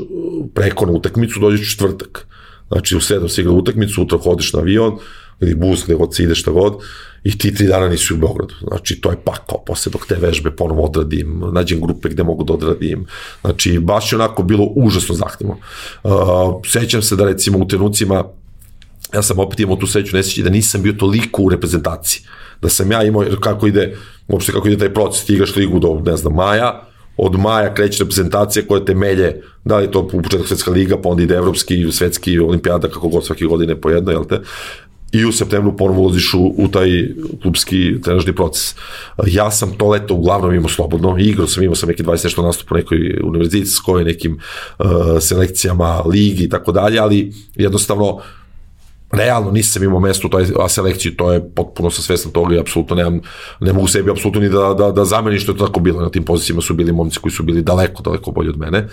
preko 0.54 0.86
na 0.86 0.92
utakmicu, 0.92 1.40
dođeš 1.40 1.60
u 1.60 1.70
četvrtak, 1.70 2.26
znači 2.68 2.96
u 2.96 3.00
sedam 3.00 3.28
si 3.28 3.40
igra 3.40 3.52
utakmicu, 3.52 4.02
utorak 4.02 4.26
odeš 4.26 4.52
na 4.52 4.60
avion, 4.60 4.98
ili 5.40 5.54
bus, 5.54 5.84
gde 5.84 5.94
god 5.94 6.14
si 6.14 6.22
ideš, 6.22 6.40
šta 6.40 6.50
god, 6.50 6.74
i 7.24 7.38
ti 7.38 7.54
tri 7.54 7.66
dana 7.66 7.88
nisi 7.88 8.14
u 8.14 8.16
Beogradu. 8.16 8.54
Znači, 8.68 9.00
to 9.00 9.10
je 9.10 9.16
pakao, 9.24 9.64
posle 9.66 9.92
dok 9.92 10.06
te 10.06 10.14
vežbe 10.14 10.50
ponovo 10.50 10.84
odradim, 10.84 11.42
nađem 11.52 11.80
grupe 11.80 12.08
gde 12.08 12.22
mogu 12.22 12.44
da 12.44 12.52
odradim. 12.52 13.06
Znači, 13.40 13.78
baš 13.78 14.12
je 14.12 14.16
onako 14.16 14.42
bilo 14.42 14.64
užasno 14.76 15.14
zahtevno. 15.14 15.56
Uh, 16.02 16.12
sećam 16.66 17.02
se 17.02 17.16
da 17.16 17.24
recimo 17.24 17.58
u 17.58 17.68
trenucima 17.68 18.24
ja 19.14 19.22
sam 19.22 19.38
opet 19.38 19.60
imao 19.60 19.76
tu 19.76 19.86
sreću 19.86 20.16
nesreći 20.16 20.42
da 20.42 20.50
nisam 20.50 20.82
bio 20.82 20.92
toliko 20.92 21.42
u 21.42 21.48
reprezentaciji. 21.48 22.22
Da 22.62 22.68
sam 22.68 22.92
ja 22.92 23.02
imao, 23.02 23.24
kako 23.40 23.66
ide, 23.66 23.96
uopšte 24.28 24.52
kako 24.52 24.68
ide 24.68 24.78
taj 24.78 24.94
proces, 24.94 25.24
ti 25.24 25.34
igraš 25.34 25.56
ligu 25.56 25.78
do, 25.78 26.02
ne 26.06 26.16
znam, 26.16 26.34
maja, 26.34 26.82
od 27.16 27.38
maja 27.38 27.74
kreće 27.74 28.04
reprezentacija 28.04 28.66
koja 28.68 28.84
temelje, 28.84 29.42
da 29.64 29.78
li 29.78 29.90
to 29.90 30.00
u 30.00 30.22
početak 30.22 30.48
svetska 30.48 30.70
liga, 30.70 30.96
pa 31.02 31.08
onda 31.08 31.22
ide 31.22 31.34
evropski, 31.34 31.92
svetski, 31.92 32.38
olimpijada, 32.38 32.88
kako 32.88 33.08
god 33.08 33.26
svake 33.26 33.44
godine 33.44 33.80
po 33.80 33.90
jedno, 33.90 34.12
jel 34.12 34.24
te? 34.24 34.40
I 35.12 35.24
u 35.24 35.32
septembru 35.32 35.76
ponovo 35.76 36.02
ulaziš 36.02 36.34
u, 36.34 36.54
u 36.58 36.68
taj 36.68 36.88
klubski 37.42 38.00
trenažni 38.02 38.34
proces. 38.34 38.74
Ja 39.26 39.50
sam 39.50 39.72
to 39.72 39.88
leto 39.88 40.14
uglavnom 40.14 40.54
imao 40.54 40.68
slobodno, 40.68 41.16
igrao 41.18 41.46
sam, 41.46 41.62
imao 41.62 41.74
sam 41.74 41.88
neki 41.88 42.02
20 42.02 42.24
nešto 42.24 42.42
nastup 42.42 42.72
u 42.72 42.74
nekoj 42.74 42.98
univerzitetskoj, 43.24 44.04
nekim 44.04 44.38
uh, 44.78 44.86
selekcijama, 45.20 46.02
ligi 46.06 46.44
i 46.44 46.48
tako 46.48 46.72
dalje, 46.72 46.98
ali 46.98 47.32
jednostavno 47.54 48.20
realno 49.12 49.50
nisam 49.50 49.82
imao 49.82 50.00
mesto 50.00 50.26
u 50.26 50.30
toj 50.30 50.46
selekciji, 50.68 51.16
to 51.16 51.32
je 51.32 51.50
potpuno 51.54 51.90
sa 51.90 52.02
svestan 52.02 52.32
toga 52.32 52.54
i 52.54 52.58
apsolutno 52.58 52.96
nemam, 52.96 53.20
ne 53.60 53.72
mogu 53.72 53.86
sebi 53.86 54.10
apsolutno 54.10 54.40
ni 54.40 54.48
da, 54.48 54.74
da, 54.78 54.90
da 54.90 55.04
zamenim 55.04 55.40
što 55.40 55.52
je 55.52 55.58
to 55.58 55.66
tako 55.66 55.80
bilo. 55.80 56.00
Na 56.00 56.10
tim 56.10 56.24
pozicijama 56.24 56.62
su 56.62 56.74
bili 56.74 56.92
momci 56.92 57.18
koji 57.18 57.32
su 57.32 57.42
bili 57.42 57.62
daleko, 57.62 58.02
daleko 58.02 58.30
bolji 58.30 58.48
od 58.48 58.58
mene. 58.58 58.88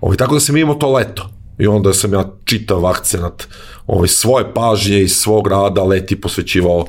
Ovi, 0.00 0.16
tako 0.16 0.34
da 0.34 0.40
sam 0.40 0.56
imao 0.56 0.74
to 0.74 0.92
leto 0.92 1.30
I 1.58 1.66
onda 1.66 1.94
sam 1.94 2.12
ja 2.12 2.30
čitav 2.44 2.86
akcenat 2.86 3.48
ovaj, 3.86 4.08
svoje 4.08 4.54
pažnje 4.54 5.00
i 5.00 5.08
svog 5.08 5.46
rada 5.46 5.82
leti 5.82 6.20
posvećivao 6.20 6.86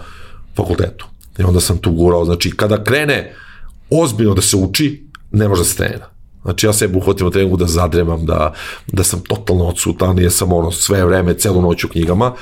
fakultetu. 0.55 1.05
I 1.39 1.43
onda 1.43 1.59
sam 1.59 1.77
tu 1.77 1.91
gurao, 1.91 2.25
znači 2.25 2.51
kada 2.51 2.83
krene 2.83 3.35
ozbiljno 3.89 4.33
da 4.33 4.41
se 4.41 4.57
uči, 4.57 5.07
ne 5.31 5.47
može 5.47 5.61
da 5.61 5.65
se 5.65 5.75
trenira. 5.75 6.09
Znači 6.41 6.65
ja 6.65 6.73
sebe 6.73 6.97
uhvatim 6.97 7.27
u 7.27 7.31
treningu 7.31 7.57
da 7.57 7.65
zadremam, 7.65 8.25
da, 8.25 8.53
da 8.87 9.03
sam 9.03 9.19
totalno 9.19 9.65
odsutan, 9.65 10.19
jer 10.19 10.31
sam 10.31 10.53
ono 10.53 10.71
sve 10.71 11.05
vreme, 11.05 11.33
celu 11.33 11.61
noć 11.61 11.83
u 11.83 11.87
knjigama, 11.87 12.33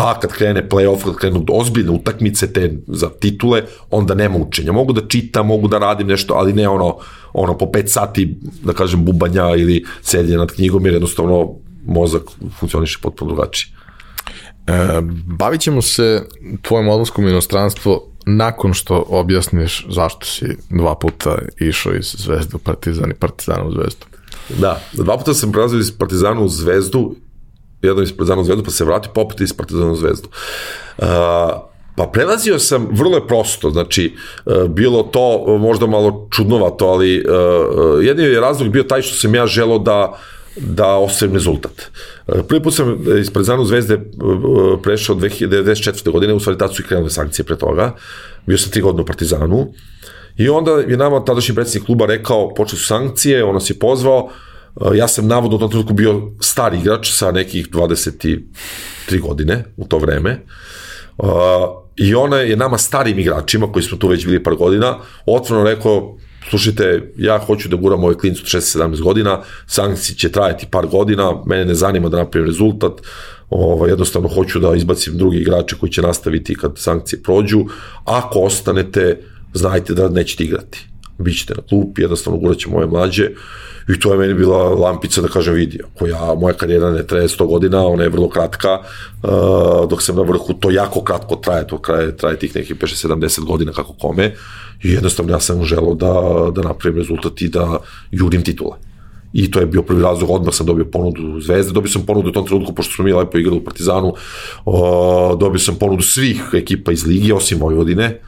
a 0.00 0.20
kad 0.20 0.32
krene 0.32 0.68
playoff, 0.68 1.04
kad 1.04 1.16
krenu 1.16 1.44
ozbiljne 1.48 1.90
utakmice 1.90 2.52
te 2.52 2.72
za 2.86 3.08
titule, 3.08 3.62
onda 3.90 4.14
nema 4.14 4.36
učenja. 4.36 4.72
Mogu 4.72 4.92
da 4.92 5.08
čitam, 5.08 5.46
mogu 5.46 5.68
da 5.68 5.78
radim 5.78 6.06
nešto, 6.06 6.34
ali 6.34 6.52
ne 6.52 6.68
ono, 6.68 6.96
ono 7.32 7.58
po 7.58 7.70
pet 7.72 7.90
sati, 7.90 8.36
da 8.62 8.72
kažem, 8.72 9.04
bubanja 9.04 9.56
ili 9.56 9.84
sedje 10.02 10.38
nad 10.38 10.52
knjigom, 10.52 10.84
jer 10.86 10.94
jednostavno 10.94 11.54
mozak 11.86 12.22
funkcioniše 12.58 12.98
potpuno 13.02 13.32
drugačije. 13.32 13.74
E, 14.66 15.00
bavit 15.26 15.60
ćemo 15.60 15.82
se 15.82 16.22
tvojom 16.62 16.88
odlaskom 16.88 17.24
u 17.24 17.28
inostranstvo 17.28 18.06
nakon 18.26 18.74
što 18.74 19.04
objasniš 19.08 19.86
zašto 19.90 20.26
si 20.26 20.56
dva 20.70 20.94
puta 20.94 21.38
išao 21.60 21.94
iz 21.94 22.14
Zvezdu 22.18 22.56
u 22.56 22.60
Partizan 22.60 23.10
i 23.10 23.14
Partizana 23.14 23.64
u 23.64 23.72
Zvezdu. 23.72 24.06
Da, 24.58 24.80
dva 24.92 25.18
puta 25.18 25.34
sam 25.34 25.52
prelazio 25.52 25.78
iz 25.78 25.92
Partizana 25.98 26.40
u 26.40 26.48
Zvezdu, 26.48 27.14
jedan 27.82 28.04
iz 28.04 28.12
Partizana 28.12 28.40
u 28.40 28.44
Zvezdu, 28.44 28.64
pa 28.64 28.70
se 28.70 28.84
vratio, 28.84 29.12
pa 29.14 29.20
opet 29.20 29.40
iz 29.40 29.52
Partizana 29.52 29.92
u 29.92 29.96
Zvezdu. 29.96 30.28
Uh, 30.98 31.06
Pa 31.96 32.06
prelazio 32.06 32.58
sam, 32.58 32.88
vrlo 32.92 33.16
je 33.16 33.26
prosto, 33.26 33.70
znači, 33.70 34.14
bilo 34.68 35.02
to 35.02 35.58
možda 35.58 35.86
malo 35.86 36.28
čudnovato, 36.30 36.86
ali 36.86 37.20
uh, 37.20 38.04
jedini 38.04 38.28
je 38.28 38.40
razlog 38.40 38.68
bio 38.68 38.82
taj 38.82 39.02
što 39.02 39.16
sam 39.16 39.34
ja 39.34 39.46
želao 39.46 39.78
da 39.78 40.18
da 40.56 40.96
ostavim 40.96 41.34
rezultat. 41.34 41.90
Prvi 42.48 42.62
put 42.62 42.74
sam 42.74 42.96
iz 43.20 43.30
Partizanu 43.30 43.64
Zvezde 43.64 44.00
prešao 44.82 45.16
2094. 45.16 46.10
godine, 46.10 46.34
u 46.34 46.40
stvari 46.40 46.58
tad 46.58 46.74
su 46.74 46.82
i 46.82 46.84
krenule 46.84 47.10
sankcije 47.10 47.44
pre 47.44 47.56
toga, 47.56 47.94
bio 48.46 48.58
sam 48.58 48.72
tri 48.72 48.82
godine 48.82 49.02
u 49.02 49.06
Partizanu, 49.06 49.72
i 50.36 50.48
onda 50.48 50.70
je 50.70 50.96
nama 50.96 51.24
tadašnji 51.24 51.54
predsjednik 51.54 51.86
kluba 51.86 52.06
rekao, 52.06 52.54
počeli 52.54 52.78
su 52.78 52.86
sankcije, 52.86 53.44
on 53.44 53.54
nas 53.54 53.70
je 53.70 53.78
pozvao, 53.78 54.30
ja 54.94 55.08
sam 55.08 55.26
navodno 55.26 55.56
u 55.56 55.60
tom 55.60 55.70
trenutku 55.70 55.94
bio 55.94 56.32
stari 56.40 56.78
igrač 56.78 57.12
sa 57.12 57.30
nekih 57.30 57.70
23 57.70 59.20
godine 59.20 59.64
u 59.76 59.84
to 59.84 59.98
vreme, 59.98 60.40
i 61.96 62.14
ona 62.14 62.36
je 62.36 62.56
nama 62.56 62.78
starim 62.78 63.18
igračima, 63.18 63.72
koji 63.72 63.82
smo 63.82 63.98
tu 63.98 64.08
već 64.08 64.26
bili 64.26 64.42
par 64.42 64.54
godina, 64.54 64.98
otvoreno 65.26 65.70
rekao, 65.70 66.16
slušajte, 66.50 67.12
ja 67.16 67.38
hoću 67.38 67.68
da 67.68 67.76
guram 67.76 68.04
ovaj 68.04 68.14
klinic 68.14 68.40
od 68.40 68.46
16-17 68.46 69.02
godina, 69.02 69.40
sankcije 69.66 70.16
će 70.16 70.32
trajati 70.32 70.66
par 70.70 70.86
godina, 70.86 71.32
mene 71.46 71.64
ne 71.64 71.74
zanima 71.74 72.08
da 72.08 72.16
napravim 72.16 72.46
rezultat, 72.46 72.92
ovaj, 73.50 73.90
jednostavno 73.90 74.28
hoću 74.28 74.60
da 74.60 74.74
izbacim 74.74 75.18
drugi 75.18 75.38
igrače 75.38 75.76
koji 75.80 75.92
će 75.92 76.02
nastaviti 76.02 76.54
kad 76.54 76.72
sankcije 76.76 77.22
prođu, 77.22 77.64
ako 78.04 78.40
ostanete, 78.40 79.20
znajte 79.54 79.94
da 79.94 80.08
nećete 80.08 80.44
igrati. 80.44 80.89
Bićete 81.20 81.54
na 81.56 81.62
klupi, 81.68 82.02
jednostavno 82.02 82.38
gurat 82.38 82.58
ćemo 82.58 82.76
ove 82.76 82.86
mlađe, 82.86 83.30
I 83.88 84.00
to 84.00 84.12
je 84.12 84.18
meni 84.18 84.34
bila 84.34 84.68
lampica 84.68 85.22
da 85.22 85.28
kažem 85.28 85.54
vidi, 85.54 85.80
ako 85.84 86.06
ja, 86.06 86.34
moja 86.38 86.54
karijera 86.54 86.90
ne 86.90 87.06
traje 87.06 87.28
100 87.28 87.46
godina, 87.46 87.86
ona 87.86 88.02
je 88.02 88.08
vrlo 88.08 88.28
kratka, 88.28 88.78
uh, 88.78 89.88
dok 89.90 90.02
sam 90.02 90.16
na 90.16 90.22
vrhu, 90.22 90.54
to 90.54 90.70
jako 90.70 91.02
kratko 91.02 91.36
traje, 91.36 91.66
to 91.66 91.78
traje, 91.78 92.16
traje 92.16 92.38
tih 92.38 92.56
nekih 92.56 92.76
5-70 92.76 93.44
godina 93.44 93.72
kako 93.72 93.92
kome, 93.92 94.34
i 94.82 94.92
jednostavno 94.92 95.32
ja 95.32 95.40
sam 95.40 95.64
želeo 95.64 95.94
da, 95.94 96.12
da 96.54 96.68
napravim 96.68 96.98
rezultat 96.98 97.42
i 97.42 97.48
da 97.48 97.78
jurim 98.10 98.42
titule. 98.42 98.76
I 99.32 99.50
to 99.50 99.60
je 99.60 99.66
bio 99.66 99.82
prvi 99.82 100.02
razlog, 100.02 100.30
odmah 100.30 100.54
sam 100.54 100.66
dobio 100.66 100.84
ponudu 100.84 101.40
Zvezde, 101.40 101.72
dobio 101.72 101.90
sam 101.90 102.02
ponudu 102.06 102.28
u 102.28 102.32
tom 102.32 102.46
trenutku, 102.46 102.74
pošto 102.74 102.94
smo 102.94 103.04
mi 103.04 103.12
lepo 103.12 103.38
igrali 103.38 103.58
u 103.58 103.64
Partizanu, 103.64 104.14
uh, 104.64 105.38
dobio 105.38 105.58
sam 105.58 105.74
ponudu 105.74 106.02
svih 106.02 106.42
ekipa 106.52 106.92
iz 106.92 107.06
Ligi, 107.06 107.32
osim 107.32 107.60
Vojvodine, 107.60 108.20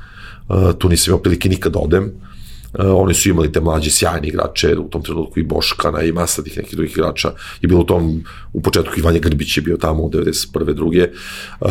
uh, 0.48 0.72
tu 0.78 0.88
nisam 0.88 1.12
imao 1.12 1.22
prilike 1.22 1.48
nikad 1.48 1.72
da 1.72 1.78
odem, 1.78 2.04
Uh, 2.04 2.31
oni 2.78 3.14
su 3.14 3.28
imali 3.28 3.52
te 3.52 3.60
mlađe 3.60 3.90
sjajne 3.90 4.28
igrače, 4.28 4.76
u 4.78 4.88
tom 4.88 5.02
trenutku 5.02 5.40
i 5.40 5.42
Boškana 5.42 6.02
i 6.02 6.12
masa 6.12 6.42
tih 6.42 6.56
nekih 6.56 6.76
drugih 6.76 6.92
igrača. 6.92 7.32
Je 7.60 7.68
bilo 7.68 7.80
u 7.80 7.84
tom, 7.84 8.24
u 8.52 8.62
početku 8.62 8.94
i 8.96 9.02
Vanja 9.02 9.18
Grbić 9.18 9.56
je 9.56 9.62
bio 9.62 9.76
tamo 9.76 10.02
u 10.02 10.10
91. 10.10 10.74
druge. 10.74 11.08
Uh, 11.60 11.68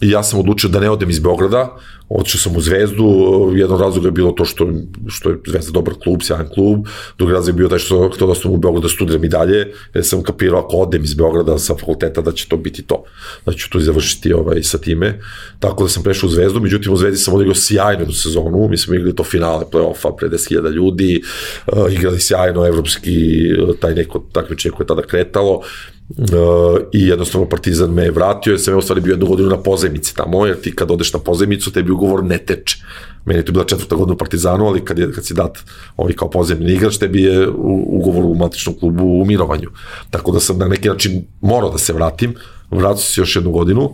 I 0.00 0.10
ja 0.10 0.22
sam 0.22 0.40
odlučio 0.40 0.70
da 0.70 0.80
ne 0.80 0.90
odem 0.90 1.10
iz 1.10 1.18
Beograda, 1.18 1.76
otišao 2.08 2.38
sam 2.38 2.56
u 2.56 2.60
Zvezdu, 2.60 3.06
jedan 3.54 3.78
razlog 3.78 4.04
je 4.04 4.10
bilo 4.10 4.32
to 4.32 4.44
što, 4.44 4.68
što 5.06 5.30
je 5.30 5.38
Zvezda 5.46 5.72
dobar 5.72 5.94
klub, 6.02 6.22
sjajan 6.22 6.48
klub, 6.54 6.86
drugi 7.18 7.32
razlog 7.32 7.48
je 7.48 7.58
bio 7.58 7.68
taj 7.68 7.78
što 7.78 8.08
htio 8.14 8.26
da 8.26 8.34
sam 8.34 8.52
u 8.52 8.56
Beogradu 8.56 8.88
da 8.88 8.92
studiram 8.92 9.24
i 9.24 9.28
dalje, 9.28 9.72
jer 9.94 10.04
sam 10.04 10.22
kapirao 10.22 10.60
ako 10.60 10.76
odem 10.76 11.04
iz 11.04 11.14
Beograda 11.14 11.58
sa 11.58 11.74
fakulteta 11.74 12.20
da 12.20 12.32
će 12.32 12.48
to 12.48 12.56
biti 12.56 12.82
to, 12.82 13.04
da 13.46 13.52
ću 13.52 13.70
to 13.70 13.80
završiti 13.80 14.32
ovaj, 14.32 14.62
sa 14.62 14.78
time, 14.78 15.20
tako 15.58 15.82
da 15.82 15.88
sam 15.88 16.02
prešao 16.02 16.26
u 16.26 16.30
Zvezdu, 16.30 16.60
međutim 16.60 16.92
u 16.92 16.96
Zvezdi 16.96 17.18
sam 17.18 17.34
odigrao 17.34 17.54
sjajnu 17.54 18.12
sezonu, 18.12 18.68
mi 18.68 18.76
smo 18.76 18.94
igrali 18.94 19.14
to 19.14 19.24
finale 19.24 19.64
play-offa 19.72 20.16
pre 20.18 20.28
10.000 20.28 20.70
ljudi, 20.70 21.22
uh, 21.66 21.92
igrali 21.92 22.20
sjajno 22.20 22.66
evropski, 22.66 23.48
taj 23.80 23.94
neko 23.94 24.24
takmičenje 24.32 24.72
koje 24.72 24.84
je 24.84 24.88
tada 24.88 25.02
kretalo, 25.02 25.62
Uh, 26.08 26.80
i 26.92 27.06
jednostavno 27.06 27.48
Partizan 27.48 27.90
me 27.90 28.10
vratio, 28.10 28.50
jer 28.50 28.60
sam 28.60 28.74
ja 28.74 28.78
u 28.78 28.82
stvari 28.82 29.00
bio 29.00 29.12
jednu 29.12 29.26
godinu 29.26 29.48
na 29.48 29.56
pozemici 29.62 30.14
tamo, 30.14 30.46
jer 30.46 30.60
ti 30.60 30.74
kad 30.74 30.90
odeš 30.90 31.12
na 31.12 31.18
pozemicu, 31.18 31.72
tebi 31.72 31.90
ugovor 31.90 32.24
ne 32.24 32.38
teče. 32.38 32.76
Meni 33.24 33.40
je 33.40 33.44
to 33.44 33.52
bila 33.52 33.64
četvrta 33.64 33.96
godina 33.96 34.14
u 34.14 34.18
Partizanu, 34.18 34.66
ali 34.66 34.84
kad, 34.84 34.98
je, 34.98 35.12
kad 35.12 35.26
si 35.26 35.34
dat 35.34 35.58
ovaj 35.96 36.12
kao 36.12 36.30
pozemni 36.30 36.72
igrač, 36.72 36.96
tebi 36.96 37.22
je 37.22 37.48
u, 37.48 37.84
ugovor 37.86 38.24
u 38.24 38.34
matičnom 38.34 38.78
klubu 38.78 39.04
u 39.04 39.24
mirovanju. 39.24 39.68
Tako 40.10 40.32
da 40.32 40.40
sam 40.40 40.58
na 40.58 40.68
neki 40.68 40.88
način 40.88 41.24
morao 41.40 41.70
da 41.70 41.78
se 41.78 41.92
vratim, 41.92 42.34
vratio 42.70 43.02
se 43.02 43.20
još 43.20 43.36
jednu 43.36 43.50
godinu, 43.50 43.92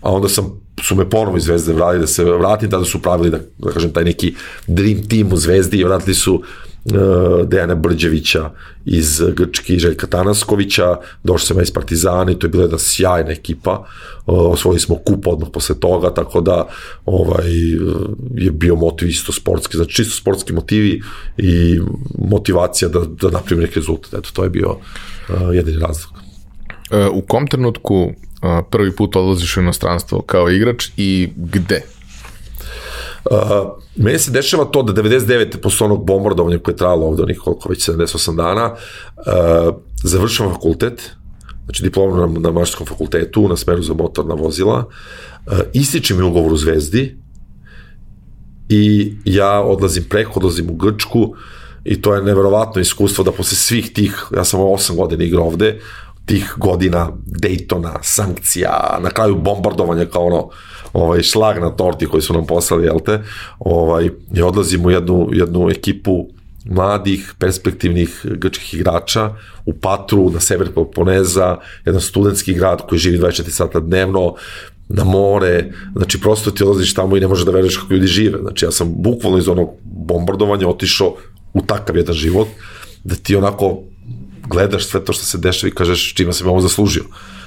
a 0.00 0.12
onda 0.12 0.28
sam 0.28 0.60
su 0.82 0.94
me 0.94 1.10
ponovo 1.10 1.36
iz 1.36 1.44
Zvezde 1.44 1.72
vratili 1.72 2.00
da 2.00 2.06
se 2.06 2.24
vratim, 2.24 2.70
tada 2.70 2.84
su 2.84 3.02
pravili, 3.02 3.30
da, 3.30 3.38
da 3.58 3.70
kažem, 3.70 3.92
taj 3.92 4.04
neki 4.04 4.34
dream 4.66 5.08
team 5.08 5.32
u 5.32 5.36
Zvezdi 5.36 5.76
i 5.76 5.84
vratili 5.84 6.14
su 6.14 6.34
uh, 6.34 6.42
Dejana 7.46 7.74
Brđevića 7.74 8.50
iz 8.84 9.22
Grčke 9.36 9.74
i 9.74 9.78
Željka 9.78 10.06
Tanaskovića, 10.06 10.96
došli 11.24 11.46
sam 11.46 11.56
ja 11.56 11.62
iz 11.62 11.72
Partizana 11.72 12.32
i 12.32 12.38
to 12.38 12.46
je 12.46 12.50
bila 12.50 12.62
jedna 12.62 12.78
sjajna 12.78 13.30
ekipa, 13.30 13.86
e, 14.16 14.22
osvojili 14.26 14.80
smo 14.80 14.96
kup 14.96 15.26
odmah 15.26 15.48
posle 15.52 15.80
toga, 15.80 16.14
tako 16.14 16.40
da 16.40 16.68
ovaj, 17.06 17.50
je 18.34 18.50
bio 18.50 18.74
motiv 18.76 19.08
isto 19.08 19.32
sportski, 19.32 19.76
znači 19.76 19.94
čisto 19.94 20.16
sportski 20.16 20.52
motivi 20.52 21.02
i 21.38 21.80
motivacija 22.18 22.88
da, 22.88 23.00
da 23.00 23.30
napravim 23.30 23.62
neki 23.64 23.74
rezultat, 23.74 24.14
eto 24.14 24.30
to 24.32 24.44
je 24.44 24.50
bio 24.50 24.70
uh, 24.70 25.54
jedini 25.54 25.78
razlog. 25.78 26.12
U 27.12 27.22
kom 27.22 27.46
trenutku 27.46 28.12
prvi 28.70 28.96
put 28.96 29.16
odlaziš 29.16 29.56
u 29.56 29.60
inostranstvo 29.60 30.22
kao 30.22 30.50
igrač 30.50 30.88
i 30.96 31.28
gde? 31.36 31.82
Uh, 33.24 33.36
meni 33.96 34.18
se 34.18 34.30
dešava 34.30 34.64
to 34.64 34.82
da 34.82 35.02
99. 35.02 35.56
posle 35.56 35.84
onog 35.84 36.06
bombardovanja 36.06 36.58
koje 36.58 36.72
je 36.72 36.76
trajalo 36.76 37.06
ovde 37.06 37.22
onih 37.22 37.38
koliko 37.38 37.68
već 37.68 37.88
78 37.88 38.36
dana, 38.36 38.72
uh, 38.72 39.74
završavam 40.04 40.52
fakultet, 40.52 41.10
znači 41.64 41.82
diplomu 41.82 42.16
na, 42.16 42.40
na 42.40 42.50
maštarskom 42.50 42.86
fakultetu 42.86 43.48
na 43.48 43.56
smeru 43.56 43.82
za 43.82 43.94
motorna 43.94 44.34
vozila, 44.34 44.84
uh, 45.46 45.58
ističe 45.72 46.14
mi 46.14 46.22
ugovor 46.22 46.52
u 46.52 46.56
Zvezdi 46.56 47.16
i 48.68 49.14
ja 49.24 49.60
odlazim 49.60 50.04
preko, 50.08 50.32
odlazim 50.36 50.70
u 50.70 50.74
Grčku 50.74 51.34
i 51.84 52.02
to 52.02 52.14
je 52.14 52.22
neverovatno 52.22 52.80
iskustvo 52.80 53.24
da 53.24 53.32
posle 53.32 53.56
svih 53.56 53.92
tih, 53.92 54.26
ja 54.36 54.44
sam 54.44 54.60
8 54.60 54.96
godina 54.96 55.24
igrao 55.24 55.44
ovde, 55.44 55.80
tih 56.30 56.54
godina 56.56 57.08
Daytona, 57.26 57.98
sankcija, 58.02 58.98
na 59.02 59.10
kraju 59.10 59.36
bombardovanja 59.36 60.04
kao 60.06 60.26
ono 60.26 60.50
ovaj, 60.92 61.22
šlag 61.22 61.58
na 61.58 61.70
torti 61.70 62.06
koji 62.06 62.22
su 62.22 62.32
nam 62.32 62.46
poslali, 62.46 62.84
jel 62.84 63.00
te, 63.06 63.22
ovaj, 63.58 64.10
i 64.34 64.42
odlazimo 64.42 64.88
u 64.88 64.90
jednu, 64.90 65.28
jednu 65.32 65.70
ekipu 65.70 66.28
mladih, 66.64 67.34
perspektivnih 67.38 68.20
grčkih 68.24 68.74
igrača 68.74 69.30
u 69.66 69.72
Patru, 69.72 70.30
na 70.30 70.40
sever 70.40 70.70
Peloponeza, 70.74 71.56
jedan 71.84 72.00
studentski 72.00 72.54
grad 72.54 72.86
koji 72.88 72.98
živi 72.98 73.18
24 73.18 73.50
sata 73.50 73.80
dnevno, 73.80 74.34
na 74.88 75.04
more, 75.04 75.72
znači 75.96 76.20
prosto 76.20 76.50
ti 76.50 76.62
odlaziš 76.62 76.94
tamo 76.94 77.16
i 77.16 77.20
ne 77.20 77.28
možeš 77.28 77.44
da 77.44 77.52
veruješ 77.52 77.76
kako 77.76 77.94
ljudi 77.94 78.06
žive. 78.06 78.38
Znači 78.42 78.64
ja 78.64 78.70
sam 78.70 78.94
bukvalno 78.96 79.38
iz 79.38 79.48
onog 79.48 79.70
bombardovanja 79.84 80.68
otišao 80.68 81.14
u 81.54 81.62
takav 81.62 81.96
jedan 81.96 82.14
život, 82.14 82.48
da 83.04 83.14
ti 83.14 83.36
onako 83.36 83.82
gledaš 84.50 84.86
sve 84.86 85.04
to 85.04 85.12
što 85.12 85.24
se 85.24 85.38
dešava 85.38 85.68
i 85.68 85.74
kažeš 85.74 86.14
čima 86.14 86.32
sam 86.32 86.48
ovo 86.48 86.60
zaslužio. 86.60 87.04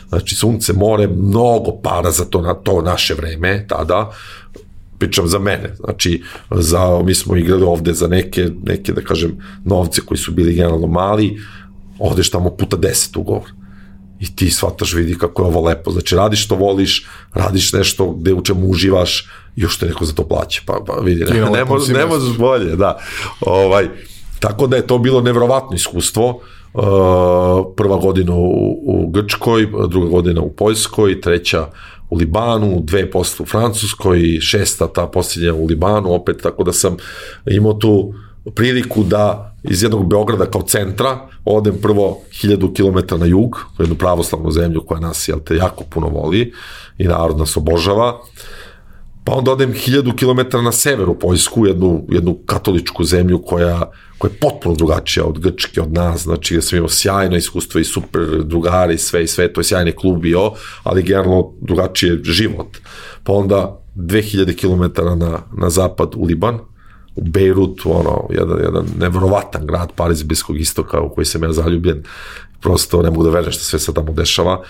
Znači, 0.09 0.35
sunce, 0.35 0.73
more, 0.73 1.07
mnogo 1.07 1.71
para 1.83 2.11
za 2.11 2.25
to, 2.25 2.41
na 2.41 2.53
to 2.53 2.81
naše 2.81 3.13
vreme, 3.13 3.65
tada, 3.69 4.11
pričam 4.99 5.27
za 5.27 5.39
mene, 5.39 5.75
znači 5.79 6.21
za, 6.51 7.01
mi 7.03 7.15
smo 7.15 7.35
igrali 7.35 7.63
ovde 7.63 7.93
za 7.93 8.07
neke, 8.07 8.49
neke 8.63 8.93
da 8.93 9.01
kažem, 9.01 9.37
novce 9.65 10.01
koji 10.01 10.17
su 10.17 10.31
bili 10.31 10.53
generalno 10.53 10.87
mali, 10.87 11.41
odeš 11.99 12.29
tamo 12.29 12.49
puta 12.49 12.77
10 12.77 13.19
ugovor. 13.19 13.51
I 14.19 14.35
ti 14.35 14.49
shvataš 14.51 14.93
vidi 14.93 15.17
kako 15.17 15.41
je 15.41 15.47
ovo 15.47 15.61
lepo, 15.61 15.91
znači 15.91 16.15
radiš 16.15 16.45
što 16.45 16.55
voliš, 16.55 17.05
radiš 17.33 17.73
nešto 17.73 18.11
gde 18.11 18.33
u 18.33 18.41
čemu 18.41 18.67
uživaš 18.67 19.29
još 19.55 19.77
te 19.77 19.85
neko 19.85 20.05
za 20.05 20.13
to 20.13 20.27
plaća, 20.27 20.61
pa, 20.65 20.79
pa 20.87 20.93
vidi, 20.93 21.25
ne, 21.25 21.49
ne, 21.49 21.65
može, 21.65 21.93
ne 21.93 22.05
možeš 22.05 22.37
bolje, 22.37 22.75
da. 22.75 22.97
Ovaj, 23.41 23.87
tako 24.39 24.67
da 24.67 24.75
je 24.75 24.87
to 24.87 24.97
bilo 24.97 25.21
nevrovatno 25.21 25.75
iskustvo, 25.75 26.39
prva 27.77 27.97
godina 27.97 28.35
u, 28.35 28.79
u 28.85 29.09
Grčkoj, 29.09 29.67
druga 29.89 30.09
godina 30.09 30.41
u 30.41 30.53
Poljskoj, 30.53 31.21
treća 31.21 31.67
u 32.09 32.15
Libanu, 32.15 32.81
dve 32.83 33.11
posle 33.11 33.43
u 33.43 33.45
Francuskoj, 33.45 34.39
šesta 34.41 34.87
ta 34.87 35.07
posljednja 35.07 35.53
u 35.53 35.65
Libanu, 35.65 36.13
opet 36.13 36.41
tako 36.43 36.63
da 36.63 36.73
sam 36.73 36.97
imao 37.45 37.73
tu 37.73 38.13
priliku 38.55 39.03
da 39.03 39.55
iz 39.63 39.83
jednog 39.83 40.09
Beograda 40.09 40.45
kao 40.45 40.61
centra 40.61 41.19
odem 41.45 41.75
prvo 41.81 42.19
1000 42.31 42.75
km 42.75 43.19
na 43.19 43.25
jug, 43.25 43.55
u 43.79 43.81
jednu 43.81 43.95
pravoslavnu 43.95 44.51
zemlju 44.51 44.83
koja 44.85 44.99
nas 44.99 45.27
jel 45.27 45.39
te, 45.39 45.55
jako 45.55 45.83
puno 45.83 46.07
voli 46.07 46.53
i 46.97 47.07
narod 47.07 47.37
nas 47.37 47.57
obožava. 47.57 48.19
Pa 49.25 49.33
onda 49.33 49.51
odem 49.51 49.73
1000 49.73 50.15
km 50.15 50.63
na 50.63 50.71
sever 50.71 51.09
u 51.09 51.19
Poljsku, 51.19 51.65
jednu, 51.65 52.05
jednu 52.09 52.37
katoličku 52.45 53.03
zemlju 53.03 53.41
koja, 53.41 53.91
koja 54.17 54.31
je 54.31 54.37
potpuno 54.37 54.75
drugačija 54.75 55.25
od 55.25 55.39
Grčke, 55.39 55.81
od 55.81 55.93
nas, 55.93 56.21
znači 56.21 56.55
ja 56.55 56.61
sam 56.61 56.77
imao 56.77 56.89
sjajno 56.89 57.37
iskustvo 57.37 57.79
i 57.79 57.83
super 57.83 58.43
drugari, 58.43 58.97
sve 58.97 59.23
i 59.23 59.27
sve, 59.27 59.53
to 59.53 59.61
je 59.61 59.65
sjajni 59.65 59.91
klub 59.91 60.21
bio, 60.21 60.51
ali 60.83 61.03
generalno 61.03 61.51
drugačije 61.61 62.19
život. 62.23 62.77
Pa 63.23 63.33
onda 63.33 63.79
2000 63.95 64.55
km 64.55 65.03
na, 65.19 65.39
na 65.57 65.69
zapad 65.69 66.11
u 66.15 66.25
Liban, 66.25 66.59
u 67.15 67.21
Bejrutu, 67.21 67.99
ono, 67.99 68.27
jedan, 68.29 68.57
jedan 68.63 68.85
nevrovatan 68.99 69.65
grad 69.65 69.91
Pariz 69.95 70.23
Bliskog 70.23 70.59
istoka 70.59 71.01
u 71.01 71.13
koji 71.13 71.25
sam 71.25 71.43
ja 71.43 71.53
zaljubljen, 71.53 72.03
prosto 72.61 73.01
ne 73.01 73.09
mogu 73.09 73.23
da 73.23 73.29
verujem 73.29 73.51
što 73.51 73.63
sve 73.63 73.79
se 73.79 73.93
tamo 73.93 74.13
dešava, 74.13 74.63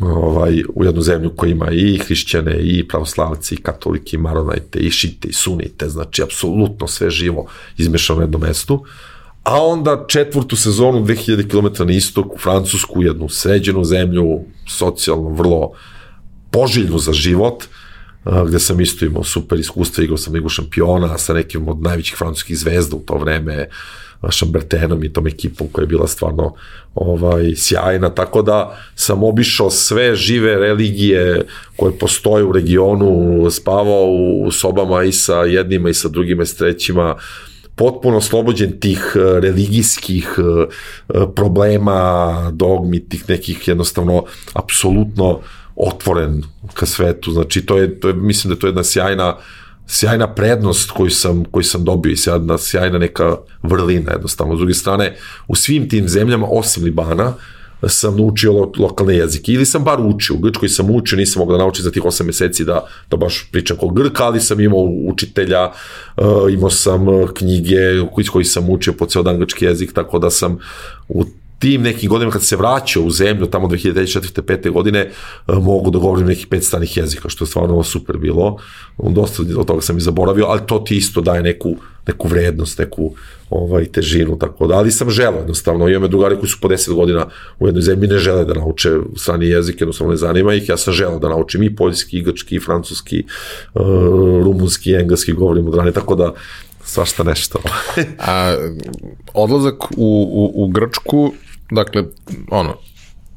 ovaj, 0.00 0.62
u 0.74 0.84
jednu 0.84 1.00
zemlju 1.00 1.30
koja 1.36 1.50
ima 1.50 1.70
i 1.70 1.98
hrišćane, 1.98 2.58
i 2.62 2.88
pravoslavci, 2.88 3.54
i 3.54 3.62
katolike, 3.62 4.16
i 4.16 4.20
maronajte, 4.20 4.78
i 4.78 4.90
šite, 4.90 5.28
i 5.28 5.32
sunite, 5.32 5.88
znači 5.88 6.22
apsolutno 6.22 6.88
sve 6.88 7.10
živo 7.10 7.46
izmešano 7.78 8.18
na 8.18 8.24
jednom 8.24 8.42
mestu. 8.42 8.84
A 9.42 9.62
onda 9.62 10.04
četvrtu 10.08 10.56
sezonu 10.56 11.04
2000 11.04 11.50
km 11.50 11.84
na 11.84 11.92
istok 11.92 12.34
u 12.34 12.38
Francusku, 12.38 13.02
jednu 13.02 13.28
sređenu 13.28 13.84
zemlju, 13.84 14.40
socijalno 14.68 15.28
vrlo 15.28 15.72
poželjnu 16.50 16.98
za 16.98 17.12
život, 17.12 17.64
gde 18.46 18.58
sam 18.58 18.80
isto 18.80 19.04
imao 19.04 19.24
super 19.24 19.58
iskustva, 19.60 20.04
igrao 20.04 20.16
sam 20.16 20.34
ligu 20.34 20.48
šampiona 20.48 21.18
sa 21.18 21.34
nekim 21.34 21.68
od 21.68 21.82
najvećih 21.82 22.16
francuskih 22.18 22.58
zvezda 22.58 22.96
u 22.96 23.00
to 23.00 23.18
vreme, 23.18 23.68
Šambertenom 24.30 25.04
i 25.04 25.12
tom 25.12 25.26
ekipom 25.26 25.66
koja 25.72 25.82
je 25.82 25.86
bila 25.86 26.06
stvarno 26.06 26.54
ovaj, 26.94 27.52
sjajna, 27.56 28.10
tako 28.10 28.42
da 28.42 28.78
sam 28.94 29.22
obišao 29.22 29.70
sve 29.70 30.16
žive 30.16 30.58
religije 30.58 31.46
koje 31.76 31.98
postoje 31.98 32.44
u 32.44 32.52
regionu, 32.52 33.50
spavao 33.50 34.06
u 34.46 34.50
sobama 34.50 35.04
i 35.04 35.12
sa 35.12 35.34
jednima 35.34 35.90
i 35.90 35.94
sa 35.94 36.08
drugima 36.08 36.42
i 36.42 36.46
s 36.46 36.56
trećima, 36.56 37.16
potpuno 37.74 38.16
oslobođen 38.16 38.80
tih 38.80 39.12
religijskih 39.16 40.28
problema, 41.34 42.50
dogmi, 42.52 43.08
tih 43.08 43.28
nekih 43.28 43.68
jednostavno 43.68 44.24
apsolutno 44.52 45.40
otvoren 45.76 46.42
ka 46.74 46.86
svetu, 46.86 47.32
znači 47.32 47.66
to 47.66 47.78
je, 47.78 48.00
to 48.00 48.08
je 48.08 48.14
mislim 48.14 48.54
da 48.54 48.60
to 48.60 48.66
je 48.66 48.68
jedna 48.68 48.84
sjajna 48.84 49.36
sjajna 49.86 50.34
prednost 50.34 50.90
koju 50.90 51.10
sam, 51.10 51.44
koju 51.44 51.64
sam 51.64 51.84
dobio 51.84 52.12
i 52.12 52.16
sjajna, 52.16 52.58
sjajna 52.58 52.98
neka 52.98 53.36
vrlina 53.62 54.12
jednostavno. 54.12 54.56
S 54.56 54.58
druge 54.58 54.74
strane, 54.74 55.16
u 55.48 55.54
svim 55.54 55.88
tim 55.88 56.08
zemljama, 56.08 56.46
osim 56.50 56.84
Libana, 56.84 57.34
sam 57.88 58.16
naučio 58.16 58.52
lo, 58.52 58.72
lokalne 58.78 59.16
jezike. 59.16 59.52
Ili 59.52 59.66
sam 59.66 59.84
bar 59.84 60.00
učio. 60.00 60.36
U 60.36 60.38
Grčkoj 60.38 60.68
sam 60.68 60.90
učio, 60.90 61.18
nisam 61.18 61.40
mogao 61.40 61.56
da 61.56 61.62
naučim 61.62 61.82
za 61.82 61.90
tih 61.90 62.02
8 62.02 62.24
meseci 62.24 62.64
da, 62.64 62.86
da 63.10 63.16
baš 63.16 63.48
pričam 63.52 63.76
kao 63.76 63.88
Grka, 63.88 64.24
ali 64.24 64.40
sam 64.40 64.60
imao 64.60 64.80
učitelja, 65.06 65.72
uh, 66.16 66.52
imao 66.52 66.70
sam 66.70 67.06
knjige 67.34 67.78
koji, 68.14 68.26
koji 68.26 68.44
sam 68.44 68.70
učio 68.70 68.92
po 68.92 69.06
ceo 69.06 69.22
dan 69.22 69.38
grčki 69.38 69.64
jezik, 69.64 69.92
tako 69.92 70.18
da 70.18 70.30
sam 70.30 70.58
u 71.08 71.24
tim 71.64 71.82
nekim 71.82 72.08
godinama 72.08 72.32
kad 72.32 72.44
se 72.44 72.56
vraćao 72.56 73.02
u 73.02 73.10
zemlju, 73.10 73.46
tamo 73.46 73.68
2004. 73.68 74.42
5. 74.42 74.70
godine, 74.70 75.00
e, 75.00 75.10
mogu 75.52 75.90
da 75.90 75.98
govorim 75.98 76.26
nekih 76.26 76.46
pet 76.46 76.64
stranih 76.64 76.96
jezika, 76.96 77.28
što 77.28 77.44
je 77.44 77.48
stvarno 77.48 77.82
super 77.82 78.16
bilo. 78.18 78.58
Dosta 78.98 79.42
od 79.56 79.66
toga 79.66 79.80
sam 79.80 79.98
i 79.98 80.00
zaboravio, 80.00 80.44
ali 80.44 80.60
to 80.66 80.78
ti 80.78 80.96
isto 80.96 81.20
daje 81.20 81.42
neku, 81.42 81.76
neku 82.06 82.28
vrednost, 82.28 82.78
neku 82.78 83.14
ovaj, 83.50 83.84
težinu, 83.84 84.38
tako 84.38 84.66
da. 84.66 84.74
Ali 84.74 84.92
sam 84.92 85.10
želeo 85.10 85.38
jednostavno, 85.38 85.88
imam 85.88 86.10
drugari 86.10 86.36
koji 86.36 86.48
su 86.48 86.58
po 86.60 86.68
10 86.68 86.92
godina 86.92 87.26
u 87.58 87.66
jednoj 87.66 87.82
zemlji 87.82 88.08
ne 88.08 88.18
žele 88.18 88.44
da 88.44 88.54
nauče 88.54 88.90
strani 89.16 89.46
jezik, 89.46 89.80
jednostavno 89.80 90.10
ne 90.10 90.16
zanima 90.16 90.54
ih. 90.54 90.68
Ja 90.68 90.76
sam 90.76 90.92
želeo 90.92 91.18
da 91.18 91.28
naučim 91.28 91.62
i 91.62 91.76
poljski, 91.76 92.18
i 92.18 92.22
grčki, 92.22 92.56
i 92.56 92.60
francuski, 92.60 93.24
uh, 93.74 93.82
rumunski, 94.44 94.90
i 94.90 94.94
engleski, 94.94 95.32
govorim 95.32 95.68
od 95.68 95.74
rane, 95.74 95.92
tako 95.92 96.14
da 96.14 96.32
svašta 96.84 97.22
nešto. 97.22 97.58
A 98.28 98.56
odlazak 99.34 99.90
u, 99.96 99.96
u, 99.96 100.64
u 100.64 100.68
Grčku 100.68 101.32
Dakle, 101.70 102.04
ono, 102.50 102.74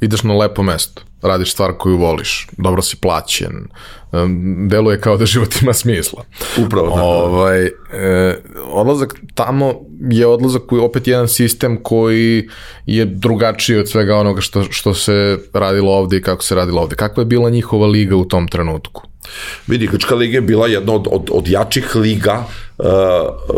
ideš 0.02 0.24
na 0.24 0.34
lepo 0.34 0.64
mesto, 0.64 1.02
radiš 1.22 1.52
stvar 1.52 1.74
koju 1.78 1.98
voliš, 1.98 2.48
dobro 2.58 2.82
si 2.82 2.96
plaćen, 2.96 3.68
deluje 4.70 5.02
kao 5.02 5.18
da 5.18 5.26
život 5.26 5.62
ima 5.62 5.74
smisla. 5.74 6.24
Upravo 6.66 6.90
tako. 6.90 7.02
Ovaj, 7.02 7.66
e, 7.66 7.72
odlazak 8.72 9.16
tamo 9.36 9.74
je 10.12 10.28
odlazak 10.28 10.62
koji 10.68 10.82
opet 10.82 11.08
jedan 11.08 11.28
sistem 11.28 11.84
koji 11.84 12.50
je 12.86 13.06
drugačiji 13.06 13.78
od 13.78 13.90
svega 13.90 14.16
onoga 14.16 14.42
što, 14.42 14.64
što 14.64 14.94
se 14.94 15.38
radilo 15.54 15.92
ovde 15.92 16.18
i 16.18 16.22
kako 16.22 16.44
se 16.44 16.56
radilo 16.56 16.82
ovde. 16.82 16.96
Kakva 16.96 17.22
je 17.22 17.26
bila 17.26 17.50
njihova 17.50 17.88
liga 17.88 18.16
u 18.16 18.26
tom 18.26 18.48
trenutku? 18.48 19.04
Vidi, 19.68 19.88
Grčka 19.88 20.16
liga 20.16 20.38
je 20.38 20.42
bila 20.42 20.68
jedna 20.68 20.94
od, 20.94 21.08
od, 21.12 21.30
od 21.32 21.48
jačih 21.48 21.96
liga, 21.96 22.44
uh, 22.78 22.86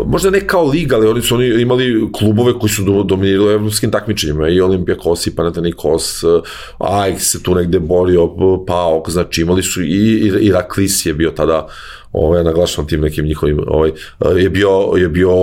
možda 0.06 0.30
ne 0.30 0.46
kao 0.46 0.64
liga, 0.64 0.96
ali 0.96 1.08
oni 1.08 1.22
su 1.22 1.34
oni 1.34 1.62
imali 1.62 2.08
klubove 2.12 2.52
koji 2.52 2.70
su 2.70 3.04
dominirali 3.04 3.48
u 3.48 3.52
evropskim 3.52 3.90
takmičenjima, 3.90 4.48
i 4.48 4.60
Olimpijakos, 4.60 5.26
i 5.26 5.36
Panathinaikos, 5.36 6.22
uh, 6.22 6.42
Ajax 6.78 7.18
se 7.18 7.42
tu 7.42 7.54
negde 7.54 7.78
borio, 7.78 8.30
PAOK, 8.66 9.10
znači 9.10 9.42
imali 9.42 9.62
su 9.62 9.82
i, 9.82 9.86
i 9.86 10.32
Iraklis 10.40 11.06
je 11.06 11.14
bio 11.14 11.30
tada 11.30 11.66
ovaj, 12.12 12.44
naglašavam 12.44 12.88
tim 12.88 13.00
nekim 13.00 13.24
njihovim, 13.24 13.60
ovaj, 13.66 13.92
je 14.36 14.50
bio, 14.50 14.92
je 14.96 15.08
bio, 15.08 15.34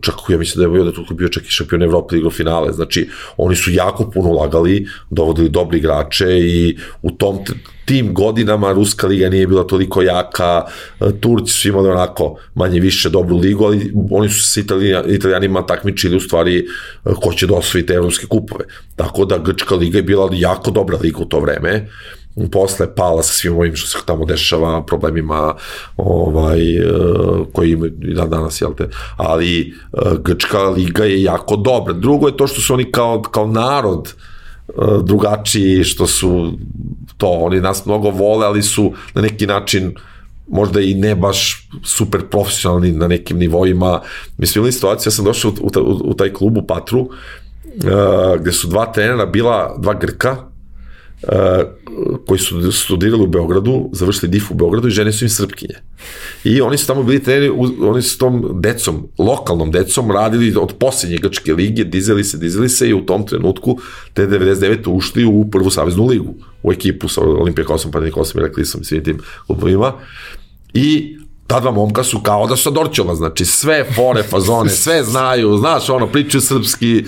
čak 0.00 0.14
ja 0.28 0.38
mislim 0.38 0.58
da 0.58 0.64
je 0.64 0.72
bio, 0.72 0.84
da 0.84 0.92
tu 0.92 1.14
bio 1.14 1.28
čak 1.28 1.42
i 1.42 1.50
šampion 1.50 1.82
Evrope 1.82 2.16
igrao 2.16 2.30
finale, 2.30 2.72
znači 2.72 3.08
oni 3.36 3.56
su 3.56 3.70
jako 3.70 4.10
puno 4.10 4.28
ulagali, 4.28 4.86
dovodili 5.10 5.48
dobri 5.48 5.78
igrače 5.78 6.38
i 6.38 6.76
u 7.02 7.10
tom 7.10 7.38
tim 7.88 8.14
godinama 8.14 8.72
Ruska 8.72 9.06
liga 9.06 9.28
nije 9.28 9.46
bila 9.46 9.64
toliko 9.64 10.02
jaka, 10.02 10.64
Turci 11.20 11.52
su 11.52 11.68
imali 11.68 11.88
onako 11.88 12.36
manje 12.54 12.80
više 12.80 13.08
dobru 13.08 13.36
ligu, 13.36 13.64
ali 13.64 13.92
oni 14.10 14.28
su 14.28 14.42
se 14.42 14.64
italijanima 15.08 15.66
takmičili 15.66 16.16
u 16.16 16.20
stvari 16.20 16.66
ko 17.22 17.32
će 17.32 17.46
da 17.46 17.60
te 17.86 17.94
evropske 17.94 18.26
kupove. 18.26 18.64
Tako 18.96 19.24
da 19.24 19.38
Grčka 19.38 19.74
liga 19.74 19.98
je 19.98 20.02
bila 20.02 20.28
jako 20.32 20.70
dobra 20.70 20.98
liga 21.02 21.18
u 21.18 21.24
to 21.24 21.40
vreme 21.40 21.88
posle 22.52 22.94
pala 22.94 23.22
sa 23.22 23.32
svim 23.32 23.56
ovim 23.56 23.76
što 23.76 23.98
se 23.98 24.04
tamo 24.06 24.24
dešava, 24.24 24.84
problemima 24.86 25.54
ovaj, 25.96 26.76
e, 26.76 26.84
koji 27.52 27.70
imaju 27.70 27.92
i 28.02 28.14
dan 28.14 28.30
danas, 28.30 28.60
jel 28.60 28.74
te, 28.74 28.88
ali 29.16 29.60
e, 29.60 29.98
Grčka 30.24 30.62
liga 30.62 31.04
je 31.04 31.22
jako 31.22 31.56
dobra. 31.56 31.92
Drugo 31.92 32.26
je 32.28 32.36
to 32.36 32.46
što 32.46 32.60
su 32.60 32.74
oni 32.74 32.92
kao, 32.92 33.22
kao 33.22 33.46
narod 33.46 34.08
e, 34.08 34.37
drugačiji, 35.02 35.84
što 35.84 36.06
su 36.06 36.52
to, 37.16 37.28
oni 37.28 37.60
nas 37.60 37.86
mnogo 37.86 38.10
vole, 38.10 38.46
ali 38.46 38.62
su 38.62 38.92
na 39.14 39.22
neki 39.22 39.46
način 39.46 39.94
možda 40.48 40.80
i 40.80 40.94
ne 40.94 41.14
baš 41.14 41.68
super 41.84 42.26
profesionalni 42.30 42.92
na 42.92 43.08
nekim 43.08 43.38
nivoima. 43.38 44.00
Mislim, 44.38 44.64
ili 44.64 44.72
situacija, 44.72 45.10
ja 45.10 45.14
sam 45.14 45.24
došao 45.24 45.50
u, 45.60 45.70
u, 45.80 46.10
u 46.10 46.14
taj 46.14 46.32
klub 46.32 46.56
u 46.56 46.66
Patru, 46.66 47.00
uh, 47.00 48.40
gde 48.40 48.52
su 48.52 48.68
dva 48.68 48.92
trenera, 48.92 49.26
bila 49.26 49.76
dva 49.78 49.94
Grka, 49.94 50.36
koji 52.26 52.38
su 52.38 52.72
studirali 52.72 53.22
u 53.22 53.26
Beogradu, 53.26 53.90
završili 53.92 54.30
DIF 54.30 54.50
u 54.50 54.54
Beogradu 54.54 54.88
i 54.88 54.90
žene 54.90 55.12
su 55.12 55.24
im 55.24 55.28
srpkinje. 55.28 55.74
I 56.44 56.60
oni 56.60 56.78
su 56.78 56.86
tamo 56.86 57.02
bili 57.02 57.22
treneri, 57.22 57.52
oni 57.80 58.02
su 58.02 58.18
tom 58.18 58.60
decom, 58.60 59.08
lokalnom 59.18 59.70
decom, 59.70 60.10
radili 60.10 60.56
od 60.56 60.74
posljednje 60.78 61.18
grčke 61.18 61.52
lige, 61.52 61.84
dizeli 61.84 62.24
se, 62.24 62.38
dizeli 62.38 62.68
se 62.68 62.88
i 62.88 62.94
u 62.94 63.06
tom 63.06 63.26
trenutku 63.26 63.78
te 64.14 64.26
99. 64.26 64.88
ušli 64.88 65.24
u 65.24 65.50
prvu 65.50 65.70
saveznu 65.70 66.06
ligu, 66.06 66.34
u 66.62 66.72
ekipu 66.72 67.08
sa 67.08 67.20
Olimpijakosom, 67.20 67.92
Panikosom 67.92 68.40
i 68.40 68.44
Reklisom 68.44 68.80
i 68.80 68.84
svim 68.84 69.04
tim 69.04 69.18
klubovima. 69.46 69.92
I 70.74 71.16
ta 71.46 71.60
dva 71.60 71.70
momka 71.70 72.04
su 72.04 72.20
kao 72.20 72.46
da 72.46 72.56
su 72.56 72.70
Dorčova, 72.70 73.14
znači 73.14 73.44
sve 73.44 73.84
fore, 73.94 74.22
fazone, 74.22 74.70
sve 74.84 75.02
znaju, 75.04 75.56
znaš, 75.56 75.90
ono, 75.90 76.06
pričaju 76.06 76.40
srpski, 76.40 77.04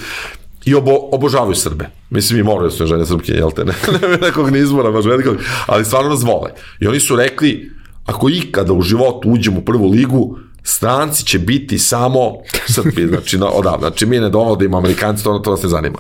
i 0.64 0.74
obo, 0.74 1.08
obožavaju 1.12 1.54
Srbe. 1.54 1.90
Mislim, 2.11 2.40
i 2.40 2.42
moraju 2.42 2.70
da 2.70 2.76
su 2.76 2.86
žene 2.86 3.06
srpke, 3.06 3.32
jel 3.32 3.50
te, 3.50 3.64
ne, 3.68 3.74
ne 4.08 4.16
nekog 4.20 4.50
ni 4.50 4.58
izbora, 4.58 4.90
baš 4.90 5.04
velikog, 5.04 5.36
ali 5.66 5.84
stvarno 5.84 6.11
nas 6.11 6.22
vole. 6.22 6.50
I 6.80 6.86
oni 6.86 7.00
su 7.00 7.16
rekli, 7.16 7.70
ako 8.06 8.28
ikada 8.28 8.72
u 8.72 8.82
životu 8.82 9.30
uđemo 9.30 9.58
u 9.58 9.64
prvu 9.64 9.90
ligu, 9.90 10.38
stranci 10.62 11.24
će 11.24 11.38
biti 11.38 11.78
samo 11.78 12.32
Srpi, 12.66 13.06
znači 13.06 13.38
na, 13.38 13.46
odavno. 13.46 13.78
Znači 13.78 14.06
mi 14.06 14.20
ne 14.20 14.28
dovodimo 14.28 14.78
Amerikanci, 14.78 15.24
to, 15.24 15.38
to 15.38 15.50
nas 15.50 15.62
ne 15.62 15.68
zanima. 15.68 15.98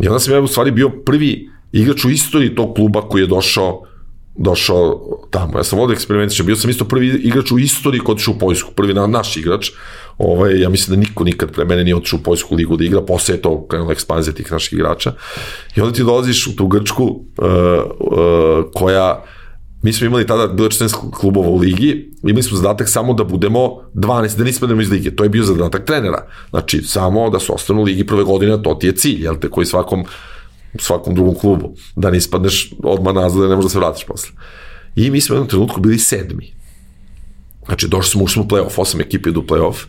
I 0.00 0.08
onda 0.08 0.18
sam 0.18 0.34
ja 0.34 0.40
u 0.40 0.46
stvari 0.46 0.70
bio 0.70 0.90
prvi 1.06 1.50
igrač 1.72 2.04
u 2.04 2.10
istoriji 2.10 2.54
tog 2.54 2.74
kluba 2.74 3.08
koji 3.08 3.22
je 3.22 3.26
došao 3.26 3.82
došao 4.38 5.00
tamo. 5.30 5.58
Ja 5.58 5.64
sam 5.64 5.78
vodio 5.78 5.94
eksperimentiče, 5.94 6.42
bio 6.42 6.56
sam 6.56 6.70
isto 6.70 6.84
prvi 6.84 7.06
igrač 7.06 7.50
u 7.50 7.58
istoriji 7.58 8.00
koji 8.00 8.14
otišao 8.14 8.34
u 8.34 8.38
Poljsku, 8.38 8.72
prvi 8.72 8.94
na, 8.94 9.06
naš 9.06 9.36
igrač. 9.36 9.70
Ovaj, 10.18 10.60
ja 10.60 10.68
mislim 10.68 10.94
da 10.94 11.08
niko 11.08 11.24
nikad 11.24 11.50
pre 11.50 11.64
mene 11.64 11.84
nije 11.84 11.96
otišao 11.96 12.18
u 12.20 12.22
Poljsku 12.22 12.54
ligu 12.54 12.76
da 12.76 12.84
igra, 12.84 13.02
posle 13.02 13.34
je 13.34 13.42
to 13.42 13.66
krenula 13.66 13.92
ekspanzija 13.92 14.34
tih 14.34 14.52
naših 14.52 14.72
igrača. 14.72 15.12
I 15.76 15.80
onda 15.80 15.94
ti 15.94 16.02
dolaziš 16.02 16.46
u 16.46 16.56
tu 16.56 16.66
Grčku 16.66 17.04
uh, 17.04 17.46
uh, 18.00 18.64
koja 18.74 19.24
mi 19.82 19.92
smo 19.92 20.06
imali 20.06 20.26
tada 20.26 20.46
bilo 20.46 20.68
14 20.68 21.10
klubova 21.10 21.48
u 21.48 21.56
ligi, 21.56 22.12
imali 22.22 22.42
smo 22.42 22.56
zadatak 22.56 22.88
samo 22.88 23.14
da 23.14 23.24
budemo 23.24 23.60
12, 23.94 24.36
da 24.36 24.44
nismo 24.44 24.80
iz 24.80 24.90
lige, 24.90 25.16
to 25.16 25.24
je 25.24 25.28
bio 25.28 25.44
zadatak 25.44 25.84
trenera. 25.84 26.26
Znači, 26.50 26.82
samo 26.82 27.30
da 27.30 27.38
se 27.38 27.52
ostanu 27.52 27.80
u 27.80 27.84
ligi 27.84 28.06
prve 28.06 28.24
godine, 28.24 28.62
to 28.62 28.74
ti 28.74 28.86
je 28.86 28.92
cilj, 28.92 29.24
jel 29.24 29.36
te, 29.36 29.50
koji 29.50 29.66
svakom 29.66 30.00
u 30.00 30.04
svakom 30.84 31.14
drugom 31.14 31.34
klubu, 31.34 31.74
da 31.96 32.10
ne 32.10 32.18
ispadneš 32.18 32.72
odmah 32.82 33.14
nazad 33.14 33.42
da 33.42 33.48
ne 33.48 33.56
možeš 33.56 33.66
da 33.66 33.72
se 33.72 33.78
vratiš 33.78 34.04
posle. 34.04 34.30
I 34.96 35.10
mi 35.10 35.20
smo 35.20 35.34
u 35.34 35.36
jednom 35.36 35.48
trenutku 35.48 35.80
bili 35.80 35.98
sedmi. 35.98 36.54
Znači, 37.66 37.88
došli 37.88 38.10
smo, 38.10 38.24
ušli 38.24 38.32
smo 38.32 38.42
u 38.42 38.46
play-off, 38.46 38.80
osam 38.80 39.00
ekipe 39.00 39.30
idu 39.30 39.40
u 39.40 39.44
play-off, 39.44 39.86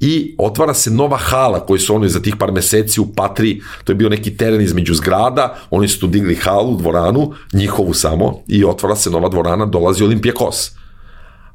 i 0.00 0.34
otvara 0.38 0.74
se 0.74 0.90
nova 0.90 1.16
hala 1.16 1.66
koji 1.66 1.80
su 1.80 1.94
oni 1.94 2.08
za 2.08 2.20
tih 2.20 2.36
par 2.36 2.52
meseci 2.52 3.00
u 3.00 3.06
Patri, 3.06 3.60
to 3.84 3.92
je 3.92 3.96
bio 3.96 4.08
neki 4.08 4.36
teren 4.36 4.60
između 4.60 4.94
zgrada, 4.94 5.56
oni 5.70 5.88
su 5.88 6.00
tu 6.00 6.06
digli 6.06 6.34
halu, 6.34 6.76
dvoranu, 6.76 7.32
njihovu 7.52 7.94
samo, 7.94 8.42
i 8.48 8.64
otvara 8.64 8.96
se 8.96 9.10
nova 9.10 9.28
dvorana, 9.28 9.66
dolazi 9.66 10.04
Olimpijakos. 10.04 10.70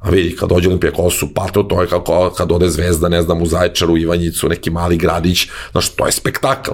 A 0.00 0.10
vidi, 0.10 0.36
kad 0.36 0.48
dođe 0.48 0.68
Olimpijakos 0.68 1.22
u 1.22 1.34
Patru, 1.34 1.62
to 1.62 1.80
je 1.80 1.88
kako 1.88 2.30
kad 2.36 2.52
ode 2.52 2.68
Zvezda, 2.68 3.08
ne 3.08 3.22
znam, 3.22 3.42
u 3.42 3.46
Zaječaru, 3.46 3.98
Ivanjicu, 3.98 4.48
neki 4.48 4.70
mali 4.70 4.96
gradić, 4.96 5.48
znaš, 5.72 5.88
to 5.88 6.06
je 6.06 6.12
spektakl. 6.12 6.70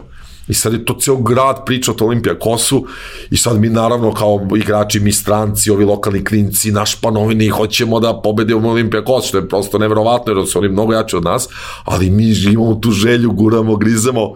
I 0.49 0.55
sad 0.55 0.73
je 0.73 0.85
to 0.85 0.97
ceo 1.01 1.17
grad 1.17 1.65
priča 1.67 1.93
o 1.93 2.05
Olimpija 2.05 2.39
Kosu 2.39 2.87
i 3.31 3.37
sad 3.37 3.61
mi 3.61 3.69
naravno 3.69 4.15
kao 4.15 4.49
igrači, 4.57 5.01
mi 5.01 5.13
stranci, 5.13 5.71
ovi 5.71 5.85
lokalni 5.85 6.25
klinci, 6.25 6.73
naš 6.73 7.01
panovini, 7.01 7.49
hoćemo 7.49 8.01
da 8.01 8.21
pobedimo 8.25 8.71
Olimpija 8.71 9.05
Kos, 9.05 9.29
što 9.29 9.39
je 9.39 9.49
prosto 9.49 9.79
neverovatno 9.79 10.33
jer 10.33 10.47
su 10.47 10.59
oni 10.59 10.69
mnogo 10.69 10.93
jači 10.93 11.17
od 11.17 11.25
nas, 11.25 11.49
ali 11.85 12.11
mi 12.11 12.33
imamo 12.53 12.75
tu 12.75 12.91
želju, 12.91 13.33
guramo, 13.33 13.77
grizemo 13.77 14.35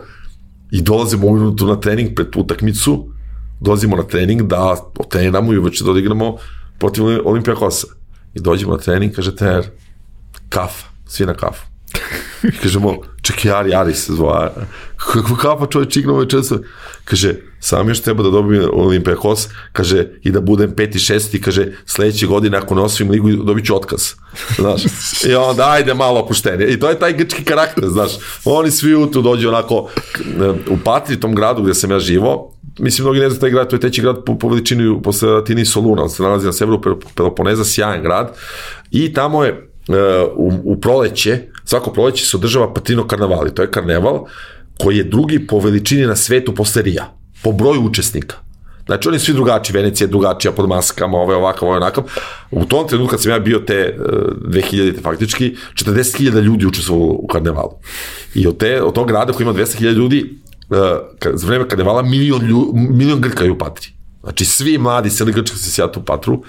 i 0.70 0.82
dolazimo 0.82 1.26
u 1.26 1.34
minutu 1.34 1.66
na 1.66 1.80
trening 1.80 2.14
pred 2.14 2.28
utakmicu, 2.36 3.08
dolazimo 3.60 3.96
na 3.96 4.02
trening 4.02 4.42
da 4.42 4.76
otreniramo 4.98 5.52
i 5.52 5.58
uveče 5.58 5.84
da 5.84 5.90
odigramo 5.90 6.36
protiv 6.78 7.04
Olimpija 7.24 7.54
Kosa. 7.54 7.86
I 8.34 8.40
dođemo 8.40 8.72
na 8.72 8.78
trening, 8.78 9.12
kaže 9.12 9.36
trener, 9.36 9.64
kafa, 10.48 10.86
svi 11.06 11.26
na 11.26 11.34
kafu. 11.34 11.77
I 12.42 12.56
kažemo, 12.62 12.96
čekaj, 13.22 13.52
Ari, 13.52 13.74
Ari 13.74 13.94
se 13.94 14.12
zva. 14.12 14.52
Kako 14.96 15.36
kapa 15.36 15.66
čovječ 15.66 15.96
igrao 15.96 16.24
često? 16.24 16.58
Kaže, 17.04 17.34
sam 17.60 17.88
još 17.88 18.00
treba 18.00 18.22
da 18.22 18.30
dobijem 18.30 18.70
Olimpijakos, 18.72 19.48
kaže, 19.72 20.06
i 20.22 20.30
da 20.30 20.40
budem 20.40 20.74
peti, 20.76 20.98
šesti, 20.98 21.40
kaže, 21.40 21.66
sledeće 21.86 22.26
godine 22.26 22.58
ako 22.58 22.74
ne 22.74 22.82
osvim 22.82 23.10
ligu, 23.10 23.30
dobit 23.30 23.66
ću 23.66 23.76
otkaz. 23.76 24.02
Znaš, 24.56 24.82
i 25.28 25.34
onda, 25.34 25.70
ajde 25.70 25.94
malo 25.94 26.20
opuštenje. 26.20 26.66
I 26.66 26.80
to 26.80 26.88
je 26.88 26.98
taj 26.98 27.12
grčki 27.12 27.44
karakter, 27.44 27.84
znaš. 27.88 28.10
Oni 28.44 28.70
svi 28.70 28.94
u 28.94 29.10
tu 29.10 29.22
dođu 29.22 29.48
onako, 29.48 29.88
u 30.70 30.78
Patri, 30.84 31.20
tom 31.20 31.34
gradu 31.34 31.62
gde 31.62 31.74
sam 31.74 31.90
ja 31.90 31.98
živo, 31.98 32.54
mislim, 32.78 33.04
mnogi 33.04 33.20
ne 33.20 33.30
znaju 33.30 33.40
taj 33.40 33.50
grad, 33.50 33.70
to 33.70 33.76
je 33.76 33.80
teći 33.80 34.02
grad 34.02 34.24
po, 34.26 34.38
po 34.38 34.48
veličini 34.48 35.02
posle 35.02 35.30
Latini 35.30 35.64
Soluna, 35.64 36.02
on 36.02 36.10
se 36.10 36.22
nalazi 36.22 36.46
na 36.46 36.52
severu 36.52 36.80
Peloponeza, 37.14 37.64
sjajan 37.64 38.02
grad, 38.02 38.36
i 38.90 39.12
tamo 39.12 39.44
je 39.44 39.67
u, 40.36 40.52
u 40.64 40.80
proleće, 40.80 41.38
svako 41.64 41.92
proleće 41.92 42.26
se 42.26 42.36
održava 42.36 42.74
Patino 42.74 43.06
karnavali, 43.06 43.54
to 43.54 43.62
je 43.62 43.70
karneval 43.70 44.24
koji 44.78 44.96
je 44.96 45.04
drugi 45.04 45.46
po 45.46 45.58
veličini 45.58 46.06
na 46.06 46.16
svetu 46.16 46.54
posle 46.54 46.82
Rija, 46.82 47.14
po 47.42 47.52
broju 47.52 47.82
učesnika. 47.82 48.36
Znači, 48.86 49.08
oni 49.08 49.18
svi 49.18 49.34
drugačiji, 49.34 49.74
Venecija 49.74 50.04
je 50.04 50.10
drugačija 50.10 50.52
pod 50.52 50.68
maskama, 50.68 51.18
ovo 51.18 51.32
je 51.32 51.36
ovakav, 51.36 51.68
ovo 51.68 51.74
je 51.74 51.80
onakav. 51.80 52.04
U 52.50 52.64
tom 52.64 52.88
trenutku 52.88 53.10
kad 53.10 53.22
sam 53.22 53.32
ja 53.32 53.38
bio 53.38 53.58
te 53.58 53.96
uh, 53.98 54.06
2000 54.48 55.02
faktički, 55.02 55.56
40.000 55.74 56.40
ljudi 56.40 56.66
učestvovalo 56.66 57.12
u 57.12 57.26
karnevalu. 57.26 57.72
I 58.34 58.46
od, 58.46 58.58
te, 58.58 58.82
od 58.82 58.94
tog 58.94 59.08
grada 59.08 59.32
koji 59.32 59.44
ima 59.44 59.54
200.000 59.54 59.92
ljudi, 59.92 60.24
uh, 60.70 60.76
za 61.34 61.46
vreme 61.46 61.68
karnevala 61.68 62.02
milion, 62.02 62.42
milion 62.74 63.20
Grka 63.20 63.44
je 63.44 63.50
u 63.50 63.58
Patri. 63.58 63.97
Znači, 64.28 64.44
svi 64.44 64.78
mladi 64.78 65.10
seli 65.10 65.32
Grčka 65.32 65.56
se 65.56 65.70
sjatu 65.70 66.00
patru. 66.04 66.42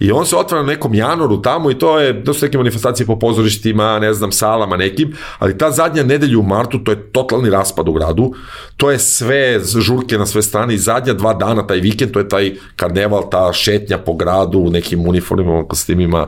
I 0.00 0.12
on 0.12 0.26
se 0.26 0.36
otvara 0.36 0.62
na 0.62 0.68
nekom 0.68 0.94
janoru 0.94 1.42
tamo 1.42 1.70
i 1.70 1.78
to 1.78 1.98
je, 1.98 2.24
to 2.24 2.34
su 2.34 2.44
neke 2.44 2.58
manifestacije 2.58 3.06
po 3.06 3.18
pozorištima, 3.18 3.98
ne 3.98 4.12
znam, 4.14 4.32
salama 4.32 4.76
nekim, 4.76 5.14
ali 5.38 5.58
ta 5.58 5.70
zadnja 5.70 6.02
nedelja 6.02 6.38
u 6.38 6.42
martu, 6.42 6.78
to 6.84 6.92
je 6.92 7.12
totalni 7.12 7.50
raspad 7.50 7.88
u 7.88 7.92
gradu, 7.92 8.34
to 8.76 8.90
je 8.90 8.98
sve 8.98 9.60
žurke 9.64 10.18
na 10.18 10.26
sve 10.26 10.42
strane 10.42 10.74
i 10.74 10.78
zadnja 10.78 11.12
dva 11.12 11.34
dana, 11.34 11.66
taj 11.66 11.80
vikend, 11.80 12.12
to 12.12 12.18
je 12.18 12.28
taj 12.28 12.52
karneval, 12.76 13.30
ta 13.30 13.52
šetnja 13.52 13.98
po 13.98 14.14
gradu 14.14 14.58
u 14.58 14.70
nekim 14.70 15.08
uniformima, 15.08 15.64
kostimima. 15.68 16.26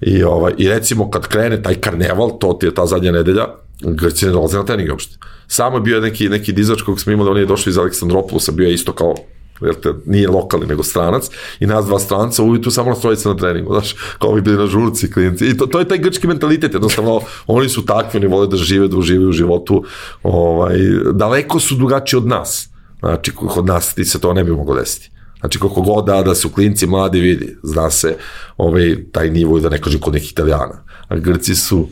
I, 0.00 0.22
ovaj, 0.22 0.52
i 0.58 0.68
recimo 0.68 1.10
kad 1.10 1.26
krene 1.26 1.62
taj 1.62 1.74
karneval, 1.74 2.38
to 2.38 2.52
ti 2.52 2.66
je 2.66 2.74
ta 2.74 2.86
zadnja 2.86 3.12
nedelja, 3.12 3.46
Grci 3.80 4.26
ne 4.26 4.32
dolaze 4.32 4.56
na 4.56 4.64
trening 4.64 4.90
uopšte. 4.90 5.16
Samo 5.46 5.76
je 5.76 5.80
bio 5.80 6.00
neki, 6.00 6.28
neki 6.28 6.52
dizač 6.52 6.82
kog 6.82 7.00
smo 7.00 7.12
imali, 7.12 7.30
on 7.30 7.38
je 7.38 7.46
došao 7.46 7.70
iz 7.70 7.78
Aleksandropolusa, 7.78 8.52
bio 8.52 8.66
je 8.66 8.74
isto 8.74 8.92
kao 8.92 9.14
jer 9.62 9.74
te 9.74 9.92
nije 10.06 10.28
lokalni 10.28 10.66
nego 10.66 10.82
stranac 10.82 11.30
i 11.60 11.66
nas 11.66 11.86
dva 11.86 11.98
stranca 11.98 12.42
ujutru 12.42 12.70
samo 12.70 12.90
nas 12.90 13.00
trojica 13.00 13.28
na 13.28 13.36
treningu, 13.36 13.72
znaš, 13.72 13.94
kao 14.18 14.32
bi 14.32 14.40
bili 14.40 14.56
na 14.56 14.66
žurci 14.66 15.12
klijenti. 15.12 15.46
I 15.46 15.56
to, 15.56 15.66
to 15.66 15.78
je 15.78 15.88
taj 15.88 15.98
grčki 15.98 16.26
mentalitet, 16.26 16.72
jednostavno 16.72 17.20
oni 17.46 17.68
su 17.68 17.86
takvi, 17.86 18.18
oni 18.18 18.26
vole 18.26 18.46
da 18.46 18.56
žive, 18.56 18.88
da 18.88 18.96
uživaju 18.96 19.28
u 19.28 19.32
životu, 19.32 19.84
ovaj, 20.22 20.78
daleko 21.12 21.60
su 21.60 21.74
drugačiji 21.74 22.18
od 22.18 22.26
nas. 22.26 22.68
Znači, 22.98 23.32
kod 23.34 23.66
nas 23.66 23.94
ti 23.94 24.04
se 24.04 24.20
to 24.20 24.32
ne 24.32 24.44
bi 24.44 24.52
moglo 24.52 24.74
desiti. 24.74 25.10
Znači, 25.40 25.58
koliko 25.58 25.82
god 25.82 26.04
da, 26.04 26.22
da 26.22 26.34
su 26.34 26.48
klinci 26.48 26.86
mladi, 26.86 27.20
vidi, 27.20 27.56
zna 27.62 27.90
se 27.90 28.16
ovaj, 28.56 28.96
taj 29.12 29.30
nivo 29.30 29.58
i 29.58 29.60
da 29.60 29.68
ne 29.68 29.80
kažem 29.80 30.00
kod 30.00 30.14
nekih 30.14 30.32
italijana. 30.32 30.84
A 31.08 31.16
Grci 31.16 31.54
su 31.54 31.88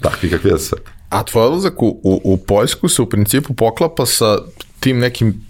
takvi 0.00 0.30
kakvi 0.30 0.50
da 0.50 0.58
sve. 0.58 0.78
A 1.08 1.22
tvoj 1.22 1.46
odlazak 1.46 1.82
u, 1.82 1.86
u, 1.86 2.20
u 2.24 2.36
Poljsku 2.36 2.88
se 2.88 3.02
u 3.02 3.06
principu 3.06 3.54
poklapa 3.54 4.06
sa 4.06 4.38
tim 4.80 4.98
nekim 4.98 5.44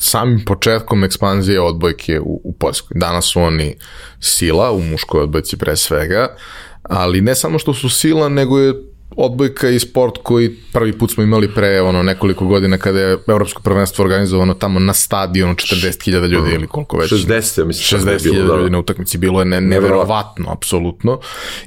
samim 0.00 0.44
početkom 0.44 1.04
ekspanzije 1.04 1.60
odbojke 1.60 2.20
u, 2.20 2.40
u 2.44 2.52
Poljskoj. 2.52 2.98
Danas 2.98 3.24
su 3.24 3.40
oni 3.40 3.74
sila 4.20 4.72
u 4.72 4.80
muškoj 4.80 5.20
odbojci 5.20 5.56
pre 5.56 5.76
svega, 5.76 6.36
ali 6.82 7.20
ne 7.20 7.34
samo 7.34 7.58
što 7.58 7.74
su 7.74 7.88
sila, 7.88 8.28
nego 8.28 8.58
je 8.58 8.74
odbojka 9.16 9.68
i 9.68 9.78
sport 9.78 10.18
koji 10.22 10.56
prvi 10.72 10.98
put 10.98 11.10
smo 11.10 11.22
imali 11.22 11.54
pre 11.54 11.80
ono 11.80 12.02
nekoliko 12.02 12.46
godina 12.46 12.78
kada 12.78 13.00
je 13.00 13.18
evropsko 13.28 13.62
prvenstvo 13.62 14.04
organizovano 14.04 14.54
tamo 14.54 14.80
na 14.80 14.92
stadionu 14.92 15.54
40.000 15.54 16.28
ljudi 16.28 16.54
ili 16.54 16.66
koliko 16.66 16.98
već 16.98 17.12
60 17.12 17.58
ja 17.58 17.64
mislim 17.64 18.00
60.000 18.00 18.46
da. 18.46 18.56
ljudi 18.56 18.70
na 18.70 18.78
utakmici 18.78 19.18
bilo 19.18 19.40
je 19.40 19.44
ne, 19.44 19.60
neverovatno 19.60 20.52
apsolutno 20.52 21.20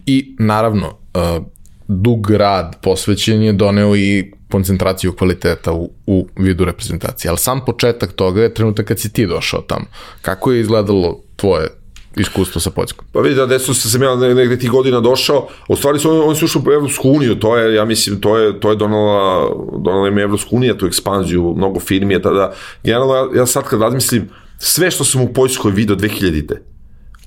i 0.05 0.35
naravno 0.39 0.87
uh, 0.87 1.45
dug 1.87 2.31
rad 2.31 2.75
posvećen 2.81 3.41
je 3.41 3.53
doneo 3.53 3.95
i 3.95 4.31
koncentraciju 4.51 5.13
kvaliteta 5.13 5.73
u, 5.73 5.89
u 6.05 6.27
vidu 6.35 6.65
reprezentacije. 6.65 7.29
Ali 7.29 7.37
sam 7.37 7.65
početak 7.65 8.13
toga 8.13 8.41
je 8.41 8.53
trenutak 8.53 8.85
kad 8.85 8.99
si 8.99 9.13
ti 9.13 9.27
došao 9.27 9.61
tamo. 9.61 9.85
Kako 10.21 10.51
je 10.51 10.61
izgledalo 10.61 11.21
tvoje 11.35 11.69
iskustvo 12.17 12.61
sa 12.61 12.69
Poljskom? 12.69 13.05
Pa 13.11 13.19
vidi 13.19 13.35
da 13.35 13.45
desno 13.45 13.73
se 13.73 13.89
sam 13.89 14.03
ja 14.03 14.15
negde 14.15 14.59
tih 14.59 14.69
godina 14.69 14.99
došao, 14.99 15.47
u 15.67 15.75
stvari 15.75 15.99
su 15.99 16.11
oni, 16.11 16.19
oni 16.19 16.35
su 16.35 16.45
ušli 16.45 16.61
u 16.67 16.71
Evropsku 16.71 17.09
uniju, 17.09 17.39
to 17.39 17.57
je, 17.57 17.75
ja 17.75 17.85
mislim, 17.85 18.21
to 18.21 18.37
je, 18.37 18.59
to 18.59 18.69
je 18.69 18.75
donala, 18.75 19.49
donala 19.83 20.07
im 20.07 20.19
Evropsku 20.19 20.55
unija 20.55 20.77
tu 20.77 20.85
ekspanziju, 20.85 21.53
mnogo 21.57 21.79
firmi 21.79 22.13
je 22.13 22.21
tada, 22.21 22.53
generalno 22.83 23.15
ja, 23.15 23.27
ja 23.35 23.45
sad 23.45 23.63
kad 23.63 23.81
razmislim, 23.81 24.29
sve 24.57 24.91
što 24.91 25.03
sam 25.03 25.21
u 25.21 25.33
Poljskoj 25.33 25.71
video 25.71 25.95
2000-te, 25.95 26.61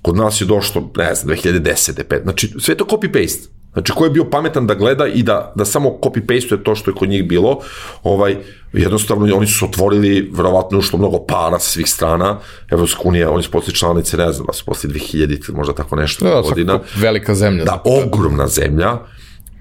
kod 0.03 0.17
nas 0.17 0.41
je 0.41 0.45
došlo, 0.45 0.91
ne 0.97 1.15
znam, 1.15 1.37
2010. 1.37 2.03
5, 2.09 2.23
znači 2.23 2.53
sve 2.59 2.75
to 2.75 2.85
copy-paste. 2.85 3.62
Znači, 3.73 3.93
ko 3.93 4.05
je 4.05 4.11
bio 4.11 4.25
pametan 4.25 4.67
da 4.67 4.75
gleda 4.75 5.07
i 5.07 5.23
da, 5.23 5.53
da 5.57 5.65
samo 5.65 5.89
copy-paste 6.03 6.63
to 6.63 6.75
što 6.75 6.91
je 6.91 6.95
kod 6.95 7.09
njih 7.09 7.29
bilo, 7.29 7.59
ovaj, 8.03 8.37
jednostavno 8.73 9.37
oni 9.37 9.47
su 9.47 9.65
otvorili, 9.65 10.31
verovatno 10.33 10.79
ušlo 10.79 10.99
mnogo 10.99 11.19
para 11.19 11.59
sa 11.59 11.71
svih 11.71 11.89
strana, 11.91 12.39
Evropska 12.71 13.03
unija, 13.05 13.31
oni 13.31 13.43
su 13.43 13.51
posle 13.51 13.75
članice, 13.75 14.17
ne 14.17 14.33
znam, 14.33 14.47
da 14.47 14.53
su 14.53 14.65
posle 14.65 14.91
2000, 14.91 15.55
možda 15.55 15.75
tako 15.75 15.97
nešto 15.97 16.25
da, 16.25 16.41
godina. 16.41 16.81
Velika 16.97 17.35
zemlja. 17.35 17.65
Da, 17.65 17.83
ogromna 17.85 18.47
zemlja, 18.49 18.99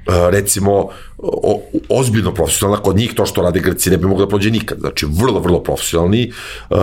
Uh, 0.08 0.14
recimo, 0.30 0.90
o, 1.18 1.62
ozbiljno 1.90 2.34
profesionalna, 2.34 2.84
kod 2.84 2.96
njih 2.96 3.14
to 3.14 3.26
što 3.26 3.42
rade 3.42 3.60
Grci 3.60 3.90
ne 3.90 3.98
bi 3.98 4.08
moglo 4.08 4.26
da 4.26 4.30
prođe 4.30 4.52
nikad, 4.52 4.80
znači 4.80 5.06
vrlo, 5.10 5.40
vrlo 5.40 5.64
profesionalni, 5.64 6.32
uh, 6.70 6.78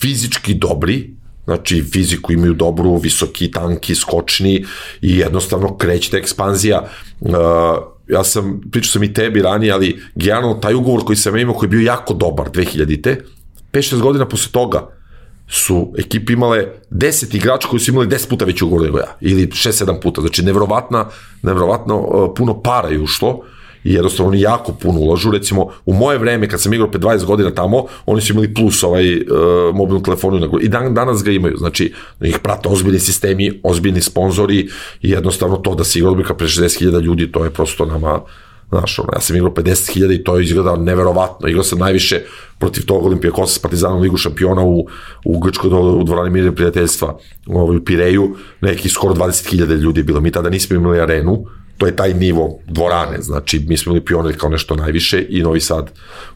fizički 0.00 0.54
dobri, 0.54 1.10
Znači, 1.44 1.82
fiziku 1.92 2.32
imaju 2.32 2.54
dobru, 2.54 2.96
visoki, 2.96 3.50
tanki, 3.50 3.94
skočni 3.94 4.64
i 5.00 5.18
jednostavno 5.18 5.76
kreće 5.76 6.16
ekspanzija. 6.16 6.88
Uh, 7.20 7.30
ja 8.08 8.24
sam, 8.24 8.60
pričao 8.72 8.90
sam 8.90 9.02
i 9.02 9.14
tebi 9.14 9.42
ranije, 9.42 9.72
ali 9.72 10.02
generalno 10.14 10.54
taj 10.54 10.74
ugovor 10.74 11.04
koji 11.04 11.16
sam 11.16 11.36
imao, 11.36 11.54
koji 11.54 11.66
je 11.66 11.70
bio 11.70 11.86
jako 11.86 12.14
dobar 12.14 12.50
2000-te, 12.50 13.24
5-6 13.72 14.00
godina 14.00 14.28
posle 14.28 14.52
toga 14.52 14.88
su 15.48 15.92
ekipe 15.98 16.32
imale 16.32 16.66
10 16.90 17.36
igrača 17.36 17.68
koji 17.68 17.80
su 17.80 17.90
imali 17.90 18.06
10 18.06 18.28
puta 18.28 18.44
veći 18.44 18.64
ugovor 18.64 18.84
nego 18.84 18.98
ja, 18.98 19.16
ili 19.20 19.46
6-7 19.46 20.00
puta, 20.02 20.20
znači 20.20 20.42
nevrovatna, 20.42 21.08
nevrovatno 21.42 21.98
uh, 21.98 22.30
puno 22.36 22.62
para 22.62 22.88
je 22.88 23.00
ušlo 23.00 23.40
i 23.84 23.94
jednostavno 23.94 24.30
oni 24.30 24.40
jako 24.40 24.72
puno 24.72 25.00
ulažu, 25.00 25.30
recimo 25.30 25.68
u 25.86 25.94
moje 25.94 26.18
vreme 26.18 26.48
kad 26.48 26.60
sam 26.60 26.72
igrao 26.72 26.90
pre 26.90 27.00
20 27.00 27.24
godina 27.24 27.50
tamo, 27.50 27.84
oni 28.06 28.20
su 28.20 28.32
imali 28.32 28.54
plus 28.54 28.82
ovaj 28.82 29.16
uh, 29.16 29.24
mobilnu 29.74 30.02
telefonu 30.02 30.58
i 30.60 30.68
dan, 30.68 30.94
danas 30.94 31.22
ga 31.24 31.30
imaju, 31.30 31.56
znači 31.56 31.92
ih 32.20 32.38
prate 32.42 32.68
ozbiljni 32.68 32.98
sistemi, 32.98 33.60
ozbiljni 33.62 34.00
sponzori 34.00 34.68
i 35.02 35.10
jednostavno 35.10 35.56
to 35.56 35.74
da 35.74 35.84
se 35.84 35.98
igra 35.98 36.10
odbika 36.10 36.34
pre 36.34 36.46
60.000 36.46 37.00
ljudi, 37.00 37.32
to 37.32 37.44
je 37.44 37.50
prosto 37.50 37.86
nama 37.86 38.20
Znaš, 38.72 38.98
ono, 38.98 39.08
ja 39.12 39.20
sam 39.20 39.36
igrao 39.36 39.52
50.000 39.52 40.14
i 40.14 40.24
to 40.24 40.36
je 40.36 40.44
izgledao 40.44 40.76
neverovatno. 40.76 41.48
Igrao 41.48 41.64
sam 41.64 41.78
najviše 41.78 42.22
protiv 42.58 42.84
tog 42.84 43.14
Kosa 43.32 43.54
s 43.54 43.58
Partizanom 43.58 44.00
Ligu 44.00 44.16
šampiona 44.16 44.62
u, 44.62 44.86
u 45.24 45.38
Grčkoj 45.38 45.70
u 45.70 46.04
dvorani 46.04 46.30
Mirje 46.30 46.54
prijateljstva 46.54 47.18
ovaj, 47.46 47.76
u 47.76 47.84
Pireju. 47.84 48.36
Neki 48.60 48.88
skoro 48.88 49.14
20.000 49.14 49.76
ljudi 49.76 50.00
je 50.00 50.04
bilo. 50.04 50.20
Mi 50.20 50.30
tada 50.30 50.50
nismo 50.50 50.76
imali 50.76 51.00
arenu, 51.00 51.44
to 51.82 51.86
je 51.86 51.96
taj 51.96 52.14
nivo 52.14 52.58
dvorane, 52.66 53.22
znači 53.22 53.64
mi 53.68 53.76
smo 53.76 53.90
imali 53.90 54.04
pionir 54.04 54.38
kao 54.38 54.50
nešto 54.50 54.76
najviše 54.76 55.26
i 55.28 55.42
Novi 55.42 55.60
Sad, 55.60 55.90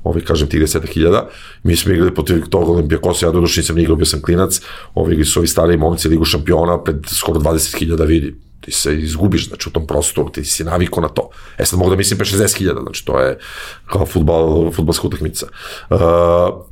ovaj, 0.04 0.20
kažem, 0.20 0.48
30.000, 0.48 1.22
mi 1.62 1.76
smo 1.76 1.92
igrali 1.92 2.14
protiv 2.14 2.46
tog 2.50 2.92
Kosa, 3.02 3.26
ja 3.26 3.32
doduše 3.32 3.60
nisam 3.60 3.78
igrao, 3.78 3.96
bio 3.96 4.06
sam 4.06 4.22
klinac, 4.22 4.60
ovaj, 4.94 5.24
su 5.24 5.40
ovi 5.40 5.48
stari 5.48 5.76
momci 5.76 6.08
Ligu 6.08 6.24
šampiona 6.24 6.82
pred 6.82 6.96
skoro 7.06 7.40
20.000 7.40 8.06
vidi, 8.06 8.34
ti 8.60 8.72
se 8.72 8.98
izgubiš, 8.98 9.48
znači 9.48 9.68
u 9.68 9.72
tom 9.72 9.86
prostoru, 9.86 10.30
ti 10.30 10.44
si 10.44 10.64
naviko 10.64 11.00
na 11.00 11.08
to. 11.08 11.28
E 11.58 11.64
sad 11.64 11.78
mogu 11.78 11.90
da 11.90 11.96
mislim 11.96 12.18
60.000, 12.18 12.82
znači 12.82 13.04
to 13.04 13.20
je 13.20 13.38
kao 13.86 14.06
futbal, 14.06 14.72
futbalska 14.72 15.06
utakmica. 15.06 15.46
Uh, 15.90 15.98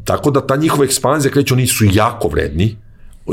tako 0.05 0.31
da 0.31 0.47
ta 0.47 0.57
njihova 0.57 0.85
ekspanzija 0.85 1.33
kreće, 1.33 1.55
oni 1.55 1.67
su 1.67 1.85
jako 1.93 2.29
vredni, 2.29 2.77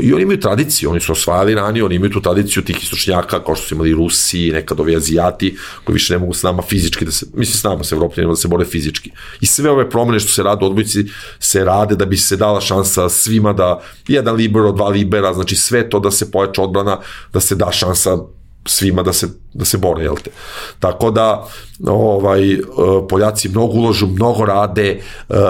I 0.00 0.12
oni 0.12 0.22
imaju 0.22 0.40
tradiciju, 0.40 0.90
oni 0.90 1.00
su 1.00 1.12
osvajali 1.12 1.54
ranije, 1.54 1.84
oni 1.84 1.94
imaju 1.94 2.12
tu 2.12 2.20
tradiciju 2.20 2.64
tih 2.64 2.82
istočnjaka, 2.82 3.44
kao 3.44 3.54
što 3.56 3.66
su 3.66 3.74
imali 3.74 3.92
Rusi, 3.92 4.50
nekad 4.50 4.80
ovi 4.80 4.96
Azijati, 4.96 5.56
koji 5.84 5.94
više 5.94 6.12
ne 6.14 6.18
mogu 6.18 6.34
s 6.34 6.42
nama 6.42 6.62
fizički, 6.62 7.04
da 7.04 7.10
se, 7.10 7.26
mislim 7.34 7.56
s 7.56 7.62
nama, 7.62 7.84
s 7.84 7.92
Evropljanima, 7.92 8.32
da 8.32 8.36
se 8.36 8.48
bore 8.48 8.64
fizički. 8.64 9.10
I 9.40 9.46
sve 9.46 9.70
ove 9.70 9.90
promene 9.90 10.20
što 10.20 10.32
se 10.32 10.42
rade 10.42 10.64
u 10.64 10.68
odbojci, 10.68 11.04
se 11.38 11.64
rade 11.64 11.96
da 11.96 12.06
bi 12.06 12.16
se 12.16 12.36
dala 12.36 12.60
šansa 12.60 13.08
svima 13.08 13.52
da, 13.52 13.82
jedan 14.08 14.36
libero, 14.36 14.72
dva 14.72 14.88
libera, 14.88 15.34
znači 15.34 15.56
sve 15.56 15.90
to 15.90 16.00
da 16.00 16.10
se 16.10 16.30
pojača 16.30 16.62
odbrana, 16.62 16.98
da 17.32 17.40
se 17.40 17.54
da 17.54 17.72
šansa 17.72 18.18
svima 18.64 19.02
da 19.02 19.12
se, 19.12 19.28
da 19.54 19.64
se 19.64 19.78
bore, 19.78 20.02
jel 20.04 20.16
te. 20.24 20.30
Tako 20.78 21.10
da, 21.10 21.46
ovaj, 21.86 22.52
e, 22.52 22.60
Poljaci 23.08 23.48
mnogo 23.48 23.72
uložu, 23.72 24.06
mnogo 24.06 24.44
rade, 24.44 24.88
e, 24.88 25.00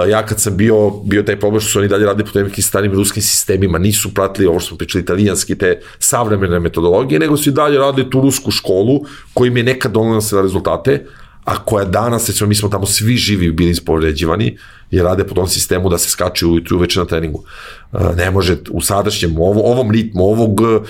ja 0.09 0.25
kad 0.25 0.39
sam 0.39 0.57
bio, 0.57 0.89
bio 0.89 1.23
taj 1.23 1.39
problem 1.39 1.61
što 1.61 1.69
su 1.69 1.79
oni 1.79 1.87
dalje 1.87 2.05
radili 2.05 2.29
po 2.33 2.39
nekim 2.39 2.63
starim 2.63 2.93
ruskim 2.93 3.23
sistemima, 3.23 3.77
nisu 3.77 4.13
pratili 4.13 4.47
ovo 4.47 4.59
što 4.59 4.67
smo 4.67 4.77
pričali 4.77 5.01
italijanski, 5.01 5.57
te 5.57 5.81
savremene 5.99 6.59
metodologije, 6.59 7.19
nego 7.19 7.37
su 7.37 7.49
i 7.49 7.53
dalje 7.53 7.77
radili 7.77 8.09
tu 8.09 8.21
rusku 8.21 8.51
školu, 8.51 9.01
koji 9.33 9.47
im 9.47 9.57
je 9.57 9.63
nekad 9.63 9.91
donala 9.91 10.21
se 10.21 10.35
na 10.35 10.41
rezultate, 10.41 11.05
a 11.43 11.65
koja 11.65 11.85
danas, 11.85 12.27
recimo, 12.27 12.47
mi 12.47 12.55
smo 12.55 12.69
tamo 12.69 12.85
svi 12.85 13.17
živi 13.17 13.51
bili 13.51 13.71
ispovređivani, 13.71 14.57
i 14.93 15.01
rade 15.01 15.23
po 15.23 15.35
tom 15.35 15.47
sistemu 15.47 15.89
da 15.89 15.97
se 15.97 16.09
skače 16.09 16.45
ujutru 16.45 16.77
uveče 16.77 16.99
na 16.99 17.05
treningu. 17.05 17.43
E, 17.93 18.15
ne 18.15 18.31
može 18.31 18.57
u 18.71 18.81
sadašnjem, 18.81 19.37
ovo, 19.37 19.61
ovom 19.71 19.91
ritmu, 19.91 20.23
ovog 20.23 20.61
uh, 20.61 20.81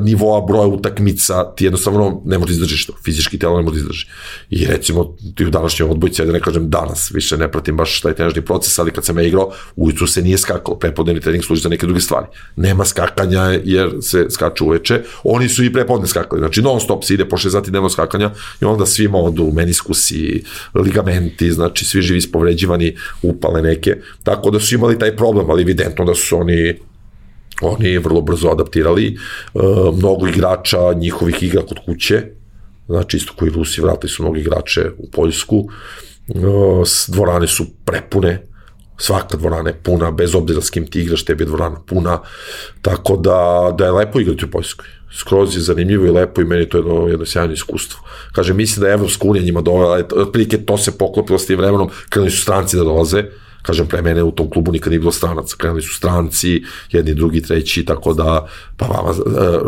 nivoa 0.00 0.40
broja 0.40 0.66
utakmica, 0.66 1.54
ti 1.56 1.64
jednostavno 1.64 2.22
ne 2.24 2.38
može 2.38 2.52
da 2.52 2.54
izdržiš 2.54 2.86
to, 2.86 2.92
fizički 3.04 3.38
telo 3.38 3.56
ne 3.56 3.62
može 3.62 3.74
da 3.74 3.80
izdrži. 3.80 4.06
I 4.50 4.66
recimo, 4.66 5.16
ti 5.34 5.46
u 5.46 5.50
današnjoj 5.50 5.88
odbojci, 5.90 6.24
da 6.24 6.32
ne 6.32 6.40
kažem 6.40 6.70
danas, 6.70 7.10
više 7.14 7.36
ne 7.36 7.50
pratim 7.52 7.76
baš 7.76 8.00
taj 8.00 8.14
trenažni 8.14 8.42
proces, 8.42 8.78
ali 8.78 8.90
kad 8.90 9.04
sam 9.04 9.18
ja 9.18 9.24
igrao, 9.24 9.50
ujutru 9.76 10.06
se 10.06 10.22
nije 10.22 10.38
skakalo, 10.38 10.78
prepodnevni 10.78 11.20
trening 11.20 11.44
služi 11.44 11.62
za 11.62 11.68
neke 11.68 11.86
druge 11.86 12.00
stvari. 12.00 12.26
Nema 12.56 12.84
skakanja 12.84 13.60
jer 13.64 13.90
se 14.02 14.26
skače 14.30 14.64
uveče, 14.64 15.02
oni 15.24 15.48
su 15.48 15.64
i 15.64 15.72
prepodne 15.72 16.06
skakali, 16.06 16.40
znači 16.40 16.62
non 16.62 16.80
stop 16.80 17.04
se 17.04 17.14
ide 17.14 17.28
po 17.28 17.36
6 17.36 17.50
sati 17.50 17.70
dnevno 17.70 17.90
skakanja 17.90 18.30
i 18.60 18.64
onda 18.64 18.86
svima 18.86 19.18
odu 19.18 19.52
meniskusi, 19.52 20.44
ligamenti, 20.74 21.52
znači 21.52 21.84
svi 21.84 22.02
živi 22.02 22.18
ispovređivani, 22.18 22.96
upale 23.44 23.62
neke, 23.62 23.96
tako 24.22 24.50
da 24.50 24.60
su 24.60 24.74
imali 24.74 24.98
taj 24.98 25.16
problem, 25.16 25.50
ali 25.50 25.62
evidentno 25.62 26.04
da 26.04 26.14
su 26.14 26.36
oni 26.36 26.74
oni 27.62 27.98
vrlo 27.98 28.20
brzo 28.20 28.48
adaptirali, 28.48 29.06
e, 29.06 29.16
mnogo 29.96 30.26
igrača 30.26 30.92
njihovih 30.92 31.42
igra 31.42 31.62
kod 31.62 31.78
kuće, 31.86 32.22
znači 32.86 33.16
isto 33.16 33.32
koji 33.36 33.50
Rusi 33.50 33.80
vratili 33.80 34.10
su 34.10 34.22
mnogo 34.22 34.36
igrače 34.36 34.90
u 34.98 35.10
Poljsku, 35.10 35.68
e, 36.28 36.32
dvorane 37.08 37.46
su 37.46 37.66
prepune, 37.84 38.46
svaka 38.98 39.36
dvorana 39.36 39.70
je 39.70 39.80
puna, 39.82 40.10
bez 40.10 40.34
obzira 40.34 40.60
s 40.60 40.70
kim 40.70 40.86
ti 40.86 41.00
igraš, 41.00 41.24
tebi 41.24 41.42
je 41.42 41.46
dvorana 41.46 41.80
puna, 41.86 42.18
tako 42.82 43.16
da, 43.16 43.70
da 43.78 43.84
je 43.84 43.92
lepo 43.92 44.20
igrati 44.20 44.44
u 44.44 44.50
Poljskoj. 44.50 44.86
Skroz 45.12 45.56
je 45.56 45.62
zanimljivo 45.62 46.06
i 46.06 46.10
lepo 46.10 46.40
i 46.40 46.44
meni 46.44 46.68
to 46.68 46.78
je 46.78 46.80
jedno, 46.80 47.06
jedno 47.08 47.26
sjajno 47.26 47.52
iskustvo. 47.52 48.00
Kaže, 48.32 48.54
mislim 48.54 48.80
da 48.80 48.88
je 48.88 48.94
Evropska 48.94 49.28
unija 49.28 49.44
njima 49.44 49.60
dovela, 49.60 50.02
otprilike 50.16 50.58
to 50.58 50.78
se 50.78 50.98
poklopilo 50.98 51.38
s 51.38 51.46
tim 51.46 51.58
vremenom, 51.58 51.90
krenuli 52.08 52.30
su 52.30 52.42
stranci 52.42 52.76
da 52.76 52.84
dolaze, 52.84 53.24
kažem, 53.64 53.86
pre 53.88 54.02
mene 54.02 54.22
u 54.22 54.30
tom 54.30 54.50
klubu 54.50 54.72
nikad 54.72 54.90
nije 54.92 55.00
bilo 55.00 55.12
stranaca, 55.12 55.56
krenuli 55.58 55.82
su 55.82 55.94
stranci, 55.94 56.62
jedni, 56.92 57.14
drugi, 57.14 57.42
treći, 57.42 57.84
tako 57.84 58.12
da, 58.12 58.46
pa 58.76 58.86
vama, 58.86 59.10
e, 59.10 59.14
e, 59.14 59.58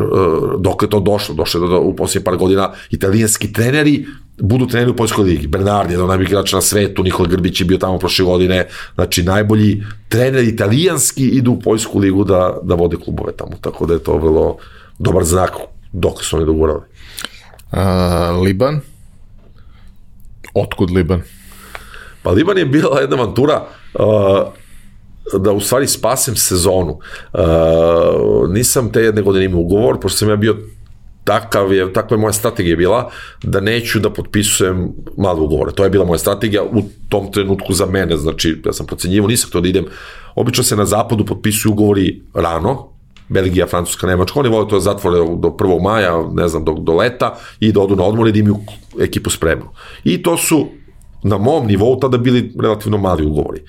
dok 0.59 0.83
je 0.83 0.91
to 0.91 1.01
došlo, 1.01 1.35
došlo 1.35 1.65
je 1.65 1.69
do, 1.69 1.81
u 1.81 1.97
posljednje 1.97 2.25
par 2.25 2.37
godina, 2.37 2.73
italijanski 2.91 3.53
treneri 3.53 4.07
budu 4.39 4.67
treneri 4.67 4.91
u 4.91 4.97
Poljskoj 4.97 5.25
ligi. 5.25 5.47
Bernardi, 5.47 5.93
jedan 5.93 6.05
od 6.05 6.09
najboljih 6.09 6.31
igrača 6.31 6.57
na 6.57 6.63
svetu, 6.63 7.03
Nikola 7.03 7.29
Grbić 7.29 7.61
je 7.61 7.65
bio 7.65 7.79
tamo 7.79 7.99
prošle 7.99 8.25
godine, 8.25 8.67
znači 8.95 9.23
najbolji 9.23 9.83
treneri 10.09 10.49
italijanski 10.49 11.29
idu 11.29 11.53
u 11.53 11.61
Poljsku 11.61 11.99
ligu 11.99 12.25
da, 12.25 12.59
da 12.63 12.75
vode 12.75 12.97
klubove 12.97 13.33
tamo, 13.33 13.53
tako 13.61 13.87
da 13.87 13.95
je 13.95 14.03
to 14.03 14.17
vrlo 14.17 14.57
dobar 14.99 15.25
znak 15.25 15.53
dok 15.93 16.25
su 16.25 16.37
oni 16.37 16.47
dogurali. 16.47 16.81
Uh, 17.73 18.43
Liban? 18.45 18.81
Otkud 20.55 20.91
Liban? 20.91 21.23
Pa 22.23 22.31
Liban 22.31 22.59
je 22.59 22.67
bila 22.67 23.01
jedna 23.01 23.17
avantura 23.17 23.67
uh, 23.99 25.41
da 25.41 25.53
u 25.53 25.61
stvari 25.61 25.87
spasem 25.87 26.37
sezonu. 26.37 26.99
Uh, 27.33 28.51
nisam 28.51 28.93
te 28.93 29.03
jedne 29.03 29.23
godine 29.23 29.45
imao 29.45 29.61
ugovor, 29.61 30.01
pošto 30.01 30.19
sam 30.19 30.29
ja 30.29 30.37
bio 30.37 30.57
takav 31.27 31.73
je, 31.73 31.93
takva 31.93 32.17
je 32.17 32.21
moja 32.21 32.33
strategija 32.33 32.77
bila 32.77 33.11
da 33.43 33.61
neću 33.61 34.01
da 34.01 34.11
potpisujem 34.11 34.93
mlade 35.17 35.41
ugovore. 35.41 35.73
To 35.73 35.85
je 35.85 35.91
bila 35.91 36.05
moja 36.05 36.19
strategija 36.19 36.63
u 36.63 36.83
tom 37.09 37.33
trenutku 37.33 37.73
za 37.73 37.87
mene, 37.87 38.17
znači 38.17 38.63
ja 38.67 38.73
sam 38.73 38.87
procenjivo, 38.87 39.29
nisam 39.29 39.51
to 39.51 39.61
da 39.61 39.69
idem. 39.69 39.87
Obično 40.35 40.65
se 40.65 40.77
na 40.77 40.87
zapadu 40.87 41.27
potpisuju 41.27 41.73
ugovori 41.73 42.23
rano, 42.35 42.93
Belgija, 43.29 43.67
Francuska, 43.67 44.07
Nemačka, 44.07 44.41
oni 44.41 44.49
vole 44.49 44.69
to 44.69 44.77
da 44.77 44.81
zatvore 44.81 45.19
do 45.19 45.49
1. 45.59 45.83
maja, 45.83 46.23
ne 46.33 46.49
znam, 46.49 46.65
do, 46.65 46.73
do 46.73 46.95
leta 46.95 47.35
i 47.61 47.73
da 47.73 47.81
odu 47.81 47.97
na 47.97 48.05
odmor 48.05 48.29
i 48.29 48.33
da 48.33 48.39
imaju 48.39 48.59
ekipu 49.01 49.31
spremnu. 49.31 49.67
I 50.05 50.23
to 50.23 50.37
su 50.37 50.67
na 51.27 51.39
mom 51.39 51.67
nivou 51.67 51.97
tada 52.01 52.19
bili 52.19 52.53
relativno 52.63 52.99
mali 52.99 53.25
ugovori. 53.27 53.63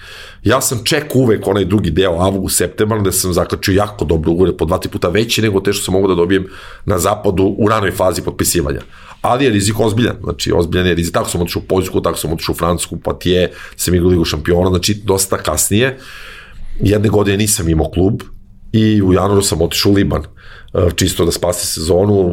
Ja 0.43 0.61
sam 0.61 0.83
ček 0.83 1.15
uvek 1.15 1.47
onaj 1.47 1.65
drugi 1.65 1.91
deo, 1.91 2.19
avgust, 2.21 2.57
septembar, 2.57 2.99
gde 2.99 3.11
sam 3.11 3.33
zaključio 3.33 3.73
jako 3.73 4.05
dobro 4.05 4.31
ugovore, 4.31 4.57
po 4.57 4.65
dva 4.65 4.77
tri 4.77 4.91
puta 4.91 5.09
veći 5.09 5.41
nego 5.41 5.59
te 5.59 5.73
što 5.73 5.85
sam 5.85 5.93
mogu 5.93 6.07
da 6.07 6.15
dobijem 6.15 6.45
na 6.85 6.99
zapadu 6.99 7.55
u 7.57 7.69
ranoj 7.69 7.91
fazi 7.91 8.21
potpisivanja. 8.21 8.81
Ali 9.21 9.45
je 9.45 9.51
rizik 9.51 9.79
ozbiljan, 9.79 10.15
znači 10.23 10.51
ozbiljan 10.55 10.87
je 10.87 10.95
rizik. 10.95 11.13
Tako 11.13 11.29
sam 11.29 11.41
otišao 11.41 11.61
u 11.65 11.67
Poljsku, 11.67 12.01
tako 12.01 12.17
sam 12.17 12.33
otišao 12.33 12.53
u 12.53 12.57
Francusku, 12.57 12.97
pa 13.03 13.13
ti 13.13 13.29
je, 13.29 13.51
sam 13.75 13.95
igrao 13.95 14.09
ligu 14.09 14.25
šampiona, 14.25 14.69
znači 14.69 14.93
dosta 15.03 15.37
kasnije. 15.37 15.97
Jedne 16.79 17.09
godine 17.09 17.37
nisam 17.37 17.69
imao 17.69 17.89
klub, 17.89 18.21
i 18.71 19.01
u 19.01 19.13
januaru 19.13 19.41
sam 19.41 19.61
otišao 19.61 19.91
u 19.91 19.95
Liban 19.95 20.23
čisto 20.95 21.25
da 21.25 21.31
spasi 21.31 21.67
sezonu 21.67 22.29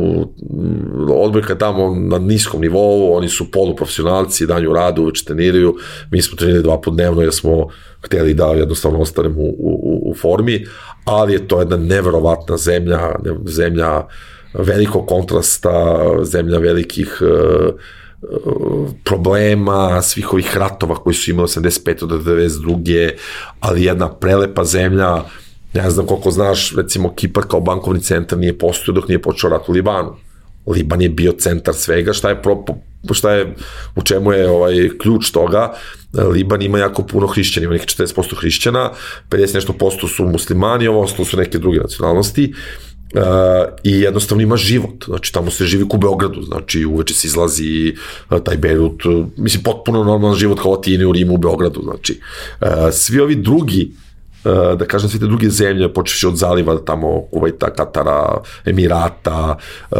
odbojka 1.09 1.53
je 1.53 1.59
tamo 1.59 1.95
na 1.95 2.19
niskom 2.19 2.61
nivou 2.61 3.17
oni 3.17 3.29
su 3.29 3.51
poluprofesionalci 3.51 4.47
danju 4.47 4.73
radu, 4.73 5.05
već 5.05 5.25
treniraju 5.25 5.77
mi 6.11 6.23
smo 6.23 6.37
trenirali 6.37 6.63
dva 6.63 6.81
put 6.81 6.95
dnevno 6.95 7.23
jer 7.23 7.33
smo 7.33 7.69
hteli 8.05 8.35
da 8.35 8.47
jednostavno 8.47 8.99
ostanemo 8.99 9.41
u, 9.41 9.55
u, 9.59 10.11
u 10.11 10.15
formi 10.15 10.67
ali 11.05 11.33
je 11.33 11.49
to 11.49 11.59
jedna 11.59 11.77
neverovatna 11.77 12.57
zemlja 12.57 13.15
zemlja 13.47 14.07
velikog 14.55 15.07
kontrasta 15.07 16.05
zemlja 16.23 16.59
velikih 16.59 17.23
uh, 17.23 17.75
problema, 19.05 20.03
svih 20.03 20.33
ovih 20.33 20.57
ratova 20.57 20.95
koji 20.95 21.15
su 21.15 21.31
imali 21.31 21.49
85. 21.49 22.07
do 22.07 22.19
92. 22.19 23.11
ali 23.61 23.85
jedna 23.85 24.09
prelepa 24.09 24.65
zemlja, 24.65 25.23
Ne 25.75 25.91
znam 25.91 26.07
koliko 26.07 26.31
znaš, 26.31 26.73
recimo 26.77 27.15
Kipar 27.15 27.45
kao 27.49 27.61
bankovni 27.61 28.01
centar 28.01 28.39
nije 28.39 28.59
postojao 28.59 28.95
dok 28.95 29.09
nije 29.09 29.23
počeo 29.23 29.51
rat 29.51 29.69
u 29.69 29.73
Libanu. 29.73 30.17
Liban 30.67 31.03
je 31.03 31.09
bio 31.09 31.33
centar 31.33 31.75
svega, 31.75 32.13
šta 32.13 32.29
je, 32.29 32.43
pro, 32.43 32.65
šta 33.13 33.33
je 33.33 33.55
u 33.97 34.03
čemu 34.03 34.33
je 34.33 34.51
ovaj 34.51 34.89
ključ 35.03 35.31
toga, 35.31 35.73
Liban 36.33 36.63
ima 36.63 36.79
jako 36.79 37.03
puno 37.03 37.27
hrišćana, 37.27 37.65
ima 37.65 37.73
nekih 37.73 37.89
40% 37.89 38.41
hrišćana, 38.41 38.91
50 39.31 39.55
nešto 39.55 39.73
posto 39.73 40.09
su 40.09 40.25
muslimani, 40.25 40.89
ovo 40.89 41.03
ostalo 41.03 41.25
su 41.25 41.37
neke 41.37 41.59
druge 41.59 41.79
nacionalnosti, 41.79 42.55
Uh, 43.15 43.21
i 43.83 44.01
jednostavno 44.01 44.43
ima 44.43 44.57
život, 44.57 45.05
znači 45.05 45.33
tamo 45.33 45.51
se 45.51 45.65
živi 45.65 45.85
u 45.95 45.97
Beogradu, 45.97 46.43
znači 46.43 46.85
uveče 46.85 47.15
se 47.15 47.27
izlazi 47.27 47.95
uh, 48.31 48.39
taj 48.45 48.57
Beirut, 48.57 49.03
mislim 49.37 49.63
potpuno 49.63 50.05
normalan 50.05 50.37
život 50.37 50.61
kao 50.63 50.75
Atini 50.75 51.05
u 51.05 51.13
Rimu 51.13 51.35
u 51.35 51.39
Beogradu, 51.39 51.81
znači 51.83 52.21
uh, 52.61 52.69
svi 52.93 53.21
ovi 53.21 53.35
drugi 53.35 53.91
uh, 53.93 54.04
da 54.79 54.87
kažem, 54.87 55.11
sve 55.11 55.21
te 55.21 55.27
druge 55.27 55.51
zemlje, 55.51 55.93
počeš 55.93 56.25
od 56.25 56.37
zaliva 56.37 56.79
tamo, 56.87 57.23
Kuvajta, 57.33 57.71
Katara, 57.71 58.43
Emirata, 58.65 59.57
uh, 59.91 59.99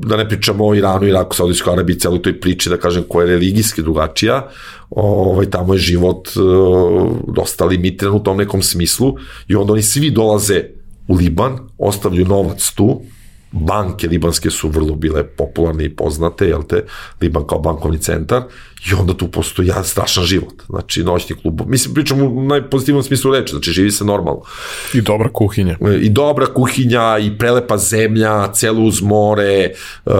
da 0.00 0.16
ne 0.16 0.28
pričamo 0.28 0.66
o 0.66 0.74
Iranu, 0.74 1.06
Iraku, 1.06 1.36
Saudijskoj 1.36 1.72
Arabiji, 1.72 1.98
celoj 1.98 2.22
toj 2.22 2.40
priči, 2.40 2.70
da 2.70 2.76
kažem, 2.76 3.04
koja 3.08 3.26
je 3.26 3.32
religijski 3.32 3.82
drugačija, 3.82 4.48
ovaj, 4.90 5.50
tamo 5.50 5.74
je 5.74 5.78
život 5.78 6.28
uh, 6.36 7.12
dosta 7.34 7.64
limitiran 7.64 8.14
u 8.14 8.22
tom 8.22 8.36
nekom 8.36 8.62
smislu 8.62 9.14
i 9.48 9.54
onda 9.54 9.72
oni 9.72 9.82
svi 9.82 10.10
dolaze 10.10 10.62
u 11.08 11.14
Liban, 11.14 11.58
ostavljaju 11.78 12.26
novac 12.26 12.72
tu, 12.76 13.02
banke 13.52 14.08
libanske 14.08 14.50
su 14.50 14.68
vrlo 14.68 14.94
bile 14.94 15.24
popularne 15.24 15.84
i 15.84 15.96
poznate, 15.96 16.48
jel 16.48 16.62
te, 16.62 16.84
Liban 17.20 17.46
kao 17.46 17.58
bankovni 17.58 17.98
centar, 17.98 18.42
i 18.90 18.94
onda 18.94 19.14
tu 19.14 19.28
postoji 19.28 19.68
jedan 19.68 19.84
strašan 19.84 20.24
život. 20.24 20.62
Znači, 20.68 21.04
noćni 21.04 21.36
klub, 21.36 21.60
mislim, 21.66 21.94
pričam 21.94 22.22
u 22.22 22.42
najpozitivnom 22.42 23.02
smislu 23.02 23.32
reči, 23.32 23.50
znači, 23.50 23.70
živi 23.70 23.90
se 23.90 24.04
normalno. 24.04 24.42
I 24.94 25.00
dobra 25.00 25.28
kuhinja. 25.32 25.76
E, 25.80 25.96
I 26.00 26.08
dobra 26.08 26.46
kuhinja, 26.46 27.18
i 27.18 27.38
prelepa 27.38 27.78
zemlja, 27.78 28.52
celo 28.52 28.82
uz 28.82 29.02
more, 29.02 29.72
uh, 30.04 30.12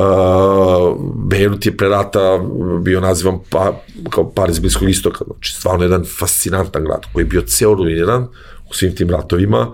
Beirut 1.14 1.66
je 1.66 1.76
pre 1.76 1.88
rata 1.88 2.40
bio 2.82 3.00
nazivan 3.00 3.38
pa, 3.50 3.80
kao 4.10 4.30
Pariz 4.30 4.58
Bliskog 4.58 4.90
istoka, 4.90 5.24
znači, 5.24 5.52
stvarno 5.52 5.84
jedan 5.84 6.04
fascinantan 6.18 6.84
grad 6.84 7.06
koji 7.12 7.22
je 7.22 7.26
bio 7.26 7.42
ceo 7.42 7.74
ruiniran, 7.74 8.26
u 8.70 8.74
svim 8.74 8.94
tim 8.94 9.10
ratovima, 9.10 9.66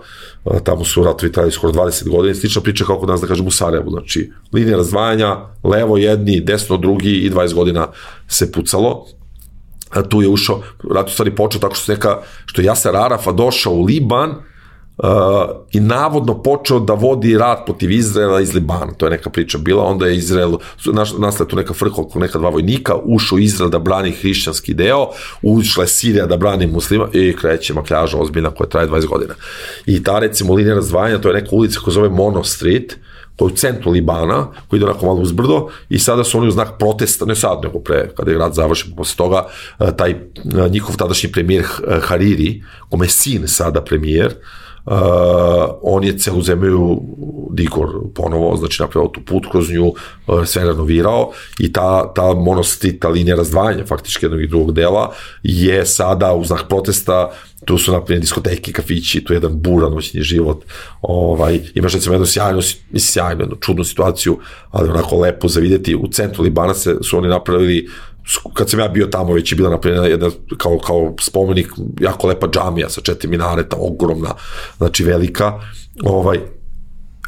tamo 0.64 0.84
su 0.84 1.04
ratovi 1.04 1.32
trajali 1.32 1.52
skoro 1.52 1.72
20 1.72 2.08
godina, 2.08 2.34
slična 2.34 2.62
priča 2.62 2.84
kao 2.84 2.98
kod 2.98 3.08
nas 3.08 3.20
da 3.20 3.26
kažem 3.26 3.46
u 3.46 3.50
Sarajevu, 3.50 3.90
znači 3.90 4.30
linija 4.52 4.76
razdvajanja, 4.76 5.36
levo 5.64 5.96
jedni, 5.96 6.40
desno 6.40 6.76
drugi 6.76 7.12
i 7.12 7.30
20 7.30 7.54
godina 7.54 7.88
se 8.28 8.52
pucalo, 8.52 9.06
a 9.90 10.02
tu 10.02 10.22
je 10.22 10.28
ušao, 10.28 10.62
rat 10.94 11.08
u 11.08 11.12
stvari 11.12 11.34
počeo 11.34 11.60
tako 11.60 11.74
što, 11.74 11.92
neka, 11.92 12.18
što 12.46 12.60
je 12.60 12.64
Jasar 12.64 12.96
Arafa 12.96 13.32
došao 13.32 13.72
u 13.72 13.84
Liban, 13.84 14.34
I 15.72 15.80
navodno 15.80 16.42
počeo 16.42 16.78
da 16.80 16.92
vodi 16.92 17.38
rat 17.38 17.64
protiv 17.64 17.90
Izraela 17.90 18.40
iz 18.40 18.54
Libana, 18.54 18.92
to 18.96 19.06
je 19.06 19.10
neka 19.10 19.30
priča 19.30 19.58
bila, 19.58 19.84
onda 19.84 20.06
je 20.06 20.16
Izrael, 20.16 20.52
nastala 21.18 21.48
tu 21.48 21.56
neka 21.56 21.74
frka 21.74 22.00
oko 22.00 22.18
neka 22.18 22.38
dva 22.38 22.50
vojnika, 22.50 22.94
ušao 23.04 23.38
Izrael 23.38 23.70
da 23.70 23.78
brani 23.78 24.12
hrišćanski 24.12 24.74
deo, 24.74 25.08
ušla 25.42 25.84
je 25.84 25.88
Sirija 25.88 26.26
da 26.26 26.36
brani 26.36 26.66
muslima 26.66 27.08
i 27.12 27.36
kreće 27.36 27.74
makljaža 27.74 28.18
ozbiljna 28.18 28.50
koja 28.50 28.68
traje 28.68 28.88
20 28.88 29.06
godina. 29.06 29.34
I 29.86 30.02
ta 30.02 30.18
recimo 30.18 30.54
linija 30.54 30.74
razdvajanja, 30.74 31.20
to 31.20 31.28
je 31.28 31.34
neka 31.34 31.56
ulica 31.56 31.80
koja 31.80 31.94
zove 31.94 32.08
Mono 32.08 32.44
Street, 32.44 32.96
koja 33.36 33.48
je 33.48 33.52
u 33.52 33.56
centru 33.56 33.90
Libana, 33.90 34.46
koji 34.68 34.78
ide 34.78 34.86
onako 34.86 35.06
malo 35.06 35.20
uzbrdo 35.20 35.68
i 35.88 35.98
sada 35.98 36.24
su 36.24 36.38
oni 36.38 36.48
u 36.48 36.50
znak 36.50 36.78
protesta, 36.78 37.24
ne 37.24 37.34
sad, 37.34 37.58
nego 37.62 37.78
pre, 37.78 38.10
kada 38.16 38.30
je 38.30 38.36
grad 38.36 38.54
završen, 38.54 38.92
posle 38.96 39.16
toga, 39.16 39.46
taj 39.96 40.14
njihov 40.70 40.96
tadašnji 40.96 41.32
premijer 41.32 41.64
Hariri, 42.02 42.62
kome 42.90 43.06
je 43.06 43.10
sin 43.10 43.48
sada 43.48 43.84
premijer, 43.84 44.26
uh, 44.26 44.63
on 45.82 46.04
je 46.04 46.18
celu 46.18 46.42
zemlju 46.42 47.00
Dikor 47.50 47.88
ponovo, 48.14 48.56
znači 48.56 48.82
napravio 48.82 49.08
tu 49.08 49.20
put 49.26 49.46
kroz 49.50 49.70
nju, 49.70 49.86
uh, 49.86 50.44
sve 50.44 50.64
renovirao 50.64 51.30
i 51.58 51.72
ta, 51.72 52.12
ta 52.14 52.34
monosti, 52.34 52.98
ta 52.98 53.08
linija 53.08 53.36
razdvajanja 53.36 53.86
faktički 53.86 54.24
jednog 54.24 54.42
i 54.42 54.46
drugog 54.46 54.72
dela 54.72 55.12
je 55.42 55.86
sada 55.86 56.34
u 56.34 56.44
znak 56.44 56.64
protesta 56.68 57.30
tu 57.64 57.78
su 57.78 57.92
napravljene 57.92 58.20
diskoteke, 58.20 58.72
kafići, 58.72 59.24
tu 59.24 59.32
je 59.32 59.36
jedan 59.36 59.60
buran 59.60 59.92
noćni 59.92 60.22
život. 60.22 60.64
Ovaj, 61.02 61.60
imaš 61.74 61.94
recimo 61.94 62.14
jednu 62.14 62.26
sjajnu, 62.26 62.60
sjajnu, 62.96 63.42
jednu 63.42 63.56
čudnu 63.60 63.84
situaciju, 63.84 64.38
ali 64.70 64.88
onako 64.88 65.16
lepo 65.16 65.48
za 65.48 65.60
vidjeti. 65.60 65.94
U 65.94 66.08
centru 66.08 66.44
Libana 66.44 66.74
se, 66.74 66.96
su 67.02 67.18
oni 67.18 67.28
napravili 67.28 67.88
kad 68.54 68.70
sam 68.70 68.80
ja 68.80 68.88
bio 68.88 69.06
tamo 69.06 69.32
već 69.32 69.52
je 69.52 69.56
bila 69.56 69.70
napravljena 69.70 70.06
jedna 70.06 70.30
kao, 70.56 70.78
kao 70.78 71.14
spomenik 71.20 71.72
jako 72.00 72.26
lepa 72.26 72.48
džamija 72.48 72.88
sa 72.88 73.00
četiri 73.00 73.28
minareta, 73.28 73.76
ogromna, 73.78 74.34
znači 74.76 75.04
velika, 75.04 75.60
ovaj, 76.02 76.38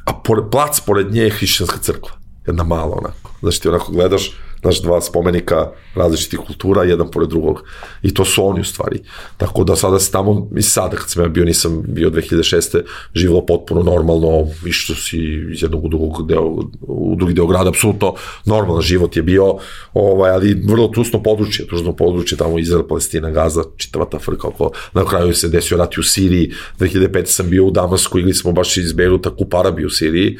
a 0.05 0.13
pored, 0.25 0.45
plac 0.51 0.81
pored 0.81 1.13
nje 1.13 1.23
je 1.23 1.31
hrišćanska 1.31 1.79
crkva, 1.79 2.13
jedna 2.47 2.65
mala 2.65 2.97
onako, 2.97 3.31
znači 3.41 3.63
ti 3.63 3.69
onako 3.69 3.93
gledaš, 3.93 4.33
znaš, 4.67 4.83
dva 4.83 5.01
spomenika 5.01 5.71
različitih 5.95 6.39
kultura, 6.47 6.85
jedan 6.85 7.11
pored 7.11 7.29
drugog. 7.29 7.63
I 8.03 8.15
to 8.15 8.25
su 8.25 8.47
oni 8.47 8.61
u 8.61 8.65
stvari. 8.65 9.01
Tako 9.37 9.65
da 9.65 9.77
sada 9.77 9.99
se 9.99 10.13
tamo, 10.13 10.49
i 10.57 10.63
sada 10.63 10.97
kad 10.97 11.11
sam 11.11 11.23
ja 11.23 11.29
bio, 11.29 11.45
nisam 11.45 11.83
bio 11.89 12.11
2006. 12.11 12.83
živalo 13.15 13.47
potpuno 13.47 13.83
normalno, 13.83 14.47
išlo 14.67 14.95
si 14.95 15.19
iz 15.53 15.63
jednog 15.63 15.85
u 15.85 15.89
drugog 15.89 16.27
deo, 16.29 16.45
u 16.81 17.15
drugi 17.17 17.35
deo 17.35 17.47
grada, 17.47 17.71
apsolutno 17.71 18.15
normalan 18.45 18.83
život 18.83 19.17
je 19.17 19.23
bio, 19.23 19.57
ovaj, 19.95 20.31
ali 20.31 20.63
vrlo 20.69 20.89
trusno 20.89 21.23
područje, 21.23 21.67
tužno 21.67 21.97
područje, 21.97 22.39
tamo 22.39 22.59
Izrael, 22.59 22.87
Palestina, 22.89 23.31
Gaza, 23.31 23.65
čitava 23.77 24.05
ta 24.05 24.19
frka 24.19 24.49
oko, 24.49 24.71
na 24.93 25.05
kraju 25.05 25.35
se 25.35 25.49
desio 25.49 25.79
rat 25.79 25.99
u 25.99 26.03
Siriji, 26.03 26.53
2005. 26.81 27.27
sam 27.27 27.51
bio 27.51 27.65
u 27.65 27.71
Damasku, 27.71 28.19
igli 28.19 28.35
smo 28.35 28.53
baš 28.53 28.77
iz 28.77 28.93
Beiruta 28.93 29.31
kup 29.37 29.55
Arabiju 29.55 29.87
u 29.87 29.91
Siriji, 29.91 30.39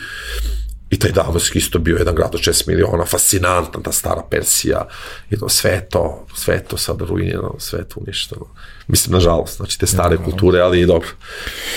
I 0.91 0.99
taj 0.99 1.13
Damask 1.13 1.57
isto 1.57 1.79
bio 1.79 1.97
jedan 1.97 2.15
grad 2.15 2.35
od 2.35 2.41
6 2.41 2.69
miliona, 2.69 3.05
fascinantna 3.05 3.81
ta 3.83 3.93
stara 3.93 4.23
Persija, 4.31 4.89
i 5.31 5.37
to 5.37 5.49
sve 5.49 5.87
to, 5.91 6.27
sve 6.35 6.65
to 6.65 6.77
sad 6.77 7.01
ruinjeno, 7.01 7.55
sve 7.59 7.85
to 7.85 8.01
uništeno. 8.01 8.47
Mislim, 8.89 9.13
nažalost, 9.13 9.57
znači 9.57 9.79
te 9.79 9.87
stare 9.87 10.17
kulture, 10.17 10.61
ali 10.61 10.81
i 10.81 10.87
dobro. 10.87 11.09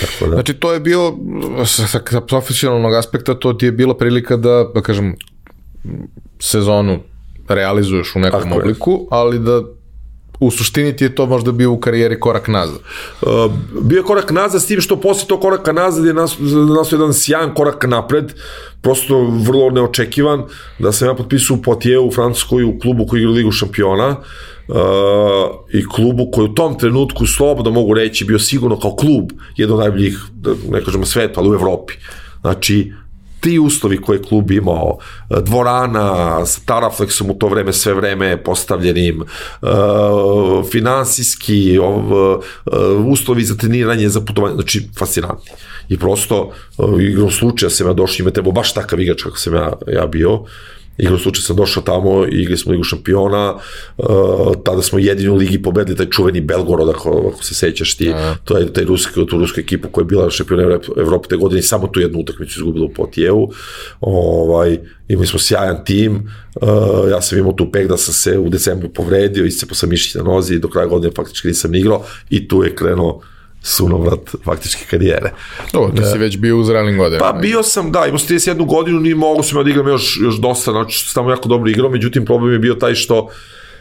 Tako 0.00 0.30
da. 0.30 0.34
Znači, 0.34 0.54
to 0.54 0.72
je 0.72 0.80
bilo, 0.80 1.18
sa, 1.66 1.86
sa 1.86 2.20
profesionalnog 2.20 2.94
aspekta, 2.94 3.34
to 3.34 3.52
ti 3.52 3.66
je 3.66 3.72
bila 3.72 3.96
prilika 3.96 4.36
da, 4.36 4.64
da 4.74 4.82
kažem, 4.82 5.16
sezonu 6.38 6.98
realizuješ 7.48 8.16
u 8.16 8.18
nekom 8.18 8.42
Tako 8.42 8.58
obliku, 8.60 8.90
je. 8.90 9.06
ali 9.10 9.38
da 9.38 9.62
u 10.40 10.50
suštini 10.50 10.96
ti 10.96 11.04
je 11.04 11.14
to 11.14 11.26
možda 11.26 11.52
bio 11.52 11.72
u 11.72 11.80
karijeri 11.80 12.20
korak 12.20 12.48
nazad. 12.48 12.78
Uh, 13.22 13.52
bio 13.82 14.02
korak 14.02 14.30
nazad 14.30 14.62
s 14.62 14.66
tim 14.66 14.80
što 14.80 14.96
posle 15.00 15.28
tog 15.28 15.40
koraka 15.40 15.72
nazad 15.72 16.04
je 16.04 16.14
nas, 16.14 16.36
nas 16.76 16.92
jedan 16.92 17.14
sjajan 17.14 17.54
korak 17.54 17.86
napred, 17.88 18.32
prosto 18.80 19.24
vrlo 19.46 19.70
neočekivan, 19.70 20.44
da 20.78 20.92
sam 20.92 21.08
ja 21.08 21.14
potpisao 21.14 21.56
u 21.56 21.62
Poitiers 21.62 22.04
u 22.06 22.14
Francuskoj 22.14 22.64
u 22.64 22.78
klubu 22.78 23.06
koji 23.06 23.20
igra 23.20 23.32
Ligu 23.32 23.52
šampiona 23.52 24.08
uh, 24.68 24.76
i 25.72 25.88
klubu 25.88 26.30
koji 26.32 26.44
u 26.44 26.54
tom 26.54 26.78
trenutku 26.78 27.26
slobodno 27.26 27.70
mogu 27.70 27.94
reći 27.94 28.24
bio 28.24 28.38
sigurno 28.38 28.80
kao 28.80 28.96
klub 28.96 29.30
jedan 29.56 29.74
od 29.74 29.80
najboljih, 29.80 30.18
da 30.32 30.50
ne 30.70 30.84
kažemo 30.84 31.06
sveta, 31.06 31.40
ali 31.40 31.50
u 31.50 31.54
Evropi. 31.54 31.94
Znači, 32.40 32.92
ti 33.40 33.58
uslovi 33.58 34.00
koje 34.00 34.22
klub 34.22 34.50
imao, 34.50 34.98
e, 35.30 35.34
dvorana 35.40 36.46
sa 36.46 36.60
Taraflexom 36.66 37.30
u 37.30 37.34
to 37.34 37.48
vreme 37.48 37.72
sve 37.72 37.94
vreme 37.94 38.42
postavljenim, 38.44 39.20
uh, 39.20 39.68
finansijski, 40.70 41.78
uh, 41.78 42.42
uslovi 43.06 43.44
za 43.44 43.56
treniranje, 43.56 44.08
za 44.08 44.20
putovanje, 44.20 44.54
znači 44.54 44.88
fascinantni. 44.98 45.52
I 45.88 45.98
prosto, 45.98 46.52
igrom 47.00 47.30
slučaja 47.30 47.70
sam 47.70 47.86
ja 47.86 47.92
došao, 47.92 48.22
ima 48.22 48.30
tebo 48.30 48.52
baš 48.52 48.74
takav 48.74 49.00
igrač 49.00 49.22
kako 49.22 49.36
sam 49.36 49.54
ja, 49.54 49.72
ja 49.86 50.06
bio, 50.06 50.44
igro 50.98 51.18
slučaj 51.18 51.42
sam 51.42 51.56
došao 51.56 51.82
tamo 51.82 52.26
igli 52.26 52.56
smo 52.56 52.72
ligu 52.72 52.84
šampiona, 52.84 53.54
uh, 53.96 54.06
tada 54.64 54.82
smo 54.82 54.98
jedini 54.98 55.28
u 55.28 55.34
ligi 55.34 55.62
pobedili 55.62 55.96
taj 55.96 56.10
čuveni 56.10 56.40
Belgorod, 56.40 56.88
ako, 56.88 57.30
ako 57.34 57.44
se 57.44 57.54
sećaš 57.54 57.96
ti, 57.96 58.10
Aha. 58.14 58.36
to 58.44 58.58
je 58.58 58.72
taj 58.72 58.84
ruski, 58.84 59.26
tu 59.26 59.38
rusku 59.38 59.60
ekipu 59.60 59.88
koja 59.88 60.02
je 60.02 60.06
bila 60.06 60.30
šampiona 60.30 60.78
Evrope 60.96 61.28
te 61.28 61.36
godine 61.36 61.58
i 61.58 61.62
samo 61.62 61.86
tu 61.86 62.00
jednu 62.00 62.18
utakmicu 62.18 62.60
izgubila 62.60 62.86
u 62.86 62.94
Potijevu. 62.94 63.52
Ovaj, 64.00 64.78
imali 65.08 65.26
smo 65.26 65.38
sjajan 65.38 65.84
tim, 65.84 66.30
uh, 66.60 67.10
ja 67.10 67.22
sam 67.22 67.38
imao 67.38 67.52
tu 67.52 67.72
pek 67.72 67.88
da 67.88 67.96
sam 67.96 68.14
se 68.14 68.38
u 68.38 68.48
decembru 68.48 68.88
povredio, 68.88 69.44
iscepo 69.44 69.74
sam 69.74 69.88
mišić 69.88 70.14
na 70.14 70.22
nozi 70.22 70.54
i 70.54 70.58
do 70.58 70.68
kraja 70.68 70.86
godine 70.86 71.12
faktički 71.16 71.48
nisam 71.48 71.74
igrao 71.74 72.04
i 72.30 72.48
tu 72.48 72.64
je 72.64 72.74
krenuo 72.74 73.22
sunovrat 73.62 74.20
faktički 74.44 74.84
karijere. 74.90 75.32
O, 75.74 75.90
ti 75.96 76.02
si 76.12 76.18
već 76.18 76.38
bio 76.38 76.58
u 76.58 76.64
zrelim 76.64 76.98
godinama. 76.98 77.32
Pa 77.32 77.38
bio 77.38 77.62
sam, 77.62 77.92
da, 77.92 78.06
imao 78.06 78.18
sam 78.18 78.36
31 78.36 78.66
godinu, 78.66 79.00
ni 79.00 79.14
mogu 79.14 79.42
sam 79.42 79.58
ja 79.58 79.64
da 79.64 79.70
igram 79.70 79.88
još, 79.88 80.18
još 80.22 80.40
dosta, 80.40 80.70
znači 80.70 81.08
sam 81.08 81.28
jako 81.28 81.48
dobro 81.48 81.70
igrao, 81.70 81.90
međutim 81.90 82.24
problem 82.24 82.52
je 82.52 82.58
bio 82.58 82.74
taj 82.74 82.94
što 82.94 83.28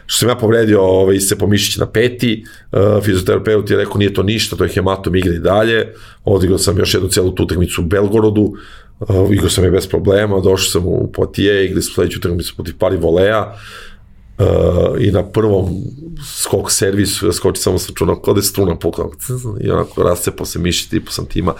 što 0.05 0.19
sam 0.19 0.29
ja 0.29 0.35
povredio 0.35 0.81
ovaj, 0.81 1.19
se 1.19 1.37
pomišić 1.37 1.77
na 1.77 1.85
peti, 1.85 2.43
uh, 2.71 3.03
fizioterapeut 3.03 3.69
je 3.69 3.77
rekao 3.77 3.97
nije 3.97 4.13
to 4.13 4.23
ništa, 4.23 4.55
to 4.55 4.63
je 4.63 4.69
hematom 4.69 5.15
igra 5.15 5.33
i 5.33 5.39
dalje, 5.39 5.93
odigrao 6.25 6.57
sam 6.57 6.77
još 6.77 6.93
jednu 6.93 7.09
celu 7.09 7.31
tu 7.31 7.43
utakmicu 7.43 7.81
u 7.81 7.85
Belgorodu, 7.85 8.53
uh, 8.99 9.31
igrao 9.31 9.49
sam 9.49 9.63
je 9.63 9.71
bez 9.71 9.87
problema, 9.87 10.39
došao 10.39 10.71
sam 10.71 10.81
u 10.85 11.11
Potije, 11.13 11.65
igrali 11.65 11.81
smo 11.81 11.93
sledeću 11.93 12.19
utakmicu 12.19 12.55
protiv 12.55 12.73
Pari 12.79 12.97
Volea, 12.97 13.41
uh, 13.41 13.53
i 14.99 15.11
na 15.11 15.23
prvom 15.23 15.69
skok 16.25 16.71
servisu 16.71 17.31
skoči 17.31 17.61
samo 17.61 17.79
sa 17.79 17.93
čunom 17.95 18.21
kod 18.21 18.37
je 18.37 18.43
struna 18.43 18.75
pukla 18.75 19.05
i 19.61 19.71
onako 19.71 20.03
rascepao 20.03 20.45
se 20.45 20.59
miši 20.59 20.89
tipu 20.89 21.11
sam 21.11 21.25
tima 21.25 21.53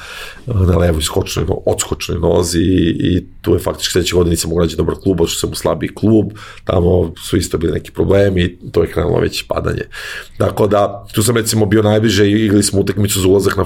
uh, 0.45 0.67
na 0.67 0.77
levoj 0.77 1.01
skočnoj, 1.01 1.45
odskočnoj 1.65 2.19
nozi 2.19 2.59
i, 2.59 2.97
i 2.99 3.25
tu 3.41 3.53
je 3.53 3.59
faktički 3.59 3.91
sledeće 3.91 4.15
godine 4.15 4.30
nisam 4.30 4.51
naći 4.55 4.75
dobar 4.75 4.95
klub, 5.03 5.21
odšao 5.21 5.39
sam 5.39 5.51
u 5.51 5.55
slabiji 5.55 5.95
klub, 5.95 6.32
tamo 6.63 7.13
su 7.17 7.38
isto 7.38 7.57
bili 7.57 7.73
neki 7.73 7.91
problemi 7.91 8.41
i 8.41 8.57
to 8.71 8.82
je 8.82 8.91
krenulo 8.91 9.19
već 9.19 9.47
padanje. 9.47 9.84
Dakle 10.38 10.67
da, 10.67 11.05
tu 11.13 11.23
sam 11.23 11.38
recimo 11.38 11.65
bio 11.65 11.82
najbliže 11.82 12.27
i 12.27 12.45
igrali 12.45 12.63
smo 12.63 12.80
utakmicu 12.80 13.19
za 13.19 13.27
ulazak 13.27 13.57
na, 13.57 13.65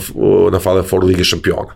na 0.52 0.60
Final 0.60 0.84
Four 0.84 1.04
Lige 1.04 1.24
šampiona. 1.24 1.76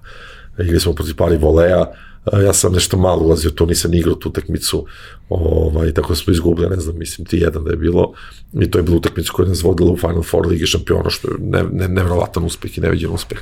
Igrali 0.59 0.79
smo 0.79 0.93
protiv 0.93 1.15
Pari 1.15 1.37
Volea, 1.37 1.85
ja 2.33 2.53
sam 2.53 2.73
nešto 2.73 2.97
malo 2.97 3.23
ulazio, 3.23 3.51
to 3.51 3.65
nisam 3.65 3.93
igrao 3.93 4.15
tu 4.15 4.29
utakmicu, 4.29 4.85
ovaj, 5.29 5.93
tako 5.93 6.09
da 6.09 6.15
smo 6.15 6.33
izgubili, 6.33 6.69
ne 6.69 6.79
znam, 6.79 6.97
mislim 6.97 7.25
ti 7.25 7.37
jedan 7.37 7.63
da 7.63 7.71
je 7.71 7.77
bilo, 7.77 8.13
i 8.61 8.71
to 8.71 8.79
je 8.79 8.83
bilo 8.83 8.97
utakmica 8.97 9.31
koja 9.33 9.49
nas 9.49 9.63
vodila 9.63 9.91
u 9.91 9.97
Final 9.97 10.23
Four 10.23 10.47
Ligi 10.47 10.65
šampiona, 10.65 11.09
što 11.09 11.27
je 11.27 11.33
ne, 11.39 11.63
ne, 11.71 11.87
nevjerovatan 11.87 12.43
uspeh 12.43 12.77
i 12.77 12.81
neviđen 12.81 13.11
uspeh. 13.11 13.37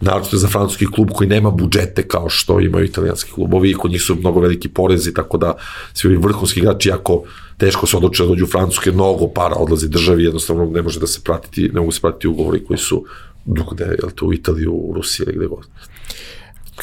Naravno 0.00 0.28
za 0.32 0.48
francuski 0.48 0.86
klub 0.86 1.10
koji 1.14 1.28
nema 1.28 1.50
budžete 1.50 2.08
kao 2.08 2.28
što 2.28 2.60
imaju 2.60 2.84
italijanski 2.84 3.32
klubovi 3.32 3.70
i 3.70 3.74
kod 3.74 3.90
njih 3.90 4.02
su 4.02 4.14
mnogo 4.14 4.40
veliki 4.40 4.68
porezi, 4.68 5.14
tako 5.14 5.38
da 5.38 5.56
svi 5.94 6.08
ovi 6.08 6.16
vrhunski 6.16 6.60
igrači, 6.60 6.92
ako 6.92 7.22
teško 7.58 7.86
se 7.86 7.96
odluče 7.96 8.22
da 8.22 8.28
dođu 8.28 8.44
u 8.44 8.48
Francusku, 8.48 8.92
mnogo 8.92 9.28
para 9.28 9.56
odlazi 9.56 9.88
državi, 9.88 10.24
jednostavno 10.24 10.66
ne 10.66 10.82
može 10.82 11.00
da 11.00 11.06
se 11.06 11.20
pratiti, 11.24 11.70
ne 11.72 11.80
mogu 11.80 11.92
se 11.92 12.00
pratiti 12.00 12.28
ugovori 12.28 12.64
koji 12.64 12.78
su 12.78 13.04
gde, 13.46 13.84
je 13.84 14.14
to 14.14 14.26
u 14.26 14.32
Italiju, 14.32 14.72
u 14.72 14.92
Rusiji 14.94 15.24
ili 15.24 15.36
gde 15.36 15.46
god. 15.46 15.66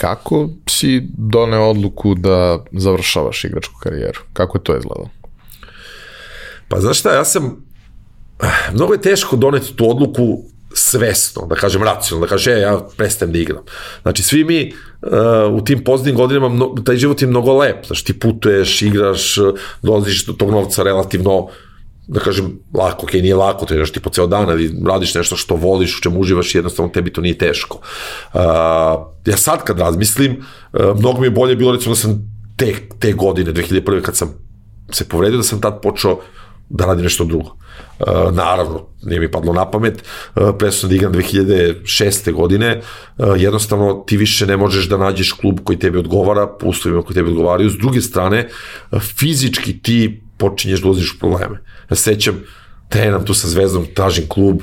Kako 0.01 0.49
si 0.69 1.07
doneo 1.17 1.69
odluku 1.69 2.15
da 2.15 2.63
završavaš 2.71 3.43
igračku 3.43 3.79
karijeru? 3.79 4.19
Kako 4.33 4.57
je 4.57 4.63
to 4.63 4.77
izgledalo? 4.77 5.09
Pa 6.67 6.79
znaš 6.79 6.99
šta, 6.99 7.13
ja 7.13 7.25
sam, 7.25 7.65
mnogo 8.73 8.93
je 8.93 9.01
teško 9.01 9.35
doneti 9.35 9.75
tu 9.75 9.89
odluku 9.89 10.43
svesno, 10.73 11.45
da 11.45 11.55
kažem 11.55 11.83
racionalno, 11.83 12.25
da 12.25 12.29
kažem, 12.29 12.53
e, 12.53 12.59
ja 12.59 12.79
prestajem 12.97 13.31
da 13.31 13.39
igram. 13.39 13.63
Znači, 14.01 14.23
svi 14.23 14.43
mi 14.43 14.73
uh, 15.01 15.11
u 15.53 15.63
tim 15.63 15.83
poznim 15.83 16.15
godinama, 16.15 16.49
mno, 16.49 16.75
taj 16.85 16.95
život 16.97 17.21
je 17.21 17.27
mnogo 17.27 17.57
lep, 17.57 17.85
znači 17.85 18.05
ti 18.05 18.19
putuješ, 18.19 18.81
igraš, 18.81 19.35
dolaziš 19.81 20.25
do 20.25 20.33
tog 20.33 20.51
novca 20.51 20.83
relativno 20.83 21.47
da 22.07 22.19
kažem, 22.19 22.59
lako, 22.73 23.05
ok, 23.05 23.13
nije 23.13 23.35
lako, 23.35 23.65
trenaš 23.65 23.91
ti 23.91 23.99
po 23.99 24.09
ceo 24.09 24.27
dan, 24.27 24.49
ali 24.49 24.71
radiš 24.85 25.15
nešto 25.15 25.35
što 25.35 25.55
voliš, 25.55 25.97
u 25.97 26.01
čemu 26.01 26.19
uživaš, 26.19 26.55
jednostavno 26.55 26.91
tebi 26.91 27.13
to 27.13 27.21
nije 27.21 27.37
teško. 27.37 27.77
Uh, 28.33 28.41
ja 29.25 29.37
sad 29.37 29.63
kad 29.63 29.79
razmislim, 29.79 30.31
uh, 30.73 30.99
mnogo 30.99 31.19
mi 31.21 31.27
je 31.27 31.31
bolje 31.31 31.55
bilo 31.55 31.71
recimo 31.71 31.95
da 31.95 32.01
sam 32.01 32.37
te, 32.57 32.75
te 32.99 33.13
godine, 33.13 33.53
2001. 33.53 34.01
kad 34.01 34.15
sam 34.15 34.33
se 34.91 35.09
povredio, 35.09 35.37
da 35.37 35.43
sam 35.43 35.61
tad 35.61 35.81
počeo 35.81 36.19
da 36.69 36.85
radim 36.85 37.03
nešto 37.03 37.25
drugo. 37.25 37.49
Uh, 37.99 38.33
naravno, 38.33 38.87
nije 39.03 39.19
mi 39.19 39.31
padlo 39.31 39.53
na 39.53 39.71
pamet, 39.71 40.03
uh, 40.35 40.49
pre 40.59 40.71
sam 40.71 40.89
da 40.89 40.95
igram 40.95 41.13
2006. 41.13 42.31
godine, 42.31 42.81
uh, 43.17 43.27
jednostavno 43.37 44.03
ti 44.07 44.17
više 44.17 44.45
ne 44.45 44.57
možeš 44.57 44.89
da 44.89 44.97
nađeš 44.97 45.31
klub 45.31 45.59
koji 45.63 45.79
tebi 45.79 45.97
odgovara, 45.97 46.47
po 46.47 46.67
uslovima 46.67 47.01
koji 47.01 47.15
tebi 47.15 47.29
odgovaraju. 47.29 47.69
S 47.69 47.77
druge 47.77 48.01
strane, 48.01 48.47
fizički 48.99 49.81
ti 49.81 50.26
počinješ 50.37 50.81
da 50.81 50.87
ulaziš 50.87 51.19
probleme. 51.19 51.59
Ja 51.89 51.95
sećam, 51.95 52.43
trenam 52.89 53.25
tu 53.25 53.33
sa 53.33 53.47
zvezdom, 53.47 53.85
tražim 53.95 54.27
klub, 54.27 54.61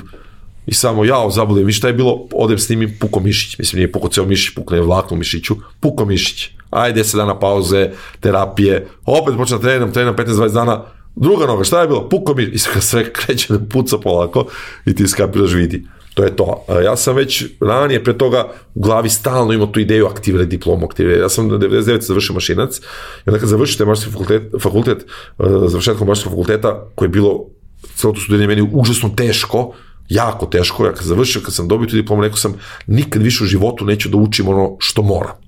i 0.65 0.73
samo 0.73 1.05
ja 1.05 1.29
zabudim, 1.29 1.69
i 1.69 1.73
šta 1.73 1.87
je 1.87 1.93
bilo, 1.93 2.27
odem 2.33 2.57
s 2.57 2.69
njim 2.69 2.97
puko 2.99 3.19
mišić, 3.19 3.57
mislim 3.57 3.77
nije 3.77 3.91
puko 3.91 4.09
ceo 4.09 4.25
mišić, 4.25 4.55
pukne 4.55 4.81
vlaknu 4.81 5.17
mišiću, 5.17 5.55
puko 5.79 6.05
mišić, 6.05 6.49
ajde 6.69 7.03
10 7.03 7.15
dana 7.15 7.39
pauze, 7.39 7.91
terapije, 8.19 8.87
opet 9.05 9.35
počnem 9.37 9.59
da 9.59 9.67
trenam, 9.67 9.91
trenam 9.91 10.15
15-20 10.15 10.53
dana, 10.53 10.83
druga 11.15 11.45
noga, 11.45 11.63
šta 11.63 11.81
je 11.81 11.87
bilo, 11.87 12.09
puko 12.09 12.33
mišić, 12.33 12.53
i 12.55 12.81
sve 12.81 13.13
kreće 13.13 13.53
da 13.53 13.65
puca 13.69 13.97
polako 13.97 14.45
i 14.85 14.95
ti 14.95 15.07
skapiraš 15.07 15.53
vidi. 15.53 15.85
To 16.15 16.23
je 16.23 16.35
to. 16.35 16.65
Ja 16.83 16.95
sam 16.95 17.15
već 17.15 17.43
ranije 17.61 18.03
pre 18.03 18.17
toga 18.17 18.51
u 18.75 18.81
glavi 18.81 19.09
stalno 19.09 19.53
imao 19.53 19.67
tu 19.67 19.79
ideju 19.79 20.07
aktivirati 20.07 20.49
diplomu, 20.49 20.85
aktivirati. 20.85 21.21
Ja 21.21 21.29
sam 21.29 21.47
na 21.47 21.57
99. 21.57 22.01
završio 22.01 22.33
mašinac 22.33 22.77
i 22.77 22.81
onda 23.25 23.39
kad 23.39 23.49
završite 23.49 23.85
mašinski 23.85 24.11
fakultet, 24.11 24.43
fakultet 24.61 25.01
e, 25.01 25.43
završetkom 25.67 26.07
mašinskog 26.07 26.31
fakulteta, 26.31 26.85
koje 26.95 27.05
je 27.05 27.09
bilo 27.09 27.45
celo 27.95 28.13
to 28.13 28.19
studiranje 28.19 28.47
meni 28.47 28.69
užasno 28.73 29.09
teško, 29.09 29.73
jako 30.09 30.45
teško, 30.45 30.85
ja 30.85 30.93
kad 30.93 31.05
završio, 31.05 31.41
kad 31.41 31.53
sam 31.53 31.67
dobio 31.67 31.87
tu 31.87 31.95
diplomu, 31.95 32.21
rekao 32.21 32.37
sam, 32.37 32.53
nikad 32.87 33.21
više 33.21 33.43
u 33.43 33.47
životu 33.47 33.85
neću 33.85 34.09
da 34.09 34.17
učim 34.17 34.47
ono 34.47 34.75
što 34.79 35.01
moram. 35.01 35.44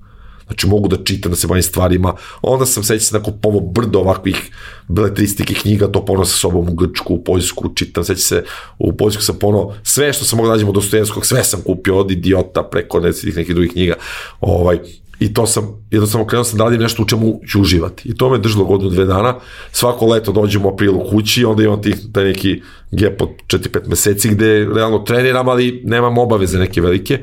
Znači 0.48 0.66
mogu 0.66 0.88
da 0.88 1.04
čitam, 1.04 1.32
da 1.32 1.36
se 1.36 1.46
bavim 1.46 1.62
stvarima. 1.62 2.14
Onda 2.42 2.66
sam 2.66 2.82
seća 2.82 3.04
se 3.04 3.18
nakon 3.18 3.34
povo 3.42 3.60
brdo 3.60 3.98
ovakvih 3.98 4.50
beletristike 4.88 5.54
knjiga, 5.54 5.86
to 5.86 6.04
pono 6.04 6.24
sa 6.24 6.36
sobom 6.36 6.68
u 6.68 6.74
Grčku, 6.74 7.14
u 7.14 7.24
Poljsku, 7.24 7.74
čitam, 7.74 8.04
seća 8.04 8.20
se 8.20 8.44
u 8.78 8.96
Poljsku 8.96 9.22
sam 9.22 9.36
pono, 9.38 9.74
sve 9.82 10.12
što 10.12 10.24
sam 10.24 10.36
mogu 10.36 10.48
da 10.48 10.52
nađem 10.52 10.68
od 10.68 10.74
Dostojevskog, 10.74 11.26
sve 11.26 11.44
sam 11.44 11.60
kupio 11.62 11.98
od 11.98 12.10
idiota 12.10 12.62
preko 12.62 13.00
nekih, 13.00 13.36
nekih 13.36 13.54
drugih 13.54 13.72
knjiga. 13.72 13.94
Ovaj, 14.40 14.78
I 15.20 15.34
to 15.34 15.46
sam, 15.46 15.86
jednostavno 15.90 16.26
krenuo 16.26 16.44
sam 16.44 16.58
da 16.58 16.64
radim 16.64 16.80
nešto 16.80 17.02
u 17.02 17.06
čemu 17.06 17.40
ću 17.48 17.60
uživati. 17.60 18.08
I 18.08 18.16
to 18.16 18.30
me 18.30 18.38
držalo 18.38 18.64
godinu, 18.64 18.90
dve 18.90 19.04
dana. 19.04 19.34
Svako 19.72 20.06
leto 20.06 20.32
dođem 20.32 20.64
u 20.64 20.68
aprilu 20.68 21.10
kući, 21.10 21.44
onda 21.44 21.62
imam 21.62 21.82
tih, 21.82 21.96
taj 22.12 22.24
neki 22.24 22.62
gep 22.90 23.22
od 23.22 23.28
4-5 23.46 23.88
meseci 23.88 24.28
gde 24.28 24.68
realno 24.74 24.98
treniram, 24.98 25.48
ali 25.48 25.82
nemam 25.84 26.18
obaveze 26.18 26.58
neke 26.58 26.80
velike 26.80 27.18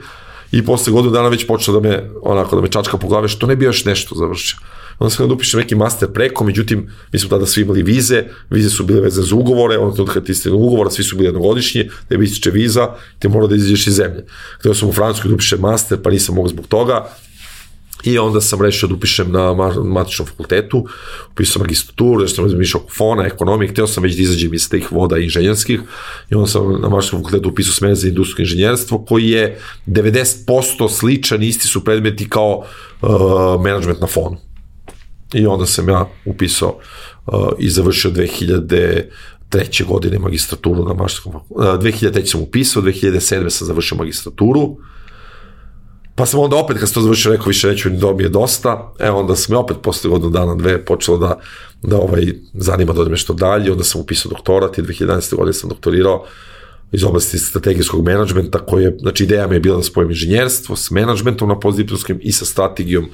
i 0.52 0.66
posle 0.66 0.94
godinu 0.94 1.14
dana 1.14 1.30
već 1.30 1.48
počeo 1.48 1.80
da 1.80 1.90
me, 1.90 2.10
onako, 2.22 2.56
da 2.56 2.62
me 2.62 2.72
čačka 2.72 2.98
po 2.98 3.08
glave, 3.08 3.28
što 3.28 3.48
ne 3.48 3.56
bi 3.56 3.66
još 3.66 3.86
nešto 3.86 4.16
završio. 4.16 4.58
Onda 5.00 5.16
sam 5.16 5.28
da 5.28 5.34
upišem 5.34 5.60
neki 5.60 5.76
master 5.76 6.10
preko, 6.14 6.44
međutim, 6.44 6.90
mi 7.12 7.20
smo 7.20 7.30
tada 7.30 7.46
svi 7.46 7.62
imali 7.62 7.84
vize, 7.84 8.24
vize 8.50 8.70
su 8.70 8.84
bile 8.84 9.02
vezane 9.02 9.28
za 9.28 9.36
ugovore, 9.36 9.78
onda 9.78 10.06
kad 10.14 10.26
ti 10.26 10.34
ste 10.34 10.52
ugovora, 10.52 10.90
svi 10.90 11.04
su 11.04 11.16
bili 11.16 11.28
jednogodišnji, 11.28 11.90
da 12.10 12.18
bi 12.18 12.26
ističe 12.26 12.52
viza, 12.52 12.90
te 13.20 13.30
mora 13.30 13.48
da 13.48 13.56
izađeš 13.56 13.88
iz 13.88 13.96
zemlje. 13.96 14.26
Htio 14.60 14.74
sam 14.74 14.90
u 14.90 14.94
Francuskoj 14.94 15.30
da 15.30 15.36
upišem 15.36 15.60
master, 15.60 16.02
pa 16.02 16.10
nisam 16.10 16.36
mogao 16.36 16.50
zbog 16.50 16.68
toga, 16.68 17.08
I 18.04 18.18
onda 18.18 18.42
sam 18.42 18.62
rešio 18.62 18.88
da 18.88 18.96
upišem 18.96 19.32
na 19.32 19.54
matičnom 19.84 20.28
fakultetu, 20.28 20.86
upisao 21.32 21.62
magistraturu, 21.62 22.22
da 22.22 22.28
sam 22.28 22.46
razmišljao 22.46 22.82
oko 22.84 22.94
fona, 22.94 23.26
ekonomije, 23.26 23.72
hteo 23.72 23.88
sam 23.88 24.04
već 24.04 24.16
da 24.16 24.22
izađem 24.22 24.54
iz 24.54 24.70
tih 24.70 24.92
voda 24.92 25.18
inženjerskih 25.18 25.80
i 26.30 26.36
onda 26.36 26.48
sam 26.48 26.82
na 26.82 26.90
matičnom 26.90 27.22
fakultetu 27.22 27.50
upisao 27.50 27.74
smer 27.74 27.96
za 27.96 28.08
industrijsko 28.08 28.42
inženjerstvo 28.42 29.06
koji 29.06 29.30
je 29.30 29.60
90% 29.88 30.90
sličan, 30.90 31.44
isti 31.44 31.68
su 31.68 31.84
predmeti 31.84 32.30
kao 32.30 32.58
uh, 33.02 33.10
management 33.64 34.02
na 34.02 34.08
fonu. 34.08 34.38
I 35.34 35.46
onda 35.46 35.66
sam 35.66 35.90
ja 35.90 36.10
upisao 36.26 36.80
uh, 37.26 37.34
i 37.60 37.70
završio 37.70 38.12
2000 38.12 39.02
treće 39.50 39.84
godine 39.84 40.20
magistraturu 40.20 40.86
na 40.86 40.94
maštarskom 40.94 41.32
fakultetu. 41.32 41.60
Uh, 41.60 42.12
2003. 42.12 42.26
sam 42.26 42.42
upisao, 42.42 42.84
2007. 42.84 43.50
sam 43.50 43.68
završio 43.68 43.98
magistraturu, 43.98 44.78
Pa 46.16 46.26
sam 46.26 46.40
onda 46.40 46.56
opet, 46.56 46.78
kad 46.80 46.88
se 46.88 46.94
to 46.94 47.02
završio, 47.02 47.32
rekao 47.32 47.48
više 47.48 47.68
neću 47.68 47.90
ni 47.90 47.98
dobije 47.98 48.30
dosta, 48.30 48.94
e 49.00 49.10
onda 49.12 49.36
sam 49.36 49.54
je 49.54 49.60
opet 49.60 49.78
posle 49.82 50.10
godinu 50.10 50.30
dana, 50.30 50.56
dve, 50.56 50.86
počelo 50.86 51.18
da, 51.18 51.40
da 51.82 51.98
ovaj, 51.98 52.26
zanima 52.54 52.94
da 52.94 53.02
odem 53.02 53.12
nešto 53.12 53.34
dalje, 53.34 53.72
onda 53.72 53.84
sam 53.84 54.02
upisao 54.02 54.30
doktorat 54.30 54.78
i 54.78 54.82
2011. 54.82 55.36
godine 55.36 55.54
sam 55.54 55.70
doktorirao 55.70 56.26
iz 56.92 57.04
oblasti 57.04 57.38
strategijskog 57.38 58.06
menadžmenta, 58.06 58.60
koje, 58.60 58.98
znači 59.00 59.24
ideja 59.24 59.48
mi 59.48 59.56
je 59.56 59.60
bila 59.60 59.78
da 59.78 59.84
spojim 59.84 60.10
inženjerstvo 60.10 60.76
s 60.76 60.92
menadžmentom 60.92 61.50
na 61.50 61.60
postdiplomskim 61.60 62.20
i 62.22 62.32
sa 62.32 62.46
strategijom 62.46 63.10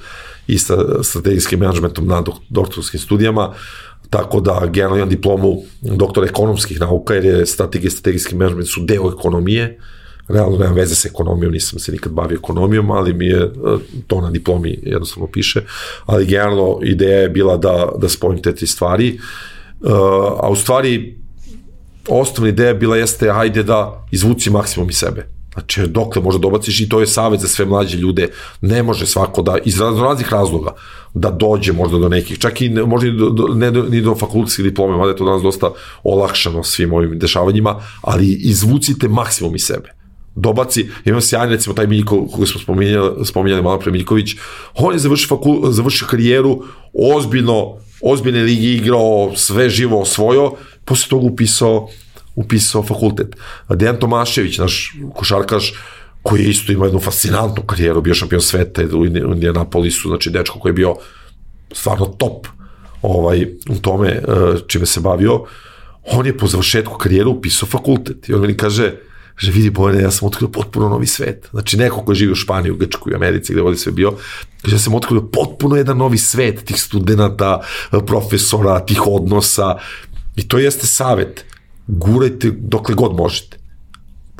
i 0.46 0.58
sa 0.58 1.02
strategijskim 1.02 1.58
menadžmentom 1.58 2.06
na 2.06 2.22
doktorskim 2.48 3.00
studijama, 3.00 3.54
tako 4.10 4.40
da 4.40 4.62
generalno 4.66 4.96
imam 4.96 5.08
diplomu 5.08 5.62
doktora 5.80 6.26
ekonomskih 6.26 6.80
nauka, 6.80 7.14
jer 7.14 7.24
je 7.24 7.46
strategija 7.46 7.88
i 7.88 7.90
strategijski 7.90 8.36
menadžment 8.36 8.68
su 8.68 8.80
deo 8.80 9.12
ekonomije, 9.18 9.78
realno 10.28 10.58
nema 10.58 10.72
veze 10.72 10.94
sa 10.94 11.08
ekonomijom, 11.08 11.52
nisam 11.52 11.78
se 11.78 11.92
nikad 11.92 12.12
bavio 12.12 12.36
ekonomijom, 12.36 12.90
ali 12.90 13.12
mi 13.12 13.26
je 13.26 13.42
e, 13.42 13.50
to 14.06 14.20
na 14.20 14.30
diplomi 14.30 14.78
jednostavno 14.82 15.26
piše, 15.26 15.60
ali 16.06 16.26
generalno 16.26 16.78
ideja 16.82 17.18
je 17.18 17.28
bila 17.28 17.56
da, 17.56 17.92
da 17.98 18.08
spojim 18.08 18.42
te 18.42 18.54
tri 18.54 18.66
stvari, 18.66 19.08
e, 19.08 19.16
a 20.40 20.48
u 20.50 20.56
stvari 20.56 21.18
osnovna 22.08 22.48
ideja 22.48 22.74
bila 22.74 22.96
jeste 22.96 23.30
ajde 23.30 23.62
da 23.62 24.06
izvuci 24.10 24.50
maksimum 24.50 24.90
iz 24.90 24.96
sebe. 24.96 25.28
Znači, 25.52 25.86
dokle 25.86 26.22
možda 26.22 26.38
dobaciš 26.38 26.80
i 26.80 26.88
to 26.88 27.00
je 27.00 27.06
savjet 27.06 27.40
za 27.40 27.48
sve 27.48 27.64
mlađe 27.64 27.98
ljude. 27.98 28.28
Ne 28.60 28.82
može 28.82 29.06
svako 29.06 29.42
da, 29.42 29.58
iz 29.64 29.80
raznih 29.80 30.32
razloga, 30.32 30.74
da 31.14 31.30
dođe 31.30 31.72
možda 31.72 31.98
do 31.98 32.08
nekih, 32.08 32.38
čak 32.38 32.60
i 32.60 32.68
ne, 32.68 32.82
možda 32.82 33.08
i 33.08 33.12
do, 33.12 33.30
do, 33.30 33.46
ne 33.54 33.70
do, 33.70 33.82
ni 33.82 34.00
do 34.00 34.14
fakultetske 34.14 34.62
diplome, 34.62 34.96
mada 34.96 35.10
je 35.10 35.16
to 35.16 35.24
danas 35.24 35.42
dosta 35.42 35.70
olakšano 36.02 36.62
svim 36.64 36.92
ovim 36.92 37.18
dešavanjima, 37.18 37.80
ali 38.00 38.32
izvucite 38.32 39.08
maksimum 39.08 39.54
iz 39.54 39.64
sebe 39.64 40.01
dobaci, 40.34 40.88
imam 41.04 41.20
sjajan, 41.20 41.50
recimo 41.50 41.74
taj 41.74 41.86
Miljko, 41.86 42.26
koga 42.26 42.46
smo 42.46 42.60
spominjali, 42.60 43.26
spominjali 43.26 43.62
malo 43.62 43.78
pre 43.78 43.92
Miljković, 43.92 44.36
on 44.74 44.92
je 44.92 44.98
završio, 44.98 45.28
fakul, 45.28 45.70
završio 45.70 46.06
karijeru, 46.10 46.62
ozbiljno, 47.16 47.76
ozbiljne 48.02 48.42
ligi 48.42 48.74
igrao, 48.74 49.32
sve 49.36 49.70
živo 49.70 50.00
osvojio, 50.00 50.52
posle 50.84 51.08
toga 51.08 51.26
upisao, 51.26 51.88
upisao 52.34 52.82
fakultet. 52.82 53.36
Dejan 53.68 53.96
Tomašević, 53.96 54.58
naš 54.58 54.94
košarkaš, 55.14 55.72
koji 56.22 56.42
je 56.42 56.50
isto 56.50 56.72
imao 56.72 56.86
jednu 56.86 57.00
fascinantnu 57.00 57.62
karijeru, 57.62 58.00
bio 58.00 58.14
šampion 58.14 58.40
sveta 58.40 58.82
u 58.96 59.06
Indianapolisu, 59.06 60.08
znači 60.08 60.30
dečko 60.30 60.58
koji 60.58 60.70
je 60.70 60.74
bio 60.74 60.96
stvarno 61.72 62.06
top 62.06 62.46
ovaj, 63.02 63.46
u 63.70 63.78
tome 63.80 64.08
eh, 64.08 64.22
čime 64.66 64.86
se 64.86 65.00
bavio, 65.00 65.44
on 66.12 66.26
je 66.26 66.38
po 66.38 66.46
završetku 66.46 66.98
karijere 66.98 67.28
upisao 67.28 67.68
fakultet 67.68 68.28
i 68.28 68.34
on 68.34 68.40
meni 68.40 68.56
kaže, 68.56 68.92
Kaže, 69.34 69.52
vidi 69.52 69.70
Bojane, 69.70 70.02
ja 70.02 70.10
sam 70.10 70.28
otkrio 70.28 70.48
potpuno 70.48 70.88
novi 70.88 71.06
svet. 71.06 71.48
Znači, 71.50 71.76
neko 71.76 72.04
ko 72.04 72.14
živi 72.14 72.32
u 72.32 72.34
Španiji, 72.34 72.72
u 72.72 72.76
Grčku 72.76 73.10
i 73.10 73.14
Americi, 73.14 73.52
gde 73.52 73.62
ovdje 73.62 73.78
sve 73.78 73.92
bio, 73.92 74.12
kaže, 74.62 74.74
ja 74.74 74.78
sam 74.78 74.94
otkrio 74.94 75.22
potpuno 75.22 75.76
jedan 75.76 75.96
novi 75.96 76.18
svet 76.18 76.64
tih 76.64 76.80
studenta, 76.80 77.60
profesora, 78.06 78.80
tih 78.80 79.06
odnosa. 79.06 79.76
I 80.36 80.48
to 80.48 80.58
jeste 80.58 80.86
savet. 80.86 81.44
Gurajte 81.86 82.50
dokle 82.50 82.94
god 82.94 83.16
možete. 83.16 83.58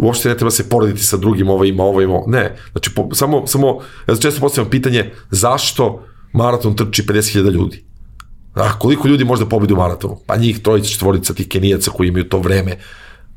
Uopšte 0.01 0.29
ne 0.29 0.37
treba 0.37 0.51
se 0.51 0.69
porediti 0.69 1.05
sa 1.05 1.17
drugim, 1.17 1.49
ovo 1.49 1.65
ima, 1.65 1.85
ovo 1.85 2.03
ima. 2.03 2.21
Ne. 2.27 2.57
Znači, 2.73 2.95
po, 2.95 3.09
samo, 3.13 3.47
samo, 3.47 3.81
ja 4.09 4.17
često 4.17 4.41
postavljam 4.41 4.71
pitanje, 4.71 5.11
zašto 5.31 6.07
maraton 6.33 6.77
trči 6.77 7.03
50.000 7.03 7.51
ljudi. 7.51 7.85
A 8.55 8.79
koliko 8.79 9.09
ljudi 9.09 9.25
može 9.25 9.45
da 9.45 9.49
pobedi 9.49 9.73
u 9.73 9.77
maratonu? 9.77 10.21
Pa 10.27 10.37
njih 10.37 10.59
trojica, 10.63 10.89
četvorica 10.89 11.35
tih 11.35 11.49
kenijaca 11.49 11.91
koji 11.91 12.09
imaju 12.09 12.29
to 12.29 12.39
vreme 12.39 12.77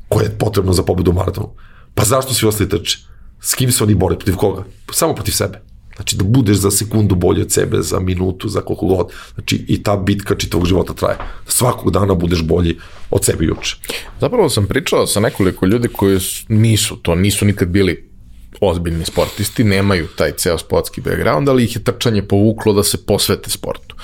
koje 0.08 0.24
je 0.24 0.38
potrebno 0.38 0.72
za 0.72 0.82
pobedu 0.82 1.10
u 1.10 1.14
maratonu. 1.14 1.48
Pa 1.94 2.04
zašto 2.04 2.34
svi 2.34 2.48
ostali 2.48 2.70
trče? 2.70 2.98
S 3.40 3.54
kim 3.54 3.72
se 3.72 3.84
oni 3.84 3.94
bore? 3.94 4.16
Protiv 4.16 4.36
koga? 4.36 4.64
Samo 4.92 5.14
protiv 5.14 5.32
sebe. 5.32 5.62
Znači 5.96 6.16
da 6.16 6.24
budeš 6.24 6.56
za 6.56 6.70
sekundu 6.70 7.14
bolji 7.14 7.42
od 7.42 7.52
sebe, 7.52 7.82
za 7.82 8.00
minutu, 8.00 8.48
za 8.48 8.60
koliko 8.60 8.86
god. 8.86 9.12
Znači 9.34 9.64
i 9.68 9.82
ta 9.82 9.96
bitka 9.96 10.34
čitavog 10.34 10.66
života 10.66 10.92
traje. 10.92 11.16
Svakog 11.46 11.90
dana 11.90 12.14
budeš 12.14 12.42
bolji 12.42 12.76
od 13.10 13.24
sebe 13.24 13.44
juče. 13.44 13.76
Zapravo 14.20 14.48
sam 14.48 14.66
pričao 14.66 15.06
sa 15.06 15.20
nekoliko 15.20 15.66
ljudi 15.66 15.88
koji 15.88 16.18
nisu 16.48 16.96
to, 16.96 17.14
nisu 17.14 17.44
nikad 17.44 17.68
bili 17.68 18.10
ozbiljni 18.60 19.04
sportisti, 19.04 19.64
nemaju 19.64 20.06
taj 20.16 20.32
ceo 20.32 20.58
sportski 20.58 21.00
background, 21.00 21.48
ali 21.48 21.64
ih 21.64 21.76
je 21.76 21.84
trčanje 21.84 22.22
povuklo 22.22 22.72
da 22.72 22.82
se 22.82 23.06
posvete 23.06 23.50
sportu. 23.50 23.96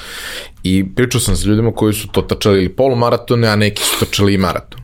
I 0.62 0.84
pričao 0.94 1.20
sam 1.20 1.36
sa 1.36 1.48
ljudima 1.48 1.72
koji 1.72 1.94
su 1.94 2.08
to 2.08 2.22
trčali 2.22 2.58
ili 2.58 2.76
polumaratone, 2.76 3.48
a 3.48 3.56
neki 3.56 3.82
su 3.82 4.04
trčali 4.06 4.34
i 4.34 4.38
maraton. 4.38 4.80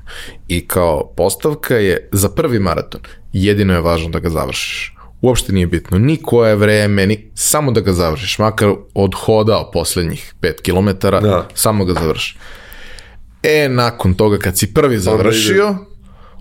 I 0.49 0.67
kao 0.67 1.13
postavka 1.17 1.77
je 1.77 2.09
za 2.13 2.29
prvi 2.29 2.59
maraton 2.59 3.01
jedino 3.33 3.75
je 3.75 3.81
važno 3.81 4.09
da 4.09 4.19
ga 4.19 4.31
završiš. 4.31 4.95
Uopšte 5.21 5.53
nije 5.53 5.67
bitno 5.67 5.99
ni 5.99 6.17
koje 6.23 6.57
vreme, 6.57 7.07
ni, 7.07 7.31
samo 7.35 7.73
da 7.73 7.81
ga 7.81 7.93
završiš, 7.93 8.39
makar 8.39 8.73
odhodao 8.95 9.71
poslednjih 9.71 10.35
5 10.41 10.63
km, 10.63 11.09
da. 11.09 11.49
samo 11.55 11.85
ga 11.85 11.93
završiš. 11.93 12.37
E, 13.43 13.69
nakon 13.69 14.15
toga 14.15 14.39
kad 14.39 14.59
si 14.59 14.75
prvi 14.75 14.99
završio, 14.99 15.77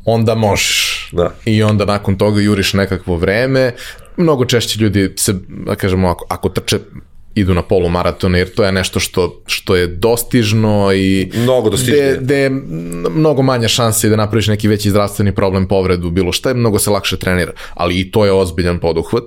onda 0.08 0.36
možeš. 0.36 1.10
Da. 1.12 1.34
I 1.46 1.64
onda 1.64 1.86
nakon 1.86 2.18
toga 2.18 2.42
juriš 2.42 2.74
nekakvo 2.74 3.16
vreme. 3.16 3.72
Mnogo 4.18 4.46
češće 4.46 4.80
ljudi 4.80 5.14
se, 5.18 5.34
da 5.48 5.76
kažemo, 5.76 6.10
ako, 6.10 6.26
ako 6.30 6.50
trče 6.50 6.80
idu 7.36 7.54
na 7.54 7.62
polumaratone, 7.62 8.40
jer 8.40 8.54
to 8.54 8.64
je 8.64 8.72
nešto 8.72 9.00
što, 9.00 9.42
što 9.46 9.76
je 9.76 9.88
dostižno 9.88 10.94
i 10.94 11.32
mnogo 11.36 11.70
dostižnije. 11.70 12.18
Gde, 12.22 12.36
je 12.36 12.50
mnogo 13.10 13.42
manja 13.42 13.68
šansa 13.68 14.10
da 14.10 14.16
napraviš 14.16 14.48
neki 14.48 14.68
veći 14.68 14.90
zdravstveni 14.90 15.36
problem, 15.36 15.68
povredu, 15.68 16.10
bilo 16.10 16.32
šta 16.32 16.50
je, 16.50 16.56
mnogo 16.56 16.80
se 16.80 16.90
lakše 16.90 17.20
trenira, 17.20 17.52
ali 17.74 18.00
i 18.00 18.12
to 18.12 18.26
je 18.26 18.32
ozbiljan 18.32 18.80
poduhvat 18.80 19.24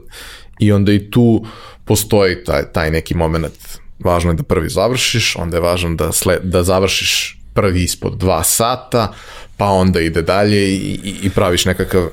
i 0.58 0.72
onda 0.72 0.92
i 0.92 1.10
tu 1.10 1.44
postoji 1.84 2.44
taj, 2.44 2.72
taj 2.72 2.90
neki 2.90 3.14
moment 3.14 3.78
važno 3.98 4.30
je 4.30 4.34
da 4.34 4.42
prvi 4.42 4.68
završiš, 4.68 5.36
onda 5.36 5.56
je 5.56 5.60
važno 5.60 5.94
da, 5.94 6.12
sled, 6.12 6.40
da 6.42 6.62
završiš 6.62 7.40
prvi 7.54 7.82
ispod 7.82 8.16
dva 8.18 8.44
sata, 8.44 9.12
pa 9.60 9.66
onda 9.66 10.00
ide 10.00 10.22
dalje 10.22 10.68
i, 10.68 10.98
i, 11.04 11.14
i 11.22 11.30
praviš 11.30 11.64
nekakav 11.64 12.08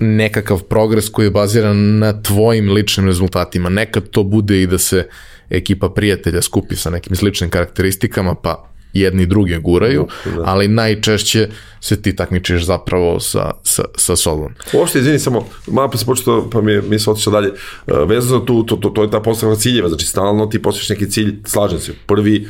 nekakav 0.00 0.62
progres 0.62 1.08
koji 1.08 1.26
je 1.26 1.30
baziran 1.30 1.98
na 1.98 2.22
tvojim 2.22 2.72
ličnim 2.72 3.06
rezultatima. 3.06 3.68
Nekad 3.68 4.08
to 4.10 4.22
bude 4.22 4.62
i 4.62 4.66
da 4.66 4.78
se 4.78 5.08
ekipa 5.50 5.88
prijatelja 5.88 6.42
skupi 6.42 6.76
sa 6.76 6.90
nekim 6.90 7.16
sličnim 7.16 7.50
karakteristikama, 7.50 8.34
pa 8.34 8.70
jedni 8.92 9.26
druge 9.26 9.58
guraju, 9.58 10.06
da. 10.24 10.42
ali 10.44 10.68
najčešće 10.68 11.48
se 11.80 12.02
ti 12.02 12.16
takmičiš 12.16 12.64
zapravo 12.64 13.20
sa, 13.20 13.50
sa, 13.62 13.84
sa 13.96 14.16
sobom. 14.16 14.54
Uopšte, 14.72 14.98
izvini, 14.98 15.18
samo, 15.18 15.46
malo 15.66 15.90
pa 15.90 15.98
se 15.98 16.06
počeo, 16.06 16.50
pa 16.50 16.60
mi, 16.60 16.80
mi 16.82 16.98
se 16.98 17.10
otišao 17.10 17.32
dalje, 17.32 17.48
e, 17.48 17.52
vezano 18.06 18.40
tu, 18.40 18.62
to, 18.62 18.76
to, 18.76 18.88
to 18.90 19.02
je 19.02 19.10
ta 19.10 19.20
postavka 19.20 19.56
ciljeva, 19.56 19.88
znači 19.88 20.06
stalno 20.06 20.46
ti 20.46 20.62
postaviš 20.62 20.88
neki 20.88 21.10
cilj, 21.10 21.36
slažem 21.46 21.80
se, 21.80 21.92
prvi, 22.06 22.48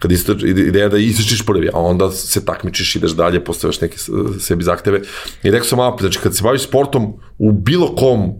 kad 0.00 0.12
istrač, 0.12 0.42
ideja 0.42 0.88
da 0.88 0.98
istračiš 0.98 1.46
prvi, 1.46 1.68
a 1.72 1.80
onda 1.80 2.10
se 2.10 2.44
takmičiš, 2.44 2.96
ideš 2.96 3.12
dalje, 3.12 3.44
postavljaš 3.44 3.80
neke 3.80 3.98
sebi 4.40 4.64
zahteve. 4.64 5.00
I 5.42 5.50
rekao 5.50 5.68
sam 5.68 5.78
malo, 5.78 5.96
znači 6.00 6.18
kad 6.18 6.36
se 6.36 6.42
baviš 6.42 6.62
sportom 6.62 7.12
u 7.38 7.52
bilo 7.52 7.94
kom, 7.94 8.32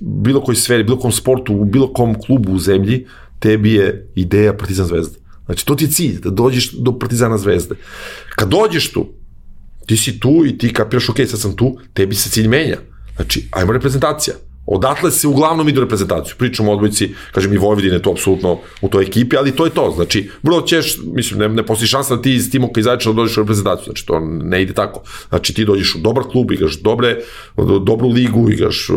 bilo 0.00 0.40
koji 0.40 0.56
sferi, 0.56 0.84
bilo 0.84 0.98
kom 0.98 1.12
sportu, 1.12 1.54
u 1.54 1.64
bilo 1.64 1.92
kom 1.92 2.14
klubu 2.20 2.52
u 2.52 2.58
zemlji, 2.58 3.06
tebi 3.38 3.72
je 3.72 4.10
ideja 4.14 4.56
Partizan 4.56 4.86
Zvezda. 4.86 5.18
Znači, 5.46 5.66
to 5.66 5.74
ti 5.74 5.84
je 5.84 5.90
cilj, 5.90 6.20
da 6.20 6.30
dođeš 6.30 6.72
do 6.72 6.98
Partizana 6.98 7.38
Zvezde. 7.38 7.74
Kad 8.36 8.48
dođeš 8.48 8.92
tu, 8.92 9.06
ti 9.86 9.96
si 9.96 10.20
tu 10.20 10.44
i 10.46 10.58
ti 10.58 10.72
kapiraš, 10.72 11.08
ok, 11.08 11.16
sad 11.26 11.40
sam 11.40 11.56
tu, 11.56 11.78
tebi 11.94 12.14
se 12.14 12.30
cilj 12.30 12.48
menja. 12.48 12.76
Znači, 13.16 13.48
ajmo 13.50 13.72
reprezentacija. 13.72 14.36
Odatle 14.70 15.10
se 15.10 15.28
uglavnom 15.28 15.68
idu 15.68 15.80
reprezentaciju. 15.80 16.34
Pričamo 16.38 16.70
o 16.70 16.74
odbojci, 16.74 17.08
kažem 17.32 17.52
i 17.52 17.58
Vojvodine 17.58 17.98
to 17.98 18.10
apsolutno 18.10 18.58
u 18.80 18.88
toj 18.88 19.04
ekipi, 19.04 19.36
ali 19.36 19.52
to 19.56 19.64
je 19.64 19.70
to. 19.70 19.92
Znači, 19.96 20.30
vrlo 20.42 20.60
ćeš, 20.62 20.98
mislim, 21.14 21.40
ne, 21.40 21.48
ne 21.48 21.66
postoji 21.66 21.88
šansa 21.88 22.16
da 22.16 22.22
ti 22.22 22.34
iz 22.34 22.50
Timoka 22.50 22.80
izađeš 22.80 23.04
da 23.04 23.12
dođeš 23.12 23.36
u 23.36 23.40
reprezentaciju. 23.40 23.84
Znači, 23.84 24.06
to 24.06 24.20
ne 24.20 24.62
ide 24.62 24.72
tako. 24.72 25.02
Znači, 25.28 25.54
ti 25.54 25.64
dođeš 25.64 25.94
u 25.94 25.98
dobar 25.98 26.24
klub, 26.24 26.52
igraš 26.52 26.78
dobre, 26.80 27.16
dobru 27.82 28.08
ligu, 28.08 28.50
igraš, 28.50 28.88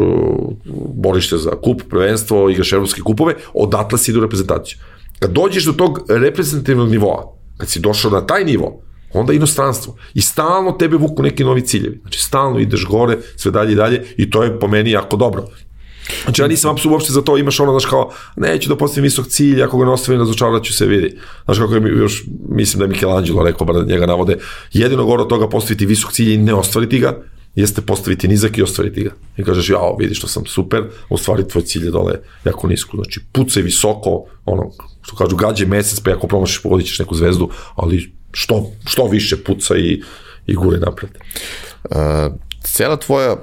boriš 0.95 1.30
se 1.30 1.38
za 1.38 1.52
kup, 1.52 1.82
prvenstvo, 1.90 2.50
igraš 2.50 2.74
evropske 2.74 3.02
kupove, 3.02 3.36
odatle 3.54 3.98
si 3.98 4.12
idu 4.12 4.20
u 4.20 4.24
reprezentaciju. 4.24 4.78
Kad 5.20 5.32
dođeš 5.32 5.66
do 5.66 5.74
tog 5.74 6.06
reprezentativnog 6.10 6.90
nivoa, 6.90 7.34
kad 7.58 7.70
si 7.70 7.80
došao 7.80 8.12
na 8.12 8.26
taj 8.26 8.45
nivo, 8.45 8.82
onda 9.14 9.34
inostranstvo. 9.34 9.95
I 10.14 10.22
stalno 10.22 10.72
tebe 10.72 10.98
vuku 10.98 11.23
neki 11.23 11.44
novi 11.44 11.61
ciljevi. 11.61 11.99
Znači, 12.02 12.19
stalno 12.19 12.60
ideš 12.60 12.85
gore, 12.85 13.18
sve 13.35 13.52
dalje 13.52 13.72
i 13.72 13.76
dalje 13.76 14.06
i 14.18 14.30
to 14.30 14.44
je 14.44 14.60
po 14.60 14.68
meni 14.68 14.91
jako 14.91 15.18
dobro. 15.18 15.45
Znači, 16.23 16.41
ja 16.41 16.48
nisam 16.48 16.72
apsolutno 16.72 16.95
uopšte 16.95 17.14
za 17.14 17.22
to, 17.22 17.38
imaš 17.38 17.60
ono, 17.60 17.72
znaš, 17.72 17.85
kao, 17.85 18.11
neću 18.35 18.69
da 18.69 18.76
postavim 18.76 19.03
visok 19.03 19.27
cilj, 19.27 19.64
ako 19.64 19.77
ga 19.77 19.85
ne 19.85 19.91
ostavim, 19.91 20.19
razočarat 20.19 20.64
ću 20.64 20.73
se, 20.73 20.85
vidi. 20.85 21.18
Znaš, 21.45 21.57
kako 21.57 21.76
je 21.76 21.98
još, 21.98 22.23
mislim 22.49 22.80
da 22.80 22.85
je 22.85 22.90
Michelangelo 22.90 23.44
rekao, 23.44 23.68
bar 23.68 23.88
njega 23.88 24.06
navode, 24.06 24.38
jedino 24.73 25.06
gore 25.06 25.22
od 25.22 25.30
toga 25.30 25.49
postaviti 25.49 25.85
visok 25.85 26.11
cilj 26.11 26.34
i 26.34 26.38
ne 26.38 26.53
ostvariti 26.53 26.99
ga, 26.99 27.22
jeste 27.56 27.81
postaviti 27.81 28.27
nizak 28.27 28.57
i 28.57 28.64
ostvariti 28.64 29.03
ga. 29.03 29.11
I 29.38 29.44
kažeš, 29.44 29.69
jao, 29.69 29.95
vidi 29.99 30.15
što 30.15 30.27
sam 30.27 30.45
super, 30.45 30.84
ostvari 31.10 31.48
tvoj 31.48 31.64
cilj 31.64 31.85
je 31.85 31.91
dole 31.91 32.14
jako 32.45 32.68
nisko. 32.68 32.98
Znači, 32.98 33.22
pucaj 33.31 33.64
visoko, 33.64 34.26
ono, 34.45 34.72
što 35.02 35.15
kažu, 35.15 35.35
gađe 35.35 35.65
mesec, 35.65 35.99
pa 35.99 36.11
ako 36.11 36.27
promašiš, 36.27 36.61
pogodit 36.61 36.88
ćeš 36.88 36.99
neku 36.99 37.15
zvezdu, 37.15 37.49
ali 37.76 38.14
što, 38.34 38.72
što 38.88 39.08
više 39.08 39.44
puca 39.44 39.76
i, 39.78 40.02
i 40.48 40.56
gure 40.56 40.80
napred. 40.80 41.12
Uh, 41.84 41.98
cela 42.64 42.98
tvoja 42.98 43.36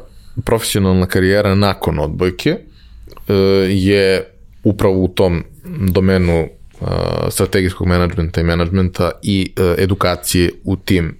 profesionalna 0.45 1.07
karijera 1.07 1.55
nakon 1.55 1.99
odbojke 1.99 2.57
uh, 2.57 3.37
je 3.69 4.25
upravo 4.65 4.95
u 4.95 5.09
tom 5.09 5.45
domenu 5.91 6.49
uh, 6.81 6.89
strategijskog 7.31 7.87
menadžmenta 7.87 8.41
i 8.41 8.45
menadžmenta 8.45 9.11
i 9.23 9.53
edukacije 9.79 10.51
u 10.65 10.77
tim 10.77 11.17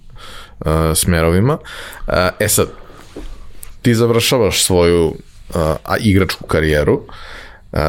uh, 0.59 0.67
smerovima. 0.95 1.59
E 2.39 2.49
sad, 2.49 2.69
ti 3.83 3.95
završavaš 3.95 4.65
svoju 4.65 5.07
uh, 5.07 5.15
igračku 6.01 6.47
karijeru, 6.47 6.95
uh, 7.73 7.81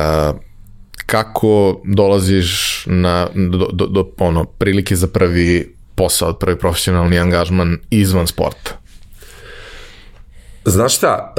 kako 1.11 1.81
dolaziš 1.85 2.83
na, 2.87 3.27
do, 3.35 3.67
do, 3.73 3.87
do 3.87 4.05
ono, 4.19 4.45
prilike 4.45 4.95
za 4.95 5.07
prvi 5.07 5.75
posao, 5.95 6.33
prvi 6.33 6.57
profesionalni 6.57 7.19
angažman 7.19 7.77
izvan 7.89 8.27
sporta? 8.27 8.77
Znaš 10.65 10.97
šta, 10.97 11.33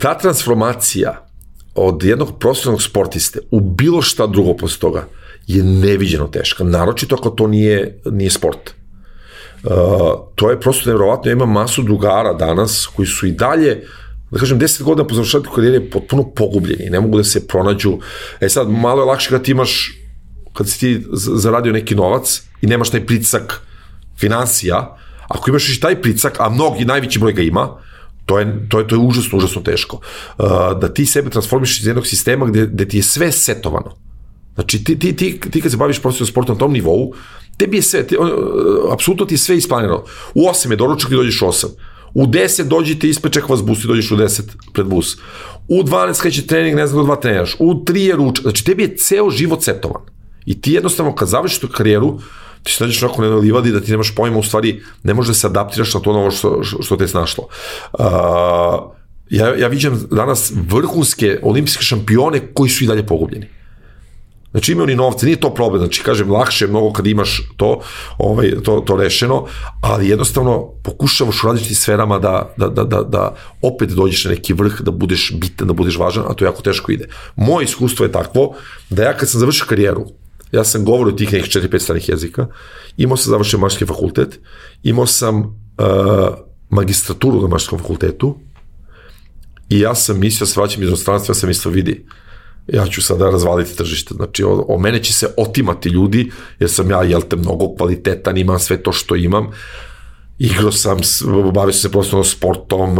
ta 0.00 0.18
transformacija 0.18 1.26
od 1.74 2.04
jednog 2.04 2.38
profesionalnog 2.38 2.82
sportiste 2.82 3.40
u 3.50 3.60
bilo 3.60 4.02
šta 4.02 4.26
drugo 4.26 4.56
posle 4.56 4.80
toga 4.80 5.06
je 5.46 5.62
neviđeno 5.62 6.26
teška, 6.26 6.64
naročito 6.64 7.16
ako 7.16 7.30
to 7.30 7.46
nije, 7.46 8.00
nije 8.10 8.30
sport. 8.30 8.74
Uh, 9.64 9.72
to 10.34 10.50
je 10.50 10.60
prosto 10.60 10.90
nevjerovatno, 10.90 11.30
ja 11.30 11.32
imam 11.32 11.52
masu 11.52 11.82
drugara 11.82 12.32
danas 12.32 12.88
koji 12.96 13.06
su 13.06 13.26
i 13.26 13.32
dalje 13.32 13.86
da 14.30 14.38
kažem, 14.38 14.60
10 14.60 14.82
godina 14.82 15.06
po 15.06 15.14
završetku 15.14 15.54
karijere 15.54 15.90
potpuno 15.90 16.30
pogubljeni, 16.30 16.90
ne 16.90 17.00
mogu 17.00 17.16
da 17.16 17.24
se 17.24 17.46
pronađu. 17.46 17.98
E 18.40 18.48
sad, 18.48 18.70
malo 18.70 19.02
je 19.02 19.06
lakše 19.06 19.30
kad 19.30 19.42
ti 19.42 19.50
imaš, 19.50 19.98
kad 20.52 20.68
si 20.68 20.80
ti 20.80 21.04
zaradio 21.36 21.72
neki 21.72 21.94
novac 21.94 22.42
i 22.60 22.66
nemaš 22.66 22.90
taj 22.90 23.06
pritisak 23.06 23.60
finansija, 24.18 24.96
ako 25.28 25.50
imaš 25.50 25.68
i 25.68 25.80
taj 25.80 26.02
pritisak, 26.02 26.40
a 26.40 26.48
mnogi, 26.48 26.84
najveći 26.84 27.18
broj 27.18 27.32
ga 27.32 27.42
ima, 27.42 27.68
to 28.26 28.38
je, 28.38 28.66
to 28.68 28.78
je, 28.78 28.88
to 28.88 28.94
je 28.94 28.98
užasno, 28.98 29.38
užasno 29.38 29.62
teško. 29.62 30.00
Uh, 30.38 30.46
da 30.80 30.94
ti 30.94 31.06
sebe 31.06 31.30
transformiš 31.30 31.80
iz 31.80 31.86
jednog 31.86 32.06
sistema 32.06 32.46
gde, 32.46 32.66
gde 32.66 32.88
ti 32.88 32.96
je 32.96 33.02
sve 33.02 33.32
setovano. 33.32 33.96
Znači, 34.54 34.84
ti, 34.84 34.98
ti, 34.98 35.16
ti, 35.16 35.40
ti 35.50 35.60
kad 35.60 35.70
se 35.70 35.76
baviš 35.76 36.00
profesionalnom 36.02 36.32
sportom 36.32 36.54
na 36.54 36.58
tom 36.58 36.72
nivou, 36.72 37.12
tebi 37.56 37.76
je 37.76 37.82
sve, 37.82 38.04
uh, 38.18 38.92
apsolutno 38.92 39.26
ti 39.26 39.34
je 39.34 39.38
sve 39.38 39.56
isplanirano. 39.56 40.04
U 40.34 40.48
8 40.48 40.70
je 40.70 40.76
doručak 40.76 41.10
i 41.10 41.14
dođeš 41.14 41.42
u 41.42 41.46
8. 41.46 41.66
U 42.14 42.26
10 42.26 42.62
dođite 42.62 43.08
ispeček 43.08 43.48
vas 43.48 43.62
bus 43.62 43.84
i 43.84 43.86
dođeš 43.86 44.10
u 44.10 44.16
10 44.16 44.42
pred 44.72 44.86
bus. 44.86 45.16
U 45.68 45.82
12 45.82 46.20
kreće 46.22 46.46
trening, 46.46 46.76
ne 46.76 46.86
znam 46.86 46.98
do 46.98 47.04
dva 47.04 47.16
treniraš. 47.16 47.56
U 47.58 47.74
3 47.74 47.96
je 47.96 48.16
ručak. 48.16 48.42
Znači, 48.42 48.64
tebi 48.64 48.82
je 48.82 48.96
ceo 48.96 49.30
život 49.30 49.62
setovan. 49.62 50.02
I 50.46 50.60
ti 50.60 50.72
jednostavno 50.72 51.14
kad 51.14 51.28
završiš 51.28 51.58
tu 51.58 51.68
karijeru, 51.68 52.20
ti 52.62 52.72
se 52.72 52.84
nađeš 52.84 53.02
onako 53.02 53.22
na 53.22 53.36
livadi 53.36 53.72
da 53.72 53.80
ti 53.80 53.90
nemaš 53.90 54.14
pojma, 54.14 54.38
u 54.38 54.42
stvari 54.42 54.82
ne 55.02 55.14
možeš 55.14 55.28
da 55.28 55.34
se 55.34 55.46
adaptiraš 55.46 55.94
na 55.94 56.00
to 56.00 56.12
novo 56.12 56.30
što, 56.30 56.62
što 56.62 56.96
te 56.96 57.04
je 57.04 57.08
snašlo. 57.08 57.48
Uh, 57.92 58.04
ja, 59.30 59.54
ja 59.56 59.68
viđam 59.68 60.06
danas 60.10 60.52
vrhunske 60.68 61.38
olimpijske 61.42 61.82
šampione 61.82 62.40
koji 62.54 62.70
su 62.70 62.84
i 62.84 62.86
dalje 62.86 63.06
pogubljeni. 63.06 63.46
Znači 64.50 64.72
imaju 64.72 64.86
ni 64.86 64.94
novce, 64.94 65.26
nije 65.26 65.40
to 65.40 65.54
problem, 65.54 65.82
znači 65.82 66.02
kažem 66.02 66.30
lakše 66.30 66.64
je 66.64 66.68
mnogo 66.68 66.92
kad 66.92 67.06
imaš 67.06 67.42
to, 67.56 67.80
ovaj, 68.18 68.50
to, 68.64 68.80
to 68.86 68.96
rešeno, 68.96 69.46
ali 69.80 70.08
jednostavno 70.08 70.72
pokušavaš 70.82 71.44
u 71.44 71.46
različitim 71.46 71.76
sferama 71.76 72.18
da, 72.18 72.54
da, 72.56 72.68
da, 72.68 72.84
da, 72.84 73.02
da 73.02 73.34
opet 73.62 73.90
dođeš 73.90 74.24
na 74.24 74.30
neki 74.30 74.54
vrh, 74.54 74.80
da 74.80 74.90
budeš 74.90 75.32
bitan, 75.40 75.68
da 75.68 75.74
budeš 75.74 75.98
važan, 75.98 76.24
a 76.28 76.34
to 76.34 76.44
jako 76.44 76.62
teško 76.62 76.92
ide. 76.92 77.08
Moje 77.36 77.64
iskustvo 77.64 78.04
je 78.04 78.12
takvo 78.12 78.54
da 78.90 79.02
ja 79.02 79.16
kad 79.16 79.28
sam 79.28 79.40
završio 79.40 79.66
karijeru, 79.68 80.06
ja 80.52 80.64
sam 80.64 80.84
govorio 80.84 81.12
tih 81.12 81.32
nekih 81.32 81.50
4-5 81.50 81.78
stranih 81.78 82.08
jezika, 82.08 82.46
imao 82.96 83.16
sam 83.16 83.30
završen 83.30 83.60
maški 83.60 83.86
fakultet, 83.86 84.40
imao 84.82 85.06
sam 85.06 85.40
uh, 85.40 85.46
magistraturu 86.70 87.42
na 87.42 87.48
maškom 87.48 87.78
fakultetu 87.78 88.36
i 89.68 89.80
ja 89.80 89.94
sam 89.94 90.20
mislio 90.20 90.46
da 90.46 90.46
se 90.46 90.60
vraćam 90.60 90.82
iz 90.82 90.88
inostranstva, 90.88 91.32
ja 91.32 91.34
sam 91.34 91.48
mislio 91.48 91.72
vidi, 91.72 92.06
ja 92.68 92.86
ću 92.86 93.02
sada 93.02 93.30
razvaliti 93.30 93.76
tržište. 93.76 94.14
Znači, 94.14 94.44
o, 94.44 94.64
o 94.68 94.78
mene 94.78 95.02
će 95.02 95.12
se 95.12 95.28
otimati 95.36 95.88
ljudi, 95.88 96.30
jer 96.58 96.70
sam 96.70 96.90
ja, 96.90 97.02
jel 97.02 97.22
te, 97.22 97.36
mnogo 97.36 97.74
kvalitetan, 97.76 98.36
imam 98.36 98.58
sve 98.58 98.82
to 98.82 98.92
što 98.92 99.16
imam. 99.16 99.50
Igrao 100.38 100.72
sam, 100.72 100.98
bavio 101.54 101.72
sam 101.72 101.80
se 101.80 101.90
prostorno 101.90 102.24
sportom, 102.24 102.96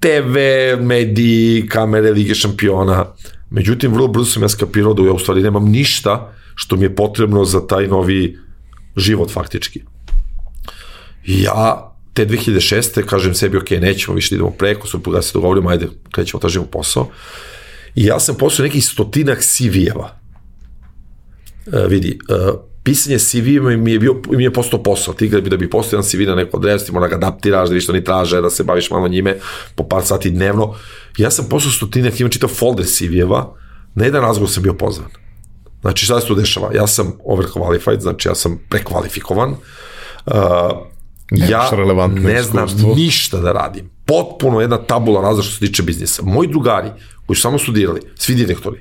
TV, 0.00 0.38
mediji, 0.80 1.66
kamere, 1.68 2.10
Lige 2.10 2.34
šampiona. 2.34 3.06
Međutim, 3.50 3.92
vrlo 3.92 4.08
brzo 4.08 4.30
sam 4.30 4.42
ja 4.42 4.48
skapirao 4.48 4.94
da 4.94 5.02
ja 5.02 5.12
u 5.12 5.18
stvari 5.18 5.42
nemam 5.42 5.64
ništa 5.64 6.32
što 6.54 6.76
mi 6.76 6.84
je 6.84 6.94
potrebno 6.94 7.44
za 7.44 7.66
taj 7.66 7.86
novi 7.86 8.38
život 8.96 9.30
faktički. 9.30 9.82
Ja 11.26 11.92
te 12.14 12.26
2006. 12.26 13.02
kažem 13.02 13.34
sebi, 13.34 13.56
ok, 13.56 13.70
nećemo 13.70 14.14
više 14.14 14.34
da 14.34 14.36
idemo 14.36 14.50
preko, 14.50 14.86
supruga 14.86 15.22
se 15.22 15.30
dogovorimo, 15.34 15.70
ajde, 15.70 15.88
krećemo, 16.10 16.40
tražimo 16.40 16.64
posao. 16.64 17.08
I 17.94 18.04
ja 18.04 18.20
sam 18.20 18.34
poslao 18.34 18.64
nekih 18.64 18.84
stotinak 18.84 19.38
CV-eva. 19.38 20.08
E, 21.72 21.86
vidi, 21.88 22.18
e, 22.28 22.52
pisanje 22.82 23.18
CV 23.18 23.60
mi 23.76 23.92
je 23.92 23.98
bio 23.98 24.20
mi 24.30 24.44
je 24.44 24.52
postao 24.52 24.82
posao. 24.82 25.14
Ti 25.14 25.28
da 25.28 25.40
bi 25.40 25.50
da 25.50 25.56
bi 25.56 25.70
postao 25.70 25.96
jedan 25.96 26.10
CV 26.10 26.28
na 26.28 26.34
neko 26.34 26.56
adres, 26.56 26.84
ti 26.84 26.92
mora 26.92 27.08
ga 27.08 27.16
adaptiraš, 27.16 27.68
da 27.68 27.72
vidiš 27.72 27.84
što 27.84 27.92
oni 27.92 28.04
traže, 28.04 28.40
da 28.40 28.50
se 28.50 28.64
baviš 28.64 28.90
malo 28.90 29.08
njime 29.08 29.36
po 29.74 29.88
par 29.88 30.04
sati 30.04 30.30
dnevno. 30.30 30.74
Ja 31.16 31.30
sam 31.30 31.44
poslao 31.48 31.72
stotinak, 31.72 32.20
imam 32.20 32.30
čitav 32.30 32.48
folder 32.48 32.86
CV-eva, 32.86 33.54
na 33.94 34.04
jedan 34.04 34.22
razgovor 34.22 34.50
sam 34.50 34.62
bio 34.62 34.74
pozvan. 34.74 35.08
Znači, 35.80 36.04
šta 36.04 36.20
se 36.20 36.26
tu 36.26 36.34
dešava? 36.34 36.70
Ja 36.74 36.86
sam 36.86 37.12
overqualified, 37.26 38.00
znači 38.00 38.28
ja 38.28 38.34
sam 38.34 38.58
prekvalifikovan. 38.68 39.50
Uh, 40.26 40.34
ja 41.30 41.70
ne 42.08 42.42
znam 42.42 42.66
iskustvo. 42.66 42.94
ništa 42.94 43.40
da 43.40 43.52
radim. 43.52 43.90
Potpuno 44.04 44.60
jedna 44.60 44.78
tabula 44.78 45.22
različita 45.22 45.52
što 45.52 45.58
se 45.58 45.66
tiče 45.66 45.82
biznisa. 45.82 46.22
Moji 46.22 46.48
drugari 46.48 46.88
koji 47.32 47.36
su 47.36 47.42
samo 47.42 47.58
studirali, 47.58 48.00
svi 48.14 48.34
direktori, 48.34 48.80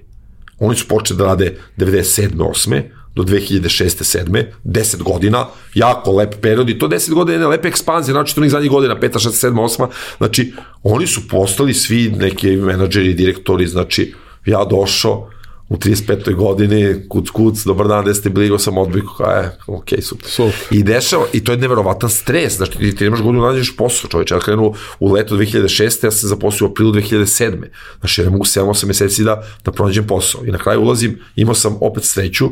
oni 0.59 0.75
su 0.75 0.87
počeli 0.87 1.17
da 1.17 1.25
rade 1.25 1.57
97. 1.77 2.29
8 2.37 2.81
do 3.15 3.23
2006. 3.23 4.03
7. 4.27 4.45
10 4.63 5.03
godina, 5.03 5.45
jako 5.73 6.11
lep 6.11 6.35
period 6.41 6.69
i 6.69 6.79
to 6.79 6.87
10 6.87 7.13
godina 7.13 7.33
je 7.33 7.35
jedna 7.35 7.47
lepa 7.47 7.67
ekspanzija, 7.67 8.13
znači 8.13 8.35
to 8.35 8.41
njih 8.41 8.51
zadnjih 8.51 8.71
godina, 8.71 8.99
5. 8.99 9.13
6. 9.13 9.47
7. 9.47 9.53
8. 9.53 9.87
Znači, 10.17 10.53
oni 10.83 11.07
su 11.07 11.27
postali 11.27 11.73
svi 11.73 12.09
neki 12.09 12.57
menadžeri, 12.57 13.13
direktori, 13.13 13.67
znači, 13.67 14.13
ja 14.45 14.65
došao, 14.69 15.29
u 15.71 15.77
35. 15.77 16.35
godini, 16.35 16.95
kuc, 17.09 17.29
kuc, 17.29 17.63
dobar 17.63 17.87
dan, 17.87 18.03
gde 18.03 18.13
ste 18.13 18.29
bili, 18.29 18.49
go 18.49 18.57
sam 18.59 18.77
odbojku, 18.77 19.13
kao 19.17 19.31
je, 19.31 19.57
ok, 19.67 19.89
super. 20.01 20.29
super. 20.29 20.59
I 20.71 20.83
dešava, 20.83 21.25
i 21.33 21.43
to 21.43 21.51
je 21.51 21.57
neverovatan 21.57 22.09
stres, 22.09 22.57
znači 22.57 22.77
ti, 22.77 22.95
ti 22.95 23.03
nemaš 23.03 23.21
godinu 23.21 23.41
da 23.41 23.51
nađeš 23.51 23.75
posao, 23.77 24.09
čoveč, 24.09 24.31
ja 24.31 24.39
krenu 24.39 24.73
u 24.99 25.11
leto 25.11 25.35
2006. 25.35 26.05
ja 26.05 26.11
sam 26.11 26.29
zaposlio 26.29 26.67
u 26.67 26.71
aprilu 26.71 26.91
2007. 26.91 27.65
Znači 27.99 28.21
ja 28.21 28.25
ne 28.25 28.31
mogu 28.31 28.45
7-8 28.45 28.85
meseci 28.85 29.23
da, 29.23 29.43
da 29.65 29.71
pronađem 29.71 30.07
posao. 30.07 30.45
I 30.45 30.51
na 30.51 30.57
kraju 30.57 30.81
ulazim, 30.81 31.19
imao 31.35 31.55
sam 31.55 31.77
opet 31.81 32.03
sreću 32.03 32.49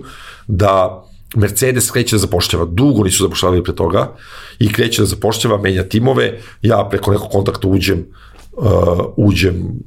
da 0.47 1.03
Mercedes 1.35 1.91
kreće 1.91 2.15
da 2.15 2.19
zapošljava, 2.19 2.65
dugo 2.65 3.03
nisu 3.03 3.23
zapošljavali 3.23 3.63
pre 3.63 3.75
toga, 3.75 4.15
i 4.59 4.73
kreće 4.73 5.01
da 5.01 5.05
zapošljava, 5.05 5.61
menja 5.61 5.83
timove, 5.83 6.39
ja 6.61 6.87
preko 6.91 7.11
nekog 7.11 7.29
kontakta 7.31 7.67
uđem, 7.67 8.05
uh, 8.51 8.67
uđem 9.17 9.79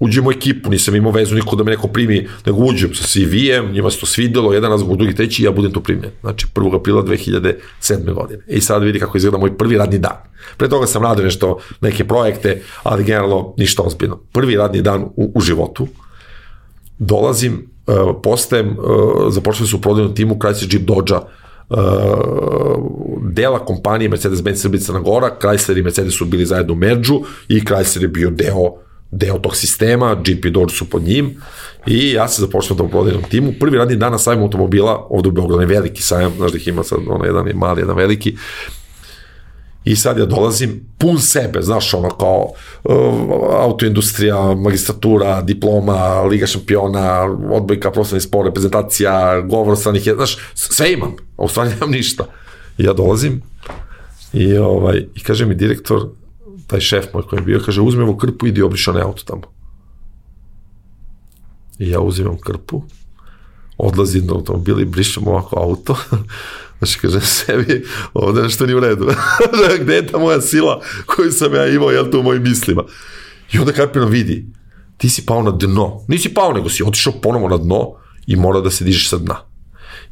uđem 0.00 0.26
u 0.26 0.30
ekipu, 0.30 0.70
nisam 0.70 0.96
imao 0.96 1.12
vezu 1.12 1.34
niko 1.34 1.56
da 1.56 1.64
me 1.64 1.70
neko 1.70 1.88
primi, 1.88 2.28
nego 2.46 2.58
uđem 2.64 2.94
sa 2.94 3.04
CV-em, 3.04 3.72
njima 3.72 3.90
se 3.90 4.00
to 4.00 4.06
svidelo, 4.06 4.52
jedan 4.52 4.70
razgovor, 4.70 4.96
drugi, 4.96 5.14
treći 5.14 5.44
ja 5.44 5.50
budem 5.50 5.72
to 5.72 5.80
primljen. 5.80 6.10
Znači, 6.20 6.46
1. 6.54 6.76
aprila 6.76 7.02
2007. 7.02 8.14
godine. 8.14 8.42
I 8.48 8.60
sad 8.60 8.82
vidi 8.82 8.98
kako 8.98 9.16
izgleda 9.16 9.38
moj 9.38 9.58
prvi 9.58 9.76
radni 9.76 9.98
dan. 9.98 10.16
Pre 10.56 10.68
toga 10.68 10.86
sam 10.86 11.02
radio 11.02 11.24
nešto, 11.24 11.58
neke 11.80 12.04
projekte, 12.04 12.62
ali 12.82 13.04
generalno 13.04 13.54
ništa 13.56 13.82
ozbiljno. 13.82 14.16
Prvi 14.32 14.56
radni 14.56 14.82
dan 14.82 15.02
u, 15.02 15.32
u 15.34 15.40
životu, 15.40 15.86
dolazim, 16.98 17.70
uh, 17.86 18.16
postajem, 18.22 18.68
uh, 18.78 19.32
započeli 19.32 19.68
su 19.68 19.76
u 19.76 19.80
prodajnom 19.80 20.14
timu 20.14 20.34
Chrysler 20.34 20.74
Jeep 20.74 20.86
Dodge-a, 20.86 21.20
Uh, 21.70 21.76
dela 23.22 23.58
kompanije 23.58 24.10
Mercedes-Benz 24.10 24.54
Srbica 24.54 24.86
Crna 24.86 25.00
Gora, 25.00 25.36
Chrysler 25.42 25.78
i 25.78 25.82
Mercedes 25.82 26.14
su 26.14 26.24
bili 26.24 26.46
zajedno 26.46 26.72
u 26.72 26.76
Merđu 26.76 27.20
i 27.48 27.60
Chrysler 27.60 28.02
je 28.02 28.08
bio 28.08 28.30
deo 28.30 28.74
deo 29.10 29.38
tog 29.38 29.56
sistema, 29.56 30.14
GP 30.14 30.46
Dodge 30.50 30.74
su 30.74 30.90
pod 30.90 31.02
njim 31.02 31.36
i 31.86 32.10
ja 32.10 32.28
se 32.28 32.42
započnem 32.42 32.78
da 32.78 32.88
prodajnom 32.88 33.22
timu. 33.22 33.52
Prvi 33.60 33.78
radni 33.78 33.96
dan 33.96 34.12
na 34.12 34.18
sajmu 34.18 34.42
automobila, 34.42 35.06
ovde 35.10 35.28
u 35.28 35.32
Beogradu 35.32 35.66
veliki 35.66 36.02
sajam, 36.02 36.32
znaš 36.36 36.52
da 36.52 36.58
ih 36.58 36.68
ima 36.68 36.84
sad, 36.84 36.98
ono, 37.08 37.24
jedan 37.24 37.46
je 37.46 37.54
mali, 37.54 37.80
jedan 37.80 37.96
veliki, 37.96 38.36
I 39.84 39.96
sad 39.96 40.18
ja 40.18 40.26
dolazim 40.26 40.80
pun 40.98 41.18
sebe, 41.18 41.62
znaš, 41.62 41.94
ono 41.94 42.08
kao 42.08 42.52
uh, 42.84 42.94
autoindustrija, 43.50 44.54
magistratura, 44.54 45.42
diploma, 45.42 46.22
Liga 46.22 46.46
šampiona, 46.46 47.22
odbojka, 47.50 47.90
profesionalni 47.90 48.20
sport, 48.20 48.46
reprezentacija, 48.46 49.40
govor 49.40 49.76
stranih, 49.76 50.02
znaš, 50.14 50.36
sve 50.54 50.92
imam, 50.92 51.16
a 51.36 51.44
u 51.44 51.48
stvari 51.48 51.70
nemam 51.70 51.90
ništa. 51.90 52.24
I 52.78 52.84
ja 52.84 52.92
dolazim 52.92 53.42
i, 54.32 54.56
ovaj, 54.56 55.06
i 55.14 55.20
kaže 55.20 55.46
mi 55.46 55.54
direktor, 55.54 56.08
taj 56.70 56.80
šef 56.80 57.04
moj 57.14 57.22
koji 57.22 57.40
je 57.40 57.44
bio, 57.44 57.62
kaže, 57.66 57.80
uzmi 57.80 58.02
ovu 58.02 58.16
krpu, 58.16 58.46
idi 58.46 58.62
obriš 58.62 58.88
onaj 58.88 59.02
auto 59.02 59.22
tamo. 59.24 59.42
I 61.78 61.90
ja 61.90 62.00
uzimam 62.00 62.38
krpu, 62.38 62.82
odlazim 63.78 64.26
do 64.26 64.34
automobila 64.34 64.80
i 64.80 64.84
brišem 64.84 65.28
ovako 65.28 65.60
auto. 65.60 65.96
Znači, 66.80 66.98
kaže 66.98 67.20
sebi, 67.20 67.84
ovde 68.14 68.42
nešto 68.42 68.66
nije 68.66 68.76
u 68.76 68.80
redu. 68.80 69.06
Gde 69.82 69.94
je 69.94 70.06
ta 70.06 70.18
moja 70.18 70.40
sila 70.40 70.80
koju 71.06 71.32
sam 71.32 71.54
ja 71.54 71.66
imao, 71.66 71.90
jel 71.90 72.10
to 72.10 72.20
u 72.20 72.22
mojim 72.22 72.42
mislima? 72.42 72.84
I 73.52 73.58
onda 73.58 73.72
kapirno 73.72 74.08
vidi, 74.08 74.46
ti 74.96 75.08
si 75.08 75.26
pao 75.26 75.42
na 75.42 75.50
dno. 75.50 76.04
Nisi 76.08 76.34
pao, 76.34 76.52
nego 76.52 76.68
si 76.68 76.82
otišao 76.82 77.12
ponovo 77.22 77.48
na 77.48 77.56
dno 77.56 77.92
i 78.26 78.36
mora 78.36 78.60
da 78.60 78.70
se 78.70 78.84
dižeš 78.84 79.08
sa 79.08 79.18
dna. 79.18 79.36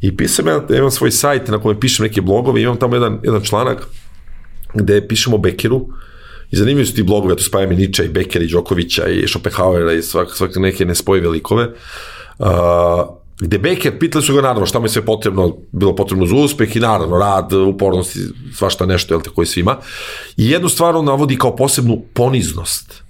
I 0.01 0.17
pisam 0.17 0.47
ja, 0.47 0.67
imam 0.77 0.91
svoj 0.91 1.11
sajt 1.11 1.49
na 1.49 1.59
kojem 1.59 1.81
pišem 1.81 2.07
neke 2.07 2.21
blogove, 2.21 2.63
imam 2.63 2.77
tamo 2.77 2.97
jedan, 2.97 3.21
jedan 3.23 3.43
članak 3.43 3.87
gde 4.75 5.09
pišemo 5.09 5.37
o 5.37 5.39
Bekeru, 5.39 5.89
I 6.51 6.57
zanimljivi 6.57 6.87
su 6.87 6.95
ti 6.95 7.03
blogovi, 7.03 7.37
to 7.37 7.43
spajam 7.43 7.73
i 7.73 7.77
Nietzsche, 7.77 8.05
i 8.05 8.09
Becker, 8.09 8.43
i 8.43 8.49
Đokovića, 8.49 9.09
i 9.09 9.29
Schopenhauera, 9.29 9.93
i 9.93 10.03
svak, 10.03 10.37
svak 10.37 10.57
neke 10.57 10.85
nespojive 10.85 11.29
likove. 11.29 11.69
Uh, 12.39 12.49
gde 13.41 13.59
Becker, 13.59 13.99
pitali 13.99 14.25
su 14.25 14.35
ga 14.35 14.41
naravno 14.41 14.67
šta 14.67 14.79
mu 14.79 14.85
je 14.85 14.91
sve 14.91 15.05
potrebno, 15.05 15.57
bilo 15.73 15.97
potrebno 15.97 16.27
za 16.27 16.35
uspeh 16.35 16.77
i 16.77 16.81
naravno 16.81 17.19
rad, 17.19 17.53
upornost 17.53 18.17
i 18.17 18.21
svašta 18.55 18.87
nešto, 18.87 19.15
jel 19.15 19.21
te, 19.21 19.31
koji 19.31 19.47
svima. 19.47 19.77
I 20.37 20.51
jednu 20.51 20.69
stvar 20.69 20.97
on 20.97 21.05
navodi 21.05 21.39
kao 21.39 21.57
posebnu 21.57 22.03
poniznost. 22.15 23.03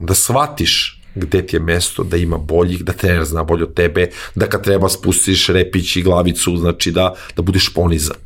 Da 0.00 0.14
shvatiš 0.14 1.02
gde 1.16 1.46
ti 1.46 1.56
je 1.56 1.60
mesto, 1.60 2.04
da 2.04 2.16
ima 2.16 2.38
boljih, 2.38 2.84
da 2.84 2.92
trener 2.92 3.24
zna 3.24 3.44
bolje 3.44 3.64
od 3.64 3.74
tebe, 3.74 4.08
da 4.34 4.46
kad 4.46 4.64
treba 4.64 4.88
spustiš 4.88 5.48
repić 5.48 5.96
i 5.96 6.02
glavicu, 6.02 6.56
znači 6.56 6.90
da, 6.90 7.14
da 7.36 7.42
budeš 7.42 7.74
ponizan. 7.74 8.16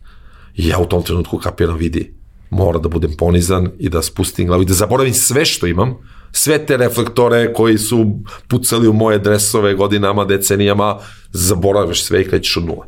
I 0.56 0.68
ja 0.68 0.78
u 0.78 0.86
tom 0.86 1.02
trenutku 1.02 1.38
kapiram 1.38 1.76
vidi, 1.76 2.14
mora 2.50 2.78
da 2.78 2.88
budem 2.88 3.12
ponizan 3.18 3.70
i 3.78 3.88
da 3.88 4.02
spustim 4.02 4.46
glavu 4.46 4.62
i 4.62 4.66
da 4.66 4.74
zaboravim 4.74 5.14
sve 5.14 5.44
što 5.44 5.66
imam, 5.66 5.94
sve 6.32 6.66
te 6.66 6.76
reflektore 6.76 7.52
koji 7.52 7.78
su 7.78 8.06
pucali 8.48 8.88
u 8.88 8.92
moje 8.92 9.18
dresove 9.18 9.74
godinama, 9.74 10.24
decenijama, 10.24 10.98
zaboraviš 11.32 12.04
sve 12.04 12.22
i 12.22 12.28
krećeš 12.28 12.56
od 12.56 12.64
nule. 12.64 12.86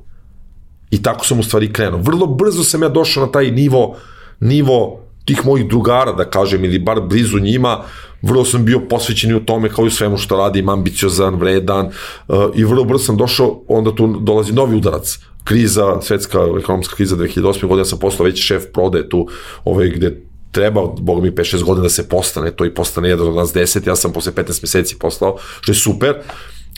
I 0.91 1.03
tako 1.03 1.27
sam 1.27 1.41
u 1.41 1.43
stvari 1.43 1.73
krenuo. 1.73 2.01
Vrlo 2.01 2.27
brzo 2.27 2.65
sam 2.65 2.83
ja 2.83 2.89
došao 2.89 3.27
na 3.27 3.33
taj 3.33 3.51
nivo, 3.51 3.97
nivo 4.41 5.01
tih 5.25 5.47
mojih 5.47 5.69
drugara, 5.69 6.13
da 6.13 6.25
kažem, 6.31 6.65
ili 6.65 6.79
bar 6.79 7.01
blizu 7.01 7.39
njima, 7.39 7.83
vrlo 8.23 8.45
sam 8.45 8.65
bio 8.65 8.81
posvećen 8.81 9.31
i 9.31 9.35
u 9.35 9.45
tome 9.45 9.69
kao 9.69 9.85
i 9.85 9.89
u 9.89 9.91
svemu 9.91 10.19
što 10.19 10.37
radim, 10.37 10.69
ambiciozan, 10.69 11.35
vredan 11.35 11.87
uh, 11.87 12.37
i 12.55 12.65
vrlo 12.65 12.85
brzo 12.85 13.05
sam 13.05 13.17
došao, 13.17 13.63
onda 13.69 13.95
tu 13.95 14.17
dolazi 14.21 14.53
novi 14.53 14.77
udarac 14.77 15.19
kriza, 15.45 16.01
svetska 16.03 16.39
ekonomska 16.59 16.97
kriza 16.97 17.17
2008. 17.17 17.67
godina 17.67 17.85
sam 17.85 17.99
postao 17.99 18.27
već 18.27 18.47
šef 18.47 18.63
prode 18.73 19.09
tu, 19.09 19.29
ovaj, 19.65 19.89
gde 19.89 20.23
treba, 20.53 20.87
bog 21.01 21.23
mi 21.23 21.31
5-6 21.31 21.63
godina 21.63 21.83
da 21.83 21.89
se 21.89 22.09
postane, 22.09 22.51
to 22.51 22.65
i 22.65 22.75
postane 22.75 23.09
jedan 23.09 23.29
od 23.29 23.35
nas 23.35 23.55
10, 23.55 23.89
ja 23.89 23.97
sam 23.97 24.13
posle 24.13 24.33
15 24.33 24.63
meseci 24.63 24.99
postao, 24.99 25.37
što 25.61 25.73
je 25.73 25.77
super, 25.77 26.15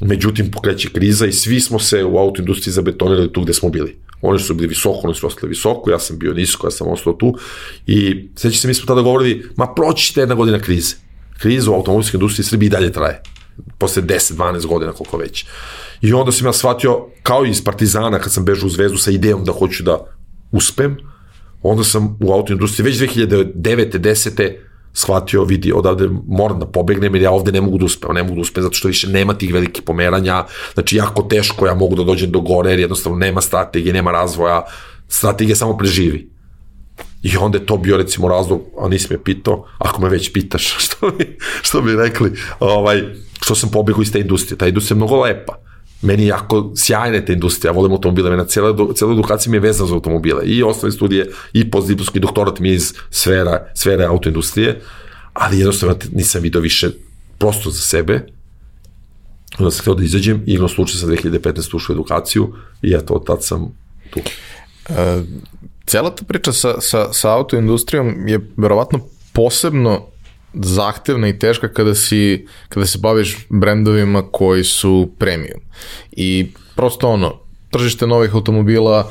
međutim 0.01 0.51
pokreće 0.51 0.89
kriza 0.89 1.27
i 1.27 1.33
svi 1.33 1.61
smo 1.61 1.79
se 1.79 2.05
u 2.05 2.19
autoindustriji 2.19 2.73
zabetonirali 2.73 3.33
tu 3.33 3.43
gde 3.43 3.53
smo 3.53 3.69
bili. 3.69 3.97
Oni 4.23 4.39
su 4.39 4.55
bili 4.55 4.69
visoko, 4.69 5.01
oni 5.03 5.15
su 5.15 5.27
ostali 5.27 5.49
visoko, 5.49 5.91
ja 5.91 5.99
sam 5.99 6.19
bio 6.19 6.33
nisko, 6.33 6.66
ja 6.66 6.71
sam 6.71 6.89
ostao 6.89 7.12
tu 7.12 7.35
i 7.87 8.29
sveći 8.37 8.59
se 8.59 8.69
mi 8.69 8.75
smo 8.75 8.87
tada 8.87 9.03
govorili, 9.03 9.45
ma 9.57 9.75
proći 9.75 10.07
ćete 10.07 10.21
jedna 10.21 10.35
godina 10.35 10.59
krize. 10.59 11.03
Kriza 11.39 11.70
u 11.70 11.74
automobilskoj 11.74 12.19
industriji 12.19 12.44
Srbiji 12.44 12.66
i 12.66 12.70
dalje 12.70 12.93
traje. 12.93 13.23
Posle 13.78 14.02
10-12 14.02 14.66
godina, 14.66 14.93
koliko 14.93 15.16
već. 15.16 15.47
I 16.01 16.12
onda 16.12 16.32
sam 16.32 16.47
ja 16.47 16.52
shvatio, 16.52 17.06
kao 17.23 17.47
i 17.47 17.51
iz 17.51 17.65
Partizana, 17.65 18.19
kad 18.19 18.32
sam 18.32 18.44
bežao 18.44 18.66
u 18.66 18.70
Zvezdu 18.70 18.98
sa 18.98 19.11
idejom 19.11 19.44
da 19.44 19.52
hoću 19.52 19.82
da 19.82 19.98
uspem, 20.52 20.97
onda 21.62 21.85
sam 21.85 22.19
u 22.20 22.32
autoindustriji 22.32 22.85
već 22.85 22.98
2009. 22.98 23.98
10. 23.98 24.52
shvatio, 24.93 25.44
vidi, 25.44 25.73
odavde 25.73 26.09
moram 26.27 26.59
da 26.61 26.66
pobegnem 26.66 27.15
jer 27.15 27.23
ja 27.23 27.31
ovde 27.31 27.52
ne 27.52 27.61
mogu 27.61 27.78
da 27.78 27.85
uspem, 27.85 28.15
ne 28.15 28.23
mogu 28.23 28.35
da 28.35 28.40
uspem 28.40 28.62
zato 28.62 28.74
što 28.74 28.89
više 28.89 29.09
nema 29.09 29.35
tih 29.35 29.55
velikih 29.55 29.82
pomeranja, 29.82 30.44
znači 30.74 30.97
jako 30.97 31.23
teško 31.23 31.66
ja 31.66 31.74
mogu 31.74 31.97
da 31.97 32.05
dođem 32.05 32.31
do 32.31 32.40
gore 32.40 32.70
jer 32.70 32.78
jednostavno 32.78 33.19
nema 33.19 33.40
strategije, 33.40 33.93
nema 33.93 34.12
razvoja, 34.12 34.62
strategija 35.09 35.56
samo 35.56 35.77
preživi. 35.77 36.34
I 37.24 37.36
onda 37.36 37.59
je 37.59 37.66
to 37.66 37.76
bio 37.76 37.96
recimo 37.96 38.28
razlog, 38.28 38.62
a 38.78 38.88
nisi 38.88 39.06
me 39.10 39.24
pitao, 39.24 39.66
ako 39.78 40.02
me 40.02 40.09
već 40.09 40.32
pitaš, 40.32 40.76
što 40.86 41.10
bi, 41.10 41.38
što 41.62 41.80
bi 41.80 41.96
rekli, 41.96 42.32
ovaj, 42.60 43.02
što 43.40 43.55
sam 43.55 43.70
pobegao 43.70 44.02
iz 44.02 44.12
te 44.12 44.20
industrije. 44.20 44.59
Ta 44.59 44.66
industrija 44.66 44.94
je 44.94 44.96
mnogo 44.96 45.20
lepa. 45.20 45.59
Meni 46.02 46.22
je 46.22 46.28
jako 46.28 46.72
sjajna 46.76 47.24
ta 47.24 47.32
industrija, 47.32 47.70
ja 47.70 47.76
volim 47.76 47.92
automobile, 47.92 48.30
mena 48.30 48.44
cijela, 48.44 48.94
cijela 48.94 49.12
edukacija 49.12 49.51
mi 49.51 49.56
je 49.56 49.60
vezana 49.60 49.88
za 49.88 49.94
automobile. 49.94 50.44
I 50.44 50.62
osnovne 50.62 50.92
studije, 50.92 51.30
i 51.52 51.70
postdiplomski 51.70 52.20
doktorat 52.20 52.60
mi 52.60 52.68
je 52.68 52.74
iz 52.74 52.92
sfera, 53.10 53.66
sfere 53.74 54.05
autoindustrije, 54.05 54.80
ali 55.32 55.59
jednostavno 55.59 55.96
nisam 56.12 56.42
video 56.42 56.60
više 56.60 56.90
prosto 57.38 57.70
za 57.70 57.80
sebe, 57.80 58.26
onda 59.59 59.70
sam 59.70 59.80
htio 59.80 59.94
da 59.94 60.05
izađem 60.05 60.42
i 60.46 60.52
igrom 60.52 60.68
slučaj 60.68 60.96
sa 60.96 61.06
2015 61.06 61.76
ušao 61.76 61.94
edukaciju 61.94 62.55
i 62.82 62.94
eto, 62.94 63.14
od 63.14 63.26
tad 63.26 63.44
sam 63.44 63.72
tu. 64.10 64.20
E, 64.88 65.22
cela 65.86 66.11
ta 66.11 66.24
priča 66.24 66.52
sa, 66.52 66.81
sa, 66.81 67.12
sa 67.12 67.32
autoindustrijom 67.32 68.28
je 68.28 68.40
verovatno 68.56 69.01
posebno 69.32 70.06
zahtevna 70.55 71.28
i 71.28 71.39
teška 71.39 71.69
kada 71.69 71.94
si 71.94 72.47
kada 72.69 72.86
se 72.86 72.98
baviš 72.98 73.47
brendovima 73.48 74.23
koji 74.31 74.65
su 74.65 75.11
premium. 75.19 75.61
I 76.12 76.47
prosto 76.77 77.09
ono, 77.09 77.40
tržište 77.70 78.06
novih 78.06 78.35
automobila 78.35 79.11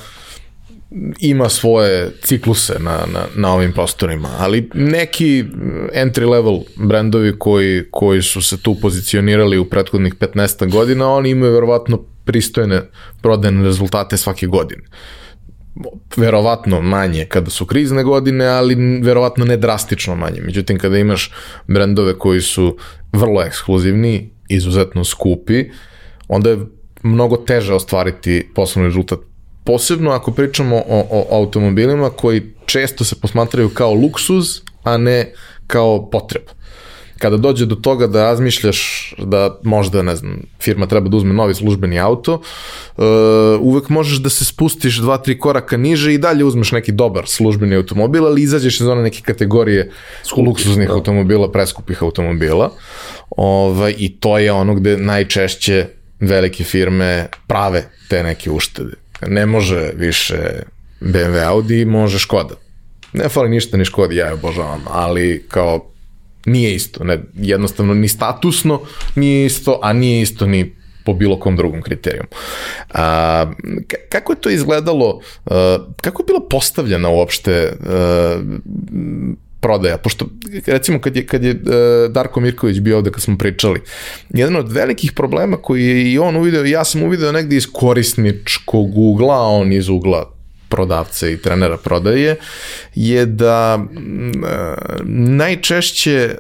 ima 1.20 1.50
svoje 1.50 2.12
cikluse 2.22 2.74
na, 2.80 3.00
na, 3.14 3.26
na 3.36 3.54
ovim 3.54 3.74
prostorima, 3.74 4.30
ali 4.40 4.70
neki 4.74 5.46
entry 5.94 6.30
level 6.30 6.60
brendovi 6.76 7.40
koji, 7.40 7.84
koji 7.92 8.22
su 8.22 8.42
se 8.42 8.62
tu 8.62 8.76
pozicionirali 8.82 9.58
u 9.58 9.66
prethodnih 9.66 10.16
15 10.16 10.72
godina, 10.72 11.10
oni 11.10 11.30
imaju 11.30 11.54
verovatno 11.54 11.98
pristojne 12.26 12.82
prodajne 13.22 13.64
rezultate 13.64 14.18
svake 14.18 14.48
godine. 14.48 14.84
Uh, 14.88 15.23
verovatno 16.18 16.82
manje 16.82 17.26
kada 17.26 17.50
su 17.50 17.66
krizne 17.66 18.04
godine, 18.04 18.46
ali 18.46 18.76
verovatno 19.02 19.46
ne 19.46 19.58
drastično 19.58 20.16
manje. 20.16 20.42
Međutim, 20.42 20.80
kada 20.80 20.98
imaš 20.98 21.32
brendove 21.68 22.18
koji 22.18 22.42
su 22.42 22.78
vrlo 23.14 23.42
ekskluzivni, 23.44 24.30
izuzetno 24.50 25.04
skupi, 25.04 25.66
onda 26.28 26.50
je 26.50 26.60
mnogo 27.04 27.38
teže 27.38 27.74
ostvariti 27.74 28.50
poslovni 28.56 28.88
rezultat. 28.88 29.20
Posebno 29.64 30.12
ako 30.12 30.32
pričamo 30.32 30.76
o, 30.76 31.08
o 31.12 31.38
automobilima 31.38 32.10
koji 32.10 32.42
često 32.66 33.04
se 33.04 33.16
posmatraju 33.22 33.70
kao 33.70 33.94
luksuz, 33.94 34.62
a 34.84 34.98
ne 34.98 35.34
kao 35.68 36.10
potreba 36.10 36.52
kada 37.24 37.38
dođe 37.38 37.66
do 37.66 37.76
toga 37.76 38.08
da 38.08 38.24
razmišljaš 38.24 39.14
da 39.18 39.60
možda, 39.64 40.02
ne 40.04 40.16
znam, 40.16 40.42
firma 40.60 40.88
treba 40.92 41.10
da 41.10 41.18
uzme 41.18 41.34
novi 41.34 41.56
službeni 41.56 42.00
auto, 42.00 42.34
uh, 42.34 43.04
uvek 43.62 43.88
možeš 43.90 44.20
da 44.20 44.30
se 44.30 44.46
spustiš 44.46 44.98
dva, 45.00 45.18
tri 45.18 45.38
koraka 45.40 45.78
niže 45.78 46.14
i 46.14 46.18
dalje 46.18 46.44
uzmeš 46.44 46.72
neki 46.72 46.92
dobar 46.92 47.28
službeni 47.28 47.76
automobil, 47.80 48.26
ali 48.28 48.44
izađeš 48.44 48.82
iz 48.82 48.88
one 48.88 49.06
neke 49.08 49.22
kategorije 49.24 49.92
Skupi, 50.24 50.42
luksuznih 50.42 50.88
da. 50.88 50.94
automobila, 50.94 51.52
preskupih 51.52 52.04
automobila. 52.04 52.74
Ovaj, 53.38 53.96
I 53.98 54.12
to 54.20 54.38
je 54.38 54.52
ono 54.52 54.76
gde 54.76 54.98
najčešće 54.98 55.86
velike 56.20 56.64
firme 56.64 57.28
prave 57.48 57.86
te 58.10 58.24
neke 58.24 58.52
uštede. 58.52 59.00
Ne 59.28 59.46
može 59.46 59.92
više 59.96 60.40
BMW 61.02 61.48
Audi, 61.48 61.86
može 61.86 62.20
Škoda. 62.20 62.56
Ne 63.14 63.30
fali 63.30 63.50
ništa 63.50 63.78
ni 63.78 63.86
Škodi, 63.86 64.16
ja 64.16 64.28
je 64.28 64.34
obožavam, 64.34 64.82
ali 64.92 65.46
kao 65.48 65.93
nije 66.46 66.76
isto, 66.76 67.04
ne, 67.04 67.24
jednostavno 67.34 67.94
ni 67.94 68.08
statusno 68.08 68.82
nije 69.16 69.46
isto, 69.46 69.80
a 69.82 69.94
nije 69.94 70.22
isto 70.22 70.46
ni 70.46 70.76
po 71.06 71.14
bilo 71.14 71.40
kom 71.40 71.56
drugom 71.56 71.82
kriterijum. 71.82 72.26
A, 72.94 73.52
kako 74.10 74.34
je 74.34 74.42
to 74.42 74.50
izgledalo, 74.50 75.20
a, 75.46 75.78
kako 76.02 76.22
je 76.22 76.26
bila 76.26 76.42
postavljena 76.50 77.10
uopšte 77.10 77.74
a, 77.86 78.42
prodaja, 79.60 79.98
pošto 79.98 80.26
recimo 80.66 81.00
kad 81.00 81.16
je, 81.16 81.28
kad 81.28 81.44
je 81.44 81.54
Darko 82.10 82.40
Mirković 82.40 82.80
bio 82.80 82.98
ovde 82.98 83.12
kad 83.12 83.22
smo 83.22 83.38
pričali, 83.38 83.82
jedan 84.30 84.56
od 84.56 84.72
velikih 84.72 85.12
problema 85.12 85.58
koji 85.58 85.86
je 85.86 86.12
i 86.12 86.20
on 86.20 86.36
uvideo, 86.36 86.66
ja 86.66 86.84
sam 86.84 87.04
uvideo 87.04 87.32
negde 87.32 87.56
iz 87.56 87.68
korisničkog 87.74 88.98
ugla, 88.98 89.36
a 89.36 89.48
on 89.48 89.74
iz 89.74 89.90
ugla 89.90 90.33
prodavca 90.74 91.30
i 91.30 91.38
trenera 91.38 91.78
prodaje 91.78 92.36
je 92.96 93.26
da 93.26 93.80
najčešće 95.06 96.36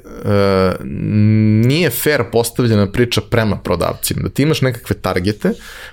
nije 1.65 1.89
fair 1.89 2.23
postavljena 2.31 2.91
priča 2.91 3.21
prema 3.21 3.57
prodavcima. 3.57 4.21
Da 4.21 4.29
ti 4.29 4.43
imaš 4.43 4.61
nekakve 4.61 4.95
targete 4.95 5.51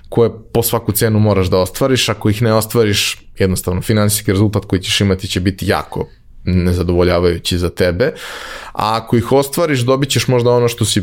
koje 0.09 0.31
po 0.53 0.63
svaku 0.63 0.93
cenu 0.93 1.19
moraš 1.19 1.51
da 1.51 1.59
ostvariš, 1.59 2.09
ako 2.09 2.31
ih 2.31 2.43
ne 2.43 2.53
ostvariš, 2.53 3.23
jednostavno 3.39 3.83
finansijski 3.83 4.33
rezultat 4.33 4.65
koji 4.65 4.83
ćeš 4.83 5.01
imati 5.01 5.29
će 5.29 5.41
biti 5.41 5.67
jako 5.67 6.09
nezadovoljavajući 6.45 7.59
za 7.59 7.71
tebe, 7.71 8.13
a 8.73 8.97
ako 8.97 9.17
ih 9.17 9.33
ostvariš 9.33 9.81
dobit 9.81 10.11
ćeš 10.11 10.29
možda 10.29 10.51
ono 10.51 10.69
što 10.69 10.85
si 10.85 11.03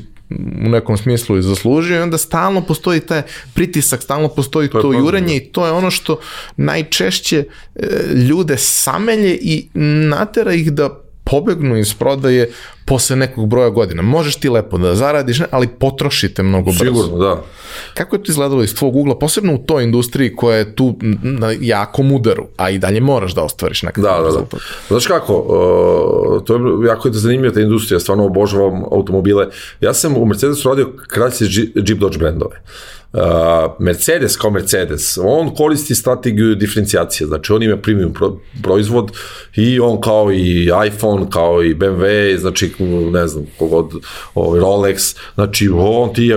u 0.66 0.70
nekom 0.70 0.98
smislu 0.98 1.38
i 1.38 1.42
zaslužio 1.42 1.98
i 1.98 2.02
onda 2.02 2.18
stalno 2.18 2.62
postoji 2.62 3.00
taj 3.00 3.22
pritisak, 3.54 4.02
stalno 4.04 4.28
postoji 4.28 4.70
to, 4.70 4.82
to 4.82 4.94
jurenje 4.94 5.36
i 5.36 5.52
to 5.52 5.66
je 5.66 5.72
ono 5.72 5.92
što 5.92 6.20
najčešće 6.58 7.44
e, 7.76 7.88
ljude 8.30 8.58
samelje 8.58 9.38
i 9.42 9.70
natera 10.10 10.54
ih 10.54 10.72
da 10.72 11.07
pobegnu 11.30 11.78
iz 11.78 11.94
prodaje 11.94 12.50
posle 12.86 13.16
nekog 13.16 13.48
broja 13.48 13.70
godina. 13.70 14.02
Možeš 14.02 14.36
ti 14.36 14.50
lepo 14.50 14.78
da 14.78 14.96
zaradiš, 14.96 15.42
ali 15.52 15.68
potrošite 15.68 16.44
mnogo 16.44 16.72
brzo. 16.72 16.86
Sigurno, 16.86 17.18
da. 17.18 17.44
Kako 17.94 18.16
je 18.16 18.24
to 18.24 18.32
izgledalo 18.32 18.64
iz 18.64 18.76
tvog 18.76 18.96
ugla, 18.96 19.20
posebno 19.20 19.54
u 19.54 19.58
toj 19.58 19.84
industriji 19.84 20.36
koja 20.36 20.58
je 20.58 20.76
tu 20.76 20.96
na 21.22 21.54
jakom 21.60 22.12
udaru, 22.12 22.46
a 22.58 22.70
i 22.70 22.78
dalje 22.80 23.02
moraš 23.02 23.36
da 23.36 23.44
ostvariš 23.44 23.84
nekakav 23.84 24.24
da, 24.24 24.30
da, 24.30 24.38
Da. 24.38 24.58
Znaš 24.88 25.08
kako, 25.08 25.34
uh, 25.36 26.44
to 26.46 26.56
je 26.56 26.88
jako 26.88 27.08
je 27.08 27.12
da 27.12 27.20
zanimljiva 27.20 27.54
ta 27.54 27.62
industrija, 27.62 28.00
stvarno 28.00 28.26
obožavam 28.26 28.84
automobile. 28.92 29.48
Ja 29.82 29.94
sam 29.94 30.18
u 30.18 30.26
Mercedesu 30.26 30.70
radio 30.70 30.94
kraljice 31.08 31.46
Jeep 31.76 32.00
Dodge 32.00 32.18
brendove. 32.18 32.56
Uh, 32.56 32.97
Mercedes 33.80 34.38
kao 34.38 34.52
Mercedes, 34.52 35.18
on 35.22 35.56
koristi 35.56 35.96
strategiju 35.96 36.56
diferencijacije, 36.56 37.28
znači 37.28 37.54
on 37.54 37.64
ima 37.64 37.78
premium 37.78 38.14
pro, 38.14 38.38
proizvod 38.64 39.12
i 39.56 39.80
on 39.80 40.02
kao 40.02 40.32
i 40.32 40.70
iPhone, 40.88 41.26
kao 41.30 41.64
i 41.64 41.76
BMW, 41.76 42.38
znači 42.38 42.74
ne 43.12 43.28
znam, 43.28 43.46
kogod, 43.60 43.92
ovaj, 44.36 44.60
Rolex, 44.60 45.18
znači 45.36 45.70
on 45.74 46.14
ti, 46.14 46.36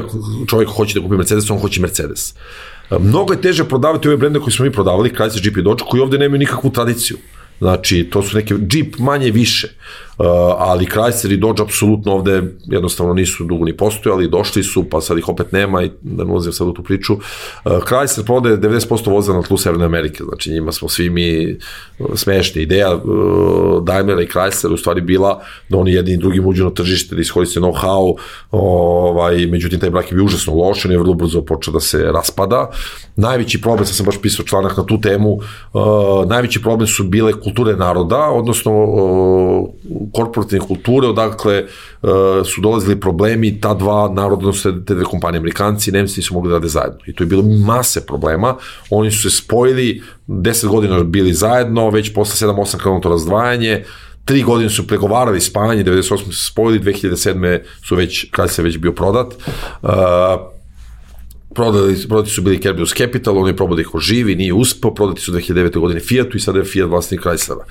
čovjek 0.48 0.68
hoće 0.68 0.94
da 0.94 1.02
kupi 1.04 1.16
Mercedes, 1.16 1.50
on 1.50 1.58
hoće 1.58 1.80
Mercedes. 1.80 2.34
Uh, 2.34 2.70
mnogo 2.98 3.32
je 3.32 3.40
teže 3.40 3.64
prodavati 3.64 4.08
ove 4.08 4.16
brende 4.16 4.38
koje 4.38 4.52
smo 4.52 4.64
mi 4.64 4.72
prodavali, 4.72 5.10
Chrysler, 5.10 5.44
Jeep 5.44 5.56
i 5.56 5.62
Dodge, 5.62 5.84
koji 5.88 6.00
ovde 6.00 6.18
nemaju 6.18 6.38
nikakvu 6.38 6.70
tradiciju. 6.70 7.16
Znači, 7.58 8.08
to 8.12 8.22
su 8.22 8.36
neke 8.36 8.54
Jeep 8.72 8.98
manje 8.98 9.30
više. 9.30 9.68
Uh, 10.20 10.26
ali 10.58 10.86
Chrysler 10.86 11.32
i 11.32 11.36
Dodge 11.36 11.62
apsolutno 11.62 12.12
ovde 12.12 12.42
jednostavno 12.66 13.14
nisu 13.14 13.44
dugo 13.44 13.64
ni 13.64 13.76
postojali, 13.76 14.28
došli 14.28 14.62
su, 14.62 14.84
pa 14.84 15.00
sad 15.00 15.18
ih 15.18 15.28
opet 15.28 15.52
nema 15.52 15.82
i 15.82 15.90
da 16.02 16.24
ne 16.24 16.30
ulazim 16.30 16.52
sad 16.52 16.68
u 16.68 16.72
tu 16.72 16.82
priču. 16.82 17.14
Uh, 17.14 17.20
Chrysler 17.64 18.26
prodaje 18.26 18.58
90% 18.58 19.10
voza 19.10 19.32
na 19.32 19.42
tlu 19.42 19.56
Severne 19.56 19.84
Amerike, 19.84 20.24
znači 20.24 20.50
njima 20.52 20.72
smo 20.72 20.88
svi 20.88 21.10
mi 21.10 21.56
uh, 21.98 22.06
smešni. 22.14 22.62
Ideja 22.62 22.94
uh, 22.94 23.84
Daimler 23.84 24.20
i 24.20 24.26
Chrysler 24.26 24.72
u 24.72 24.76
stvari 24.76 25.00
bila 25.00 25.40
da 25.68 25.78
oni 25.78 25.92
jedni 25.92 26.16
drugi 26.16 26.40
uđu 26.40 26.64
na 26.64 26.70
tržište, 26.70 27.14
da 27.14 27.20
iskoriste 27.20 27.60
know-how, 27.60 28.14
ovaj, 28.50 29.46
međutim 29.46 29.80
taj 29.80 29.90
brak 29.90 30.10
je 30.10 30.14
bio 30.14 30.24
užasno 30.24 30.54
loš, 30.54 30.84
on 30.84 30.92
je 30.92 30.98
vrlo 30.98 31.14
brzo 31.14 31.42
počeo 31.42 31.72
da 31.72 31.80
se 31.80 32.02
raspada. 32.02 32.70
Najveći 33.16 33.60
problem, 33.60 33.86
sad 33.86 33.96
sam 33.96 34.06
baš 34.06 34.20
pisao 34.22 34.44
članak 34.44 34.76
na 34.76 34.86
tu 34.86 35.00
temu, 35.00 35.38
najveći 36.26 36.62
problem 36.62 36.86
su 36.86 37.04
bile 37.04 37.32
kulture 37.32 37.76
naroda, 37.76 38.18
odnosno 38.18 38.72
korporativne 40.12 40.66
kulture, 40.66 41.08
odakle 41.08 41.54
e, 41.54 41.66
su 42.44 42.60
dolazili 42.60 43.00
problemi, 43.00 43.60
ta 43.60 43.74
dva 43.74 44.08
naroda, 44.08 44.40
odnosno 44.40 44.72
te 44.72 44.94
dve 44.94 45.04
kompanije, 45.04 45.38
Amerikanci 45.38 45.90
i 45.90 45.92
Nemci 45.92 46.20
nisu 46.20 46.34
mogli 46.34 46.48
da 46.48 46.54
rade 46.54 46.68
zajedno. 46.68 46.98
I 47.06 47.14
to 47.14 47.24
je 47.24 47.28
bilo 47.28 47.42
mase 47.42 48.06
problema. 48.06 48.56
Oni 48.90 49.10
su 49.10 49.30
se 49.30 49.36
spojili, 49.36 50.02
10 50.28 50.66
godina 50.66 51.02
bili 51.02 51.32
zajedno, 51.32 51.90
već 51.90 52.14
posle 52.14 52.48
7-8 52.48 52.76
krenuto 52.76 53.08
razdvajanje, 53.08 53.84
tri 54.24 54.42
godine 54.42 54.70
su 54.70 54.86
pregovarali 54.86 55.40
spajanje, 55.40 55.84
98. 55.84 56.32
su 56.32 56.46
spojili, 56.46 56.84
2007. 56.84 57.60
su 57.84 57.96
već, 57.96 58.26
kada 58.30 58.48
se 58.48 58.62
već 58.62 58.78
bio 58.78 58.92
prodat. 58.92 59.34
Uh, 59.82 59.90
prodali, 61.54 62.08
prodati 62.08 62.30
su 62.30 62.42
bili 62.42 62.60
Kerberos 62.60 62.94
Capital, 62.94 63.38
on 63.38 63.46
je 63.48 63.56
probao 63.56 63.76
da 63.76 63.80
ih 63.80 63.94
oživi, 63.94 64.34
nije 64.34 64.52
uspeo, 64.52 64.94
prodati 64.94 65.20
su 65.20 65.32
2009. 65.32 65.78
godine 65.78 66.00
Fiatu 66.00 66.36
i 66.36 66.40
sada 66.40 66.58
je 66.58 66.64
Fiat 66.64 66.88
vlasnik 66.90 67.20
Chryslera. 67.20 67.64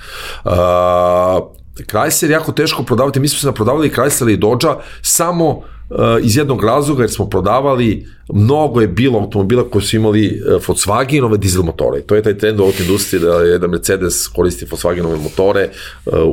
Uh, 0.44 1.56
Chrysler 1.86 2.30
jako 2.30 2.52
teško 2.52 2.82
prodavati, 2.82 3.20
mi 3.20 3.28
smo 3.28 3.38
se 3.38 3.46
naprodavali 3.46 3.90
Chrysler 3.90 4.32
i 4.32 4.36
Dodge 4.36 4.68
samo 5.02 5.62
iz 6.22 6.36
jednog 6.36 6.64
razloga 6.64 7.02
jer 7.02 7.10
smo 7.10 7.28
prodavali, 7.28 8.06
mnogo 8.32 8.80
je 8.80 8.88
bilo 8.88 9.18
automobila 9.18 9.64
koji 9.70 9.82
su 9.82 9.96
imali 9.96 10.42
Volkswagenove 10.66 11.36
dizel 11.36 11.62
motore. 11.62 12.00
To 12.00 12.14
je 12.14 12.22
taj 12.22 12.38
trend 12.38 12.60
u 12.60 12.62
ovoj 12.62 12.74
industriji 12.80 13.20
da 13.20 13.34
je 13.34 13.58
da 13.58 13.66
Mercedes 13.66 14.28
koristi 14.28 14.66
Volkswagenove 14.66 15.22
motore 15.22 15.68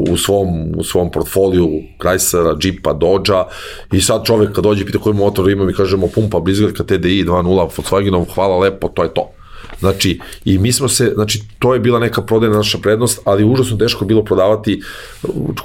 u 0.09 0.17
svom, 0.17 0.47
u 0.77 0.83
svom 0.83 1.11
portfoliju 1.11 1.69
Chryslera, 1.99 2.57
Jeepa, 2.65 2.93
Dodgea 2.93 3.45
i 3.91 4.01
sad 4.01 4.25
čovek 4.25 4.51
kad 4.51 4.63
dođe 4.63 4.85
pita 4.85 4.99
koji 4.99 5.15
motor 5.15 5.49
ima 5.49 5.65
mi 5.65 5.73
kažemo 5.73 6.07
pumpa 6.07 6.39
Blizzardka 6.39 6.83
TDI 6.83 7.25
2.0 7.25 7.69
Volkswagenov, 7.77 8.25
hvala 8.35 8.57
lepo, 8.57 8.87
to 8.87 9.03
je 9.03 9.13
to. 9.13 9.36
Znači, 9.79 10.19
i 10.45 10.57
mi 10.57 10.71
smo 10.71 10.89
se, 10.89 11.11
znači, 11.15 11.43
to 11.59 11.73
je 11.73 11.79
bila 11.79 11.99
neka 11.99 12.21
prodajna 12.21 12.57
naša 12.57 12.77
prednost, 12.77 13.19
ali 13.23 13.45
užasno 13.45 13.77
teško 13.77 14.05
bilo 14.05 14.23
prodavati, 14.23 14.81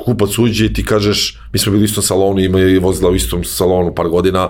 kupac 0.04 0.38
uđe 0.38 0.66
i 0.66 0.72
ti 0.72 0.84
kažeš, 0.84 1.40
mi 1.52 1.58
smo 1.58 1.72
bili 1.72 1.82
u 1.82 1.84
istom 1.84 2.02
salonu, 2.02 2.40
ima 2.40 2.60
i 2.60 2.78
vozila 2.78 3.10
u 3.10 3.14
istom 3.14 3.44
salonu 3.44 3.94
par 3.94 4.08
godina, 4.08 4.48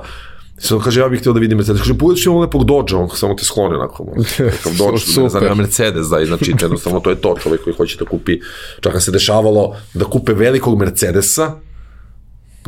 Sam 0.62 0.80
kaže, 0.80 1.00
ja 1.00 1.08
bih 1.08 1.20
htio 1.20 1.32
da 1.32 1.40
vidim 1.40 1.58
Mercedes. 1.58 1.80
Kaže, 1.80 1.98
pogledaj 1.98 2.22
imamo 2.24 2.40
lepog 2.40 2.64
Dodge, 2.64 2.94
on 2.94 3.08
samo 3.14 3.34
te 3.34 3.44
skloni 3.44 3.74
onako. 3.74 4.06
Nekam 4.38 4.76
Dodge, 4.78 5.22
ne 5.22 5.28
znam, 5.28 5.44
ja 5.44 5.54
Mercedes, 5.54 6.06
da, 6.06 6.24
znači, 6.24 6.54
jednostavno 6.60 7.00
to 7.00 7.10
je 7.10 7.16
to 7.16 7.34
čovjek 7.42 7.64
koji 7.64 7.76
hoće 7.76 7.96
da 7.98 8.04
kupi. 8.04 8.38
Čak 8.80 9.02
se 9.02 9.10
dešavalo 9.10 9.76
da 9.94 10.04
kupe 10.04 10.32
velikog 10.32 10.78
Mercedesa, 10.78 11.54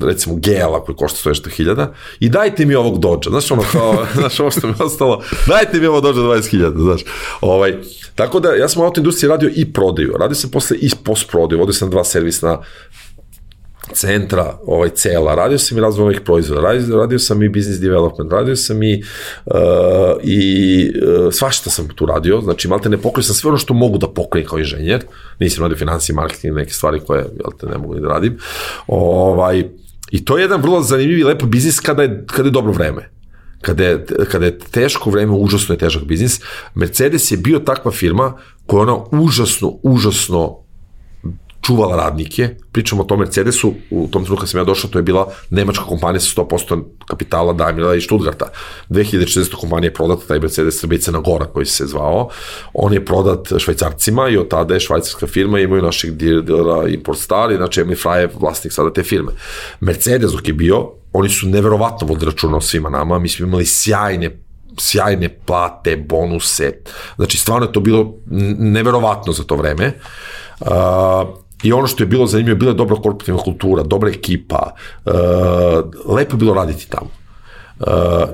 recimo 0.03 0.37
GL-a 0.37 0.85
koji 0.85 0.97
košta 0.97 1.31
100 1.31 1.51
hiljada 1.51 1.95
i 2.21 2.29
dajte 2.29 2.67
mi 2.67 2.75
ovog 2.75 2.99
Dodge, 2.99 3.31
znaš 3.31 3.51
ono 3.51 3.63
kao, 3.73 4.07
znaš 4.21 4.41
ovo 4.41 4.51
što 4.51 4.67
mi 4.67 4.73
je 4.79 4.85
ostalo, 4.85 5.23
dajte 5.47 5.81
mi 5.81 5.87
ovog 5.87 6.03
Dodge 6.03 6.21
20 6.21 6.51
hiljada, 6.51 6.81
znaš. 6.81 7.05
Ovaj, 7.41 7.75
tako 8.15 8.41
da 8.41 8.55
ja 8.55 8.69
sam 8.69 8.83
u 8.83 8.85
autoindustriji 8.85 9.31
radio 9.31 9.51
i 9.55 9.73
prodaju, 9.73 10.17
radio 10.21 10.35
sam 10.35 10.51
posle 10.51 10.77
i 10.81 10.91
post 11.05 11.31
prodaju, 11.31 11.61
vodio 11.61 11.73
sam 11.73 11.91
dva 11.91 12.05
servisna 12.05 12.59
centra 13.93 14.59
ovaj 14.67 14.89
cela, 14.89 15.35
radio 15.35 15.59
sam 15.59 15.79
i 15.79 15.81
razvoj 15.81 16.05
ovih 16.05 16.21
proizvoda, 16.21 16.61
radio, 16.61 16.97
radio 16.97 17.19
sam 17.19 17.43
i 17.43 17.49
business 17.49 17.81
development, 17.81 18.33
radio 18.33 18.57
sam 18.57 18.83
i, 18.83 19.03
uh, 19.47 19.55
i 20.23 20.89
uh, 20.89 21.33
svašta 21.33 21.71
sam 21.71 21.89
tu 21.89 22.07
radio, 22.07 22.41
znači 22.41 22.69
malte 22.69 22.89
ne 22.89 22.99
pokrio 22.99 23.23
sam 23.23 23.35
sve 23.35 23.49
ono 23.49 23.59
što 23.59 23.75
mogu 23.75 23.99
da 23.99 24.09
pokrijem 24.09 24.49
kao 24.49 24.59
inženjer, 24.59 25.05
nisam 25.41 25.63
radio 25.63 25.77
financije, 25.77 26.15
marketing, 26.15 26.55
neke 26.55 26.73
stvari 26.73 27.01
koje 27.07 27.19
jel 27.19 27.59
te, 27.61 27.67
ne 27.67 27.79
mogu 27.79 27.95
ni 27.95 28.01
da 28.01 28.09
radim, 28.09 28.39
ovaj, 28.87 29.65
I 30.15 30.25
to 30.25 30.37
je 30.39 30.43
jedan 30.43 30.63
vrlo 30.63 30.83
zanimljiv 30.83 31.19
i 31.19 31.25
lep 31.25 31.43
biznis 31.43 31.81
kada 31.81 32.03
je, 32.03 32.25
kada 32.27 32.49
je 32.49 32.53
dobro 32.53 32.73
vreme. 32.73 33.11
Kada 33.61 33.85
je, 33.85 34.07
kada 34.31 34.47
je 34.47 34.59
teško 34.59 35.11
vreme, 35.11 35.33
užasno 35.33 35.75
je 35.75 35.79
težak 35.79 36.05
biznis. 36.05 36.41
Mercedes 36.75 37.31
je 37.31 37.37
bio 37.37 37.59
takva 37.59 37.91
firma 37.91 38.37
koja 38.67 38.83
ona 38.83 38.97
užasno, 39.11 39.73
užasno 39.83 40.64
čuvala 41.67 41.97
radnike, 41.97 42.49
pričamo 42.73 43.03
o 43.03 43.05
tom 43.05 43.19
Mercedesu, 43.19 43.75
u 43.91 44.09
tom 44.11 44.25
trenutku 44.25 44.37
kad 44.37 44.49
sam 44.49 44.61
ja 44.61 44.65
došao, 44.65 44.91
to 44.91 44.99
je 44.99 45.03
bila 45.03 45.33
nemačka 45.51 45.85
kompanija 45.85 46.21
sa 46.21 46.43
100% 46.43 46.83
kapitala 47.07 47.53
Daimlera 47.53 47.95
i 47.95 48.01
Stuttgarta. 48.01 48.47
2040. 48.91 49.55
kompanija 49.55 49.89
je 49.89 49.95
prodata, 49.95 50.27
taj 50.27 50.41
Mercedes 50.41 50.81
Srbica 50.81 51.13
Gora 51.13 51.45
koji 51.45 51.67
se 51.67 51.87
zvao, 51.87 52.29
on 52.75 52.93
je 52.93 53.05
prodat 53.05 53.49
švajcarcima 53.59 54.29
i 54.29 54.37
od 54.37 54.49
tada 54.49 54.75
je 54.75 54.81
švajcarska 54.81 55.27
firma, 55.27 55.61
imaju 55.61 55.83
naših 55.83 56.13
dilera 56.13 56.89
Import 56.89 57.19
Star 57.19 57.53
i 57.53 57.57
znači 57.57 57.81
Emily 57.81 58.03
Fry 58.05 58.17
je 58.17 58.31
vlasnik 58.41 58.73
sada 58.73 58.93
te 58.93 59.03
firme. 59.03 59.33
Mercedes 59.81 60.33
dok 60.33 60.49
je 60.49 60.55
bio, 60.55 60.91
oni 61.13 61.29
su 61.29 61.49
neverovatno 61.49 62.07
vodili 62.07 62.31
računa 62.31 62.57
o 62.57 62.61
svima 62.61 62.91
nama, 62.91 63.19
mi 63.19 63.29
smo 63.29 63.47
imali 63.47 63.67
sjajne 63.67 64.45
sjajne 64.79 65.29
plate, 65.47 65.97
bonuse, 65.97 66.73
znači 67.17 67.39
stvarno 67.39 67.67
je 67.67 67.73
to 67.73 67.81
bilo 67.81 68.15
neverovatno 68.59 69.33
za 69.33 69.45
to 69.45 69.57
vreme. 69.57 69.93
Uh, 70.61 71.44
I 71.65 71.73
ono 71.73 71.87
što 71.87 72.03
je 72.03 72.07
bilo 72.07 72.27
zanimljivo, 72.27 72.59
bila 72.59 72.71
je 72.71 72.77
dobra 72.77 72.97
korporativna 72.97 73.41
kultura, 73.41 73.83
dobra 73.83 74.11
ekipa, 74.11 74.75
uh, 75.05 75.13
lepo 76.17 76.35
je 76.35 76.39
bilo 76.39 76.55
raditi 76.55 76.89
tamo. 76.91 77.11
Uh, 77.81 77.87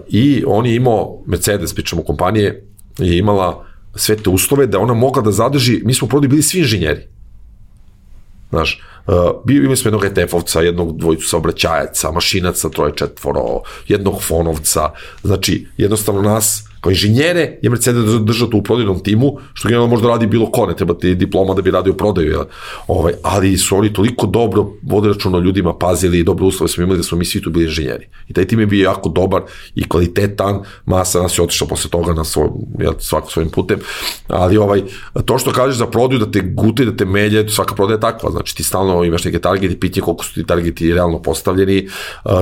I 0.08 0.44
on 0.46 0.66
je 0.66 0.76
imao, 0.76 1.22
Mercedes, 1.26 1.74
pričamo 1.74 2.02
kompanije, 2.02 2.66
je 2.98 3.18
imala 3.18 3.66
sve 3.94 4.16
te 4.16 4.30
uslove 4.30 4.66
da 4.66 4.78
ona 4.78 4.94
mogla 4.94 5.22
da 5.22 5.32
zadrži, 5.32 5.80
mi 5.84 5.94
smo 5.94 6.08
prodali 6.08 6.28
bili 6.28 6.42
svi 6.42 6.58
inženjeri. 6.58 7.06
Znaš, 8.50 8.82
uh, 9.06 9.14
imali 9.50 9.76
smo 9.76 9.88
jednog 9.88 10.04
ETF-ovca, 10.04 10.60
jednog 10.60 10.98
dvojicu 10.98 11.28
saobraćajaca, 11.28 12.10
mašinaca, 12.10 12.68
troje 12.68 12.92
četvoro, 12.96 13.60
jednog 13.88 14.22
fonovca, 14.22 14.90
znači 15.22 15.66
jednostavno 15.76 16.22
nas 16.22 16.69
Kao 16.80 16.90
inženjere 16.90 17.58
je 17.62 17.70
Mercedes 17.70 18.04
držao 18.04 18.48
tu 18.48 18.58
u 18.58 18.62
prodajnom 18.62 19.02
timu, 19.02 19.36
što 19.54 19.68
generalno 19.68 19.90
možda 19.90 20.08
radi 20.08 20.26
bilo 20.26 20.50
ko, 20.50 20.66
ne 20.66 20.76
treba 20.76 20.94
ti 20.94 21.14
diploma 21.14 21.54
da 21.54 21.62
bi 21.62 21.70
radio 21.70 21.92
prodaju, 21.92 22.30
jel? 22.30 22.44
Ovaj, 22.86 23.12
ali 23.22 23.56
su 23.56 23.76
oni 23.76 23.92
toliko 23.92 24.26
dobro 24.26 24.66
računa 25.08 25.38
ljudima, 25.38 25.74
pazili 25.74 26.18
i 26.18 26.24
dobre 26.24 26.44
uslove 26.44 26.68
smo 26.68 26.84
imali 26.84 26.98
da 26.98 27.02
smo 27.02 27.18
mi 27.18 27.24
svi 27.24 27.42
tu 27.42 27.50
bili 27.50 27.64
inženjeri. 27.64 28.06
I 28.28 28.32
taj 28.32 28.44
tim 28.44 28.60
je 28.60 28.66
bio 28.66 28.84
jako 28.84 29.08
dobar 29.08 29.42
i 29.74 29.88
kvalitetan, 29.88 30.62
masa 30.84 31.22
nas 31.22 31.38
je 31.38 31.42
otišao 31.42 31.68
posle 31.68 31.90
toga 31.90 32.12
na 32.12 32.24
svoj, 32.24 32.48
jel, 32.78 32.92
svako 32.98 33.30
svojim 33.30 33.50
putem, 33.50 33.78
ali 34.28 34.56
ovaj, 34.56 34.82
to 35.24 35.38
što 35.38 35.52
kažeš 35.52 35.76
za 35.76 35.86
prodaju, 35.86 36.18
da 36.18 36.30
te 36.30 36.40
gute, 36.40 36.84
da 36.84 36.96
te 36.96 37.04
melje, 37.04 37.48
svaka 37.48 37.74
prodaja 37.74 37.96
je 37.96 38.00
takva, 38.00 38.30
znači 38.30 38.56
ti 38.56 38.62
stalno 38.62 39.04
imaš 39.04 39.24
neke 39.24 39.38
targeti, 39.38 39.80
pitanje 39.80 40.04
koliko 40.04 40.24
su 40.24 40.34
ti 40.34 40.46
targeti 40.46 40.94
realno 40.94 41.22
postavljeni, 41.22 41.88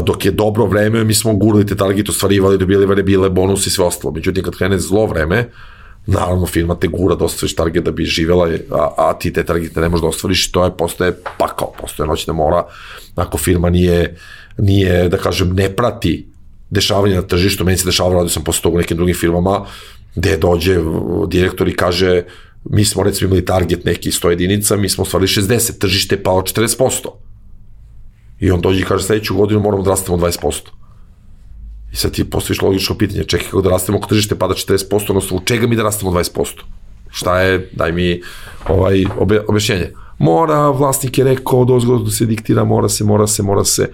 dok 0.03 0.25
je 0.25 0.31
dobro 0.31 0.67
vreme, 0.67 1.05
mi 1.05 1.15
smo 1.15 1.35
gurali 1.35 1.67
te 1.67 1.77
targete, 1.77 2.11
ostvarivali, 2.11 2.59
dobili 2.59 3.03
bile 3.03 3.31
bonus 3.31 3.67
i 3.67 3.71
sve 3.71 3.85
ostalo. 3.85 4.13
Međutim, 4.29 4.45
kad 4.45 4.57
krene 4.57 4.79
zlo 4.79 5.07
vreme, 5.07 5.49
naravno 6.07 6.47
firma 6.47 6.75
te 6.75 6.89
gura 6.89 7.15
da 7.15 7.25
ostvariš 7.25 7.55
target 7.55 7.85
da 7.85 7.91
bi 7.91 8.05
živela, 8.05 8.49
a, 8.71 8.89
a 8.97 9.19
ti 9.19 9.33
te 9.33 9.45
targete 9.45 9.81
ne 9.81 9.89
možeš 9.89 10.03
da 10.03 10.09
ostvariš, 10.09 10.51
to 10.53 10.65
je 10.65 10.77
postoje 10.77 11.17
pakao, 11.39 11.73
postoje 11.81 12.07
noćna 12.07 12.33
mora, 12.33 12.65
ako 13.17 13.39
firma 13.39 13.71
nije, 13.71 14.17
nije, 14.59 15.09
da 15.09 15.17
kažem, 15.17 15.55
ne 15.55 15.71
prati 15.77 16.27
dešavanje 16.71 17.15
na 17.15 17.23
tržištu, 17.23 17.65
meni 17.65 17.79
se 17.79 17.89
dešavalo, 17.89 18.15
radio 18.15 18.29
sam 18.29 18.45
posle 18.45 18.63
toga 18.63 18.75
u 18.75 18.79
nekim 18.79 18.97
drugim 18.97 19.15
firmama, 19.15 19.65
gde 20.15 20.37
dođe 20.37 20.77
direktor 21.29 21.69
i 21.69 21.77
kaže, 21.77 22.23
mi 22.65 22.85
smo 22.85 23.03
recimo 23.03 23.29
imali 23.29 23.45
target 23.45 23.85
neki 23.85 24.11
100 24.11 24.29
jedinica, 24.29 24.77
mi 24.77 24.89
smo 24.89 25.03
ostvarili 25.03 25.29
60, 25.29 25.79
tržište 25.79 26.15
je 26.15 26.23
pao 26.23 26.43
40%. 26.43 27.09
I 28.41 28.51
on 28.51 28.61
dođe 28.61 28.81
i 28.81 28.85
kaže, 28.85 29.05
sledeću 29.05 29.35
godinu 29.35 29.61
moramo 29.61 29.83
da 29.83 29.91
rastemo 29.91 30.17
20%. 30.17 30.79
I 31.93 31.97
sad 31.97 32.13
ti 32.13 32.31
postojiš 32.31 32.63
logično 32.63 32.99
pitanje, 32.99 33.25
čekaj 33.25 33.45
kako 33.45 33.63
da 33.63 33.71
rastemo 33.71 33.99
ako 33.99 34.09
tržište 34.09 34.39
pada 34.39 34.55
40%, 34.55 35.05
odnosno 35.09 35.37
u 35.37 35.41
čega 35.45 35.67
mi 35.67 35.77
da 35.77 35.83
rastemo 35.83 36.11
20%? 36.11 36.47
Šta 37.11 37.41
je, 37.41 37.71
daj 37.73 37.93
mi 37.93 38.23
ovaj, 38.69 39.05
obe, 39.19 39.41
objašnjenje. 39.49 39.93
Mora, 40.19 40.71
vlasnik 40.71 41.19
je 41.19 41.25
rekao, 41.25 41.65
dozgo 41.65 41.99
da 41.99 42.11
se 42.11 42.27
diktira, 42.27 42.65
mora 42.65 42.89
se, 42.89 43.05
mora 43.05 43.27
se, 43.27 43.43
mora 43.43 43.65
se. 43.65 43.91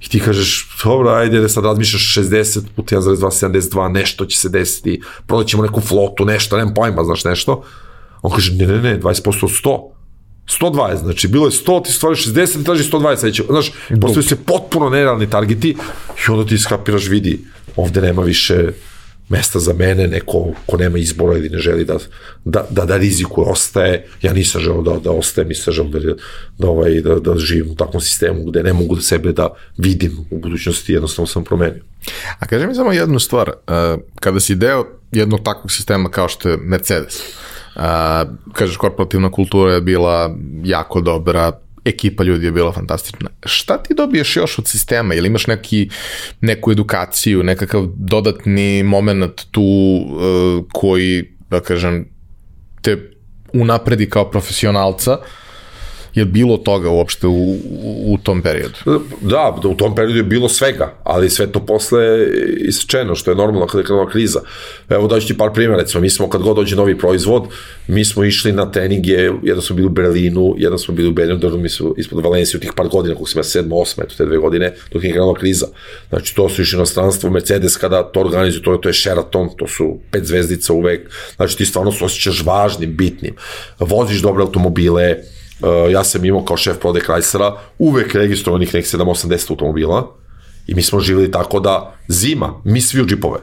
I 0.00 0.08
ti 0.08 0.20
kažeš, 0.20 0.68
dobro, 0.84 1.10
ajde, 1.10 1.40
da 1.40 1.48
sad 1.48 1.64
razmišljaš 1.64 2.16
60 2.18 2.60
puta 2.76 2.96
1,2, 2.96 3.46
72, 3.46 3.92
nešto 3.92 4.26
će 4.26 4.38
se 4.38 4.48
desiti, 4.48 5.00
prodat 5.26 5.46
ćemo 5.46 5.62
neku 5.62 5.80
flotu, 5.80 6.24
nešto, 6.24 6.56
nemam 6.56 6.74
pojma, 6.74 7.04
znaš 7.04 7.24
nešto. 7.24 7.62
On 8.22 8.30
kaže, 8.30 8.54
ne, 8.54 8.66
ne, 8.66 8.82
ne, 8.82 9.00
20% 9.00 9.44
od 9.44 9.50
100. 9.50 9.93
120, 10.46 10.96
znači 10.96 11.28
bilo 11.28 11.46
je 11.46 11.50
100, 11.50 11.84
ti 11.84 11.92
stvari 11.92 12.16
60 12.16 12.60
i 12.60 12.64
traži 12.64 12.90
120 12.90 13.16
sledeće. 13.16 13.42
Znaš, 13.48 13.72
postoji 14.00 14.24
se 14.24 14.36
potpuno 14.36 14.88
nerealni 14.90 15.30
targeti 15.30 15.76
i 16.28 16.30
onda 16.30 16.48
ti 16.48 16.58
skapiraš, 16.58 17.08
vidi, 17.08 17.40
ovde 17.76 18.00
nema 18.00 18.22
više 18.22 18.72
mesta 19.28 19.58
za 19.58 19.72
mene, 19.72 20.06
neko 20.06 20.52
ko 20.66 20.76
nema 20.76 20.98
izbora 20.98 21.38
ili 21.38 21.48
ne 21.48 21.58
želi 21.58 21.84
da, 21.84 21.98
da, 22.44 22.66
da, 22.70 22.84
da 22.84 22.96
rizikuje, 22.96 23.46
ostaje. 23.48 24.06
Ja 24.22 24.32
nisam 24.32 24.60
želeo 24.60 24.82
da, 24.82 24.98
da 24.98 25.10
ostajem, 25.10 25.48
nisam 25.48 25.72
želeo 25.72 25.90
da, 25.90 26.14
da, 26.58 26.68
ovaj, 26.68 27.00
da, 27.00 27.14
da 27.14 27.38
živim 27.38 27.70
u 27.70 27.74
takvom 27.74 28.00
sistemu 28.00 28.44
gde 28.44 28.62
ne 28.62 28.72
mogu 28.72 28.94
da 28.94 29.02
sebe 29.02 29.32
da 29.32 29.48
vidim 29.78 30.26
u 30.30 30.38
budućnosti, 30.38 30.92
jednostavno 30.92 31.26
sam 31.26 31.44
promenio. 31.44 31.82
A 32.38 32.46
kaži 32.46 32.66
mi 32.66 32.74
samo 32.74 32.92
jednu 32.92 33.18
stvar, 33.18 33.52
kada 34.20 34.40
si 34.40 34.54
deo 34.54 34.86
jednog 35.12 35.40
takvog 35.44 35.72
sistema 35.72 36.10
kao 36.10 36.28
što 36.28 36.48
je 36.48 36.56
Mercedes, 36.56 37.22
A, 37.76 38.24
kažeš, 38.52 38.76
korporativna 38.76 39.30
kultura 39.30 39.74
je 39.74 39.80
bila 39.80 40.36
jako 40.64 41.00
dobra, 41.00 41.52
ekipa 41.84 42.24
ljudi 42.24 42.46
je 42.46 42.52
bila 42.52 42.72
fantastična. 42.72 43.30
Šta 43.44 43.82
ti 43.82 43.94
dobiješ 43.94 44.36
još 44.36 44.58
od 44.58 44.68
sistema? 44.68 45.14
Ili 45.14 45.28
imaš 45.28 45.46
neki, 45.46 45.88
neku 46.40 46.72
edukaciju, 46.72 47.42
nekakav 47.42 47.86
dodatni 47.96 48.82
moment 48.82 49.42
tu 49.50 49.62
uh, 49.62 50.64
koji, 50.72 51.36
da 51.50 51.60
kažem, 51.60 52.08
te 52.82 53.10
unapredi 53.52 54.10
kao 54.10 54.30
profesionalca 54.30 55.18
je 56.14 56.24
bilo 56.24 56.56
toga 56.56 56.90
uopšte 56.90 57.26
u, 57.26 57.56
u, 58.06 58.18
tom 58.22 58.42
periodu? 58.42 58.74
Da, 59.20 59.56
da, 59.62 59.68
u 59.68 59.74
tom 59.74 59.94
periodu 59.94 60.16
je 60.16 60.22
bilo 60.22 60.48
svega, 60.48 60.94
ali 61.02 61.30
sve 61.30 61.52
to 61.52 61.66
posle 61.66 62.26
isčeno, 62.58 63.14
što 63.14 63.30
je 63.30 63.34
normalno 63.34 63.66
kada 63.66 63.80
je 63.80 63.84
krenula 63.84 64.10
kriza. 64.10 64.40
Evo 64.88 65.08
daću 65.08 65.26
ti 65.26 65.38
par 65.38 65.52
primjera, 65.52 65.76
recimo, 65.76 66.00
mi 66.00 66.10
smo 66.10 66.28
kad 66.28 66.42
god 66.42 66.56
dođe 66.56 66.76
novi 66.76 66.98
proizvod, 66.98 67.42
mi 67.88 68.04
smo 68.04 68.24
išli 68.24 68.52
na 68.52 68.70
treninge, 68.70 69.30
jedno 69.42 69.62
smo 69.62 69.76
bili 69.76 69.86
u 69.86 69.90
Berlinu, 69.90 70.54
jedno 70.58 70.78
smo 70.78 70.94
bili 70.94 71.08
u 71.08 71.12
Berlinu, 71.12 71.58
mi 71.58 71.68
su 71.68 71.94
ispod 71.98 72.24
Valencije 72.24 72.58
u 72.58 72.60
tih 72.60 72.72
par 72.76 72.88
godina, 72.88 73.14
kako 73.14 73.28
sam 73.28 73.38
ja 73.38 73.44
sedmo, 73.44 73.76
osme, 73.76 74.04
eto 74.04 74.14
te 74.16 74.24
dve 74.24 74.36
godine, 74.36 74.74
dok 74.92 75.04
je 75.04 75.10
krenula 75.10 75.34
kriza. 75.34 75.66
Znači, 76.08 76.34
to 76.34 76.48
su 76.48 76.62
išli 76.62 76.78
na 76.78 76.86
stranstvo, 76.86 77.30
Mercedes 77.30 77.76
kada 77.76 78.02
to 78.02 78.20
organizuju, 78.20 78.62
to, 78.62 78.76
to 78.76 78.88
je 78.88 78.94
Sheraton, 78.94 79.48
to 79.56 79.66
su 79.66 79.98
pet 80.10 80.24
zvezdica 80.24 80.72
uvek, 80.72 81.10
znači 81.36 81.56
ti 81.56 81.66
stvarno 81.66 81.92
se 81.92 82.04
osjećaš 82.04 82.44
važnim, 82.44 82.96
bitnim. 82.96 83.34
Voziš 83.78 84.22
dobre 84.22 84.42
automobile, 84.42 85.16
ja 85.90 86.04
sam 86.04 86.24
imao 86.24 86.44
kao 86.44 86.56
šef 86.56 86.78
prode 86.78 87.00
Chryslera 87.00 87.52
uvek 87.78 88.14
registrovanih 88.14 88.74
nekih 88.74 88.94
780 88.94 89.50
automobila 89.50 90.14
I 90.66 90.74
mi 90.74 90.82
smo 90.82 91.00
živjeli 91.00 91.30
tako 91.30 91.60
da 91.60 91.94
zima, 92.08 92.54
mi 92.64 92.80
svi 92.80 93.02
u 93.02 93.06
džipove. 93.06 93.38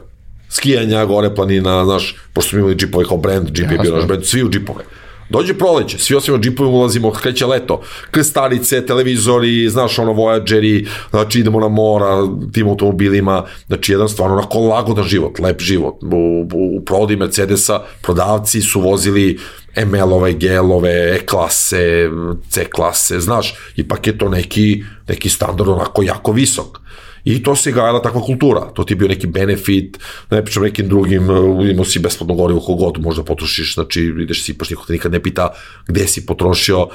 Skijanja, 0.48 1.04
gore 1.04 1.34
planina, 1.34 1.84
znaš, 1.84 2.16
pošto 2.32 2.50
smo 2.50 2.58
imali 2.58 2.74
džipove 2.74 3.04
kao 3.04 3.16
brand, 3.16 3.50
džip 3.50 3.70
je 3.70 3.78
bio 3.78 3.94
naš 3.94 4.06
brand, 4.06 4.24
svi 4.24 4.42
u 4.42 4.50
džipove. 4.50 4.84
Dođe 5.28 5.54
proleće, 5.54 5.98
svi 5.98 6.16
osim 6.16 6.40
džipovima 6.40 6.76
ulazimo, 6.76 7.10
kreće 7.10 7.46
leto, 7.46 7.80
krstarice, 8.10 8.86
televizori, 8.86 9.68
znaš, 9.68 9.98
ono, 9.98 10.12
Voyageri, 10.12 10.86
znači 11.10 11.40
idemo 11.40 11.60
na 11.60 11.68
mora, 11.68 12.28
tim 12.52 12.68
automobilima, 12.68 13.44
znači 13.66 13.92
jedan 13.92 14.08
stvarno 14.08 14.36
onako 14.36 14.58
lagodan 14.58 15.04
život, 15.04 15.38
lep 15.38 15.60
život. 15.60 15.94
U, 16.02 16.46
u, 16.54 16.82
u 17.06 17.16
Mercedesa 17.16 17.80
prodavci 18.02 18.60
su 18.60 18.80
vozili 18.80 19.38
ML-ove, 19.76 20.32
GL-ove, 20.32 21.14
E-klase, 21.14 22.10
C-klase, 22.48 23.20
znaš, 23.20 23.54
ipak 23.76 24.06
je 24.06 24.18
to 24.18 24.28
neki, 24.28 24.84
neki 25.08 25.28
standard 25.28 25.68
onako 25.68 26.02
jako 26.02 26.32
visok. 26.32 26.81
I 27.24 27.42
to 27.42 27.56
se 27.56 27.72
gajala 27.72 28.02
takva 28.02 28.20
kultura. 28.20 28.60
To 28.74 28.84
ti 28.84 28.92
je 28.92 28.96
bio 28.96 29.08
neki 29.08 29.26
benefit, 29.26 29.98
ne 30.30 30.44
pričam 30.44 30.62
nekim 30.62 30.88
drugim, 30.88 31.30
uh, 31.30 31.70
imao 31.70 31.84
si 31.84 31.98
besplatno 31.98 32.34
gorivo 32.34 32.60
kogod 32.60 33.00
možda 33.00 33.24
potrošiš, 33.24 33.74
znači 33.74 34.02
ideš 34.02 34.44
sipaš, 34.44 34.70
niko 34.70 34.84
te 34.86 34.92
nikad 34.92 35.12
ne 35.12 35.22
pita 35.22 35.52
gde 35.86 36.06
si 36.06 36.26
potrošio, 36.26 36.88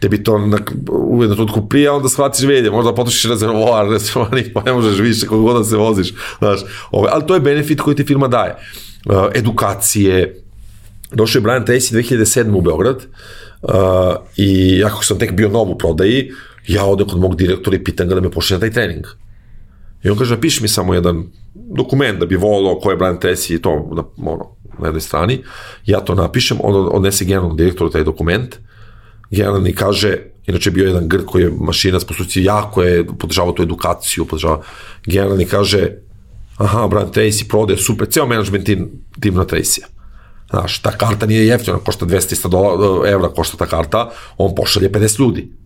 tebi 0.00 0.22
to 0.24 0.38
na, 0.38 0.58
u 0.90 1.22
jednom 1.22 1.36
trenutku 1.36 1.68
prije, 1.68 1.90
onda 1.90 2.08
shvatiš 2.08 2.44
velje, 2.44 2.70
možda 2.70 2.94
potrošiš 2.94 3.30
rezervoar, 3.30 3.88
rezervoar, 3.94 4.42
pa 4.54 4.62
ne 4.62 4.72
možeš 4.72 4.98
više 4.98 5.26
kako 5.26 5.40
god 5.40 5.56
da 5.56 5.64
se 5.64 5.76
voziš, 5.76 6.14
znaš, 6.38 6.60
ove, 6.90 7.08
ali 7.12 7.26
to 7.26 7.34
je 7.34 7.40
benefit 7.40 7.80
koji 7.80 7.96
ti 7.96 8.04
firma 8.04 8.28
daje. 8.28 8.56
Uh, 9.06 9.14
edukacije, 9.34 10.42
došao 11.12 11.40
je 11.40 11.42
Brian 11.42 11.66
Tracy 11.66 11.94
2007. 11.94 12.54
u 12.54 12.60
Beograd 12.60 12.96
uh, 13.62 13.72
i 14.36 14.78
ja 14.78 14.88
kako 14.88 15.04
sam 15.04 15.18
tek 15.18 15.32
bio 15.32 15.48
nov 15.48 15.70
u 15.70 15.78
prodaji, 15.78 16.30
ja 16.68 16.84
odem 16.84 17.08
kod 17.08 17.20
mog 17.20 17.36
direktora 17.36 17.76
i 17.76 17.84
pitam 17.84 18.08
ga 18.08 18.14
da 18.14 18.20
me 18.20 18.30
pošle 18.30 18.56
na 18.56 18.60
taj 18.60 18.70
trening. 18.70 19.06
I 20.04 20.10
on 20.10 20.18
kaže, 20.18 20.34
napiši 20.34 20.62
mi 20.62 20.68
samo 20.68 20.94
jedan 20.94 21.24
dokument 21.54 22.18
da 22.18 22.26
bi 22.26 22.36
volao 22.36 22.80
ko 22.80 22.90
je 22.90 22.96
Brian 22.96 23.18
Tracy 23.20 23.54
i 23.54 23.62
to 23.62 23.90
na, 23.96 24.04
ono, 24.16 24.48
na 24.78 24.86
jednoj 24.86 25.00
strani. 25.00 25.42
Ja 25.86 26.00
to 26.00 26.14
napišem, 26.14 26.58
on 26.62 26.88
odnese 26.92 27.24
generalnom 27.24 27.56
direktoru 27.56 27.90
taj 27.90 28.04
dokument. 28.04 28.56
Generalni 29.30 29.74
kaže, 29.74 30.18
inače 30.46 30.70
bio 30.70 30.86
jedan 30.86 31.08
grk 31.08 31.24
koji 31.24 31.42
je 31.42 31.52
mašina 31.60 32.00
s 32.00 32.04
postuci, 32.04 32.42
jako 32.42 32.82
je 32.82 33.06
podržavao 33.18 33.52
tu 33.52 33.62
edukaciju, 33.62 34.24
podržavao. 34.24 34.62
Generalni 35.06 35.44
kaže, 35.44 35.88
aha, 36.56 36.88
Brian 36.88 37.12
Tracy 37.12 37.48
prodaje 37.48 37.78
super, 37.78 38.08
ceo 38.10 38.26
management 38.26 38.64
tim, 38.64 38.90
tim 39.20 39.34
na 39.34 39.44
Tracy-a. 39.44 39.86
Znaš, 40.50 40.78
ta 40.82 40.90
karta 40.90 41.26
nije 41.26 41.46
jeftina, 41.46 41.78
košta 41.78 42.06
200 42.06 42.48
dola, 42.48 43.08
evra, 43.08 43.28
košta 43.28 43.56
ta 43.56 43.66
karta, 43.66 44.10
on 44.38 44.54
pošalje 44.54 44.90
50 44.92 45.20
ljudi 45.20 45.61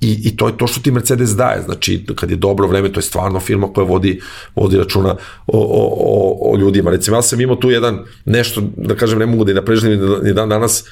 I, 0.00 0.28
I 0.28 0.36
to 0.36 0.46
je 0.46 0.56
to 0.56 0.66
što 0.66 0.80
ti 0.80 0.90
Mercedes 0.90 1.30
daje, 1.30 1.62
znači 1.62 2.06
kad 2.14 2.30
je 2.30 2.36
dobro 2.36 2.66
vreme, 2.66 2.92
to 2.92 2.98
je 2.98 3.04
stvarno 3.04 3.40
firma 3.40 3.72
koja 3.72 3.84
vodi, 3.84 4.20
vodi 4.56 4.76
računa 4.76 5.16
o, 5.46 5.58
o, 5.58 5.88
o, 6.00 6.52
o 6.52 6.58
ljudima. 6.58 6.90
Recimo, 6.90 7.16
ja 7.16 7.22
sam 7.22 7.40
imao 7.40 7.56
tu 7.56 7.70
jedan, 7.70 8.04
nešto, 8.24 8.62
da 8.76 8.94
kažem, 8.94 9.18
ne 9.18 9.26
mogu 9.26 9.44
da 9.44 9.52
i 9.52 9.54
naprežnim 9.54 10.00
ni 10.22 10.32
dan 10.34 10.48
danas, 10.48 10.84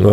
uh, 0.00 0.06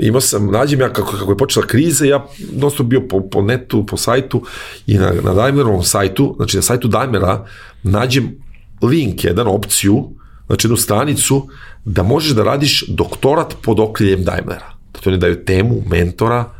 imao 0.00 0.20
sam, 0.20 0.50
nađem 0.50 0.80
ja 0.80 0.92
kako, 0.92 1.16
kako 1.16 1.32
je 1.32 1.36
počela 1.36 1.66
kriza, 1.66 2.04
ja 2.04 2.26
dosta 2.52 2.82
bio 2.82 3.00
po, 3.08 3.20
po 3.30 3.42
netu, 3.42 3.86
po 3.86 3.96
sajtu 3.96 4.42
i 4.86 4.98
na, 4.98 5.12
na 5.24 5.34
Daimlerovom 5.34 5.82
sajtu, 5.82 6.34
znači 6.36 6.56
na 6.56 6.62
sajtu 6.62 6.88
Daimlera, 6.88 7.46
nađem 7.82 8.30
link, 8.82 9.24
jedan 9.24 9.46
opciju, 9.46 10.08
znači 10.46 10.66
jednu 10.66 10.76
stranicu, 10.76 11.48
da 11.84 12.02
možeš 12.02 12.32
da 12.32 12.42
radiš 12.42 12.84
doktorat 12.88 13.56
pod 13.62 13.80
okriljem 13.80 14.24
Daimlera. 14.24 14.74
Da 14.94 15.00
to 15.00 15.10
ne 15.10 15.16
daju 15.16 15.44
temu, 15.44 15.82
mentora, 15.86 16.59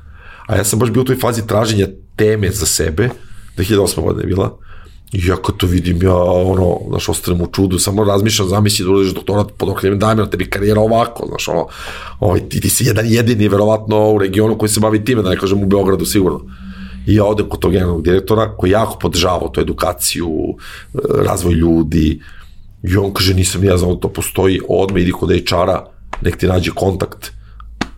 a 0.51 0.57
ja 0.57 0.65
sam 0.65 0.79
baš 0.79 0.91
bio 0.91 1.03
u 1.03 1.05
toj 1.05 1.17
fazi 1.17 1.47
traženja 1.47 1.87
teme 2.17 2.51
za 2.51 2.67
sebe, 2.67 3.09
2008. 3.57 4.03
godina 4.03 4.23
je 4.23 4.27
bila, 4.27 4.59
I 5.13 5.27
ja 5.27 5.37
kad 5.37 5.57
to 5.57 5.67
vidim, 5.67 6.03
ja 6.03 6.15
ono, 6.15 6.79
znaš, 6.89 7.09
ostanem 7.09 7.41
u 7.43 7.47
čudu, 7.47 7.79
samo 7.79 8.05
razmišljam, 8.05 8.49
zamisli 8.49 8.85
da 8.85 8.91
uđeš 8.91 9.15
doktorat 9.15 9.49
pod 9.59 9.69
okrenem 9.69 9.99
dajme, 9.99 10.31
tebi 10.31 10.47
karijera 10.51 10.81
ovako, 10.81 11.27
znaš, 11.27 11.49
ono, 11.49 11.67
ovaj, 12.21 12.41
ti, 12.49 12.61
ti 12.61 12.71
si 12.71 12.85
jedan 12.85 13.07
jedini, 13.09 13.49
verovatno, 13.49 14.13
u 14.13 14.19
regionu 14.19 14.59
koji 14.59 14.69
se 14.69 14.81
bavi 14.81 15.05
time, 15.05 15.23
da 15.23 15.31
ne 15.31 15.37
kažem 15.37 15.63
u 15.63 15.67
Beogradu 15.67 16.07
sigurno. 16.07 16.41
I 17.07 17.15
ja 17.15 17.25
odem 17.25 17.49
kod 17.49 17.61
tog 17.61 17.73
generalnog 17.73 18.05
direktora, 18.05 18.57
koji 18.57 18.71
jako 18.71 18.99
podržavao 18.99 19.49
tu 19.49 19.61
edukaciju, 19.61 20.31
razvoj 21.27 21.55
ljudi, 21.55 22.21
i 22.83 22.97
on 22.97 23.13
kaže, 23.13 23.35
nisam 23.35 23.65
ja 23.65 23.77
znao 23.77 23.95
da 23.95 24.01
to 24.01 24.09
postoji, 24.09 24.61
odme 24.69 25.03
idi 25.03 25.13
kod 25.13 25.31
HR-a, 25.31 25.85
nek 26.23 26.37
ti 26.37 26.47
nađe 26.47 26.71
kontakt 26.71 27.33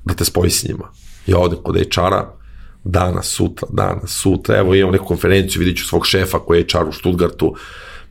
da 0.05 0.15
te 0.15 0.24
spoji 0.24 0.51
s 0.51 0.65
njima. 0.65 0.89
Ja 1.27 1.39
odem 1.39 1.59
kod 1.62 1.77
HR-a, 1.77 2.41
danas, 2.85 3.27
sutra, 3.27 3.69
danas, 3.73 4.11
sutra, 4.11 4.59
evo 4.59 4.75
imam 4.75 4.93
neku 4.93 5.05
konferenciju, 5.05 5.61
vidit 5.61 5.79
ću 5.79 5.85
svog 5.85 6.07
šefa 6.07 6.39
koji 6.39 6.59
je 6.59 6.69
čar 6.69 6.89
u 6.89 6.93
Stuttgartu, 6.93 7.55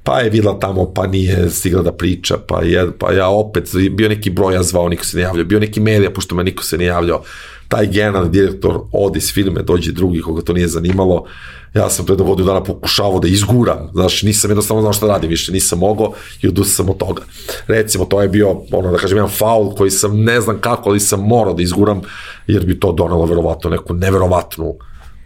pa 0.03 0.19
je 0.19 0.29
videla 0.29 0.59
tamo, 0.59 0.93
pa 0.93 1.07
nije 1.07 1.49
stigla 1.49 1.81
da 1.81 1.91
priča, 1.91 2.37
pa, 2.47 2.61
je, 2.61 2.91
pa 2.97 3.11
ja 3.11 3.29
opet, 3.29 3.69
bio 3.91 4.09
neki 4.09 4.29
broj, 4.29 4.53
ja 4.53 4.63
zvao, 4.63 4.89
niko 4.89 5.05
se 5.05 5.17
ne 5.17 5.23
javljao, 5.23 5.45
bio 5.45 5.59
neki 5.59 5.79
medija, 5.79 6.11
pošto 6.11 6.35
me 6.35 6.43
niko 6.43 6.63
se 6.63 6.77
ne 6.77 6.85
javljao, 6.85 7.23
taj 7.67 7.87
generalni 7.87 8.29
direktor 8.29 8.79
odi 8.91 9.17
iz 9.17 9.33
firme, 9.33 9.61
dođe 9.61 9.91
drugi 9.91 10.21
koga 10.21 10.41
to 10.41 10.53
nije 10.53 10.67
zanimalo, 10.67 11.25
ja 11.73 11.89
sam 11.89 12.05
to 12.05 12.13
jedno 12.13 12.25
vodio 12.25 12.45
dana 12.45 12.63
pokušavao 12.63 13.19
da 13.19 13.27
izguram, 13.27 13.89
znaš, 13.93 14.23
nisam 14.23 14.51
jednostavno 14.51 14.81
znao 14.81 14.93
šta 14.93 15.07
radim 15.07 15.29
više, 15.29 15.51
nisam 15.51 15.79
mogao 15.79 16.13
i 16.41 16.47
odustao 16.47 16.85
sam 16.85 16.89
od 16.89 16.97
toga. 16.97 17.23
Recimo, 17.67 18.05
to 18.05 18.21
je 18.21 18.29
bio, 18.29 18.61
ono, 18.71 18.91
da 18.91 18.97
kažem, 18.97 19.17
jedan 19.17 19.31
faul 19.31 19.75
koji 19.75 19.91
sam 19.91 20.23
ne 20.23 20.41
znam 20.41 20.59
kako, 20.59 20.89
ali 20.89 20.99
sam 20.99 21.19
morao 21.19 21.53
da 21.53 21.63
izguram, 21.63 22.01
jer 22.47 22.65
bi 22.65 22.79
to 22.79 22.91
donalo 22.91 23.25
verovatno 23.25 23.69
neku 23.69 23.93
neverovatnu 23.93 24.75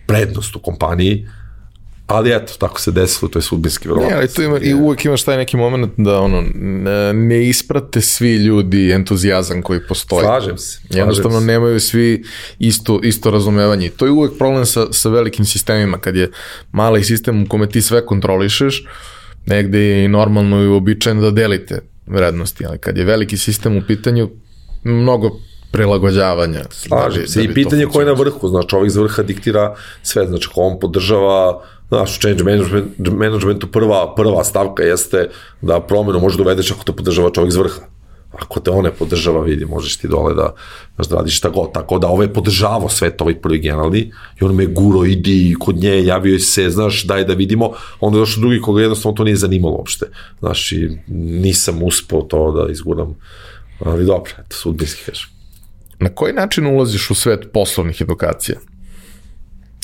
prednost 0.07 0.55
u 0.55 0.59
kompaniji, 0.59 1.27
Ali 2.07 2.35
eto, 2.35 2.53
tako 2.59 2.81
se 2.81 2.91
desilo, 2.91 3.29
to 3.29 3.39
je 3.39 3.43
sudbinski 3.43 3.87
verovatno. 3.87 4.09
Ne, 4.09 4.17
ali 4.17 4.33
tu 4.33 4.41
ima, 4.41 4.59
i 4.59 4.73
uvek 4.73 5.05
imaš 5.05 5.23
taj 5.23 5.37
neki 5.37 5.57
moment 5.57 5.91
da 5.97 6.19
ono, 6.19 6.43
ne 7.13 7.49
isprate 7.49 8.01
svi 8.01 8.35
ljudi 8.35 8.91
entuzijazam 8.91 9.61
koji 9.61 9.79
postoji. 9.87 10.21
Slažem 10.21 10.57
se. 10.57 10.79
Slažem 10.79 10.99
Jednostavno 10.99 11.39
se. 11.39 11.45
nemaju 11.45 11.79
svi 11.79 12.23
isto, 12.59 12.99
isto 13.03 13.31
razumevanje. 13.31 13.89
To 13.89 14.05
je 14.05 14.11
uvek 14.11 14.37
problem 14.37 14.65
sa, 14.65 14.93
sa 14.93 15.09
velikim 15.09 15.45
sistemima, 15.45 15.97
kad 15.97 16.15
je 16.15 16.31
mali 16.71 17.03
sistem 17.03 17.43
u 17.43 17.47
kome 17.47 17.69
ti 17.69 17.81
sve 17.81 18.05
kontrolišeš, 18.05 18.85
negde 19.45 19.79
je 19.79 20.05
i 20.05 20.07
normalno 20.07 20.63
i 20.63 20.67
uobičajeno 20.67 21.21
da 21.21 21.31
delite 21.31 21.81
vrednosti, 22.05 22.65
ali 22.65 22.77
kad 22.77 22.97
je 22.97 23.05
veliki 23.05 23.37
sistem 23.37 23.77
u 23.77 23.81
pitanju, 23.87 24.29
mnogo 24.83 25.29
prilagođavanja. 25.71 26.63
Slažem 26.71 27.21
da 27.21 27.27
se. 27.27 27.39
Da 27.39 27.51
I 27.51 27.53
pitanje 27.53 27.85
ko 27.85 27.99
je 27.99 28.05
na 28.05 28.13
vrhu, 28.13 28.47
znači 28.47 28.69
čovjek 28.69 28.91
za 28.91 29.01
vrha 29.01 29.23
diktira 29.23 29.75
sve, 30.03 30.27
znači 30.27 30.47
ko 30.53 30.61
on 30.61 30.79
podržava 30.79 31.61
znaš, 31.87 32.19
change 32.19 32.43
management, 32.43 32.85
managementu 32.97 33.67
prva, 33.67 34.15
prva 34.15 34.43
stavka 34.43 34.83
jeste 34.83 35.29
da 35.61 35.79
promenu 35.79 36.19
može 36.19 36.43
da 36.43 36.51
ako 36.51 36.83
te 36.83 36.91
podržava 36.91 37.29
čovjek 37.29 37.51
z 37.53 37.57
vrha. 37.57 37.81
Ako 38.39 38.59
te 38.59 38.71
one 38.71 38.91
podržava, 38.91 39.41
vidi, 39.41 39.65
možeš 39.65 39.97
ti 39.97 40.07
dole 40.07 40.33
da, 40.33 40.53
znaš, 40.95 41.07
da 41.07 41.15
radiš 41.15 41.37
šta 41.37 41.49
god. 41.49 41.71
Tako 41.73 41.99
da 41.99 42.07
ovaj 42.07 42.27
podržavao 42.33 42.89
sve 42.89 43.17
to, 43.17 43.23
ovaj 43.23 43.41
prvi 43.41 43.59
generalni, 43.59 44.11
i 44.41 44.43
on 44.43 44.55
me 44.55 44.65
guro, 44.65 45.05
idi 45.05 45.55
kod 45.59 45.75
nje, 45.75 46.05
javio 46.05 46.39
se, 46.39 46.69
znaš, 46.69 47.03
daj 47.03 47.23
da 47.25 47.33
vidimo. 47.33 47.71
Onda 47.99 48.17
je 48.17 48.19
došao 48.19 48.41
drugi 48.41 48.61
koga 48.61 48.81
jednostavno 48.81 49.15
to 49.15 49.23
nije 49.23 49.35
zanimalo 49.35 49.75
uopšte. 49.75 50.05
Znaš, 50.39 50.71
i 50.71 50.97
nisam 51.07 51.83
uspao 51.83 52.21
to 52.21 52.51
da 52.51 52.71
izguram. 52.71 53.15
Ali 53.79 54.05
dobro, 54.05 54.31
eto, 54.39 54.55
sudbinski 54.55 55.03
kažem. 55.05 55.29
Na 55.99 56.09
koji 56.09 56.33
način 56.33 56.65
ulaziš 56.65 57.09
u 57.09 57.15
svet 57.15 57.49
poslovnih 57.53 58.01
edukacija? 58.01 58.59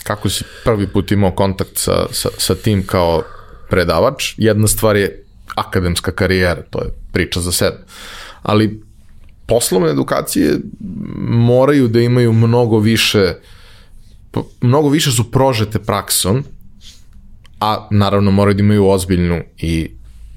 Kako 0.03 0.29
si 0.29 0.43
prvi 0.63 0.87
put 0.87 1.11
imao 1.11 1.31
kontakt 1.31 1.77
sa, 1.77 2.05
sa, 2.11 2.29
sa 2.37 2.55
tim 2.55 2.85
kao 2.85 3.23
predavač, 3.69 4.33
jedna 4.37 4.67
stvar 4.67 4.95
je 4.95 5.23
akademska 5.55 6.11
karijera, 6.11 6.61
to 6.69 6.79
je 6.79 6.93
priča 7.11 7.39
za 7.39 7.51
sebe. 7.51 7.77
Ali 8.41 8.81
poslovne 9.45 9.89
edukacije 9.89 10.59
moraju 11.27 11.87
da 11.87 12.01
imaju 12.01 12.33
mnogo 12.33 12.79
više 12.79 13.33
mnogo 14.61 14.89
više 14.89 15.11
su 15.11 15.31
prožete 15.31 15.79
praksom, 15.79 16.43
a 17.59 17.87
naravno 17.91 18.31
moraju 18.31 18.55
da 18.55 18.59
imaju 18.59 18.87
ozbiljnu 18.87 19.43
i 19.57 19.91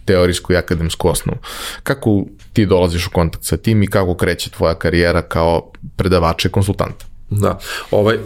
teorijsku 0.05 0.53
i 0.53 0.57
akademsku 0.57 1.09
osnovu. 1.09 1.39
Kako 1.83 2.25
ti 2.53 2.67
dolaziš 2.67 3.07
u 3.07 3.11
kontakt 3.11 3.45
sa 3.45 3.57
tim 3.57 3.83
i 3.83 3.87
kako 3.87 4.15
kreće 4.15 4.51
tvoja 4.51 4.75
karijera 4.75 5.23
kao 5.23 5.73
predavača 5.97 6.49
i 6.49 6.53
konsultanta? 6.53 7.07
Da, 7.41 7.59
ovaj, 7.91 8.19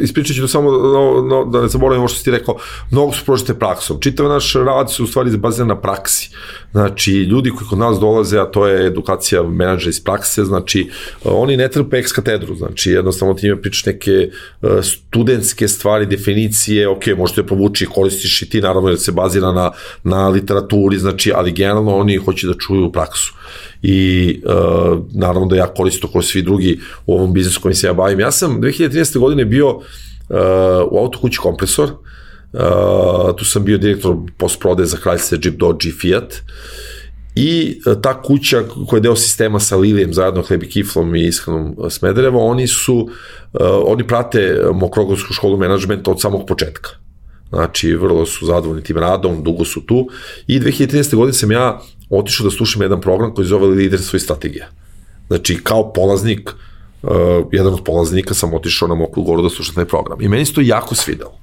ispričat 0.00 0.36
ću 0.36 0.48
samo 0.48 0.70
no, 0.70 1.26
no, 1.28 1.44
da 1.44 1.62
ne 1.62 1.68
zaboravim 1.68 2.00
ovo 2.00 2.08
što 2.08 2.24
ti 2.24 2.30
rekao, 2.30 2.56
mnogo 2.90 3.12
su 3.12 3.24
prožete 3.24 3.54
praksom. 3.54 4.00
Čitav 4.00 4.28
naš 4.28 4.54
rad 4.54 4.92
se 4.92 5.02
u 5.02 5.06
stvari 5.06 5.36
baziran 5.36 5.68
na 5.68 5.80
praksi. 5.80 6.30
Znači, 6.72 7.12
ljudi 7.12 7.50
koji 7.50 7.68
kod 7.68 7.78
nas 7.78 7.98
dolaze, 7.98 8.38
a 8.38 8.44
to 8.44 8.66
je 8.66 8.86
edukacija 8.86 9.42
menadžera 9.42 9.90
iz 9.90 10.04
prakse, 10.04 10.44
znači, 10.44 10.90
oni 11.24 11.56
ne 11.56 11.68
trpe 11.68 11.96
ex 11.96 12.12
katedru, 12.12 12.54
znači, 12.54 12.90
jednostavno 12.90 13.34
ti 13.34 13.46
ime 13.46 13.62
pričaš 13.62 13.86
neke 13.86 14.10
e, 14.10 14.28
studentske 14.82 15.68
stvari, 15.68 16.06
definicije, 16.06 16.88
ok, 16.88 17.06
možete 17.16 17.40
je 17.40 17.46
provući, 17.46 17.86
koristiš 17.86 18.42
i 18.42 18.50
ti, 18.50 18.60
naravno, 18.60 18.88
jer 18.88 18.98
se 18.98 19.12
bazira 19.12 19.52
na, 19.52 19.70
na 20.04 20.28
literaturi, 20.28 20.98
znači, 20.98 21.32
ali 21.34 21.52
generalno 21.52 21.96
oni 21.96 22.16
hoće 22.16 22.46
da 22.46 22.54
čuju 22.54 22.92
praksu 22.92 23.34
i 23.88 24.42
uh, 24.44 24.98
naravno 25.12 25.46
da 25.46 25.56
ja 25.56 25.66
koristim 25.66 26.10
kao 26.12 26.22
svi 26.22 26.42
drugi 26.42 26.80
u 27.06 27.14
ovom 27.14 27.32
biznisu 27.32 27.60
kojim 27.60 27.74
se 27.74 27.86
ja 27.86 27.92
bavim. 27.92 28.20
Ja 28.20 28.30
sam 28.30 28.60
2013. 28.60 29.18
godine 29.18 29.44
bio 29.44 29.68
uh, 29.76 29.82
u 30.90 30.98
autokući 30.98 31.38
kompresor, 31.38 31.90
uh, 31.90 33.36
tu 33.36 33.44
sam 33.44 33.64
bio 33.64 33.78
direktor 33.78 34.16
postprode 34.38 34.84
za 34.84 34.96
kraljice 34.96 35.38
Jeep 35.42 35.56
Dodge 35.56 35.88
i 35.88 35.92
Fiat, 35.92 36.34
I 37.36 37.80
uh, 37.86 38.00
ta 38.02 38.22
kuća 38.22 38.62
koja 38.88 38.98
je 38.98 39.02
deo 39.02 39.16
sistema 39.16 39.60
sa 39.60 39.76
Lilijem, 39.76 40.12
zajedno 40.12 40.42
Hlebi 40.42 40.68
Kiflom 40.68 41.14
i 41.16 41.26
Iskanom 41.26 41.76
Smederevo, 41.90 42.46
oni 42.46 42.66
su, 42.66 42.96
uh, 42.96 43.60
oni 43.84 44.06
prate 44.06 44.60
Mokrogovsku 44.74 45.34
školu 45.34 45.56
menadžmenta 45.56 46.10
od 46.10 46.20
samog 46.20 46.46
početka. 46.46 47.05
Znači, 47.48 47.94
vrlo 47.94 48.26
su 48.26 48.46
zadovoljni 48.46 48.82
tim 48.82 48.96
radom, 48.98 49.42
dugo 49.42 49.64
su 49.64 49.80
tu. 49.86 50.08
I 50.46 50.60
2013. 50.60 51.16
godine 51.16 51.32
sam 51.32 51.52
ja 51.52 51.80
otišao 52.10 52.44
da 52.44 52.50
slušam 52.50 52.82
jedan 52.82 53.00
program 53.00 53.34
koji 53.34 53.46
zove 53.46 53.66
Liderstvo 53.66 54.16
i 54.16 54.20
strategija. 54.20 54.66
Znači, 55.26 55.60
kao 55.62 55.92
polaznik, 55.92 56.50
uh, 57.02 57.10
jedan 57.52 57.72
od 57.72 57.84
polaznika 57.84 58.34
sam 58.34 58.54
otišao 58.54 58.88
na 58.88 58.94
Mokru 58.94 59.22
goru 59.22 59.42
da 59.42 59.50
slušam 59.50 59.74
taj 59.74 59.84
program. 59.84 60.22
I 60.22 60.28
meni 60.28 60.46
se 60.46 60.54
to 60.54 60.60
jako 60.60 60.94
svidelo. 60.94 61.38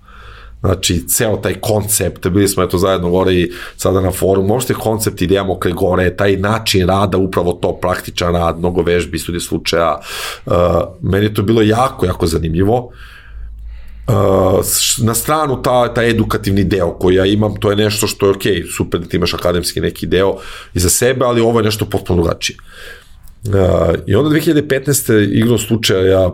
Znači, 0.59 1.07
ceo 1.07 1.37
taj 1.37 1.53
koncept, 1.53 2.27
bili 2.27 2.47
smo 2.47 2.63
eto 2.63 2.77
zajedno 2.77 3.09
gore 3.09 3.33
i 3.33 3.51
sada 3.77 4.01
na 4.01 4.11
forumu, 4.11 4.47
možete 4.47 4.73
koncept 4.73 5.21
ideja 5.21 5.43
Mokre 5.43 5.71
gore, 5.71 6.15
taj 6.15 6.37
način 6.37 6.87
rada, 6.87 7.17
upravo 7.17 7.53
to, 7.53 7.77
praktičan 7.81 8.35
rad, 8.35 8.59
mnogo 8.59 8.81
vežbi, 8.81 9.19
studije 9.19 9.41
slučaja, 9.41 9.99
uh, 10.45 10.53
meni 11.01 11.25
je 11.25 11.33
to 11.33 11.43
bilo 11.43 11.61
jako, 11.61 12.05
jako 12.05 12.27
zanimljivo. 12.27 12.77
Uh, 12.77 12.93
na 14.97 15.13
stranu 15.13 15.61
ta, 15.61 15.93
ta 15.93 16.03
edukativni 16.03 16.63
deo 16.63 16.93
koji 16.99 17.15
ja 17.15 17.25
imam, 17.25 17.55
to 17.55 17.69
je 17.69 17.75
nešto 17.75 18.07
što 18.07 18.25
je 18.25 18.31
ok, 18.31 18.43
super 18.77 18.99
da 18.99 19.07
ti 19.07 19.17
imaš 19.17 19.33
akademski 19.33 19.81
neki 19.81 20.07
deo 20.07 20.35
iza 20.73 20.89
sebe, 20.89 21.25
ali 21.25 21.41
ovo 21.41 21.59
je 21.59 21.65
nešto 21.65 21.85
potpuno 21.85 22.21
drugačije. 22.21 22.57
Uh, 23.47 23.53
I 24.05 24.15
onda 24.15 24.29
2015. 24.29 25.29
igrom 25.33 25.57
slučaja 25.57 26.07
ja 26.07 26.31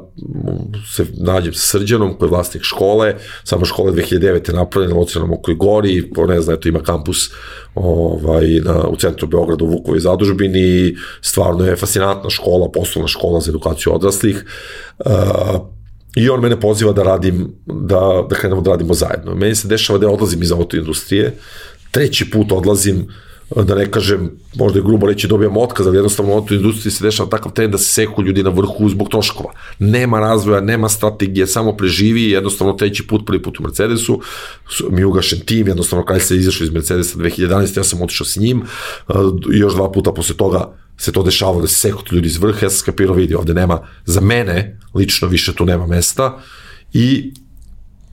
se 0.95 1.05
nađem 1.17 1.53
sa 1.53 1.59
Srđanom 1.59 2.17
koji 2.17 2.27
je 2.27 2.31
vlasnik 2.31 2.63
škole, 2.63 3.15
sama 3.43 3.65
škola 3.65 3.91
2009. 3.91 4.49
je 4.49 4.55
napravljena 4.55 4.95
locirana 4.95 5.27
na 5.27 5.35
Mokroj 5.35 5.55
gori, 5.55 6.09
ko 6.15 6.25
ne 6.25 6.41
zna, 6.41 6.53
eto 6.53 6.69
ima 6.69 6.79
kampus 6.79 7.31
ovaj, 7.75 8.47
na, 8.47 8.87
u 8.87 8.95
centru 8.95 9.27
Beograda 9.27 9.63
u 9.65 9.67
Vukovi 9.67 9.99
zadužbini 9.99 10.95
stvarno 11.21 11.65
je 11.65 11.75
fascinantna 11.75 12.29
škola, 12.29 12.71
poslovna 12.71 13.07
škola 13.07 13.39
za 13.39 13.49
edukaciju 13.49 13.95
odraslih. 13.95 14.45
Uh, 15.05 15.78
I 16.15 16.29
on 16.29 16.41
mene 16.41 16.59
poziva 16.59 16.91
da 16.93 17.03
radim, 17.03 17.47
da, 17.65 18.25
da 18.29 18.35
krenemo 18.35 18.61
da 18.61 18.71
radimo 18.71 18.93
zajedno. 18.93 19.35
Meni 19.35 19.55
se 19.55 19.67
dešava 19.67 19.99
da 19.99 20.05
ja 20.05 20.11
odlazim 20.11 20.43
iz 20.43 20.51
autoindustrije, 20.51 21.35
treći 21.91 22.29
put 22.29 22.51
odlazim, 22.51 23.07
da 23.55 23.75
ne 23.75 23.91
kažem, 23.91 24.31
možda 24.55 24.79
je 24.79 24.83
grubo 24.83 25.07
reći 25.07 25.27
dobijam 25.27 25.57
otkaz, 25.57 25.87
ali 25.87 25.97
jednostavno 25.97 26.31
u 26.31 26.35
autoindustriji 26.35 26.91
se 26.91 27.03
dešava 27.03 27.29
takav 27.29 27.51
trend 27.51 27.71
da 27.71 27.77
se 27.77 27.91
seku 27.93 28.23
ljudi 28.23 28.43
na 28.43 28.49
vrhu 28.49 28.89
zbog 28.89 29.09
troškova. 29.09 29.53
Nema 29.79 30.19
razvoja, 30.19 30.61
nema 30.61 30.89
strategije, 30.89 31.47
samo 31.47 31.77
preživi, 31.77 32.29
jednostavno 32.29 32.73
treći 32.73 33.07
put, 33.07 33.25
prvi 33.25 33.41
put 33.41 33.59
u 33.59 33.63
Mercedesu, 33.63 34.21
mi 34.89 35.03
ugašen 35.03 35.39
tim, 35.39 35.67
jednostavno 35.67 36.05
kada 36.05 36.19
se 36.19 36.35
izašao 36.35 36.65
iz 36.65 36.71
Mercedesa 36.71 37.17
2011. 37.17 37.77
ja 37.77 37.83
sam 37.83 38.01
otišao 38.01 38.25
s 38.25 38.35
njim, 38.35 38.61
i 39.53 39.57
još 39.57 39.73
dva 39.73 39.91
puta 39.91 40.13
posle 40.13 40.35
toga 40.35 40.78
se 40.99 41.11
to 41.11 41.23
dešavalo 41.23 41.61
da 41.61 41.67
se 41.67 41.75
sekutu 41.75 42.15
ljudi 42.15 42.27
iz 42.27 42.37
vrha, 42.37 42.65
ja 42.65 42.69
sam 42.69 42.79
skapirao 42.79 43.15
vidi, 43.15 43.35
ovde 43.35 43.53
nema, 43.53 43.79
za 44.05 44.21
mene, 44.21 44.79
lično 44.95 45.27
više 45.27 45.55
tu 45.55 45.65
nema 45.65 45.87
mesta. 45.87 46.37
I 46.93 47.33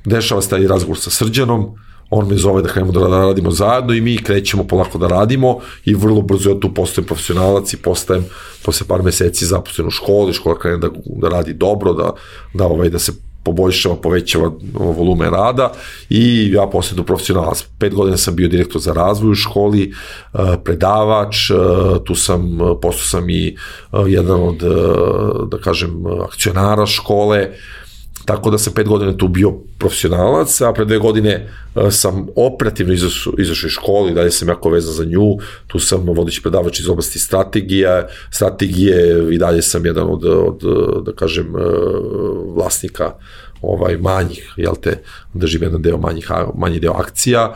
dešava 0.04 0.42
se 0.42 0.48
taj 0.48 0.66
razgovor 0.66 0.98
sa 0.98 1.10
Srđanom, 1.10 1.74
on 2.10 2.28
me 2.28 2.36
zove 2.36 2.62
da 2.62 2.68
krenemo 2.68 2.92
da 2.92 3.06
radimo 3.06 3.50
zajedno 3.50 3.94
i 3.94 4.00
mi 4.00 4.16
krećemo 4.22 4.64
polako 4.64 4.98
da 4.98 5.08
radimo 5.08 5.58
i 5.84 5.94
vrlo 5.94 6.22
brzo 6.22 6.50
ja 6.50 6.60
tu 6.60 6.74
postajem 6.74 7.06
profesionalac 7.06 7.72
i 7.72 7.76
postajem 7.76 8.24
posle 8.62 8.86
par 8.86 9.02
meseci 9.02 9.46
zaposlen 9.46 9.88
u 9.88 9.90
školi, 9.90 10.32
škola 10.32 10.58
krene 10.58 10.78
da, 10.78 10.88
da 11.04 11.28
radi 11.28 11.54
dobro, 11.54 11.92
da, 11.92 12.12
da, 12.54 12.66
ovaj, 12.66 12.90
da 12.90 12.98
se 12.98 13.12
poboljšava, 13.46 13.96
povećava 14.02 14.50
volume 14.74 15.30
rada 15.30 15.70
i 16.10 16.50
ja 16.52 16.66
posle 16.72 17.04
profesionalac. 17.04 17.64
Pet 17.78 17.94
godina 17.94 18.16
sam 18.16 18.36
bio 18.36 18.48
direktor 18.48 18.80
za 18.80 18.92
razvoj 18.92 19.30
u 19.30 19.34
školi, 19.34 19.92
eh, 19.92 20.38
predavač, 20.64 21.50
eh, 21.50 21.54
tu 22.04 22.14
sam, 22.14 22.58
postao 22.82 23.06
sam 23.06 23.30
i 23.30 23.56
jedan 24.06 24.42
od, 24.42 24.62
da 25.50 25.58
kažem, 25.58 26.04
akcionara 26.24 26.86
škole, 26.86 27.50
Tako 28.26 28.50
da 28.50 28.58
sam 28.58 28.72
pet 28.72 28.88
godina 28.88 29.16
tu 29.16 29.28
bio 29.28 29.52
profesionalac, 29.78 30.60
a 30.60 30.72
pre 30.72 30.84
dve 30.84 30.98
godine 30.98 31.48
sam 31.90 32.26
operativno 32.36 32.92
izašao, 32.92 33.32
izašao 33.38 33.68
iz 33.68 33.72
škole, 33.72 34.12
dalje 34.12 34.30
sam 34.30 34.48
jako 34.48 34.70
vezan 34.70 34.94
za 34.94 35.04
nju, 35.04 35.36
tu 35.66 35.78
sam 35.78 36.00
vodići 36.06 36.42
predavač 36.42 36.80
iz 36.80 36.88
oblasti 36.88 37.18
strategija, 37.18 38.06
strategije 38.30 39.26
i 39.34 39.38
dalje 39.38 39.62
sam 39.62 39.86
jedan 39.86 40.08
od, 40.10 40.24
od 40.24 40.62
da 41.04 41.12
kažem, 41.12 41.54
vlasnika 42.54 43.12
ovaj 43.62 43.96
manjih, 43.96 44.54
jel 44.56 44.74
te, 44.82 45.02
držim 45.34 45.62
jedan 45.62 45.82
deo 45.82 45.98
manjih, 45.98 46.30
manji 46.54 46.80
deo 46.80 46.92
akcija, 46.92 47.54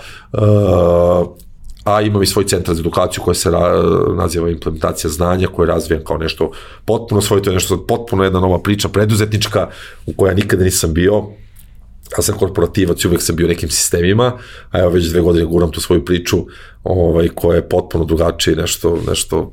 a 1.94 2.00
imam 2.00 2.22
i 2.22 2.26
svoj 2.26 2.44
centar 2.46 2.74
za 2.74 2.80
edukaciju 2.80 3.22
koja 3.24 3.34
se 3.34 3.50
ra, 3.50 3.82
naziva 4.16 4.50
implementacija 4.50 5.10
znanja, 5.10 5.46
koja 5.46 5.78
je 5.90 6.04
kao 6.04 6.18
nešto 6.18 6.50
potpuno 6.84 7.20
svoje, 7.20 7.42
to 7.42 7.50
je 7.50 7.54
nešto 7.54 7.86
potpuno 7.86 8.24
jedna 8.24 8.40
nova 8.40 8.58
priča 8.58 8.88
preduzetnička 8.88 9.68
u 10.06 10.12
kojoj 10.12 10.30
ja 10.30 10.34
nikada 10.34 10.64
nisam 10.64 10.94
bio, 10.94 11.24
ja 12.18 12.22
sam 12.22 12.38
korporativac 12.38 13.04
uvek 13.04 13.22
sam 13.22 13.36
bio 13.36 13.48
nekim 13.48 13.70
sistemima, 13.70 14.38
a 14.70 14.78
evo 14.78 14.90
već 14.90 15.06
dve 15.06 15.20
godine 15.20 15.46
guram 15.46 15.70
tu 15.70 15.80
svoju 15.80 16.04
priču 16.04 16.36
ovaj, 16.84 17.28
koja 17.28 17.56
je 17.56 17.68
potpuno 17.68 18.04
drugačije, 18.04 18.56
nešto, 18.56 18.98
nešto, 19.08 19.52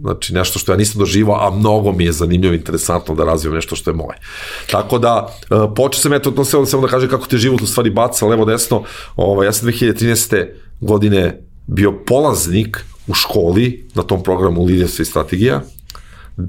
znači 0.00 0.34
nešto 0.34 0.58
što 0.58 0.72
ja 0.72 0.76
nisam 0.76 0.98
doživao, 0.98 1.46
a 1.46 1.50
mnogo 1.50 1.92
mi 1.92 2.04
je 2.04 2.12
zanimljivo 2.12 2.54
i 2.54 2.56
interesantno 2.56 3.14
da 3.14 3.24
razvijem 3.24 3.54
nešto 3.54 3.76
što 3.76 3.90
je 3.90 3.94
moje. 3.94 4.18
Tako 4.70 4.98
da, 4.98 5.36
e, 5.42 5.74
počeo 5.76 6.00
sam 6.00 6.12
eto, 6.12 6.30
to 6.30 6.44
samo, 6.44 6.66
samo 6.66 6.82
da 6.82 6.88
kažem 6.88 7.08
kako 7.08 7.26
te 7.26 7.38
život 7.38 7.60
u 7.60 7.66
stvari 7.66 7.90
baca 7.90 8.26
levo 8.26 8.44
desno, 8.44 8.82
ovaj, 9.16 9.46
ja 9.46 9.52
sam 9.52 9.68
2013. 9.68 10.46
godine 10.80 11.49
bio 11.70 11.92
polaznik 12.06 12.84
u 13.06 13.14
školi 13.14 13.88
na 13.94 14.02
tom 14.02 14.22
programu 14.22 14.64
liderstva 14.64 15.02
i 15.02 15.06
strategija. 15.06 15.62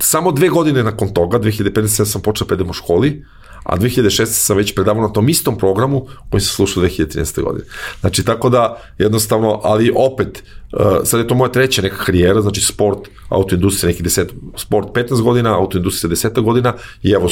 Samo 0.01 0.31
dve 0.31 0.49
godine 0.49 0.83
nakon 0.83 1.13
toga, 1.13 1.39
2015. 1.39 2.05
sam 2.05 2.21
počeo 2.21 2.45
da 2.45 2.47
predam 2.47 2.69
u 2.69 2.73
školi, 2.73 3.25
a 3.63 3.77
2016. 3.77 4.25
sam 4.25 4.57
već 4.57 4.75
predavao 4.75 5.07
na 5.07 5.13
tom 5.13 5.29
istom 5.29 5.57
programu 5.57 6.07
koji 6.29 6.41
sam 6.41 6.55
slušao 6.55 6.83
2013. 6.83 7.43
godine. 7.43 7.65
Znači, 7.99 8.23
tako 8.23 8.49
da, 8.49 8.77
jednostavno, 8.97 9.59
ali 9.63 9.93
opet, 9.95 10.43
uh, 10.73 10.79
sad 11.03 11.19
je 11.19 11.27
to 11.27 11.35
moja 11.35 11.51
treća 11.51 11.81
neka 11.81 12.03
karijera, 12.05 12.41
znači 12.41 12.61
sport, 12.61 12.99
autoindustrija, 13.29 13.91
neki 13.91 14.03
10, 14.03 14.27
sport 14.57 14.87
15 14.93 15.21
godina, 15.21 15.57
autoindustrija 15.57 16.11
10 16.11 16.41
godina 16.41 16.73
i 17.03 17.11
evo 17.11 17.29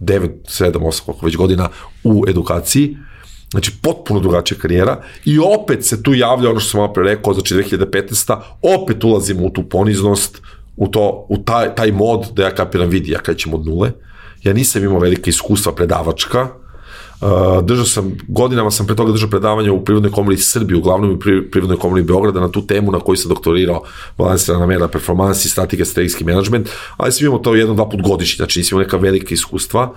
9, 0.00 0.28
7, 0.46 0.72
8, 0.72 1.00
koliko 1.04 1.26
već 1.26 1.36
godina 1.36 1.68
u 2.04 2.24
edukaciji. 2.28 2.96
Znači, 3.50 3.72
potpuno 3.82 4.20
drugačija 4.20 4.58
karijera 4.58 5.02
i 5.24 5.38
opet 5.38 5.84
se 5.84 6.02
tu 6.02 6.14
javlja 6.14 6.50
ono 6.50 6.60
što 6.60 6.70
sam 6.70 6.80
malo 6.80 6.92
pre 6.92 7.02
rekao, 7.02 7.34
znači 7.34 7.54
2015. 7.54 8.38
opet 8.62 9.04
ulazimo 9.04 9.46
u 9.46 9.50
tu 9.50 9.62
poniznost, 9.68 10.42
u, 10.76 10.88
to, 10.88 11.26
u 11.28 11.38
taj, 11.38 11.74
taj 11.74 11.92
mod 11.92 12.26
da 12.32 12.42
ja 12.42 12.54
kapiram, 12.54 12.88
vidi, 12.88 13.10
ja 13.10 13.18
krećem 13.18 13.54
od 13.54 13.66
nule, 13.66 13.92
ja 14.42 14.52
nisam 14.52 14.84
imao 14.84 14.98
velike 14.98 15.30
iskustva 15.30 15.72
predavačka, 15.72 16.48
Uh, 17.20 17.64
držao 17.64 17.84
sam, 17.84 18.12
godinama 18.28 18.70
sam 18.70 18.86
pre 18.86 18.96
toga 18.96 19.12
držao 19.12 19.30
predavanja 19.30 19.72
u 19.72 19.84
Prirodnoj 19.84 20.12
komori 20.12 20.36
Srbije, 20.36 20.78
uglavnom 20.78 21.10
u 21.10 21.18
Prirodnoj 21.50 21.78
komori 21.78 22.02
Beograda 22.02 22.40
na 22.40 22.50
tu 22.50 22.66
temu 22.66 22.92
na 22.92 23.00
koju 23.00 23.16
sam 23.16 23.28
doktorirao 23.28 23.82
balansirana 24.18 24.66
mera 24.66 24.88
performansi, 24.88 25.48
strategija, 25.48 25.86
strategijski 25.86 26.24
menadžment, 26.24 26.68
ali 26.96 27.12
sam 27.12 27.26
imao 27.26 27.38
to 27.38 27.54
jedno, 27.54 27.74
dva 27.74 27.88
put 27.88 28.02
godišnje, 28.02 28.36
znači 28.36 28.60
nisam 28.60 28.76
imao 28.76 28.84
neka 28.84 28.96
velika 28.96 29.34
iskustva. 29.34 29.94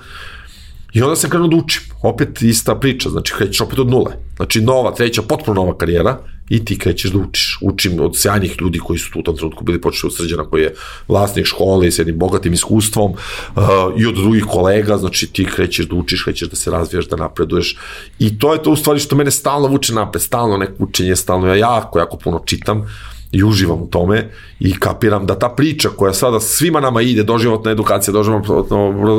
I 0.93 1.01
onda 1.01 1.15
sam 1.15 1.29
krenuo 1.29 1.47
da 1.47 1.55
učim. 1.55 1.81
Opet 2.03 2.41
ista 2.41 2.75
priča, 2.75 3.09
znači 3.09 3.33
krećeš 3.37 3.61
opet 3.61 3.79
od 3.79 3.89
nule. 3.89 4.11
Znači 4.35 4.61
nova, 4.61 4.93
treća, 4.93 5.21
potpuno 5.21 5.61
nova 5.61 5.77
karijera 5.77 6.17
i 6.49 6.65
ti 6.65 6.77
krećeš 6.77 7.11
da 7.11 7.19
učiš. 7.19 7.57
Učim 7.61 7.99
od 7.99 8.17
sjajnih 8.17 8.55
ljudi 8.61 8.79
koji 8.79 8.99
su 8.99 9.11
tu 9.11 9.19
u 9.19 9.23
tom 9.23 9.37
trenutku 9.37 9.63
bili 9.63 9.81
počeli 9.81 10.07
od 10.07 10.15
srđana 10.15 10.43
koji 10.43 10.61
je 10.61 10.73
vlasnik 11.07 11.45
škole 11.45 11.87
i 11.87 11.91
s 11.91 11.99
jednim 11.99 12.17
bogatim 12.19 12.53
iskustvom 12.53 13.11
uh, 13.11 13.63
i 13.97 14.05
od 14.05 14.15
drugih 14.15 14.43
kolega, 14.43 14.97
znači 14.97 15.27
ti 15.27 15.45
krećeš 15.45 15.87
da 15.87 15.95
učiš, 15.95 16.23
krećeš 16.23 16.49
da 16.49 16.55
se 16.55 16.71
razvijaš, 16.71 17.07
da 17.07 17.15
napreduješ 17.15 17.77
i 18.19 18.39
to 18.39 18.53
je 18.53 18.63
to 18.63 18.71
u 18.71 18.75
stvari 18.75 18.99
što 18.99 19.15
mene 19.15 19.31
stalno 19.31 19.67
vuče 19.67 19.93
napred, 19.93 20.23
stalno 20.23 20.57
neko 20.57 20.83
učenje, 20.83 21.15
stalno 21.15 21.47
ja 21.47 21.55
jako, 21.55 21.99
jako 21.99 22.17
puno 22.17 22.43
čitam 22.45 22.87
i 23.31 23.43
uživam 23.43 23.81
u 23.81 23.87
tome 23.87 24.29
i 24.59 24.79
kapiram 24.79 25.25
da 25.25 25.39
ta 25.39 25.49
priča 25.49 25.89
koja 25.89 26.13
sada 26.13 26.39
svima 26.39 26.79
nama 26.79 27.01
ide, 27.01 27.23
doživotna 27.23 27.71
edukacija, 27.71 28.13
doživotno 28.13 28.65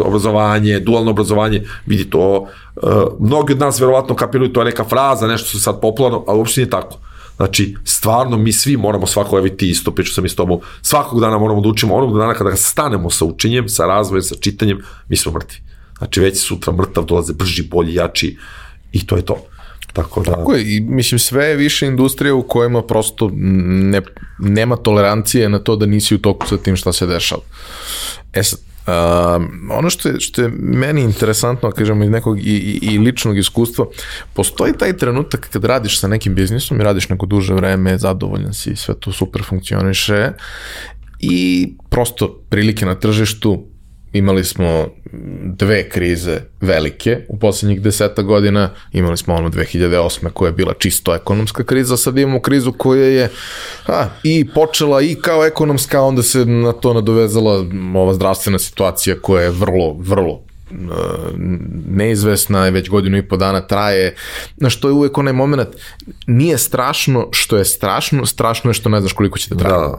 obrazovanje, 0.05 0.81
dualno 0.81 1.11
obrazovanje, 1.11 1.63
vidi 1.87 2.11
to, 2.11 2.47
uh, 2.77 2.93
mnogi 3.21 3.53
od 3.53 3.59
nas 3.59 3.81
verovatno 3.81 4.15
kapiraju, 4.15 4.53
to 4.53 4.61
je 4.61 4.65
neka 4.65 4.85
fraza, 4.85 5.27
nešto 5.27 5.49
su 5.49 5.61
sad 5.61 5.81
popularno, 5.81 6.25
ali 6.29 6.39
uopšte 6.39 6.61
nije 6.61 6.71
tako. 6.71 6.99
Znači, 7.37 7.77
stvarno 7.85 8.37
mi 8.37 8.53
svi 8.53 8.77
moramo 8.77 9.07
svako, 9.07 9.39
evo 9.39 9.49
ti 9.49 9.71
isto, 9.71 9.91
priču 9.91 10.15
sam 10.15 10.25
i 10.25 10.29
s 10.29 10.37
tobom, 10.37 10.61
svakog 10.83 11.21
dana 11.21 11.39
moramo 11.39 11.61
da 11.61 11.69
učimo, 11.69 11.95
onog 11.95 12.19
dana 12.19 12.35
kada 12.35 12.57
stanemo 12.57 13.11
sa 13.11 13.25
učenjem, 13.25 13.69
sa 13.69 13.87
razvojem, 13.87 14.23
sa 14.23 14.35
čitanjem, 14.41 14.79
mi 15.09 15.17
smo 15.17 15.33
mrtvi. 15.33 15.59
Znači, 15.99 16.21
već 16.21 16.41
sutra 16.41 16.73
mrtav 16.73 17.05
dolaze 17.05 17.33
brži, 17.33 17.63
bolji, 17.63 17.95
jači 17.95 18.39
i 18.93 19.07
to 19.07 19.17
je 19.17 19.23
to. 19.23 19.37
Tako 19.93 20.23
da... 20.23 20.33
Tako 20.33 20.55
je, 20.55 20.77
i 20.77 20.81
mislim 20.81 21.19
sve 21.19 21.47
je 21.47 21.57
više 21.57 21.87
industrija 21.87 22.35
u 22.35 22.43
kojima 22.43 22.83
prosto 22.83 23.31
ne, 23.35 24.01
nema 24.39 24.77
tolerancije 24.77 25.49
na 25.49 25.59
to 25.59 25.77
da 25.77 25.87
nisi 25.87 26.15
u 26.15 26.19
toku 26.19 26.47
sa 26.47 26.57
tim 26.57 26.77
šta 26.77 26.93
se 26.93 27.07
dešava. 27.07 27.43
E 28.33 28.43
sad, 28.43 28.59
Um, 28.87 29.71
ono 29.71 29.91
što 29.91 30.09
je, 30.09 30.21
što 30.21 30.43
je 30.43 30.49
meni 30.59 31.03
interesantno, 31.03 31.71
kažemo, 31.71 32.05
iz 32.05 32.11
nekog 32.11 32.39
i, 32.39 32.43
i, 32.43 32.79
i 32.83 32.99
ličnog 32.99 33.39
iskustva, 33.39 33.87
postoji 34.35 34.73
taj 34.73 34.97
trenutak 34.97 35.49
kad 35.53 35.65
radiš 35.65 36.01
sa 36.01 36.09
nekim 36.09 36.35
biznisom 36.35 36.81
i 36.81 36.85
radiš 36.85 37.09
neko 37.09 37.27
duže 37.27 37.55
vreme, 37.55 37.99
zadovoljan 37.99 38.55
si, 38.55 38.77
sve 38.77 38.95
to 38.95 39.13
super 39.13 39.43
funkcioniše 39.43 40.33
i 41.21 41.69
prosto 41.91 42.41
prilike 42.49 42.87
na 42.87 42.95
tržištu 42.95 43.67
imali 44.13 44.45
smo 44.45 44.89
dve 45.45 45.89
krize 45.89 46.41
velike 46.61 47.19
u 47.29 47.39
poslednjih 47.39 47.83
deseta 47.83 48.23
godina, 48.23 48.71
imali 48.93 49.17
smo 49.17 49.35
ono 49.35 49.51
2008. 49.51 50.31
koja 50.31 50.49
je 50.49 50.53
bila 50.53 50.75
čisto 50.79 51.15
ekonomska 51.15 51.65
kriza, 51.65 51.97
sad 51.97 52.19
imamo 52.19 52.41
krizu 52.41 52.73
koja 52.73 53.05
je 53.05 53.31
a, 53.87 54.07
i 54.23 54.49
počela 54.55 55.03
i 55.03 55.15
kao 55.15 55.45
ekonomska, 55.45 56.03
onda 56.03 56.23
se 56.23 56.45
na 56.45 56.73
to 56.73 56.95
nadovezala 56.95 57.65
ova 57.95 58.15
zdravstvena 58.15 58.59
situacija 58.59 59.17
koja 59.23 59.43
je 59.43 59.51
vrlo, 59.51 59.97
vrlo 59.99 60.41
e, 60.71 60.75
neizvesna, 61.89 62.69
već 62.69 62.89
godinu 62.89 63.19
i 63.19 63.29
po 63.29 63.37
dana 63.37 63.61
traje, 63.61 64.15
na 64.57 64.71
što 64.71 64.89
je 64.89 64.93
uvek 64.93 65.19
onaj 65.19 65.33
moment, 65.33 65.69
nije 66.27 66.59
strašno 66.59 67.29
što 67.33 67.57
je 67.57 67.65
strašno, 67.65 68.27
strašno 68.27 68.71
je 68.71 68.75
što 68.75 68.89
ne 68.89 69.01
znaš 69.01 69.13
koliko 69.13 69.39
će 69.39 69.55
da 69.55 69.57
traje. 69.57 69.89
Da 69.89 69.99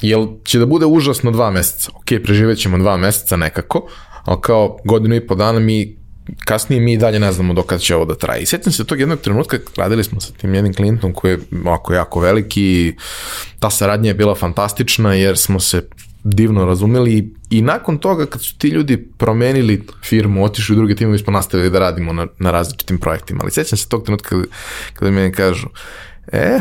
jel 0.00 0.26
će 0.44 0.58
da 0.58 0.66
bude 0.66 0.86
užasno 0.86 1.30
dva 1.30 1.50
meseca. 1.50 1.90
Ok, 1.94 2.22
preživet 2.24 2.58
ćemo 2.58 2.78
dva 2.78 2.96
meseca 2.96 3.36
nekako, 3.36 3.88
ali 4.24 4.40
kao 4.40 4.78
godinu 4.84 5.14
i 5.14 5.26
po 5.26 5.34
dana 5.34 5.60
mi 5.60 6.04
kasnije 6.44 6.80
mi 6.80 6.96
dalje 6.98 7.20
ne 7.20 7.32
znamo 7.32 7.54
dokad 7.54 7.80
će 7.80 7.96
ovo 7.96 8.04
da 8.04 8.14
traje. 8.14 8.42
I 8.42 8.46
sjećam 8.46 8.72
se 8.72 8.84
tog 8.84 9.00
jednog 9.00 9.20
trenutka, 9.20 9.58
radili 9.76 10.04
smo 10.04 10.20
sa 10.20 10.32
tim 10.32 10.54
jednim 10.54 10.74
klijentom 10.74 11.12
koji 11.12 11.32
je 11.32 11.38
ovako 11.64 11.94
jako 11.94 12.20
veliki 12.20 12.62
i 12.62 12.94
ta 13.58 13.70
saradnja 13.70 14.10
je 14.10 14.14
bila 14.14 14.34
fantastična 14.34 15.14
jer 15.14 15.38
smo 15.38 15.60
se 15.60 15.88
divno 16.24 16.64
razumeli 16.64 17.12
i, 17.18 17.28
i 17.50 17.62
nakon 17.62 17.98
toga 17.98 18.26
kad 18.26 18.42
su 18.42 18.58
ti 18.58 18.68
ljudi 18.68 19.08
promenili 19.18 19.86
firmu, 20.04 20.44
otišli 20.44 20.72
u 20.72 20.76
druge 20.76 20.94
timove, 20.94 21.18
smo 21.18 21.32
nastavili 21.32 21.70
da 21.70 21.78
radimo 21.78 22.12
na, 22.12 22.26
na 22.38 22.50
različitim 22.50 22.98
projektima. 22.98 23.40
Ali 23.42 23.50
sjećam 23.50 23.78
se 23.78 23.88
tog 23.88 24.04
trenutka 24.04 24.28
kada, 24.28 24.44
kada 24.94 25.10
mi 25.10 25.32
kažu, 25.32 25.68
e, 26.32 26.60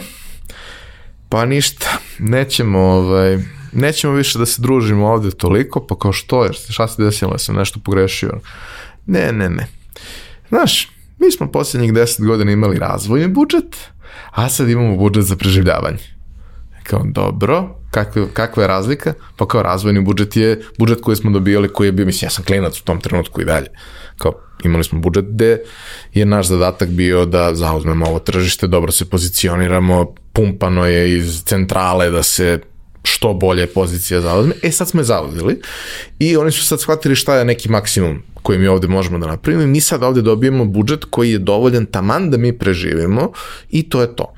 Pa 1.33 1.45
ništa, 1.45 1.87
nećemo, 2.19 2.79
ovaj, 2.79 3.37
nećemo 3.71 4.13
više 4.13 4.39
da 4.39 4.45
se 4.45 4.61
družimo 4.61 5.07
ovde 5.07 5.31
toliko, 5.31 5.87
pa 5.87 5.95
kao 5.95 6.11
što 6.13 6.43
je, 6.43 6.53
šta 6.53 6.87
se 6.87 7.03
desilo, 7.03 7.31
ja 7.31 7.37
sam 7.37 7.55
nešto 7.55 7.79
pogrešio. 7.79 8.39
Ne, 9.05 9.31
ne, 9.31 9.49
ne. 9.49 9.67
Znaš, 10.49 10.91
mi 11.19 11.31
smo 11.31 11.51
poslednjih 11.51 11.93
10 11.93 12.25
godina 12.25 12.51
imali 12.51 12.79
razvojni 12.79 13.27
budžet, 13.27 13.77
a 14.31 14.49
sad 14.49 14.69
imamo 14.69 14.97
budžet 14.97 15.23
za 15.23 15.35
preživljavanje. 15.35 16.03
Kao, 16.83 17.01
dobro, 17.05 17.79
kakva, 17.91 18.27
kakva 18.33 18.63
je 18.63 18.67
razlika? 18.67 19.13
Pa 19.37 19.47
kao 19.47 19.63
razvojni 19.63 20.01
budžet 20.01 20.35
je 20.35 20.61
budžet 20.77 21.01
koji 21.01 21.17
smo 21.17 21.31
dobijali, 21.31 21.73
koji 21.73 21.87
je 21.87 21.91
bio, 21.91 22.05
mislim, 22.05 22.25
ja 22.25 22.29
sam 22.29 22.45
klinac 22.45 22.79
u 22.79 22.83
tom 22.83 23.01
trenutku 23.01 23.41
i 23.41 23.45
dalje. 23.45 23.67
Kao, 24.17 24.33
imali 24.63 24.83
smo 24.83 24.99
budžet 24.99 25.25
gde 25.25 25.61
je 26.13 26.25
naš 26.25 26.47
zadatak 26.47 26.89
bio 26.89 27.25
da 27.25 27.55
zauzmemo 27.55 28.05
ovo 28.05 28.19
tržište, 28.19 28.67
dobro 28.67 28.91
se 28.91 29.09
pozicioniramo, 29.09 30.15
pumpano 30.33 30.85
je 30.85 31.17
iz 31.17 31.43
centrale 31.43 32.09
da 32.09 32.23
se 32.23 32.59
što 33.03 33.33
bolje 33.33 33.67
pozicija 33.67 34.21
zauzme. 34.21 34.53
E 34.63 34.71
sad 34.71 34.89
smo 34.89 34.99
je 35.01 35.03
zauzeli 35.03 35.61
i 36.19 36.37
oni 36.37 36.51
su 36.51 36.65
sad 36.65 36.81
shvatili 36.81 37.15
šta 37.15 37.35
je 37.35 37.45
neki 37.45 37.69
maksimum 37.69 38.23
koji 38.43 38.59
mi 38.59 38.67
ovde 38.67 38.87
možemo 38.87 39.19
da 39.19 39.27
napravimo 39.27 39.67
mi 39.67 39.81
sad 39.81 40.03
ovde 40.03 40.21
dobijemo 40.21 40.65
budžet 40.65 41.05
koji 41.09 41.31
je 41.31 41.39
dovoljan 41.39 41.85
taman 41.85 42.29
da 42.29 42.37
mi 42.37 42.57
preživimo 42.57 43.31
i 43.69 43.89
to 43.89 44.01
je 44.01 44.15
to. 44.15 44.33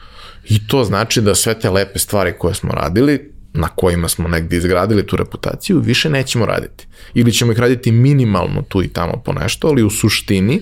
I 0.49 0.67
to 0.67 0.83
znači 0.83 1.21
da 1.21 1.35
sve 1.35 1.59
te 1.59 1.69
lepe 1.69 1.99
stvari 1.99 2.33
koje 2.39 2.53
smo 2.53 2.71
radili, 2.71 3.31
na 3.53 3.67
kojima 3.67 4.07
smo 4.07 4.27
negde 4.27 4.57
izgradili 4.57 5.07
tu 5.07 5.15
reputaciju, 5.15 5.79
više 5.79 6.09
nećemo 6.09 6.45
raditi. 6.45 6.87
Ili 7.13 7.31
ćemo 7.31 7.51
ih 7.51 7.59
raditi 7.59 7.91
minimalno 7.91 8.61
tu 8.61 8.83
i 8.83 8.87
tamo 8.87 9.21
po 9.25 9.33
nešto, 9.33 9.67
ali 9.67 9.83
u 9.83 9.89
suštini 9.89 10.61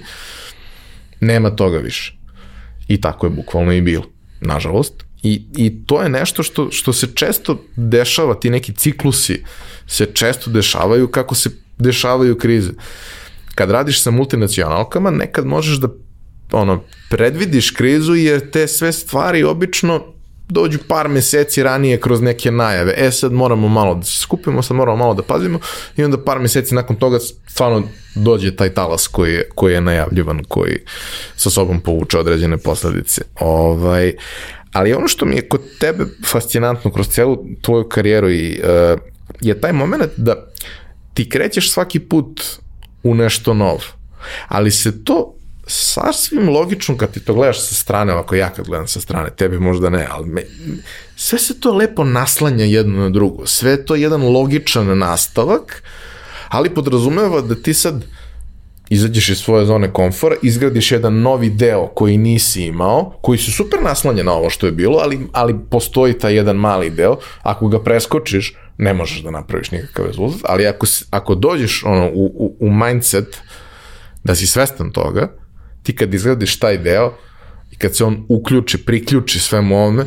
nema 1.19 1.49
toga 1.49 1.77
više. 1.77 2.17
I 2.87 3.01
tako 3.01 3.25
je 3.25 3.29
bukvalno 3.29 3.71
i 3.71 3.81
bilo, 3.81 4.03
nažalost. 4.41 5.05
I, 5.23 5.45
i 5.57 5.85
to 5.85 6.01
je 6.01 6.09
nešto 6.09 6.43
što, 6.43 6.71
što 6.71 6.93
se 6.93 7.07
često 7.15 7.63
dešava, 7.75 8.39
ti 8.39 8.49
neki 8.49 8.73
ciklusi 8.73 9.43
se 9.87 10.05
često 10.05 10.49
dešavaju 10.49 11.07
kako 11.07 11.35
se 11.35 11.49
dešavaju 11.77 12.37
krize. 12.37 12.71
Kad 13.55 13.71
radiš 13.71 14.01
sa 14.01 14.11
multinacionalkama, 14.11 15.11
nekad 15.11 15.45
možeš 15.45 15.77
da 15.77 15.87
ono, 16.51 16.83
predvidiš 17.09 17.71
krizu 17.71 18.15
jer 18.15 18.51
te 18.51 18.67
sve 18.67 18.91
stvari 18.91 19.43
obično 19.43 20.13
dođu 20.49 20.79
par 20.87 21.07
meseci 21.07 21.63
ranije 21.63 21.99
kroz 21.99 22.21
neke 22.21 22.51
najave. 22.51 22.93
E 22.97 23.11
sad 23.11 23.31
moramo 23.31 23.67
malo 23.67 23.95
da 23.95 24.03
se 24.03 24.17
skupimo, 24.17 24.61
sad 24.61 24.77
moramo 24.77 24.97
malo 24.97 25.13
da 25.13 25.23
pazimo 25.23 25.59
i 25.97 26.03
onda 26.03 26.23
par 26.23 26.39
meseci 26.39 26.75
nakon 26.75 26.95
toga 26.95 27.19
stvarno 27.47 27.83
dođe 28.15 28.55
taj 28.55 28.69
talas 28.69 29.07
koji 29.07 29.33
je, 29.33 29.49
koji 29.55 29.73
je 29.73 29.81
najavljivan, 29.81 30.43
koji 30.47 30.77
sa 31.35 31.49
sobom 31.49 31.79
povuče 31.79 32.19
određene 32.19 32.57
posledice. 32.57 33.21
Ovaj, 33.39 34.13
ali 34.73 34.93
ono 34.93 35.07
što 35.07 35.25
mi 35.25 35.35
je 35.35 35.47
kod 35.47 35.61
tebe 35.79 36.05
fascinantno 36.25 36.91
kroz 36.91 37.07
celu 37.07 37.45
tvoju 37.61 37.83
karijeru 37.89 38.29
i, 38.29 38.61
uh, 38.63 38.99
je 39.41 39.61
taj 39.61 39.73
moment 39.73 40.11
da 40.17 40.35
ti 41.13 41.29
krećeš 41.29 41.71
svaki 41.71 41.99
put 41.99 42.41
u 43.03 43.15
nešto 43.15 43.53
novo, 43.53 43.81
ali 44.47 44.71
se 44.71 45.03
to 45.03 45.35
sasvim 45.67 46.49
logično 46.49 46.97
kad 46.97 47.11
ti 47.11 47.19
to 47.19 47.33
gledaš 47.33 47.67
sa 47.67 47.75
strane, 47.75 48.13
ovako 48.13 48.35
ja 48.35 48.49
kad 48.49 48.65
gledam 48.65 48.87
sa 48.87 49.01
strane, 49.01 49.29
tebi 49.29 49.59
možda 49.59 49.89
ne, 49.89 50.07
ali 50.11 50.27
me, 50.27 50.43
sve 51.15 51.39
se 51.39 51.59
to 51.59 51.73
lepo 51.73 52.03
naslanja 52.03 52.65
jedno 52.65 52.99
na 52.99 53.09
drugo, 53.09 53.45
sve 53.45 53.71
je 53.71 53.85
to 53.85 53.95
jedan 53.95 54.21
logičan 54.21 54.97
nastavak, 54.97 55.83
ali 56.47 56.73
podrazumeva 56.73 57.41
da 57.41 57.55
ti 57.55 57.73
sad 57.73 58.03
izađeš 58.93 59.29
iz 59.29 59.37
svoje 59.37 59.65
zone 59.65 59.93
komfora, 59.93 60.35
izgradiš 60.41 60.91
jedan 60.91 61.21
novi 61.21 61.49
deo 61.49 61.87
koji 61.87 62.17
nisi 62.17 62.63
imao, 62.63 63.19
koji 63.21 63.37
se 63.37 63.51
super 63.51 63.79
naslanja 63.83 64.23
na 64.23 64.33
ovo 64.33 64.49
što 64.49 64.65
je 64.65 64.71
bilo, 64.71 64.99
ali, 65.03 65.19
ali 65.31 65.55
postoji 65.69 66.13
taj 66.19 66.35
jedan 66.35 66.55
mali 66.55 66.89
deo, 66.89 67.17
ako 67.41 67.67
ga 67.67 67.83
preskočiš, 67.83 68.55
ne 68.77 68.93
možeš 68.93 69.23
da 69.23 69.31
napraviš 69.31 69.71
nikakav 69.71 70.05
rezultat, 70.05 70.41
ali 70.43 70.67
ako, 70.67 70.85
ako 71.09 71.35
dođeš 71.35 71.83
ono, 71.85 72.09
u, 72.13 72.25
u, 72.25 72.55
u 72.59 72.71
mindset 72.71 73.37
da 74.23 74.35
si 74.35 74.47
svestan 74.47 74.91
toga, 74.91 75.27
ti 75.83 75.95
kad 75.95 76.13
izgradiš 76.13 76.59
taj 76.59 76.77
deo 76.77 77.13
i 77.71 77.77
kad 77.77 77.95
se 77.95 78.03
on 78.03 78.25
uključi, 78.29 78.85
priključi 78.85 79.39
svemu 79.39 79.77
ovome, 79.77 80.05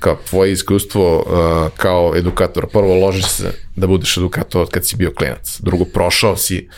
kao 0.00 0.18
tvoje 0.30 0.52
iskustvo 0.52 1.16
uh, 1.16 1.72
kao 1.76 2.12
edukator, 2.16 2.66
prvo 2.72 2.94
ložiš 2.94 3.28
se 3.28 3.52
da 3.76 3.86
budeš 3.86 4.16
edukator 4.16 4.62
od 4.62 4.70
kad 4.70 4.86
si 4.86 4.96
bio 4.96 5.10
klinac, 5.10 5.60
drugo 5.60 5.84
prošao 5.84 6.36
si 6.36 6.68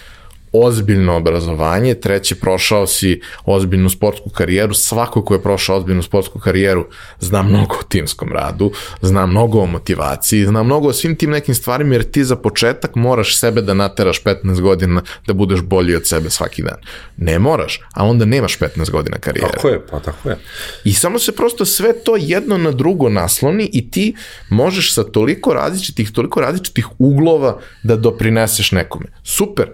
ozbiljno 0.61 1.17
obrazovanje, 1.17 1.95
treće 1.95 2.35
prošao 2.35 2.87
si 2.87 3.21
ozbiljnu 3.45 3.91
sportsku 3.91 4.31
karijeru, 4.31 4.75
svako 4.75 5.25
ko 5.25 5.35
je 5.35 5.43
prošao 5.43 5.77
ozbiljnu 5.77 6.03
sportsku 6.03 6.39
karijeru 6.39 6.87
zna 7.21 7.43
mnogo 7.43 7.75
o 7.81 7.83
timskom 7.89 8.33
radu, 8.33 8.73
zna 9.01 9.27
mnogo 9.27 9.61
o 9.61 9.67
motivaciji, 9.67 10.47
zna 10.47 10.63
mnogo 10.63 10.89
o 10.89 10.93
svim 10.93 11.17
tim 11.17 11.31
nekim 11.31 11.55
stvarima 11.55 11.95
jer 11.95 12.03
ti 12.11 12.25
za 12.25 12.37
početak 12.37 12.95
moraš 12.95 13.39
sebe 13.39 13.63
da 13.63 13.75
nateraš 13.75 14.23
15 14.23 14.61
godina 14.61 15.03
da 15.27 15.33
budeš 15.33 15.61
bolji 15.63 15.97
od 15.97 16.07
sebe 16.07 16.31
svaki 16.31 16.63
dan. 16.63 16.79
Ne 17.17 17.39
moraš, 17.39 17.81
a 17.95 18.05
onda 18.05 18.25
nemaš 18.25 18.59
15 18.59 18.91
godina 18.91 19.19
karijere. 19.19 19.53
Tako 19.53 19.69
je, 19.69 19.87
pa 19.87 20.01
tako 20.01 20.29
je. 20.29 20.39
I 20.85 20.93
samo 20.93 21.19
se 21.19 21.33
prosto 21.33 21.65
sve 21.65 21.93
to 22.05 22.17
jedno 22.17 22.59
na 22.59 22.71
drugo 22.71 23.09
nasloni 23.09 23.71
i 23.73 23.91
ti 23.91 24.15
možeš 24.49 24.95
sa 24.95 25.05
toliko 25.05 25.55
različitih, 25.55 26.11
toliko 26.11 26.41
različitih 26.41 26.87
uglova 26.99 27.59
da 27.83 27.97
doprineseš 27.97 28.73
nekome. 28.73 29.07
Super 29.23 29.71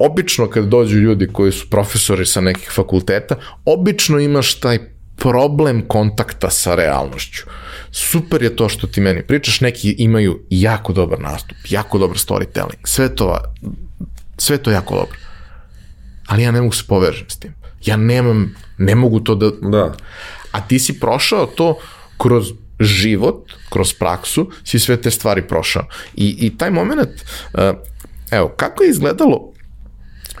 obično 0.00 0.50
kad 0.50 0.64
dođu 0.64 0.98
ljudi 0.98 1.28
koji 1.32 1.52
su 1.52 1.70
profesori 1.70 2.26
sa 2.26 2.40
nekih 2.40 2.70
fakulteta, 2.74 3.36
obično 3.64 4.18
imaš 4.18 4.54
taj 4.54 4.78
problem 5.16 5.82
kontakta 5.88 6.50
sa 6.50 6.74
realnošću. 6.74 7.42
Super 7.90 8.42
je 8.42 8.56
to 8.56 8.68
što 8.68 8.86
ti 8.86 9.00
meni 9.00 9.22
pričaš, 9.26 9.60
neki 9.60 9.94
imaju 9.98 10.40
jako 10.50 10.92
dobar 10.92 11.20
nastup, 11.20 11.58
jako 11.70 11.98
dobar 11.98 12.16
storytelling, 12.16 12.80
sve 12.84 13.14
to, 13.14 13.38
sve 14.38 14.58
to 14.58 14.70
jako 14.70 14.94
dobro. 14.94 15.18
Ali 16.26 16.42
ja 16.42 16.50
ne 16.50 16.60
mogu 16.60 16.72
se 16.72 16.84
povežem 16.88 17.28
s 17.28 17.38
tim. 17.38 17.54
Ja 17.84 17.96
nemam, 17.96 18.54
ne 18.78 18.94
mogu 18.94 19.20
to 19.20 19.34
da... 19.34 19.50
Da. 19.50 19.94
A 20.52 20.60
ti 20.60 20.78
si 20.78 21.00
prošao 21.00 21.46
to 21.46 21.78
kroz 22.18 22.52
život, 22.80 23.52
kroz 23.68 23.92
praksu, 23.94 24.50
si 24.64 24.78
sve 24.78 24.96
te 24.96 25.10
stvari 25.10 25.42
prošao. 25.42 25.84
I, 26.14 26.36
i 26.46 26.56
taj 26.58 26.70
moment, 26.70 27.08
uh, 27.08 27.60
evo, 28.30 28.48
kako 28.56 28.82
je 28.82 28.90
izgledalo 28.90 29.52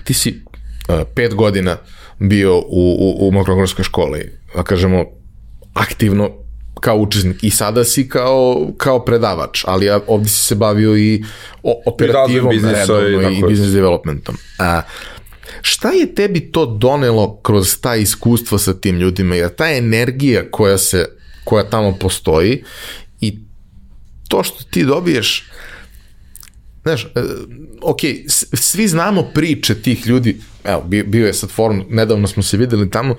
ti 0.04 0.14
si 0.14 0.42
uh, 0.88 0.94
pet 1.14 1.34
godina 1.34 1.76
bio 2.18 2.58
u, 2.58 2.64
u, 2.68 3.28
u 3.28 3.32
Mokrogorskoj 3.32 3.84
školi, 3.84 4.30
da 4.54 4.62
kažemo, 4.62 5.04
aktivno 5.74 6.30
kao 6.80 6.96
učesnik. 6.96 7.44
I 7.44 7.50
sada 7.50 7.84
si 7.84 8.08
kao, 8.08 8.70
kao 8.76 9.04
predavač, 9.04 9.64
ali 9.66 9.86
ja, 9.86 10.00
ovdje 10.06 10.28
si 10.28 10.46
se 10.46 10.54
bavio 10.54 10.96
i 10.96 11.24
operativom, 11.86 12.52
I 12.52 12.60
redovno 12.60 13.30
i, 13.30 13.38
i 13.38 13.42
business 13.42 13.72
developmentom. 13.72 14.36
A, 14.58 14.82
šta 15.62 15.90
je 15.90 16.14
tebi 16.14 16.40
to 16.52 16.66
donelo 16.66 17.40
kroz 17.42 17.76
ta 17.80 17.96
iskustva 17.96 18.58
sa 18.58 18.74
tim 18.74 18.96
ljudima, 18.96 19.34
jer 19.34 19.54
ta 19.54 19.70
energija 19.70 20.50
koja 20.50 20.78
se 20.78 21.06
koja 21.44 21.64
tamo 21.64 21.92
postoji 21.92 22.64
i 23.20 23.38
to 24.28 24.42
što 24.42 24.64
ti 24.70 24.84
dobiješ 24.84 25.50
znaš, 26.82 27.04
e, 27.04 27.08
ok, 27.82 28.00
svi 28.54 28.88
znamo 28.88 29.22
priče 29.34 29.82
tih 29.82 30.06
ljudi, 30.06 30.40
evo, 30.64 30.82
bio 31.06 31.26
je 31.26 31.34
sad 31.34 31.50
forum, 31.50 31.84
nedavno 31.88 32.26
smo 32.26 32.42
se 32.42 32.56
videli 32.56 32.90
tamo, 32.90 33.14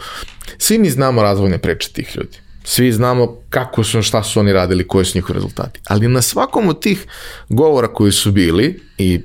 svi 0.58 0.78
mi 0.78 0.90
znamo 0.90 1.22
razvojne 1.22 1.58
priče 1.58 1.90
tih 1.94 2.16
ljudi. 2.18 2.38
Svi 2.64 2.92
znamo 2.92 3.38
kako 3.50 3.84
su, 3.84 4.02
šta 4.02 4.24
su 4.24 4.40
oni 4.40 4.54
radili, 4.54 4.88
koji 4.88 5.06
su 5.06 5.18
njihovi 5.18 5.34
rezultati. 5.34 5.80
Ali 5.88 6.08
na 6.08 6.22
svakom 6.22 6.70
od 6.70 6.82
tih 6.82 7.06
govora 7.50 7.88
koji 7.88 8.12
su 8.12 8.32
bili, 8.32 8.80
i 8.98 9.22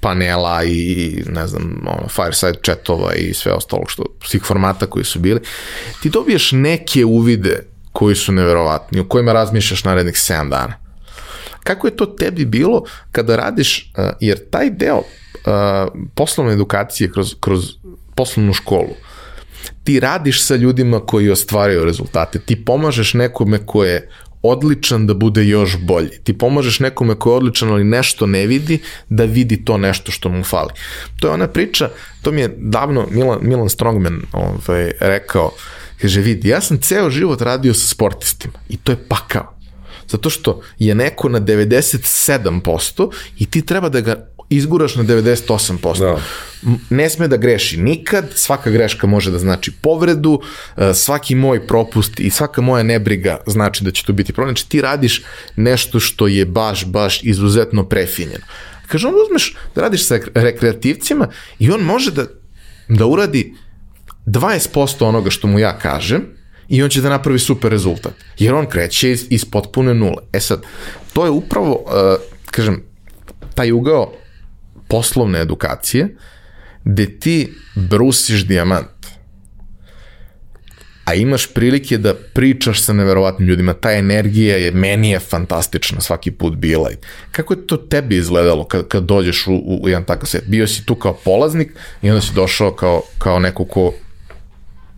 panela, 0.00 0.64
i 0.64 1.22
ne 1.26 1.46
znam, 1.46 1.86
ono, 1.86 2.08
fireside 2.08 2.58
chatova 2.64 3.14
i 3.14 3.34
sve 3.34 3.52
ostalo 3.52 3.82
što, 3.86 4.04
svih 4.24 4.42
formata 4.42 4.86
koji 4.86 5.04
su 5.04 5.18
bili, 5.18 5.40
ti 6.02 6.10
dobiješ 6.10 6.52
neke 6.52 7.04
uvide 7.04 7.66
koji 7.92 8.14
su 8.16 8.32
neverovatni, 8.32 9.00
o 9.00 9.08
kojima 9.08 9.32
razmišljaš 9.32 9.84
narednih 9.84 10.14
7 10.14 10.50
dana. 10.50 10.89
Kako 11.64 11.86
je 11.86 11.96
to 11.96 12.06
tebi 12.06 12.44
bilo 12.44 12.84
kada 13.12 13.36
radiš, 13.36 13.92
jer 14.20 14.50
taj 14.50 14.70
deo 14.70 15.02
poslovne 16.14 16.52
edukacije 16.52 17.12
kroz, 17.12 17.34
kroz 17.40 17.64
poslovnu 18.14 18.52
školu, 18.52 18.94
ti 19.84 20.00
radiš 20.00 20.42
sa 20.44 20.56
ljudima 20.56 21.00
koji 21.00 21.30
ostvaraju 21.30 21.84
rezultate, 21.84 22.38
ti 22.38 22.64
pomažeš 22.64 23.14
nekome 23.14 23.66
ko 23.66 23.84
je 23.84 24.10
odličan 24.42 25.06
da 25.06 25.14
bude 25.14 25.44
još 25.44 25.76
bolji. 25.78 26.18
Ti 26.24 26.38
pomažeš 26.38 26.80
nekome 26.80 27.14
ko 27.14 27.30
je 27.30 27.36
odličan, 27.36 27.68
ali 27.68 27.84
nešto 27.84 28.26
ne 28.26 28.46
vidi, 28.46 28.78
da 29.08 29.24
vidi 29.24 29.64
to 29.64 29.76
nešto 29.78 30.12
što 30.12 30.28
mu 30.28 30.44
fali. 30.44 30.70
To 31.20 31.28
je 31.28 31.34
ona 31.34 31.48
priča, 31.48 31.90
to 32.22 32.32
mi 32.32 32.40
je 32.40 32.54
davno 32.58 33.06
Milan, 33.10 33.38
Milan 33.42 33.68
Strongman 33.68 34.22
ovaj, 34.32 34.92
rekao, 35.00 35.52
kaže, 36.00 36.20
vidi, 36.20 36.48
ja 36.48 36.60
sam 36.60 36.78
ceo 36.78 37.10
život 37.10 37.42
radio 37.42 37.74
sa 37.74 37.86
sportistima 37.86 38.54
i 38.68 38.76
to 38.76 38.92
je 38.92 39.04
pakao. 39.08 39.59
Zato 40.10 40.30
što 40.30 40.60
je 40.78 40.94
neko 40.94 41.28
na 41.28 41.40
97% 41.40 43.10
i 43.38 43.46
ti 43.46 43.66
treba 43.66 43.88
da 43.88 44.00
ga 44.00 44.30
izguraš 44.50 44.96
na 44.96 45.04
98%. 45.04 45.98
Da. 45.98 46.20
Ne 46.90 47.10
sme 47.10 47.28
da 47.28 47.36
greši 47.36 47.76
nikad, 47.76 48.24
svaka 48.34 48.70
greška 48.70 49.06
može 49.06 49.30
da 49.30 49.38
znači 49.38 49.72
povredu, 49.72 50.40
e, 50.76 50.94
svaki 50.94 51.34
moj 51.34 51.66
propust 51.66 52.20
i 52.20 52.30
svaka 52.30 52.60
moja 52.60 52.82
nebriga 52.82 53.38
znači 53.46 53.84
da 53.84 53.90
će 53.90 54.04
to 54.04 54.12
biti 54.12 54.32
problem. 54.32 54.56
Znači 54.56 54.68
ti 54.68 54.80
radiš 54.80 55.22
nešto 55.56 56.00
što 56.00 56.26
je 56.26 56.44
baš, 56.44 56.86
baš 56.86 57.22
izuzetno 57.22 57.84
prefinjeno. 57.84 58.44
Kaže, 58.86 59.08
on 59.08 59.14
uzmeš 59.26 59.56
da 59.74 59.80
radiš 59.80 60.06
sa 60.06 60.18
rekreativcima 60.34 61.28
i 61.58 61.70
on 61.70 61.80
može 61.80 62.10
da, 62.10 62.26
da 62.88 63.06
uradi 63.06 63.54
20% 64.26 65.04
onoga 65.04 65.30
što 65.30 65.46
mu 65.46 65.58
ja 65.58 65.78
kažem, 65.78 66.39
i 66.70 66.82
on 66.82 66.90
će 66.90 67.00
da 67.00 67.08
napravi 67.08 67.38
super 67.38 67.70
rezultat. 67.70 68.12
Jer 68.38 68.54
on 68.54 68.66
kreće 68.66 69.10
iz, 69.10 69.26
iz 69.30 69.44
potpune 69.44 69.94
nule. 69.94 70.22
E 70.32 70.40
sad, 70.40 70.62
to 71.12 71.24
je 71.24 71.30
upravo, 71.30 71.84
uh, 71.86 71.92
kažem, 72.50 72.82
taj 73.54 73.72
ugao 73.72 74.12
poslovne 74.88 75.40
edukacije, 75.40 76.16
gde 76.84 77.18
ti 77.18 77.52
brusiš 77.74 78.46
dijamant, 78.46 78.86
a 81.04 81.14
imaš 81.14 81.46
prilike 81.46 81.98
da 81.98 82.14
pričaš 82.14 82.82
sa 82.82 82.92
neverovatnim 82.92 83.48
ljudima, 83.48 83.72
ta 83.72 83.92
energija 83.92 84.56
je, 84.56 84.70
meni 84.70 85.10
je 85.10 85.18
fantastična 85.18 86.00
svaki 86.00 86.30
put 86.30 86.56
bila. 86.56 86.90
Kako 87.30 87.54
je 87.54 87.66
to 87.66 87.76
tebi 87.76 88.16
izgledalo 88.16 88.64
kad, 88.64 88.88
kad 88.88 89.04
dođeš 89.04 89.46
u, 89.46 89.54
u, 89.54 89.88
jedan 89.88 90.04
takav 90.04 90.26
set? 90.26 90.44
Bio 90.46 90.66
si 90.66 90.86
tu 90.86 90.94
kao 90.94 91.18
polaznik 91.24 91.72
i 92.02 92.10
onda 92.10 92.20
si 92.20 92.34
došao 92.34 92.72
kao, 92.72 93.02
kao 93.18 93.38
neko 93.38 93.64
ko 93.64 93.92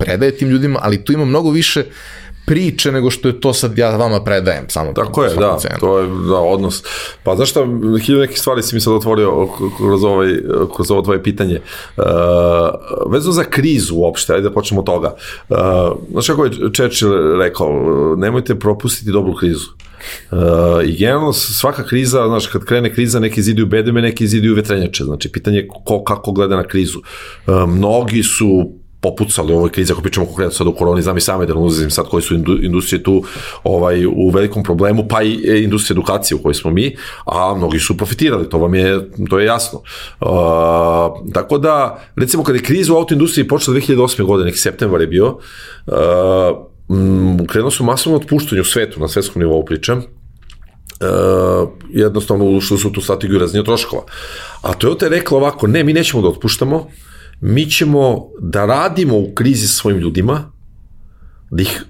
predaje 0.04 0.36
tim 0.36 0.48
ljudima, 0.48 0.78
ali 0.82 1.04
tu 1.04 1.12
ima 1.12 1.24
mnogo 1.24 1.50
više 1.50 1.84
priče 2.46 2.92
nego 2.92 3.10
što 3.10 3.28
je 3.28 3.40
to 3.40 3.52
sad 3.52 3.78
ja 3.78 3.96
vama 3.96 4.24
predajem 4.24 4.64
samo 4.68 4.92
tako 4.92 5.24
je 5.24 5.34
da 5.34 5.56
cenu. 5.60 5.74
to 5.80 5.98
je 5.98 6.06
da 6.06 6.36
odnos 6.36 6.82
pa 7.22 7.36
znaš 7.36 7.50
šta 7.50 7.60
hiljadu 8.02 8.20
nekih 8.20 8.40
stvari 8.40 8.62
si 8.62 8.74
mi 8.74 8.80
sad 8.80 8.92
otvorio 8.92 9.48
kroz 9.76 10.04
ovaj 10.04 10.28
kroz 10.76 10.90
ovo 10.90 11.02
tvoje 11.02 11.22
pitanje 11.22 11.60
uh, 11.96 12.04
vezano 13.12 13.32
za 13.32 13.44
krizu 13.44 13.94
uopšte 13.96 14.32
ajde 14.32 14.48
da 14.48 14.54
počnemo 14.54 14.80
od 14.80 14.86
toga 14.86 15.14
uh, 15.48 15.56
znaš 16.10 16.26
kako 16.26 16.44
je 16.44 16.50
Churchill 16.74 17.38
rekao 17.38 17.70
nemojte 18.16 18.58
propustiti 18.58 19.12
dobru 19.12 19.34
krizu 19.34 19.66
Uh, 20.30 20.38
I 20.84 20.96
generalno 20.96 21.32
svaka 21.32 21.84
kriza, 21.84 22.26
znaš, 22.26 22.46
kad 22.46 22.64
krene 22.64 22.94
kriza, 22.94 23.20
neki 23.20 23.42
ziduju 23.42 23.66
bedeme, 23.66 24.02
neki 24.02 24.26
ziduju 24.26 24.54
vetrenjače. 24.54 25.04
Znači, 25.04 25.32
pitanje 25.32 25.56
je 25.56 25.68
ko, 25.84 26.04
kako 26.04 26.32
gleda 26.32 26.56
na 26.56 26.64
krizu. 26.66 26.98
Uh, 26.98 27.68
mnogi 27.68 28.22
su 28.22 28.81
popucali 29.02 29.52
u 29.52 29.56
ovoj 29.56 29.70
krizi, 29.70 29.92
ako 29.92 30.02
pričamo 30.02 30.26
konkretno 30.26 30.52
sad 30.52 30.66
u 30.66 30.72
koroni, 30.72 31.02
znam 31.02 31.16
i 31.16 31.20
same 31.20 31.46
da 31.46 31.54
ulazim 31.54 31.90
sad 31.90 32.08
koje 32.08 32.22
su 32.22 32.34
industrije 32.62 33.02
tu 33.02 33.24
ovaj, 33.64 34.06
u 34.06 34.30
velikom 34.30 34.62
problemu, 34.62 35.08
pa 35.08 35.22
i 35.22 35.42
e, 35.48 35.62
industrija 35.62 35.94
edukacije 35.94 36.36
u 36.36 36.42
kojoj 36.42 36.54
smo 36.54 36.70
mi, 36.70 36.96
a 37.26 37.54
mnogi 37.56 37.78
su 37.78 37.96
profitirali, 37.96 38.48
to 38.48 38.58
vam 38.58 38.74
je, 38.74 39.10
to 39.30 39.38
je 39.38 39.46
jasno. 39.46 39.82
Uh, 40.20 40.28
tako 41.32 41.58
da, 41.58 42.02
recimo 42.16 42.44
kada 42.44 42.58
je 42.58 42.64
kriza 42.64 42.94
u 42.94 42.96
autoindustriji 42.96 43.48
počela 43.48 43.76
2008. 43.76 44.24
godine, 44.24 44.52
septembar 44.52 45.00
je 45.00 45.06
bio, 45.06 45.26
uh, 45.26 45.94
krenuo 47.48 47.70
su 47.70 47.84
masovno 47.84 48.18
otpuštanje 48.18 48.60
u 48.60 48.64
svetu, 48.64 49.00
na 49.00 49.08
svetskom 49.08 49.42
nivou 49.42 49.64
pričam, 49.64 49.98
uh, 49.98 51.68
jednostavno 51.90 52.44
ušli 52.44 52.78
su 52.78 52.92
tu 52.92 53.00
strategiju 53.00 53.38
raznije 53.38 53.64
troškova. 53.64 54.02
A 54.62 54.72
Toyota 54.72 55.04
je 55.04 55.10
rekla 55.10 55.38
ovako, 55.38 55.66
ne, 55.66 55.84
mi 55.84 55.92
nećemo 55.92 56.22
da 56.22 56.28
otpuštamo, 56.28 56.86
mi 57.42 57.70
ćemo 57.70 58.28
da 58.40 58.66
radimo 58.66 59.18
u 59.18 59.32
krizi 59.34 59.68
sa 59.68 59.74
svojim 59.74 59.98
ljudima, 59.98 60.50
da 61.50 61.62
ih 61.62 61.84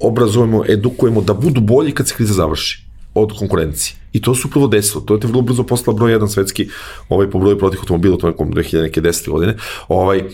obrazujemo, 0.00 0.64
edukujemo, 0.68 1.20
da 1.20 1.34
budu 1.34 1.60
bolji 1.60 1.92
kad 1.92 2.08
se 2.08 2.14
kriza 2.14 2.34
završi 2.34 2.86
od 3.14 3.38
konkurencije. 3.38 3.96
I 4.12 4.22
to 4.22 4.34
se 4.34 4.46
upravo 4.46 4.68
desilo. 4.68 5.00
To 5.00 5.14
je 5.14 5.20
te 5.20 5.26
vrlo 5.26 5.42
brzo 5.42 5.62
postala 5.62 5.96
broj 5.96 6.12
jedan 6.12 6.28
svetski 6.28 6.68
ovaj, 7.08 7.30
po 7.30 7.38
broju 7.38 7.58
protih 7.58 7.80
automobila, 7.80 8.16
to 8.16 8.26
je 8.26 8.30
nekom 8.30 8.52
2010. 8.52 9.30
godine. 9.30 9.56
Ovaj, 9.88 10.18
uh, 10.18 10.26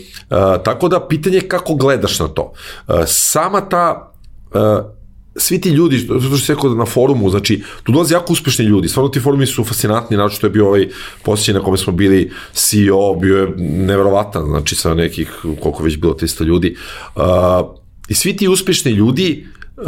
tako 0.65 0.89
da, 0.89 1.07
pitanje 1.09 1.37
je 1.37 1.49
kako 1.49 1.75
gledaš 1.75 2.19
na 2.21 2.29
to. 2.29 2.53
Uh, 2.89 2.95
sama 3.07 3.61
ta 3.61 4.13
uh, 4.55 4.96
svi 5.39 5.61
ti 5.61 5.71
ljudi, 5.71 5.99
zato 5.99 6.21
što 6.21 6.39
se 6.39 6.55
rekao 6.55 6.75
na 6.75 6.87
forumu, 6.87 7.31
znači, 7.31 7.63
tu 7.83 7.93
dolaze 7.93 8.15
jako 8.15 8.33
uspešni 8.33 8.65
ljudi, 8.65 8.89
stvarno 8.89 9.09
ti 9.09 9.21
forumi 9.21 9.47
su 9.47 9.65
fascinantni, 9.65 10.17
znači 10.17 10.41
to 10.41 10.47
je 10.47 10.51
bio 10.51 10.67
ovaj 10.67 10.89
posjećaj 11.23 11.55
na 11.55 11.61
kome 11.61 11.79
smo 11.79 11.93
bili 11.93 12.31
CEO, 12.53 13.15
bio 13.21 13.39
je 13.39 13.55
neverovatan, 13.59 14.45
znači 14.45 14.75
sa 14.75 14.95
nekih, 14.95 15.31
koliko 15.43 15.83
već 15.83 15.97
bilo 15.97 16.15
300 16.15 16.45
ljudi. 16.45 16.77
Uh, 17.17 17.23
I 18.09 18.15
svi 18.15 18.37
ti 18.37 18.49
uspešni 18.49 18.93
ljudi 18.93 19.47
uh, 19.77 19.85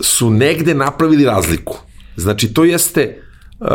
su 0.00 0.30
negde 0.30 0.74
napravili 0.74 1.24
razliku. 1.24 1.78
Znači, 2.16 2.54
to 2.54 2.64
jeste 2.64 3.22
uh, 3.62 3.68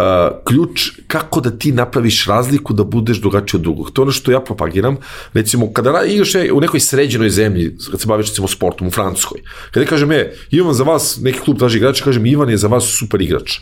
ključ 0.43 0.91
kako 1.07 1.41
da 1.41 1.51
ti 1.51 1.71
napraviš 1.71 2.25
razliku 2.25 2.73
da 2.73 2.83
budeš 2.83 3.21
drugačiji 3.21 3.59
od 3.59 3.63
drugog. 3.63 3.91
To 3.91 4.01
je 4.01 4.03
ono 4.03 4.11
što 4.11 4.31
ja 4.31 4.39
propagiram. 4.39 4.97
Recimo, 5.33 5.71
kada 5.73 6.03
igraš 6.05 6.35
u 6.53 6.61
nekoj 6.61 6.79
sređenoj 6.79 7.29
zemlji, 7.29 7.77
kad 7.91 8.01
se 8.01 8.07
baviš 8.07 8.27
recimo 8.27 8.47
sportom 8.47 8.87
u 8.87 8.91
Francuskoj, 8.91 9.41
kada 9.71 9.85
kažem, 9.85 10.11
je, 10.11 10.35
Ivan 10.51 10.73
za 10.73 10.83
vas, 10.83 11.17
neki 11.21 11.39
klub 11.39 11.57
traži 11.57 11.77
igrača, 11.77 12.03
kažem, 12.03 12.25
Ivan 12.25 12.49
je 12.49 12.57
za 12.57 12.67
vas 12.67 12.83
super 12.99 13.21
igrač. 13.21 13.59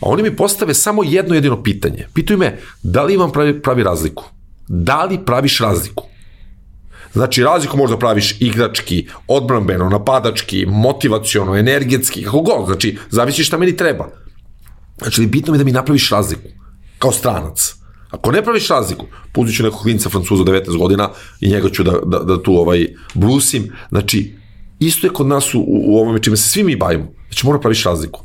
A 0.00 0.06
oni 0.06 0.22
mi 0.22 0.36
postave 0.36 0.74
samo 0.74 1.02
jedno 1.04 1.34
jedino 1.34 1.62
pitanje. 1.62 2.06
Pitaju 2.14 2.38
me, 2.38 2.58
da 2.82 3.02
li 3.02 3.14
Ivan 3.14 3.32
pravi, 3.32 3.62
pravi 3.62 3.82
razliku? 3.82 4.24
Da 4.68 5.04
li 5.04 5.18
praviš 5.26 5.58
razliku? 5.58 6.04
Znači, 7.12 7.42
razliku 7.42 7.76
možda 7.76 7.98
praviš 7.98 8.36
igrački, 8.40 9.06
odbranbeno, 9.28 9.88
napadački, 9.88 10.66
motivaciono, 10.66 11.56
energetski, 11.56 12.22
kako 12.22 12.40
god. 12.40 12.66
Znači, 12.66 12.98
zavisi 13.10 13.44
šta 13.44 13.58
meni 13.58 13.76
treba. 13.76 14.08
Znači, 15.02 15.26
bitno 15.26 15.54
je 15.54 15.58
da 15.58 15.64
mi 15.64 15.72
napraviš 15.72 16.10
razliku, 16.10 16.48
kao 16.98 17.12
stranac. 17.12 17.74
Ako 18.10 18.32
ne 18.32 18.42
praviš 18.42 18.68
razliku, 18.68 19.06
pustit 19.32 19.56
ću 19.56 19.62
nekog 19.62 19.80
klinca 19.80 20.08
francuza 20.08 20.44
19 20.44 20.78
godina 20.78 21.10
i 21.40 21.48
njega 21.48 21.70
ću 21.70 21.82
da, 21.82 21.92
da, 22.06 22.18
da 22.18 22.42
tu 22.42 22.54
ovaj 22.54 22.86
brusim. 23.14 23.72
Znači, 23.88 24.34
isto 24.78 25.06
je 25.06 25.12
kod 25.12 25.26
nas 25.26 25.54
u, 25.54 25.64
u 25.66 25.98
ovome 25.98 26.22
čime 26.22 26.36
se 26.36 26.48
svi 26.48 26.64
mi 26.64 26.76
bavimo. 26.76 27.12
Znači, 27.28 27.46
mora 27.46 27.58
praviš 27.58 27.84
razliku. 27.84 28.24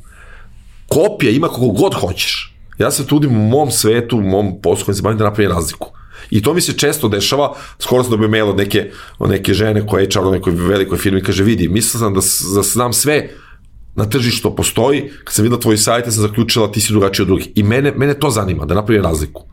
Kopija 0.88 1.32
ima 1.32 1.48
kako 1.48 1.68
god 1.68 1.94
hoćeš. 1.94 2.56
Ja 2.78 2.92
se 2.92 3.08
trudim 3.08 3.38
u 3.38 3.48
mom 3.50 3.72
svetu, 3.72 4.18
u 4.18 4.22
mom 4.22 4.62
poslu 4.62 4.86
koji 4.86 4.96
se 4.96 5.02
bavim 5.02 5.18
da 5.18 5.24
napravim 5.24 5.52
razliku. 5.52 5.92
I 6.30 6.42
to 6.42 6.54
mi 6.54 6.62
se 6.62 6.78
često 6.78 7.08
dešava, 7.08 7.56
skoro 7.80 8.04
sam 8.04 8.12
dobio 8.12 8.28
mail 8.28 8.50
od 8.50 8.58
neke, 8.58 8.92
od 9.20 9.30
neke 9.30 9.54
žene 9.54 9.88
koja 9.88 10.02
je 10.02 10.10
čar 10.10 10.26
u 10.26 10.32
nekoj 10.32 10.54
velikoj 10.54 10.98
firmi, 10.98 11.24
kaže, 11.24 11.44
vidi, 11.44 11.68
mislila 11.68 12.00
sam 12.00 12.14
da, 12.14 12.22
da 12.56 12.64
znam 12.64 12.94
sve, 12.94 13.30
na 13.96 14.06
tržištu 14.06 14.56
postoji, 14.56 15.12
kad 15.24 15.34
sam 15.34 15.44
videla 15.44 15.62
tvoj 15.62 15.78
sajt, 15.78 16.06
sam 16.06 16.22
zaključila 16.22 16.72
ti 16.72 16.82
si 16.82 16.94
drugačiji 16.94 17.24
od 17.24 17.28
drugih. 17.28 17.48
I 17.56 17.64
mene, 17.64 17.94
mene 17.96 18.14
to 18.14 18.30
zanima, 18.30 18.66
da 18.66 18.76
napravim 18.76 19.04
razliku. 19.04 19.44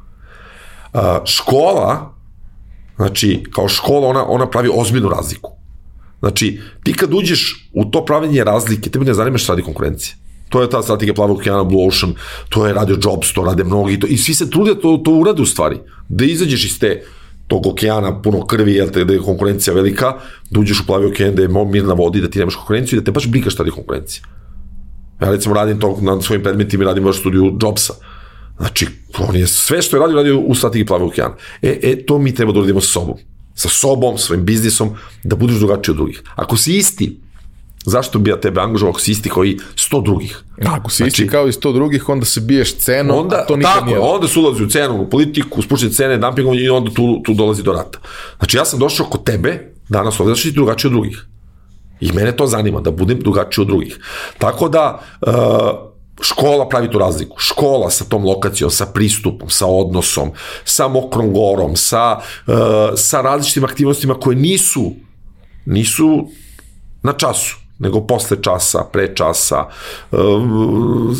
Uh, 0.92 1.00
škola, 1.24 2.14
znači, 2.96 3.44
kao 3.50 3.68
škola, 3.68 4.08
ona, 4.08 4.24
ona 4.28 4.50
pravi 4.50 4.70
ozbiljnu 4.74 5.08
razliku. 5.08 5.50
Znači, 6.20 6.60
ti 6.82 6.92
kad 6.92 7.14
uđeš 7.14 7.70
u 7.72 7.84
to 7.84 8.04
pravljenje 8.04 8.44
razlike, 8.44 8.90
tebi 8.90 9.04
ne 9.04 9.14
zanima 9.14 9.38
šta 9.38 9.52
radi 9.52 9.62
konkurencija. 9.62 10.14
To 10.48 10.62
je 10.62 10.70
ta 10.70 10.82
strategija 10.82 11.14
plavog 11.14 11.38
okeana, 11.38 11.64
Blue 11.64 11.86
Ocean, 11.86 12.14
to 12.48 12.66
je 12.66 12.74
radio 12.74 12.98
Jobs, 13.02 13.32
to 13.32 13.44
rade 13.44 13.64
mnogi, 13.64 14.00
to, 14.00 14.06
i 14.06 14.16
svi 14.16 14.34
se 14.34 14.50
trude 14.50 14.74
to, 14.80 14.96
to 15.04 15.12
urade 15.12 15.42
u 15.42 15.46
stvari. 15.46 15.78
Da 16.08 16.24
izađeš 16.24 16.64
iz 16.64 16.78
te 16.78 17.04
tog 17.50 17.66
okeana 17.66 18.22
puno 18.22 18.46
krvi, 18.46 18.74
jel 18.74 18.90
te, 18.94 19.04
da 19.04 19.12
je 19.12 19.18
konkurencija 19.18 19.74
velika, 19.74 20.12
da 20.50 20.60
uđeš 20.60 20.80
u 20.80 20.86
plavi 20.86 21.06
okean, 21.06 21.34
da 21.34 21.42
je 21.42 21.48
mirna 21.48 21.94
vodi, 21.94 22.20
da 22.20 22.30
ti 22.30 22.38
nemaš 22.38 22.54
konkurenciju 22.54 22.96
i 22.96 23.00
da 23.00 23.04
te 23.04 23.10
baš 23.12 23.26
briga 23.26 23.50
šta 23.50 23.64
je 23.64 23.74
konkurencija. 23.74 24.22
Ja 25.22 25.30
recimo 25.30 25.54
radim 25.54 25.80
to 25.80 25.98
na 26.00 26.20
svojim 26.22 26.42
predmetima, 26.42 26.84
radim 26.84 27.04
baš 27.04 27.18
studiju 27.18 27.56
Jobsa. 27.62 27.94
Znači, 28.56 28.86
on 29.18 29.36
je 29.36 29.46
sve 29.46 29.82
što 29.82 29.96
je 29.96 30.00
radio, 30.00 30.16
radio 30.16 30.38
u 30.38 30.54
strategiji 30.54 30.86
Plave 30.86 31.04
okeana. 31.04 31.34
E, 31.62 31.78
e, 31.82 32.06
to 32.06 32.18
mi 32.18 32.34
treba 32.34 32.52
da 32.52 32.58
uradimo 32.58 32.80
sa 32.80 32.92
sobom. 32.92 33.18
Sa 33.54 33.68
sobom, 33.68 34.18
svojim 34.18 34.44
biznisom, 34.44 34.94
da 35.24 35.36
budeš 35.36 35.56
drugačiji 35.56 35.92
od 35.92 35.96
drugih. 35.96 36.22
Ako 36.36 36.56
si 36.56 36.76
isti, 36.76 37.20
zašto 37.84 38.18
bi 38.18 38.30
ja 38.30 38.40
tebe 38.40 38.60
angažovao 38.60 38.90
ako 38.90 39.00
si 39.00 39.10
isti 39.12 39.30
kao 39.30 39.44
i 39.44 39.58
sto 39.76 40.00
drugih? 40.00 40.42
Ako 40.66 40.90
si 40.90 40.96
znači, 40.96 41.22
isti 41.22 41.28
kao 41.28 41.48
i 41.48 41.52
sto 41.52 41.72
drugih, 41.72 42.08
onda 42.08 42.26
se 42.26 42.40
biješ 42.40 42.76
cenom, 42.76 43.18
onda, 43.18 43.36
a 43.36 43.46
to 43.46 43.56
nikad 43.56 43.72
tako, 43.72 43.86
nije. 43.86 43.98
Onda 43.98 44.28
se 44.28 44.38
ulazi 44.38 44.64
u 44.64 44.68
cenu, 44.68 45.02
u 45.02 45.10
politiku, 45.10 45.62
spuštene 45.62 45.92
cene, 45.92 46.18
dumpingom 46.18 46.54
i 46.54 46.68
onda 46.68 46.90
tu, 46.90 47.22
tu 47.24 47.34
dolazi 47.34 47.62
do 47.62 47.72
rata. 47.72 47.98
Znači, 48.38 48.56
ja 48.56 48.64
sam 48.64 48.78
došao 48.78 49.06
kod 49.06 49.24
tebe, 49.24 49.72
danas 49.88 50.20
ovde, 50.20 50.34
znači 50.34 50.52
drugačiji 50.52 50.88
od 50.88 50.92
drugih. 50.92 51.26
I 52.00 52.12
mene 52.12 52.36
to 52.36 52.46
zanima, 52.46 52.80
da 52.80 52.90
budem 52.90 53.18
drugačiji 53.20 53.62
od 53.62 53.68
drugih. 53.68 53.98
Tako 54.38 54.68
da, 54.68 55.00
uh, 55.20 55.32
škola 56.20 56.68
pravi 56.68 56.90
tu 56.90 56.98
razliku. 56.98 57.36
Škola 57.38 57.90
sa 57.90 58.04
tom 58.04 58.24
lokacijom, 58.24 58.70
sa 58.70 58.86
pristupom, 58.86 59.50
sa 59.50 59.66
odnosom, 59.66 60.32
sa 60.64 60.88
mokrom 60.88 61.32
gorom, 61.32 61.76
sa, 61.76 62.20
uh, 62.46 62.54
sa 62.96 63.20
različitim 63.20 63.64
aktivnostima 63.64 64.14
koje 64.14 64.36
nisu, 64.36 64.92
nisu 65.66 66.28
na 67.02 67.12
času 67.12 67.60
nego 67.80 68.00
posle 68.06 68.36
časa, 68.42 68.84
pre 68.92 69.14
časa, 69.14 69.64
uh, 70.12 70.18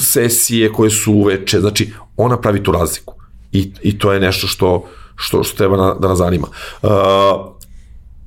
sesije 0.03 0.73
koje 0.73 0.91
su 0.91 1.13
uveče, 1.13 1.61
znači 1.61 1.93
ona 2.17 2.41
pravi 2.41 2.63
tu 2.63 2.73
razliku. 2.73 3.15
I, 3.53 3.73
i 3.83 3.99
to 3.99 4.13
je 4.13 4.21
nešto 4.21 4.47
što, 4.47 4.85
što, 5.17 5.43
što 5.45 5.57
treba 5.57 5.77
na, 5.77 5.95
da 5.95 6.09
nas 6.09 6.19
zanima. 6.19 6.47
Uh, 6.83 6.91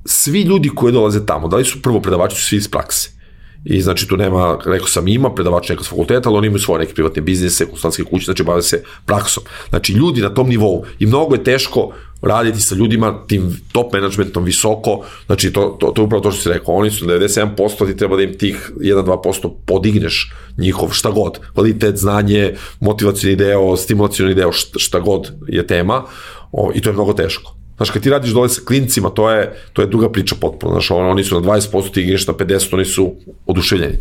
svi 0.05 0.41
ljudi 0.41 0.69
koji 0.76 0.93
dolaze 0.93 1.26
tamo, 1.26 1.47
da 1.47 1.57
li 1.57 1.65
su 1.65 1.81
prvo 1.81 2.01
predavači, 2.01 2.35
su 2.35 2.43
svi 2.43 2.57
iz 2.57 2.68
prakse. 2.68 3.10
I 3.65 3.81
znači 3.81 4.07
tu 4.07 4.18
nema, 4.18 4.57
rekao 4.65 4.88
sam, 4.88 5.07
ima 5.07 5.30
predavač 5.30 5.69
neka 5.69 5.84
s 5.84 5.90
fakulteta, 5.90 6.30
ali 6.30 6.38
oni 6.38 6.48
imaju 6.48 6.60
svoje 6.60 6.80
neke 6.80 6.94
privatne 6.94 7.22
biznise, 7.22 7.65
konsultantske 7.65 8.03
kuće, 8.03 8.26
znači 8.26 8.44
bave 8.44 8.61
se 8.61 8.84
praksom. 9.06 9.44
Znači 9.69 9.94
ljudi 9.94 10.22
na 10.22 10.30
tom 10.30 10.49
nivou 10.49 10.84
i 10.99 11.06
mnogo 11.06 11.35
je 11.35 11.44
teško 11.44 11.91
raditi 12.22 12.61
sa 12.61 12.76
ljudima, 12.76 13.23
tim 13.27 13.60
top 13.72 13.94
managementom 13.94 14.44
visoko, 14.44 14.99
znači 15.26 15.53
to, 15.53 15.77
to, 15.80 15.91
to 15.91 16.02
je 16.02 16.06
upravo 16.06 16.23
to 16.23 16.31
što 16.31 16.41
si 16.41 16.49
rekao, 16.49 16.76
oni 16.76 16.91
su 16.91 17.06
97%, 17.06 17.88
ti 17.88 17.98
treba 17.98 18.15
da 18.15 18.23
im 18.23 18.38
tih 18.38 18.72
1-2% 18.77 19.52
podigneš 19.65 20.34
njihov 20.57 20.90
šta 20.91 21.11
god, 21.11 21.40
kvalitet, 21.53 21.98
znanje, 21.98 22.56
motivacijni 22.80 23.35
deo, 23.35 23.77
stimulacijni 23.77 24.34
deo, 24.34 24.52
šta, 24.52 24.80
šta 24.80 24.99
god 24.99 25.31
je 25.48 25.68
tema, 25.68 26.03
o, 26.52 26.72
i 26.76 26.81
to 26.81 26.90
je 26.90 26.94
mnogo 26.94 27.14
teško. 27.14 27.62
Znaš, 27.78 27.90
kad 27.90 28.02
ti 28.02 28.10
radiš 28.10 28.32
dole 28.32 28.50
sa 28.50 28.62
klincima, 28.66 29.10
to 29.10 29.32
je, 29.32 29.54
to 29.74 29.82
je 29.82 29.88
druga 29.88 30.12
priča 30.12 30.36
potpuno. 30.41 30.74
Znaš, 30.74 30.91
oni 30.91 31.24
su 31.24 31.36
na 31.36 31.41
20%, 31.41 31.94
ti 31.94 32.02
igraš 32.02 32.28
na 32.28 32.34
50%, 32.34 32.74
oni 32.74 32.86
su 32.86 33.16
oduševljeni. 33.45 33.98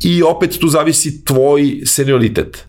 I 0.00 0.22
opet 0.22 0.58
tu 0.60 0.68
zavisi 0.68 1.24
tvoj 1.24 1.80
senioritet. 1.84 2.64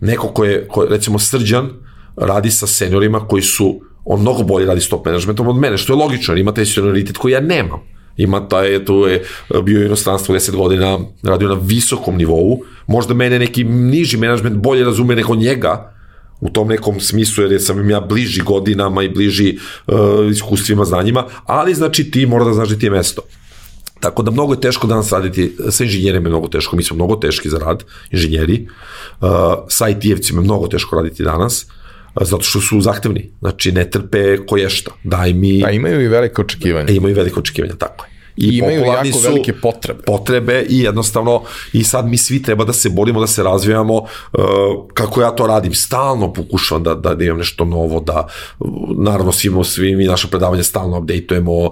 Neko 0.00 0.28
ko 0.28 0.44
je, 0.44 0.68
ko 0.68 0.82
je 0.82 0.88
recimo 0.90 1.18
srđan, 1.18 1.70
radi 2.16 2.50
sa 2.50 2.66
seniorima 2.66 3.20
koji 3.28 3.42
su, 3.42 3.80
on 4.04 4.20
mnogo 4.20 4.42
bolje 4.42 4.66
radi 4.66 4.80
s 4.80 4.88
top 4.88 5.06
managementom 5.06 5.48
od 5.48 5.56
mene, 5.56 5.78
što 5.78 5.92
je 5.92 5.96
logično, 5.96 6.36
ima 6.36 6.54
taj 6.54 6.66
senioritet 6.66 7.16
koji 7.16 7.32
ja 7.32 7.40
nemam. 7.40 7.80
Ima 8.16 8.48
taj, 8.48 8.84
tu 8.84 8.94
je 8.94 9.24
bio 9.62 9.84
inostranstvo 9.86 10.34
10 10.34 10.56
godina, 10.56 10.98
radio 11.22 11.48
na 11.48 11.60
visokom 11.62 12.16
nivou, 12.16 12.60
možda 12.86 13.14
mene 13.14 13.38
neki 13.38 13.64
niži 13.64 14.16
menadžment 14.16 14.56
bolje 14.56 14.84
razume 14.84 15.16
nego 15.16 15.34
njega, 15.34 15.97
u 16.40 16.50
tom 16.50 16.68
nekom 16.68 17.00
smislu, 17.00 17.44
jer 17.44 17.62
sam 17.62 17.80
im 17.80 17.90
ja 17.90 18.00
bliži 18.00 18.42
godinama 18.42 19.02
i 19.02 19.08
bliži 19.08 19.58
uh, 19.86 19.96
iskustvima, 20.30 20.84
znanjima, 20.84 21.24
ali 21.44 21.74
znači 21.74 22.10
ti 22.10 22.26
mora 22.26 22.44
da 22.44 22.52
znaš 22.52 22.68
da 22.68 22.78
ti 22.78 22.86
je 22.86 22.90
mesto. 22.90 23.22
Tako 24.00 24.22
da 24.22 24.30
mnogo 24.30 24.52
je 24.52 24.60
teško 24.60 24.86
danas 24.86 25.12
raditi, 25.12 25.56
sa 25.70 25.84
inženjerima 25.84 26.26
je 26.26 26.30
mnogo 26.30 26.48
teško, 26.48 26.76
mi 26.76 26.82
smo 26.82 26.96
mnogo 26.96 27.16
teški 27.16 27.48
za 27.48 27.58
rad, 27.58 27.84
inženjeri, 28.10 28.68
uh, 29.20 29.28
sa 29.68 29.88
IT-evcima 29.88 30.40
je 30.40 30.44
mnogo 30.44 30.68
teško 30.68 30.96
raditi 30.96 31.22
danas, 31.22 31.64
uh, 31.64 32.22
zato 32.26 32.42
što 32.42 32.60
su 32.60 32.80
zahtevni, 32.80 33.30
znači 33.40 33.72
ne 33.72 33.90
trpe 33.90 34.36
koješta, 34.46 34.90
daj 35.04 35.32
mi... 35.32 35.64
A 35.64 35.70
imaju 35.70 36.00
i 36.00 36.08
velike 36.08 36.42
očekivanja. 36.42 36.86
E, 36.88 36.94
imaju 36.94 37.14
velike 37.14 37.40
očekivanja, 37.40 37.74
tako 37.74 38.04
je 38.04 38.17
i, 38.38 38.46
I 38.46 38.58
imaju 38.58 38.80
jako 38.80 39.18
velike 39.24 39.52
potrebe. 39.52 40.02
Potrebe 40.02 40.66
i 40.68 40.78
jednostavno 40.78 41.42
i 41.72 41.84
sad 41.84 42.08
mi 42.08 42.18
svi 42.18 42.42
treba 42.42 42.64
da 42.64 42.72
se 42.72 42.90
borimo, 42.90 43.20
da 43.20 43.26
se 43.26 43.42
razvijamo 43.42 43.94
uh, 43.94 44.04
kako 44.94 45.22
ja 45.22 45.30
to 45.30 45.46
radim. 45.46 45.74
Stalno 45.74 46.32
pokušavam 46.32 46.82
da, 46.82 46.94
da, 46.94 47.14
da 47.14 47.24
imam 47.24 47.38
nešto 47.38 47.64
novo, 47.64 48.00
da 48.00 48.26
naravno 48.98 49.32
svimo, 49.32 49.64
svi 49.64 49.96
mi 49.96 50.04
naše 50.04 50.28
predavanje 50.28 50.62
stalno 50.62 50.98
updateujemo, 50.98 51.52
uh, 51.52 51.70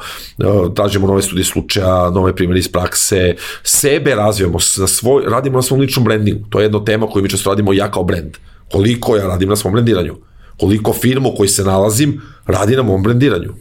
tražimo 0.75 1.07
nove 1.07 1.23
studije 1.23 1.45
slučaja, 1.45 2.11
nove 2.11 2.37
primjere 2.37 2.59
iz 2.59 2.69
prakse, 2.69 3.35
sebe 3.63 4.15
razvijamo, 4.15 4.59
na 4.79 4.87
svoj, 4.87 5.25
radimo 5.27 5.59
na 5.59 5.63
svom 5.63 5.81
ličnom 5.81 6.05
brandingu. 6.05 6.47
To 6.51 6.61
je 6.61 6.65
jedna 6.65 6.85
tema 6.85 7.07
koju 7.07 7.23
mi 7.23 7.29
često 7.29 7.51
radimo 7.51 7.73
ja 7.73 7.91
kao 7.91 8.05
brand. 8.05 8.37
Koliko 8.73 9.17
ja 9.17 9.27
radim 9.27 9.49
na 9.49 9.57
svom 9.57 9.73
brandiranju 9.73 10.17
koliko 10.57 10.93
firmu 10.93 11.33
koji 11.37 11.49
se 11.49 11.65
nalazim 11.65 12.23
radi 12.47 12.77
na 12.77 12.83
mom 12.83 13.03
brandiranju 13.03 13.55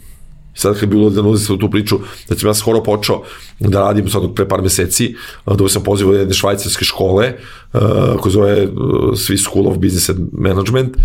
sad 0.55 0.79
kad 0.79 0.89
bi 0.89 0.95
bilo 0.95 1.09
da 1.09 1.21
nudi 1.21 1.39
se 1.39 1.57
tu 1.59 1.69
priču, 1.69 1.99
da 2.29 2.35
sam 2.35 2.49
ja 2.49 2.53
skoro 2.53 2.83
počeo 2.83 3.21
da 3.59 3.79
radim 3.79 4.09
sad 4.09 4.21
pre 4.35 4.47
par 4.47 4.61
meseci, 4.61 5.15
da 5.45 5.69
sam 5.69 5.83
pozivao 5.83 6.13
jedne 6.13 6.33
švajcarske 6.33 6.85
škole, 6.85 7.33
koje 8.19 8.31
zove 8.31 8.67
Swiss 9.11 9.43
School 9.43 9.67
of 9.67 9.77
Business 9.77 10.09
and 10.09 10.19
Management, 10.31 10.97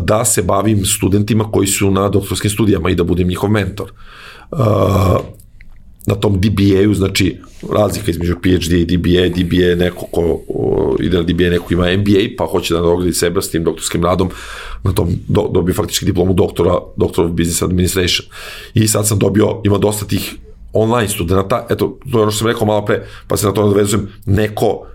da 0.00 0.24
se 0.24 0.42
bavim 0.42 0.84
studentima 0.84 1.50
koji 1.50 1.66
su 1.66 1.90
na 1.90 2.08
doktorskim 2.08 2.50
studijama 2.50 2.90
i 2.90 2.94
da 2.94 3.04
budem 3.04 3.28
njihov 3.28 3.50
mentor 3.50 3.92
na 6.06 6.14
tom 6.14 6.40
DBA-u, 6.40 6.94
znači 6.94 7.36
razlika 7.72 8.10
između 8.10 8.34
PhD 8.42 8.72
i 8.72 8.96
DBA, 8.96 9.28
DBA 9.28 9.84
neko 9.84 10.06
ko 10.06 10.40
o, 10.48 10.96
ide 11.00 11.16
na 11.16 11.22
DBA, 11.22 11.50
neko 11.50 11.74
ima 11.74 11.96
MBA, 11.96 12.20
pa 12.38 12.46
hoće 12.46 12.74
da 12.74 12.80
nadogradi 12.80 13.12
sebe 13.12 13.42
s 13.42 13.50
tim 13.50 13.64
doktorskim 13.64 14.04
radom, 14.04 14.30
na 14.82 14.92
tom 14.92 15.08
do, 15.28 15.48
dobio 15.54 15.74
faktički 15.74 16.04
diplomu 16.04 16.34
doktora, 16.34 16.78
Doctor 16.96 17.24
of 17.24 17.30
Business 17.30 17.62
Administration. 17.62 18.28
I 18.74 18.88
sad 18.88 19.06
sam 19.08 19.18
dobio, 19.18 19.60
ima 19.64 19.78
dosta 19.78 20.06
tih 20.06 20.34
online 20.72 21.08
studenta, 21.08 21.66
eto, 21.70 21.98
to 22.12 22.18
je 22.18 22.22
ono 22.22 22.30
što 22.30 22.38
sam 22.38 22.48
rekao 22.48 22.66
malo 22.66 22.84
pre, 22.84 23.06
pa 23.28 23.36
se 23.36 23.46
na 23.46 23.52
to 23.52 23.66
nadvezujem, 23.66 24.08
neko 24.26 24.86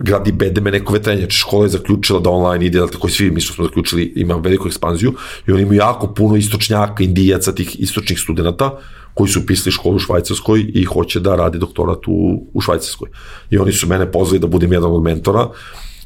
gradi 0.00 0.32
bedeme 0.32 0.70
neko 0.70 0.92
vetrenje, 0.92 1.20
znači 1.20 1.36
škola 1.36 1.64
je 1.64 1.68
zaključila 1.68 2.20
da 2.20 2.30
online 2.30 2.66
ide, 2.66 2.80
tako 2.92 3.08
i 3.08 3.10
svi 3.10 3.30
mi 3.30 3.40
što 3.40 3.54
smo 3.54 3.64
zaključili, 3.64 4.12
ima 4.16 4.34
veliku 4.34 4.68
ekspanziju 4.68 5.14
i 5.46 5.52
oni 5.52 5.62
imaju 5.62 5.78
jako 5.78 6.06
puno 6.06 6.36
istočnjaka, 6.36 7.02
indijaca, 7.04 7.52
tih 7.52 7.80
istočnih 7.80 8.18
studenta, 8.20 8.78
koji 9.14 9.28
su 9.28 9.40
upisali 9.40 9.72
školu 9.72 9.96
u 9.96 9.98
Švajcarskoj 9.98 10.66
i 10.74 10.84
hoće 10.84 11.20
da 11.20 11.36
radi 11.36 11.58
doktorat 11.58 11.98
u, 12.06 12.46
u 12.54 12.60
Švajcarskoj. 12.60 13.08
I 13.50 13.58
oni 13.58 13.72
su 13.72 13.88
mene 13.88 14.12
pozvali 14.12 14.38
da 14.38 14.46
budem 14.46 14.72
jedan 14.72 14.90
od 14.90 15.02
mentora 15.02 15.48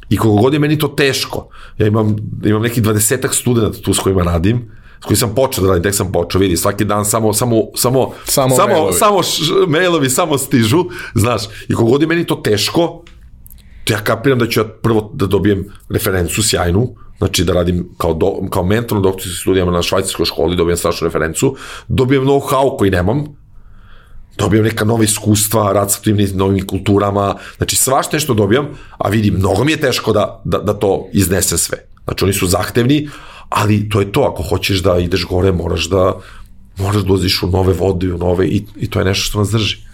i 0.09 0.17
koliko 0.17 0.41
god 0.41 0.53
je 0.53 0.59
meni 0.59 0.77
to 0.77 0.87
teško, 0.87 1.47
ja 1.77 1.87
imam, 1.87 2.15
imam 2.45 2.61
neki 2.61 2.81
dvadesetak 2.81 3.35
studenta 3.35 3.81
tu 3.81 3.93
s 3.93 3.99
kojima 3.99 4.23
radim, 4.23 4.71
s 5.01 5.05
kojim 5.05 5.17
sam 5.17 5.35
počeo 5.35 5.63
da 5.63 5.69
radim, 5.69 5.83
tek 5.83 5.95
sam 5.95 6.11
počeo, 6.11 6.41
vidi, 6.41 6.57
svaki 6.57 6.85
dan 6.85 7.05
samo, 7.05 7.33
samo, 7.33 7.55
samo, 7.75 8.11
samo, 8.25 8.55
samo, 8.55 8.73
mailovi. 8.73 8.93
samo 8.93 9.21
mailovi 9.67 10.09
samo 10.09 10.37
stižu, 10.37 10.85
znaš, 11.15 11.43
i 11.67 11.73
koliko 11.73 11.91
god 11.91 12.01
je 12.01 12.07
meni 12.07 12.25
to 12.25 12.35
teško, 12.35 13.03
ja 13.89 13.99
kapiram 14.03 14.39
da 14.39 14.47
ću 14.47 14.59
ja 14.59 14.65
prvo 14.81 15.11
da 15.13 15.25
dobijem 15.25 15.65
referencu 15.89 16.43
sjajnu, 16.43 16.95
znači 17.17 17.43
da 17.43 17.53
radim 17.53 17.89
kao, 17.97 18.13
do, 18.13 18.33
kao 18.49 18.63
mentor 18.63 18.97
na 18.97 19.01
doktorskim 19.01 19.41
studijama 19.41 19.71
na 19.71 19.81
švajcarskoj 19.81 20.25
školi, 20.25 20.55
dobijem 20.55 20.77
strašnu 20.77 21.07
referencu, 21.07 21.55
dobijem 21.87 22.23
know-how 22.23 22.77
koji 22.77 22.91
nemam, 22.91 23.23
dobijem 24.37 24.65
neka 24.65 24.85
nova 24.85 25.03
iskustva, 25.03 25.71
rad 25.73 25.91
sa 25.91 26.01
tim 26.01 26.17
novim 26.33 26.67
kulturama, 26.67 27.35
znači 27.57 27.75
svašta 27.75 28.17
nešto 28.17 28.33
dobijam, 28.33 28.67
a 28.97 29.09
vidim, 29.09 29.33
mnogo 29.33 29.63
mi 29.63 29.71
je 29.71 29.81
teško 29.81 30.13
da, 30.13 30.41
da, 30.45 30.57
da 30.57 30.73
to 30.73 31.07
iznese 31.13 31.57
sve. 31.57 31.77
Znači 32.03 32.23
oni 32.23 32.33
su 32.33 32.47
zahtevni, 32.47 33.09
ali 33.49 33.89
to 33.89 33.99
je 33.99 34.11
to, 34.11 34.21
ako 34.21 34.43
hoćeš 34.43 34.83
da 34.83 34.97
ideš 34.97 35.25
gore, 35.25 35.51
moraš 35.51 35.89
da 35.89 36.19
moraš 36.77 37.01
da 37.03 37.13
u 37.13 37.49
nove 37.51 37.73
vode, 37.73 38.13
u 38.13 38.17
nove, 38.17 38.47
i, 38.47 38.65
i 38.75 38.89
to 38.89 38.99
je 38.99 39.05
nešto 39.05 39.23
što 39.23 39.39
nas 39.39 39.49
drži. 39.49 39.88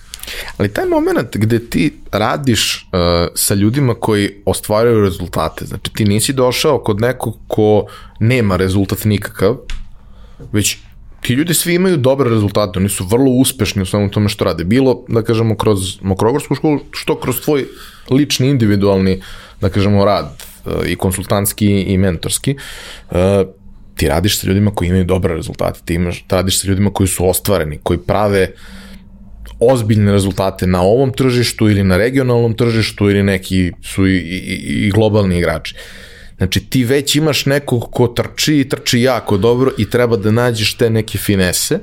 Ali 0.57 0.73
taj 0.73 0.85
moment 0.85 1.37
gde 1.37 1.59
ti 1.59 1.93
radiš 2.11 2.87
uh, 2.91 2.99
sa 3.35 3.53
ljudima 3.53 3.93
koji 3.93 4.29
ostvaraju 4.45 5.01
rezultate, 5.01 5.65
znači 5.65 5.91
ti 5.93 6.05
nisi 6.05 6.33
došao 6.33 6.79
kod 6.79 7.01
nekog 7.01 7.37
ko 7.47 7.85
nema 8.19 8.55
rezultat 8.55 9.05
nikakav, 9.05 9.57
već 10.51 10.77
ti 11.21 11.33
ljudi 11.33 11.53
svi 11.53 11.73
imaju 11.73 11.97
dobre 11.97 12.29
rezultate, 12.29 12.79
oni 12.79 12.89
su 12.89 13.05
vrlo 13.05 13.31
uspešni 13.31 13.81
u 13.81 13.85
svemu 13.85 14.11
tome 14.11 14.29
što 14.29 14.45
rade. 14.45 14.63
Bilo, 14.63 15.03
da 15.07 15.21
kažemo, 15.21 15.57
kroz 15.57 16.01
mokrogorsku 16.01 16.55
školu, 16.55 16.79
što 16.91 17.19
kroz 17.19 17.41
tvoj 17.41 17.65
lični, 18.09 18.49
individualni, 18.49 19.21
da 19.61 19.69
kažemo, 19.69 20.05
rad 20.05 20.43
uh, 20.65 20.73
i 20.87 20.95
konsultantski 20.95 21.67
i 21.67 21.97
mentorski, 21.97 22.55
uh, 23.11 23.17
ti 23.95 24.07
radiš 24.07 24.39
sa 24.39 24.47
ljudima 24.47 24.71
koji 24.71 24.89
imaju 24.89 25.03
dobre 25.03 25.35
rezultate, 25.35 25.79
ti 25.85 25.93
imaš, 25.93 26.25
radiš 26.29 26.61
sa 26.61 26.67
ljudima 26.67 26.93
koji 26.93 27.07
su 27.07 27.29
ostvareni, 27.29 27.79
koji 27.83 27.99
prave 27.99 28.51
uh, 28.53 28.84
ozbiljne 29.59 30.11
rezultate 30.11 30.67
na 30.67 30.81
ovom 30.81 31.13
tržištu 31.13 31.69
ili 31.69 31.83
na 31.83 31.97
regionalnom 31.97 32.53
tržištu 32.53 33.09
ili 33.09 33.23
neki 33.23 33.71
su 33.83 34.07
i, 34.07 34.17
i, 34.17 34.87
i 34.87 34.91
globalni 34.91 35.37
igrači. 35.37 35.75
Znači 36.37 36.59
ti 36.59 36.83
već 36.83 37.15
imaš 37.15 37.45
nekog 37.45 37.87
ko 37.91 38.07
trči 38.07 38.59
i 38.59 38.69
trči 38.69 39.01
jako 39.01 39.37
dobro 39.37 39.71
i 39.77 39.89
treba 39.89 40.17
da 40.17 40.31
nađeš 40.31 40.73
te 40.73 40.89
neke 40.89 41.17
finese, 41.17 41.79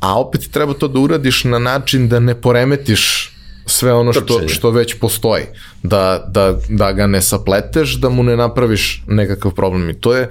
a 0.00 0.20
opet 0.20 0.48
treba 0.50 0.74
to 0.74 0.88
da 0.88 0.98
uradiš 0.98 1.44
na 1.44 1.58
način 1.58 2.08
da 2.08 2.20
ne 2.20 2.34
poremetiš 2.40 3.32
sve 3.66 3.92
ono 3.92 4.12
što, 4.12 4.48
što 4.48 4.70
već 4.70 4.98
postoji. 4.98 5.44
Da, 5.82 6.24
da, 6.28 6.58
da 6.68 6.92
ga 6.92 7.06
ne 7.06 7.22
sapleteš, 7.22 7.94
da 7.94 8.08
mu 8.08 8.22
ne 8.22 8.36
napraviš 8.36 9.04
nekakav 9.06 9.54
problem. 9.54 9.90
I 9.90 9.94
to 9.94 10.16
je, 10.16 10.28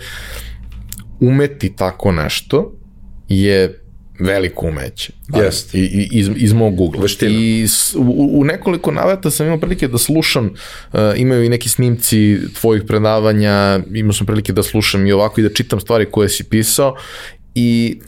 umeti 1.20 1.76
tako 1.76 2.12
nešto 2.12 2.74
je 3.30 3.81
veliko 4.22 4.68
umeće. 4.68 5.14
Jest. 5.36 5.76
I, 5.76 5.80
i, 5.80 6.10
iz, 6.12 6.30
iz 6.36 6.54
mog 6.54 6.82
ugla. 6.82 7.02
Veština. 7.02 7.32
I 7.32 7.68
s, 7.68 7.96
u, 7.96 8.30
u 8.40 8.44
nekoliko 8.44 8.92
naveta 8.92 9.32
sam 9.32 9.46
imao 9.46 9.60
prilike 9.60 9.88
da 9.88 9.98
slušam, 9.98 10.46
uh, 10.46 11.00
imaju 11.16 11.44
i 11.44 11.50
neki 11.50 11.70
snimci 11.70 12.40
tvojih 12.60 12.84
predavanja, 12.88 13.80
imao 13.94 14.14
sam 14.14 14.26
prilike 14.28 14.54
da 14.54 14.64
slušam 14.64 15.08
i 15.08 15.12
ovako 15.12 15.42
i 15.42 15.44
da 15.44 15.54
čitam 15.54 15.80
stvari 15.80 16.06
koje 16.12 16.30
si 16.30 16.44
pisao 16.44 16.96
i 17.56 18.00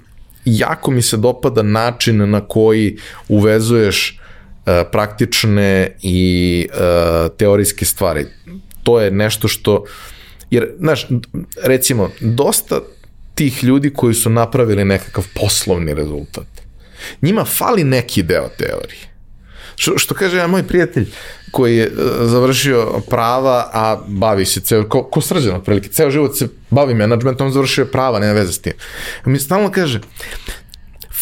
jako 0.45 0.91
mi 0.91 1.01
se 1.01 1.17
dopada 1.17 1.61
način 1.61 2.29
na 2.29 2.41
koji 2.47 2.97
uvezuješ 3.27 4.19
uh, 4.19 4.73
praktične 4.91 5.97
i 6.01 6.67
uh, 6.69 7.31
teorijske 7.37 7.85
stvari. 7.85 8.25
To 8.83 9.01
je 9.01 9.11
nešto 9.11 9.47
što, 9.47 9.83
jer, 10.51 10.71
znaš, 10.79 11.07
recimo, 11.63 12.09
dosta 12.21 12.79
tih 13.35 13.63
ljudi 13.63 13.93
koji 13.93 14.13
su 14.13 14.29
napravili 14.29 14.85
nekakav 14.85 15.27
poslovni 15.35 15.93
rezultat. 15.93 16.47
Njima 17.21 17.45
fali 17.45 17.83
neki 17.83 18.23
deo 18.23 18.49
teorije. 18.57 19.13
Što, 19.75 19.97
što 19.97 20.15
kaže 20.15 20.37
ja 20.37 20.47
moj 20.47 20.63
prijatelj 20.63 21.07
koji 21.51 21.77
je 21.77 21.87
uh, 21.87 21.93
završio 22.21 23.01
prava, 23.09 23.69
a 23.73 24.01
bavi 24.07 24.45
se 24.45 24.61
ceo, 24.61 24.89
ko, 24.89 25.03
ko 25.03 25.21
srđan 25.21 25.55
otprilike, 25.55 25.89
ceo 25.89 26.11
život 26.11 26.37
se 26.37 26.47
bavi 26.69 26.93
menadžmentom, 26.93 27.51
završio 27.51 27.81
je 27.81 27.91
prava, 27.91 28.19
nema 28.19 28.33
veze 28.33 28.53
s 28.53 28.59
tim. 28.59 28.73
Mi 29.25 29.39
stalno 29.39 29.71
kaže, 29.71 30.01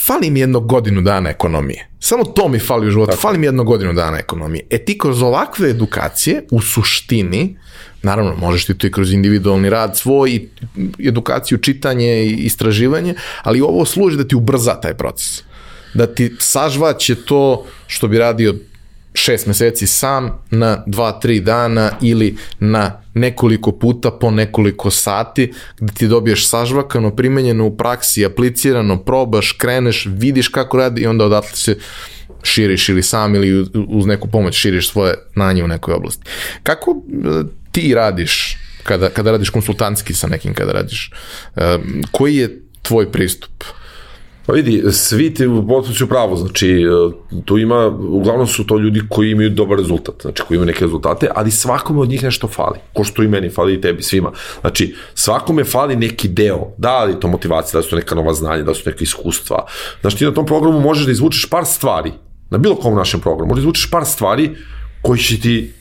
fali 0.05 0.29
mi 0.29 0.39
jedno 0.39 0.59
godinu 0.59 1.01
dana 1.01 1.29
ekonomije. 1.29 1.87
Samo 1.99 2.23
to 2.23 2.47
mi 2.47 2.59
fali 2.59 2.87
u 2.87 2.91
životu, 2.91 3.17
fali 3.17 3.37
mi 3.37 3.45
jedno 3.45 3.63
godinu 3.63 3.93
dana 3.93 4.19
ekonomije. 4.19 4.67
E 4.69 4.77
ti 4.85 4.97
kroz 4.97 5.21
ovakve 5.21 5.69
edukacije, 5.69 6.43
u 6.51 6.61
suštini, 6.61 7.57
naravno 8.03 8.35
možeš 8.35 8.65
ti 8.65 8.77
to 8.77 8.87
i 8.87 8.91
kroz 8.91 9.13
individualni 9.13 9.69
rad 9.69 9.97
svoj, 9.97 10.31
i 10.31 10.49
edukaciju, 11.07 11.57
čitanje 11.57 12.23
i 12.23 12.35
istraživanje, 12.35 13.13
ali 13.43 13.61
ovo 13.61 13.85
služi 13.85 14.17
da 14.17 14.27
ti 14.27 14.35
ubrza 14.35 14.73
taj 14.73 14.93
proces. 14.93 15.43
Da 15.93 16.07
ti 16.07 16.35
sažvaće 16.39 17.15
to 17.15 17.65
što 17.87 18.07
bi 18.07 18.17
radio 18.17 18.55
šest 19.13 19.47
meseci 19.47 19.87
sam 19.87 20.43
na 20.51 20.83
dva, 20.87 21.11
tri 21.11 21.39
dana 21.39 21.91
ili 22.01 22.37
na 22.59 23.01
nekoliko 23.13 23.71
puta 23.71 24.11
po 24.11 24.31
nekoliko 24.31 24.91
sati 24.91 25.53
gde 25.79 25.93
ti 25.93 26.07
dobiješ 26.07 26.47
sažvakano, 26.47 27.15
primenjeno 27.15 27.65
u 27.65 27.77
praksi, 27.77 28.25
aplicirano, 28.25 28.97
probaš, 29.03 29.51
kreneš, 29.51 30.07
vidiš 30.09 30.47
kako 30.47 30.77
radi 30.77 31.01
i 31.01 31.07
onda 31.07 31.25
odatle 31.25 31.55
se 31.55 31.77
širiš 32.43 32.89
ili 32.89 33.03
sam 33.03 33.35
ili 33.35 33.67
uz 33.87 34.05
neku 34.05 34.27
pomoć 34.27 34.55
širiš 34.55 34.89
svoje 34.89 35.13
znanje 35.33 35.63
u 35.63 35.67
nekoj 35.67 35.93
oblasti. 35.93 36.23
Kako 36.63 36.91
e, 36.91 37.60
ti 37.71 37.93
radiš 37.93 38.57
kada, 38.83 39.09
kada 39.09 39.31
radiš 39.31 39.49
konsultantski 39.49 40.13
sa 40.13 40.27
nekim, 40.27 40.53
kada 40.53 40.71
radiš? 40.71 41.11
E, 41.55 41.77
koji 42.11 42.35
je 42.35 42.61
tvoj 42.81 43.11
pristup? 43.11 43.63
Pa 44.45 44.53
vidi, 44.53 44.83
svi 44.91 45.33
ti 45.33 45.47
u 45.47 45.67
potpuću 45.67 46.07
pravo, 46.07 46.35
znači 46.35 46.69
e, 46.69 46.85
tu 47.45 47.57
ima, 47.57 47.87
uglavnom 47.87 48.47
su 48.47 48.67
to 48.67 48.77
ljudi 48.77 49.01
koji 49.09 49.31
imaju 49.31 49.49
dobar 49.49 49.77
rezultat, 49.77 50.15
znači 50.21 50.43
koji 50.47 50.55
imaju 50.55 50.67
neke 50.67 50.85
rezultate, 50.85 51.27
ali 51.35 51.51
svakome 51.51 51.99
od 51.99 52.09
njih 52.09 52.23
nešto 52.23 52.47
fali, 52.47 52.79
ko 52.93 53.03
što 53.03 53.23
i 53.23 53.27
meni 53.27 53.49
fali 53.49 53.73
i 53.73 53.81
tebi, 53.81 54.03
svima. 54.03 54.31
Znači, 54.61 54.95
svakome 55.13 55.63
fali 55.63 55.95
neki 55.95 56.27
deo, 56.27 56.73
da 56.77 57.03
li 57.03 57.19
to 57.19 57.27
motivacija, 57.27 57.79
da 57.79 57.83
su 57.83 57.89
to 57.89 57.95
neka 57.95 58.15
nova 58.15 58.33
znanja, 58.33 58.63
da 58.63 58.73
su 58.73 58.81
neka 58.85 59.03
iskustva. 59.03 59.65
Znači 60.01 60.17
ti 60.17 60.25
na 60.25 60.33
tom 60.33 60.45
programu 60.45 60.79
možeš 60.79 61.05
da 61.05 61.11
izvučeš 61.11 61.45
par 61.49 61.65
stvari, 61.65 62.11
na 62.49 62.57
bilo 62.57 62.75
kom 62.75 62.95
našem 62.95 63.19
programu, 63.19 63.49
možeš 63.49 63.61
da 63.61 63.65
izvučeš 63.65 63.91
par 63.91 64.05
stvari 64.05 64.55
koji 65.01 65.19
će 65.19 65.39
ti 65.39 65.73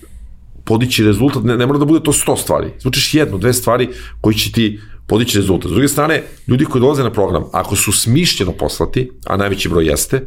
podići 0.70 1.04
rezultat, 1.04 1.42
ne, 1.44 1.56
ne 1.56 1.66
mora 1.66 1.78
da 1.78 1.84
bude 1.84 2.02
to 2.04 2.12
100 2.12 2.36
stvari, 2.38 2.68
izvučeš 2.78 3.14
jednu, 3.14 3.38
dve 3.38 3.52
stvari 3.52 3.88
koji 4.20 4.34
će 4.34 4.52
ti 4.52 4.80
podići 5.06 5.38
rezultat. 5.38 5.70
S 5.70 5.74
druge 5.74 5.88
strane, 5.88 6.22
ljudi 6.46 6.64
koji 6.64 6.80
dolaze 6.80 7.02
na 7.02 7.10
program, 7.10 7.44
ako 7.52 7.76
su 7.76 7.92
smišljeno 7.92 8.52
poslati, 8.52 9.10
a 9.26 9.36
najveći 9.36 9.68
broj 9.68 9.88
jeste, 9.88 10.20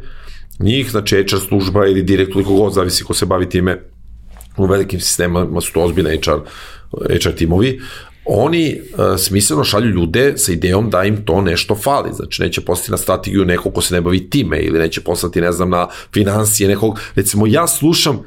njih, 0.58 0.90
znači 0.90 1.16
HR 1.16 1.40
služba 1.48 1.86
ili 1.86 2.02
direktor, 2.02 2.36
ili 2.36 2.44
kogod, 2.44 2.74
zavisi 2.74 3.04
ko 3.04 3.14
se 3.14 3.26
bavi 3.26 3.48
time, 3.48 3.78
u 4.56 4.66
velikim 4.66 5.00
sistemama 5.00 5.60
su 5.60 5.72
to 5.72 5.80
ozbiljne 5.80 6.18
HR, 6.20 6.44
HR 7.22 7.32
timovi, 7.32 7.80
oni 8.24 8.76
uh, 8.76 9.16
smisleno 9.18 9.64
šalju 9.64 9.90
ljude 9.90 10.34
sa 10.36 10.52
idejom 10.52 10.90
da 10.90 11.04
im 11.04 11.24
to 11.24 11.40
nešto 11.40 11.74
fali. 11.74 12.12
Znači, 12.12 12.42
neće 12.42 12.60
poslati 12.60 12.90
na 12.90 12.96
strategiju 12.96 13.44
nekog 13.44 13.74
ko 13.74 13.80
se 13.80 13.94
ne 13.94 14.00
bavi 14.00 14.30
time 14.30 14.58
ili 14.58 14.78
neće 14.78 15.00
poslati, 15.00 15.40
ne 15.40 15.52
znam, 15.52 15.70
na 15.70 15.88
financije 16.12 16.68
nekog. 16.68 17.00
Recimo, 17.14 17.46
ja 17.46 17.66
slušam, 17.66 18.20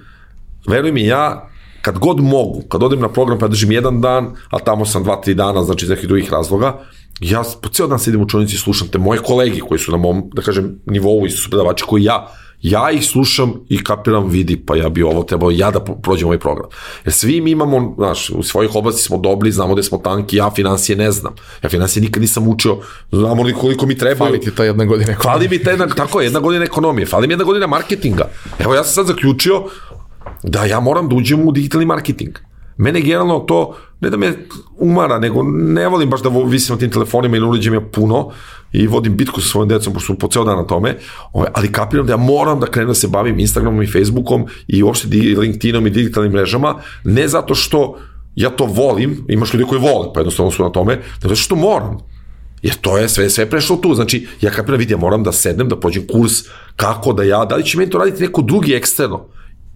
veruj 0.67 0.91
mi, 0.91 1.05
ja 1.05 1.49
kad 1.87 1.99
god 1.99 2.19
mogu, 2.19 2.61
kad 2.69 2.83
odem 2.83 2.99
na 2.99 3.09
program 3.09 3.39
pa 3.39 3.47
držim 3.47 3.71
jedan 3.71 4.01
dan, 4.01 4.33
a 4.49 4.59
tamo 4.59 4.85
sam 4.85 5.03
dva, 5.03 5.21
tri 5.21 5.33
dana, 5.33 5.63
znači 5.63 5.85
iz 5.85 5.89
nekih 5.89 6.07
drugih 6.07 6.31
razloga, 6.31 6.79
ja 7.19 7.43
po 7.61 7.69
ceo 7.69 7.87
dan 7.87 7.99
sedim 7.99 8.21
u 8.21 8.27
čunici 8.27 8.55
i 8.55 8.59
slušam 8.59 8.87
te 8.87 8.97
moje 8.97 9.19
kolegi 9.19 9.59
koji 9.59 9.79
su 9.79 9.91
na 9.91 9.97
mom, 9.97 10.23
da 10.33 10.41
kažem, 10.41 10.79
nivou 10.85 11.25
i 11.25 11.29
su 11.29 11.49
predavači 11.49 11.83
koji 11.87 12.03
ja, 12.03 12.27
ja 12.61 12.91
ih 12.91 13.05
slušam 13.05 13.53
i 13.69 13.83
kapiram, 13.83 14.27
vidi, 14.29 14.57
pa 14.65 14.75
ja 14.75 14.89
bi 14.89 15.03
ovo 15.03 15.23
trebao 15.23 15.51
ja 15.51 15.71
da 15.71 15.79
prođem 15.79 16.27
ovaj 16.27 16.39
program. 16.39 16.69
Jer 17.05 17.13
svi 17.13 17.41
mi 17.41 17.51
imamo, 17.51 17.93
znaš, 17.97 18.29
u 18.29 18.43
svojih 18.43 18.75
oblasti 18.75 19.03
smo 19.03 19.17
dobri, 19.17 19.51
znamo 19.51 19.75
da 19.75 19.83
smo 19.83 19.97
tanki, 19.97 20.35
ja 20.37 20.51
financije 20.55 20.95
ne 20.95 21.11
znam. 21.11 21.35
Ja 21.63 21.69
financije 21.69 22.01
nikad 22.01 22.21
nisam 22.21 22.47
učio, 22.47 22.77
znamo 23.11 23.43
li 23.43 23.53
koliko 23.53 23.85
mi 23.85 23.97
treba. 23.97 24.25
Fali 24.25 24.41
ti 24.41 24.55
ta 24.55 24.63
jedna 24.63 24.85
godina 24.85 25.11
ekonomije. 25.11 25.33
Fali 25.33 25.49
mi 25.49 25.63
ta 25.63 25.69
jedna, 25.69 25.87
tako 25.87 26.21
je, 26.21 26.25
jedna 26.25 26.39
godina 26.39 26.65
ekonomije, 26.65 27.05
fali 27.05 27.27
mi 27.27 27.33
jedna 27.33 27.45
godina 27.45 27.67
marketinga. 27.67 28.29
Evo 28.59 28.75
ja 28.75 28.83
sam 28.83 28.93
sad 28.93 29.15
zaključio 29.15 29.63
da 30.43 30.65
ja 30.65 30.79
moram 30.79 31.09
da 31.09 31.15
uđem 31.15 31.47
u 31.47 31.51
digitalni 31.51 31.85
marketing. 31.85 32.37
Mene 32.77 33.01
generalno 33.01 33.39
to, 33.39 33.75
ne 34.01 34.09
da 34.09 34.17
me 34.17 34.33
umara, 34.77 35.19
nego 35.19 35.43
ne 35.43 35.87
volim 35.87 36.09
baš 36.09 36.21
da 36.21 36.29
visim 36.29 36.75
na 36.75 36.79
tim 36.79 36.91
telefonima 36.91 37.37
i 37.37 37.39
ne 37.39 37.45
uređem 37.45 37.73
ja 37.73 37.81
puno 37.81 38.31
i 38.71 38.87
vodim 38.87 39.17
bitku 39.17 39.41
sa 39.41 39.47
svojim 39.47 39.69
decom, 39.69 39.93
pošto 39.93 40.15
po 40.15 40.27
ceo 40.27 40.43
dan 40.43 40.57
na 40.57 40.67
tome, 40.67 40.97
ali 41.53 41.71
kapiram 41.71 42.05
da 42.05 42.13
ja 42.13 42.17
moram 42.17 42.59
da 42.59 42.67
krenem 42.67 42.87
da 42.87 42.93
se 42.93 43.07
bavim 43.07 43.39
Instagramom 43.39 43.81
i 43.81 43.87
Facebookom 43.87 44.45
i 44.67 44.83
uopšte 44.83 45.07
LinkedInom 45.37 45.87
i 45.87 45.89
digitalnim 45.89 46.31
mrežama, 46.31 46.75
ne 47.03 47.27
zato 47.27 47.55
što 47.55 47.97
ja 48.35 48.49
to 48.49 48.65
volim, 48.65 49.25
imaš 49.29 49.53
ljudi 49.53 49.65
koji 49.69 49.81
vole, 49.81 50.13
pa 50.13 50.19
jednostavno 50.19 50.51
su 50.51 50.63
na 50.63 50.69
tome, 50.69 50.95
nego 50.95 51.05
zato 51.21 51.35
što 51.35 51.55
moram. 51.55 51.97
Jer 52.61 52.75
to 52.75 52.97
je 52.97 53.09
sve, 53.09 53.29
sve 53.29 53.49
prešlo 53.49 53.75
tu. 53.75 53.93
Znači, 53.93 54.27
ja 54.41 54.51
kapiram, 54.51 54.79
vidi, 54.79 54.93
ja 54.93 54.97
moram 54.97 55.23
da 55.23 55.31
sednem, 55.31 55.69
da 55.69 55.79
prođem 55.79 56.07
kurs, 56.07 56.31
kako 56.75 57.13
da 57.13 57.23
ja, 57.23 57.45
da 57.45 57.55
li 57.55 57.65
će 57.65 57.77
meni 57.77 57.91
to 57.91 57.97
raditi 57.97 58.23
neko 58.23 58.41
drugi 58.41 58.73
eksterno 58.73 59.27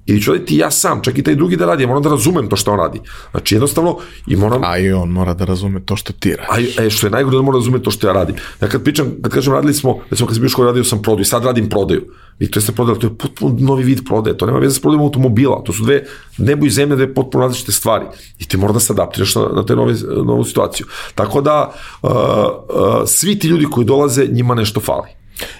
ili 0.06 0.22
ću 0.22 0.32
raditi 0.32 0.57
ja 0.57 0.72
sam, 0.72 1.02
čak 1.03 1.18
i 1.18 1.23
taj 1.23 1.36
drugi 1.36 1.56
da 1.56 1.65
radi, 1.65 1.84
ja 1.84 1.88
moram 1.88 2.03
da 2.03 2.10
razumem 2.10 2.49
to 2.49 2.56
što 2.56 2.72
on 2.72 2.80
radi. 2.80 2.99
Znači 3.32 3.56
jednostavno, 3.56 3.98
i 4.28 4.36
moram... 4.36 4.61
A 4.64 4.78
i 4.78 4.91
on 4.91 5.10
mora 5.10 5.34
da 5.34 5.45
razume 5.45 5.80
to 5.86 5.95
što 5.95 6.14
ti 6.14 6.36
radiš. 6.36 6.78
A, 6.78 6.84
e, 6.84 6.90
što 6.90 7.07
je 7.07 7.11
najgore 7.11 7.38
da 7.38 7.41
mora 7.41 7.56
da 7.56 7.60
razume 7.60 7.84
to 7.84 7.91
što 7.91 8.07
ja 8.07 8.14
radim. 8.14 8.36
Ja 8.61 8.68
kad 8.68 8.84
pričam, 8.84 9.11
kad 9.22 9.32
kažem 9.32 9.53
radili 9.53 9.73
smo, 9.73 9.99
recimo 10.10 10.28
kad 10.28 10.36
sam 10.36 10.41
bio 10.41 10.49
školi 10.49 10.68
radio 10.68 10.84
sam 10.84 11.02
prodaju, 11.02 11.26
sad 11.26 11.45
radim 11.45 11.69
prodaju. 11.69 12.06
I 12.40 12.52
to 12.52 12.60
je 12.60 12.64
se 12.64 12.72
prodaju, 12.72 12.98
to 12.98 13.07
je 13.07 13.18
potpuno 13.18 13.56
novi 13.60 13.84
vid 13.84 13.99
prodaje, 14.06 14.38
to 14.38 14.45
nema 14.45 14.60
veze 14.60 14.76
sa 14.76 14.82
prodajom 14.82 15.03
automobila, 15.03 15.61
to 15.65 15.73
su 15.73 15.84
dve, 15.84 16.03
nebo 16.38 16.65
i 16.65 16.69
zemlje, 16.69 16.95
dve 16.95 17.14
potpuno 17.14 17.44
različite 17.44 17.72
stvari. 17.72 18.06
I 18.40 18.48
ti 18.48 18.57
mora 18.57 18.73
da 18.73 18.80
se 18.80 18.94
adaptiraš 18.94 19.36
na, 19.36 19.48
na 19.56 19.65
te 19.65 19.76
nove, 19.76 19.94
novu 20.26 20.44
situaciju. 20.44 20.86
Tako 21.15 21.41
da, 21.41 21.73
uh, 22.02 22.10
uh, 22.11 22.15
svi 23.07 23.40
ti 23.40 23.48
ljudi 23.48 23.65
koji 23.72 23.86
dolaze, 23.86 24.28
njima 24.32 24.56
nešto 24.56 24.80
fali. 24.80 25.07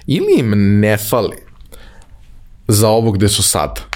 Ili 0.06 0.34
im 0.38 0.80
ne 0.80 0.96
fali 0.98 1.36
za 2.68 2.88
ovo 2.88 3.12
gde 3.12 3.28
su 3.28 3.42
sad 3.42 3.91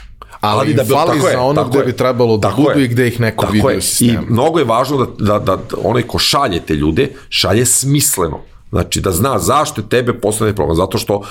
ali, 0.47 0.60
ali 0.60 0.74
da 0.74 0.82
bi, 0.82 0.89
fali 0.89 1.20
za 1.32 1.40
ono 1.40 1.64
gde 1.64 1.82
bi 1.82 1.93
trebalo 1.93 2.36
da 2.36 2.52
budu 2.56 2.78
je, 2.78 2.85
i 2.85 2.89
gde 2.89 3.09
ih 3.09 3.20
neko 3.20 3.47
vidi 3.52 3.77
u 3.78 3.81
sistemu. 3.81 4.27
I 4.28 4.32
mnogo 4.32 4.59
je 4.59 4.64
važno 4.64 5.06
da, 5.18 5.39
da, 5.39 5.39
da 5.39 5.59
onaj 5.85 6.02
ko 6.02 6.18
šalje 6.18 6.60
te 6.60 6.74
ljude, 6.74 7.09
šalje 7.28 7.66
smisleno. 7.66 8.40
Znači 8.70 9.01
da 9.01 9.10
zna 9.12 9.39
zašto 9.39 9.81
je 9.81 9.89
tebe 9.89 10.20
poslednji 10.20 10.55
program, 10.55 10.77
zato 10.77 10.98
što 10.98 11.16
uh, 11.16 11.24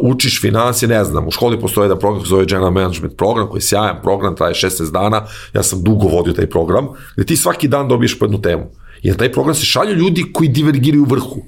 učiš 0.00 0.40
financije, 0.40 0.88
ne 0.88 1.04
znam, 1.04 1.28
u 1.28 1.30
školi 1.30 1.60
postoji 1.60 1.84
jedan 1.84 1.98
program 1.98 2.20
koji 2.20 2.28
zove 2.28 2.44
General 2.44 2.70
Management 2.70 3.16
program, 3.16 3.48
koji 3.48 3.58
je 3.58 3.62
sjajan 3.62 3.96
program, 4.02 4.36
traje 4.36 4.54
16 4.54 4.92
dana, 4.92 5.26
ja 5.54 5.62
sam 5.62 5.82
dugo 5.82 6.08
vodio 6.08 6.32
taj 6.32 6.46
program, 6.46 6.88
gde 7.16 7.26
ti 7.26 7.36
svaki 7.36 7.68
dan 7.68 7.88
dobiješ 7.88 8.18
po 8.18 8.24
jednu 8.24 8.42
temu. 8.42 8.70
I 9.02 9.08
na 9.08 9.16
taj 9.16 9.32
program 9.32 9.54
se 9.54 9.64
šalju 9.64 9.94
ljudi 9.94 10.24
koji 10.32 10.48
divergiraju 10.48 11.02
u 11.02 11.06
vrhu 11.06 11.42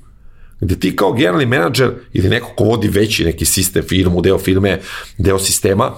gde 0.63 0.81
ti 0.81 0.97
kao 0.97 1.13
generalni 1.13 1.47
menadžer 1.47 1.91
ili 2.13 2.29
neko 2.29 2.53
ko 2.57 2.65
vodi 2.65 2.89
veći 2.89 3.25
neki 3.25 3.45
sistem, 3.45 3.83
firmu, 3.89 4.21
deo 4.21 4.39
firme, 4.39 4.81
deo 5.19 5.39
sistema, 5.39 5.91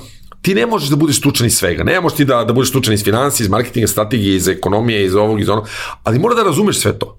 ti 0.45 0.55
ne 0.55 0.67
možeš 0.67 0.89
da 0.93 0.97
budeš 0.97 1.19
stručan 1.19 1.47
iz 1.47 1.57
svega. 1.57 1.85
Ne 1.85 2.01
možeš 2.01 2.17
ti 2.17 2.25
da, 2.25 2.45
da 2.45 2.53
budeš 2.53 2.69
stručan 2.69 2.95
iz 2.95 3.05
financije, 3.05 3.45
iz 3.45 3.51
marketinga, 3.51 3.89
strategije, 3.89 4.37
iz 4.37 4.49
ekonomije, 4.49 5.05
iz 5.05 5.15
ovog, 5.15 5.41
iz 5.41 5.49
onog, 5.49 5.69
ali 6.03 6.19
mora 6.19 6.35
da 6.35 6.43
razumeš 6.43 6.81
sve 6.81 6.99
to. 6.99 7.19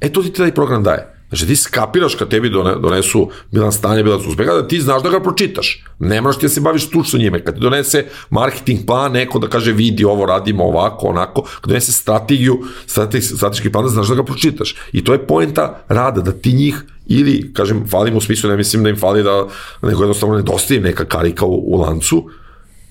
E 0.00 0.12
to 0.12 0.22
ti 0.22 0.32
taj 0.32 0.52
program 0.54 0.82
daje. 0.82 1.12
Znači 1.28 1.46
ti 1.46 1.56
skapiraš 1.56 2.14
kad 2.14 2.28
tebi 2.28 2.50
donesu 2.50 3.30
bilans 3.50 3.78
stanja, 3.78 4.02
bilans 4.02 4.26
uspeha, 4.26 4.52
da 4.52 4.68
ti 4.68 4.80
znaš 4.80 5.02
da 5.02 5.10
ga 5.10 5.20
pročitaš. 5.20 5.84
Ne 5.98 6.20
moraš 6.20 6.38
ti 6.38 6.46
da 6.46 6.48
se 6.48 6.60
baviš 6.60 6.86
stručno 6.86 7.18
njime. 7.18 7.44
Kad 7.44 7.54
ti 7.54 7.60
donese 7.60 8.04
marketing 8.30 8.86
plan, 8.86 9.12
neko 9.12 9.38
da 9.38 9.48
kaže 9.48 9.72
vidi 9.72 10.04
ovo 10.04 10.26
radimo 10.26 10.64
ovako, 10.64 11.06
onako, 11.06 11.42
kad 11.42 11.68
donese 11.68 11.92
strategiju, 11.92 12.60
strateški 13.36 13.72
plan, 13.72 13.84
da 13.84 13.90
znaš 13.90 14.08
da 14.08 14.14
ga 14.14 14.24
pročitaš. 14.24 14.76
I 14.92 15.04
to 15.04 15.12
je 15.12 15.26
poenta 15.26 15.84
rada, 15.88 16.20
da 16.20 16.32
ti 16.32 16.52
njih 16.52 16.82
ili, 17.06 17.52
kažem, 17.52 17.86
falim 17.88 18.16
u 18.16 18.20
smislu, 18.20 18.50
ne 18.50 18.56
mislim 18.56 18.82
da 18.82 18.90
im 18.90 18.98
fali 18.98 19.22
da, 19.22 19.46
nego 19.82 20.02
jednostavno 20.02 20.36
nedostaje 20.36 20.80
neka 20.80 21.04
karika 21.04 21.46
u, 21.46 21.74
u 21.74 21.80
lancu, 21.80 22.24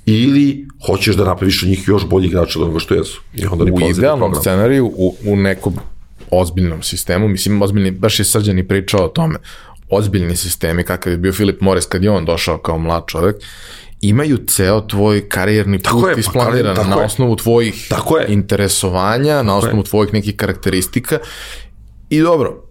ili 0.05 0.67
hoćeš 0.87 1.15
da 1.15 1.25
napraviš 1.25 1.63
od 1.63 1.69
njih 1.69 1.83
još 1.87 2.05
bolji 2.05 2.27
igrača 2.27 2.59
od 2.59 2.63
onoga 2.63 2.79
što 2.79 2.93
jesu. 2.93 3.21
I 3.33 3.45
onda 3.45 3.63
u 3.63 3.89
idealnom 3.89 4.35
scenariju, 4.35 4.85
u, 4.87 5.15
u 5.25 5.35
nekom 5.35 5.73
ozbiljnom 6.31 6.83
sistemu, 6.83 7.27
mislim, 7.27 7.61
ozbiljni, 7.61 7.91
baš 7.91 8.19
je 8.19 8.25
Srđan 8.25 8.59
i 8.59 8.67
pričao 8.67 9.05
o 9.05 9.07
tome, 9.07 9.35
ozbiljni 9.89 10.35
sistemi, 10.35 10.83
kakav 10.83 11.11
je 11.13 11.17
bio 11.17 11.33
Filip 11.33 11.61
Morris 11.61 11.85
kad 11.85 12.03
je 12.03 12.11
on 12.11 12.25
došao 12.25 12.57
kao 12.57 12.77
mlad 12.77 13.03
čovek, 13.07 13.35
imaju 14.01 14.37
ceo 14.47 14.81
tvoj 14.81 15.29
karijerni 15.29 15.79
Tako 15.79 15.99
put 15.99 16.09
je, 16.09 16.13
pa 16.13 16.19
isplaniran 16.19 16.75
tako 16.75 16.89
na 16.89 16.95
je. 16.95 17.05
osnovu 17.05 17.35
tvojih 17.35 17.87
Tako 17.89 18.17
je. 18.17 18.25
interesovanja, 18.29 19.43
na 19.43 19.57
osnovu 19.57 19.83
tvojih 19.83 20.13
nekih 20.13 20.35
karakteristika 20.35 21.17
i 22.09 22.19
dobro, 22.21 22.64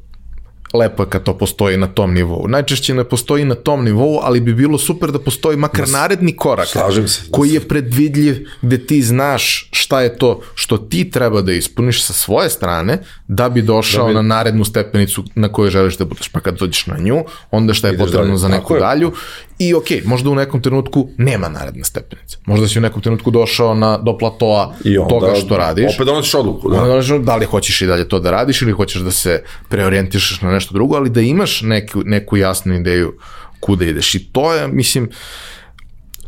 lepo 0.74 1.02
je 1.02 1.09
kad 1.09 1.22
to 1.22 1.34
postoji 1.34 1.76
na 1.76 1.86
tom 1.88 2.14
nivou. 2.14 2.48
Najčešće 2.48 2.94
ne 2.94 3.05
postoji 3.05 3.44
na 3.44 3.55
tom 3.56 3.84
nivou, 3.84 4.18
ali 4.18 4.40
bi 4.40 4.55
bilo 4.55 4.78
super 4.78 5.10
da 5.10 5.18
postoji 5.18 5.56
makar 5.56 5.88
naredni 5.88 6.32
korak 6.34 6.66
slažem 6.68 7.09
se. 7.09 7.22
koji 7.30 7.51
je 7.51 7.60
predvidljiv, 7.62 8.48
gde 8.62 8.78
ti 8.78 9.02
znaš 9.02 9.68
šta 9.72 10.01
je 10.01 10.18
to 10.18 10.40
što 10.55 10.78
ti 10.78 11.10
treba 11.10 11.42
da 11.42 11.52
ispuniš 11.52 12.02
sa 12.02 12.12
svoje 12.12 12.51
strane 12.51 12.98
da 13.28 13.48
bi 13.48 13.62
došao 13.62 14.02
Da 14.02 14.09
bi- 14.09 14.14
na 14.14 14.22
narednu 14.24 14.64
stepenicu 14.64 15.24
na 15.34 15.48
kojoj 15.48 15.70
želiš 15.70 15.96
da 15.96 16.05
budeš. 16.05 16.28
Pa 16.28 16.40
kad 16.40 16.59
dođeš 16.59 16.86
na 16.86 16.96
nju, 16.98 17.24
onda 17.51 17.74
šta 17.74 17.88
je 17.88 17.94
Ideš 17.94 18.01
potrebno 18.01 18.26
dalje. 18.26 18.38
za 18.38 18.48
neku 18.48 18.74
dalju 18.76 19.12
i 19.59 19.74
ok, 19.74 19.84
možda 20.05 20.30
u 20.30 20.34
nekom 20.34 20.62
trenutku 20.62 21.09
nema 21.18 21.48
naredne 21.48 21.84
stepenice. 21.84 22.36
Možda 22.46 22.68
si 22.68 22.78
u 22.78 22.82
nekom 22.82 23.02
trenutku 23.02 23.30
došao 23.30 23.74
na, 23.74 23.98
do 23.98 24.18
platoa 24.18 24.74
I 24.84 24.98
onda, 24.98 25.09
toga 25.10 25.34
što 25.36 25.56
radiš. 25.56 25.94
Opet 25.94 26.06
donosiš 26.06 26.34
odluku. 26.34 26.70
Da. 26.70 26.82
Onda 26.82 27.18
da 27.18 27.36
li 27.36 27.46
hoćeš 27.46 27.82
i 27.82 27.86
dalje 27.86 28.09
to 28.09 28.18
da 28.18 28.30
radiš 28.30 28.62
ili 28.62 28.72
hoćeš 28.72 29.02
da 29.02 29.10
se 29.10 29.42
preorijentišeš 29.68 30.40
na 30.40 30.51
nešto 30.51 30.64
drugo, 30.73 30.97
ali 30.97 31.11
da 31.11 31.20
imaš 31.20 31.62
neku, 31.62 32.03
neku 32.05 32.36
jasnu 32.36 32.74
ideju 32.74 33.12
kuda 33.61 33.85
ideš. 33.85 34.15
I 34.15 34.19
to 34.32 34.55
je, 34.55 34.69
mislim, 34.69 35.11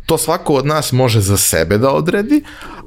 to 0.05 0.17
svako 0.17 0.53
od 0.53 0.65
nas 0.65 0.91
može 0.91 1.19
za 1.21 1.37
sebe 1.37 1.77
da 1.77 1.91
odredi, 1.91 2.41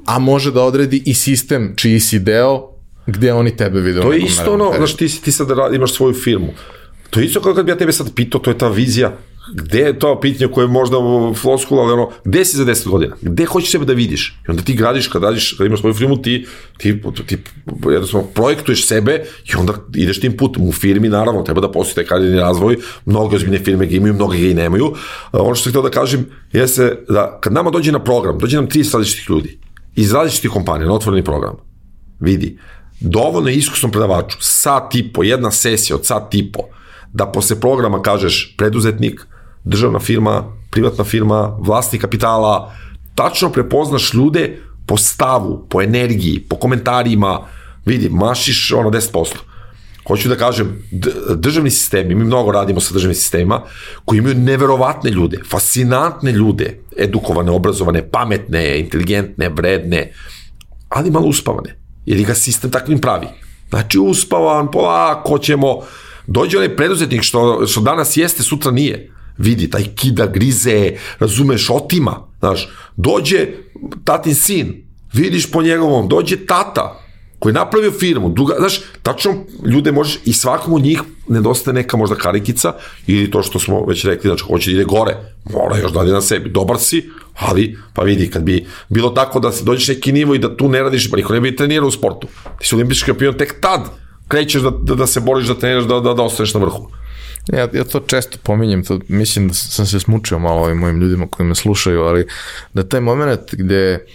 a 0.07 0.19
može 0.19 0.53
da 0.53 0.63
odredi 0.63 1.03
i 1.07 1.15
sistem 1.15 1.75
čiji 1.77 2.01
si 2.01 2.19
deo 2.19 2.71
gde 3.07 3.33
oni 3.33 3.57
tebe 3.57 3.81
vide. 3.81 4.01
To 4.01 4.13
je 4.13 4.21
isto 4.21 4.53
ono, 4.53 4.73
znaš, 4.77 4.97
ti, 4.97 5.23
ti 5.23 5.33
sad 5.33 5.49
imaš 5.75 5.95
svoju 5.95 6.15
firmu. 6.15 6.53
To 7.11 7.21
je 7.21 7.27
isto 7.27 7.41
kao 7.41 7.55
kad 7.55 7.65
bi 7.65 7.73
ja 7.73 7.79
tebe 7.79 7.93
sad 7.93 8.15
pitao, 8.15 8.41
to 8.41 8.51
je 8.51 8.59
ta 8.59 8.69
vizija, 8.69 9.17
gde 9.55 9.79
je 9.79 9.99
to 9.99 10.21
pitanje 10.21 10.53
koje 10.53 10.65
je 10.65 10.69
možda 10.69 10.97
floskula, 11.41 11.83
ali 11.83 11.93
ono, 11.93 12.11
gde 12.25 12.45
si 12.45 12.57
za 12.57 12.65
10 12.65 12.89
godina? 12.89 13.17
Gde 13.23 13.45
hoćeš 13.45 13.71
sebe 13.71 13.85
da 13.85 13.93
vidiš? 13.93 14.39
I 14.47 14.51
onda 14.51 14.63
ti 14.63 14.75
gradiš, 14.75 15.09
kad 15.09 15.23
radiš, 15.23 15.53
kad 15.53 15.67
imaš 15.67 15.81
svoju 15.81 15.95
firmu, 15.95 16.23
ti, 16.23 16.47
ti, 16.79 17.03
ti 17.27 17.39
jednostavno 17.91 18.27
projektuješ 18.35 18.87
sebe 18.87 19.25
i 19.53 19.57
onda 19.57 19.75
ideš 19.95 20.21
tim 20.21 20.37
putem. 20.37 20.69
U 20.69 20.73
firmi, 20.73 21.09
naravno, 21.09 21.43
treba 21.43 21.61
da 21.61 21.71
postoji 21.71 21.95
taj 21.95 22.05
karijerni 22.05 22.41
razvoj, 22.41 22.77
mnoge 23.05 23.37
ozbiljne 23.37 23.59
firme 23.59 23.87
ga 23.87 23.97
imaju, 23.97 24.15
mnoge 24.15 24.39
ga 24.39 24.47
i 24.47 24.55
nemaju. 24.55 24.93
A, 25.33 25.43
Ono 25.43 25.55
što 25.55 25.63
sam 25.63 25.73
htio 25.73 25.83
da 25.83 25.91
kažem, 25.91 26.27
jeste 26.53 27.05
da 27.09 27.39
kad 27.41 27.53
nama 27.53 27.71
dođe 27.71 27.93
na 27.93 28.05
program, 28.05 28.39
dođe 28.39 28.57
nam 28.57 28.69
30 28.69 28.95
različitih 28.95 29.31
ljudi, 29.31 29.59
iz 29.97 30.13
različitih 30.13 30.51
kompanija, 30.51 30.89
na 30.89 30.95
otvoreni 30.95 31.25
program, 31.25 31.57
vidi, 32.21 32.59
dovoljno 33.01 33.49
je 33.49 33.57
iskusnom 33.57 33.93
predavaču, 33.93 34.37
sat 34.41 34.95
i 34.95 35.13
po, 35.13 35.23
jedna 35.23 35.51
sesija 35.51 35.97
od 35.97 36.07
sat 36.07 36.35
i 36.35 36.53
po, 36.53 36.63
da 37.13 37.27
posle 37.27 37.61
programa 37.61 38.03
kažeš 38.03 38.55
preduzetnik, 38.59 39.27
državna 39.65 39.99
firma, 39.99 40.45
privatna 40.71 41.05
firma, 41.05 41.57
vlasnik 41.61 42.01
kapitala, 42.01 42.75
tačno 43.15 43.51
prepoznaš 43.53 44.15
ljude 44.15 44.59
po 44.87 44.97
stavu, 44.97 45.67
po 45.71 45.83
energiji, 45.83 46.41
po 46.49 46.57
komentarima, 46.57 47.41
vidi, 47.87 48.09
mašiš 48.09 48.73
ono 48.73 48.91
10%. 48.91 49.35
Hoću 50.07 50.29
da 50.29 50.37
kažem, 50.37 50.83
državni 51.37 51.71
sistemi, 51.71 52.15
mi 52.15 52.25
mnogo 52.25 52.53
radimo 52.53 52.81
sa 52.81 52.95
državnim 52.95 53.15
sistemima, 53.15 53.63
koji 54.05 54.19
imaju 54.19 54.35
neverovatne 54.35 55.11
ljude, 55.11 55.39
fascinantne 55.51 56.33
ljude, 56.33 56.81
edukovane, 56.97 57.51
obrazovane, 57.51 58.09
pametne, 58.11 58.81
inteligentne, 58.81 59.49
vredne, 59.49 60.13
ali 60.89 61.11
malo 61.11 61.27
uspavane, 61.27 61.77
jer 62.07 62.23
ga 62.27 62.35
sistem 62.35 62.71
takvim 62.71 62.99
pravi. 62.99 63.27
Znači 63.69 63.99
uspavan, 63.99 64.71
polako 64.71 65.39
ćemo, 65.39 65.81
dođe 66.27 66.57
onaj 66.57 66.77
preduzetnik 66.77 67.23
što, 67.23 67.67
što 67.67 67.81
danas 67.81 68.17
jeste, 68.17 68.43
sutra 68.43 68.71
nije. 68.71 69.11
Vidi, 69.41 69.71
taj 69.71 69.85
kida, 69.97 70.27
grize, 70.27 70.93
razumeš, 71.19 71.71
otima, 71.71 72.27
znaš, 72.39 72.69
dođe 72.97 73.47
tatin 74.05 74.35
sin, 74.35 74.75
vidiš 75.13 75.51
po 75.51 75.63
njegovom, 75.63 76.09
dođe 76.09 76.37
tata, 76.47 77.01
koji 77.39 77.51
je 77.51 77.55
napravio 77.55 77.93
firmu, 77.93 78.29
druga, 78.29 78.55
znaš, 78.59 78.81
tačno 79.03 79.35
ljude 79.67 79.93
možeš, 79.93 80.19
i 80.25 80.33
svakom 80.33 80.73
od 80.73 80.83
njih 80.83 81.03
nedostaje 81.29 81.75
neka 81.75 81.97
možda 81.97 82.17
karikica, 82.17 82.73
ili 83.07 83.31
to 83.31 83.43
što 83.43 83.59
smo 83.59 83.85
već 83.87 84.05
rekli, 84.05 84.29
znači 84.29 84.45
hoće 84.45 84.71
da 84.71 84.75
ide 84.75 84.85
gore, 84.85 85.17
mora 85.53 85.79
još 85.79 85.93
da 85.93 86.03
ide 86.03 86.13
na 86.13 86.21
sebi, 86.21 86.51
dobar 86.51 86.79
si, 86.79 87.09
ali, 87.35 87.79
pa 87.95 88.03
vidi, 88.03 88.31
kad 88.31 88.43
bi 88.43 88.67
bilo 88.89 89.11
tako 89.11 89.41
da 89.41 89.53
se 89.53 89.65
dođeš 89.65 89.89
neki 89.89 90.13
nivo 90.13 90.35
i 90.35 90.39
da 90.39 90.57
tu 90.57 90.69
ne 90.69 90.83
radiš, 90.83 91.11
pa 91.11 91.17
niko 91.17 91.33
ne 91.33 91.41
bi 91.41 91.57
trenirao 91.57 91.89
u 91.89 91.91
sportu, 91.91 92.27
ti 92.59 92.69
si 92.69 92.75
olimpijski 92.75 93.07
šampion, 93.07 93.35
tek 93.39 93.61
tad 93.61 93.89
krećeš 94.29 94.63
da, 94.63 94.71
da, 94.71 94.95
da 94.95 95.07
se 95.07 95.21
boriš, 95.21 95.49
da 95.49 95.55
treniraš, 95.55 95.85
da, 95.85 96.01
da, 96.01 96.15
da 96.15 96.23
ostaneš 96.23 96.55
na 96.55 96.61
vrhu. 96.61 96.91
Ja, 97.53 97.69
ja 97.73 97.85
to 97.85 98.01
često 98.01 98.39
pominjem, 98.43 98.85
to, 98.85 99.01
mislim 99.09 99.49
da 99.49 99.55
sam 99.55 99.87
se 99.87 100.01
smučio 100.01 100.39
malo 100.39 100.63
ovim 100.63 100.79
mojim 100.79 101.01
ljudima 101.01 101.27
koji 101.27 101.47
me 101.47 101.55
slušaju, 101.55 102.03
ali 102.03 102.27
da 102.75 102.89
taj 102.89 103.01
moment 103.01 103.41
gde 103.53 104.07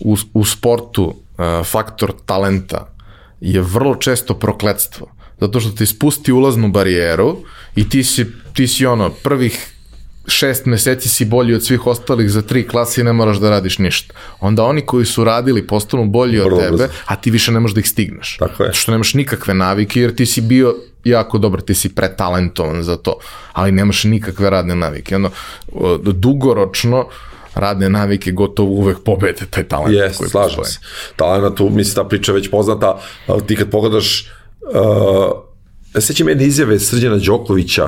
u, 0.00 0.16
u 0.34 0.44
sportu 0.44 1.04
uh, 1.04 1.66
faktor 1.66 2.12
talenta 2.26 2.94
je 3.40 3.60
vrlo 3.60 3.94
često 3.94 4.34
prokletstvo. 4.34 5.10
Zato 5.40 5.60
što 5.60 5.70
ti 5.70 5.86
spusti 5.86 6.32
ulaznu 6.32 6.68
barijeru 6.68 7.36
i 7.76 7.88
ti 7.88 8.04
si, 8.04 8.26
ti 8.52 8.68
si 8.68 8.86
ono, 8.86 9.10
prvih 9.10 9.70
šest 10.26 10.66
meseci 10.66 11.08
si 11.08 11.24
bolji 11.24 11.54
od 11.54 11.64
svih 11.64 11.86
ostalih 11.86 12.30
za 12.30 12.42
tri 12.42 12.68
klase 12.68 13.00
i 13.00 13.04
ne 13.04 13.12
moraš 13.12 13.36
da 13.36 13.50
radiš 13.50 13.78
ništa. 13.78 14.14
Onda 14.40 14.64
oni 14.64 14.80
koji 14.86 15.06
su 15.06 15.24
radili 15.24 15.66
postanu 15.66 16.06
bolji 16.06 16.40
od 16.40 16.46
Vrlo 16.46 16.58
tebe, 16.60 16.76
brzo. 16.76 16.88
a 17.06 17.16
ti 17.16 17.30
više 17.30 17.52
ne 17.52 17.60
možeš 17.60 17.74
da 17.74 17.80
ih 17.80 17.88
stigneš. 17.88 18.36
Tako 18.38 18.64
je. 18.64 18.72
Što 18.72 18.92
nemaš 18.92 19.14
nikakve 19.14 19.54
navike, 19.54 20.00
jer 20.00 20.14
ti 20.14 20.26
si 20.26 20.40
bio 20.40 20.74
jako 21.04 21.38
dobar, 21.38 21.60
ti 21.60 21.74
si 21.74 21.94
pretalentovan 21.94 22.82
za 22.82 22.96
to, 22.96 23.18
ali 23.52 23.72
nemaš 23.72 24.04
nikakve 24.04 24.50
radne 24.50 24.74
navike. 24.74 25.16
Ono, 25.16 25.30
dugoročno, 26.02 27.06
radne 27.54 27.88
navike 27.90 28.32
gotovo 28.32 28.70
uvek 28.70 28.98
pobede 29.04 29.46
taj 29.50 29.64
talent 29.68 29.94
Jes, 29.94 30.16
koji 30.16 30.30
slažem 30.30 30.56
postoji. 30.56 30.72
se. 30.72 30.78
Talena 31.16 31.54
tu, 31.54 31.70
mislim, 31.70 31.94
ta 31.94 32.08
priča 32.08 32.32
je 32.32 32.36
već 32.36 32.50
poznata, 32.50 32.98
ali 33.26 33.46
ti 33.46 33.56
kad 33.56 33.70
pogledaš, 33.70 34.30
uh, 34.60 36.00
sećam 36.00 36.28
jedne 36.28 36.44
izjave 36.44 36.78
Srđana 36.78 37.16
Đokovića, 37.16 37.84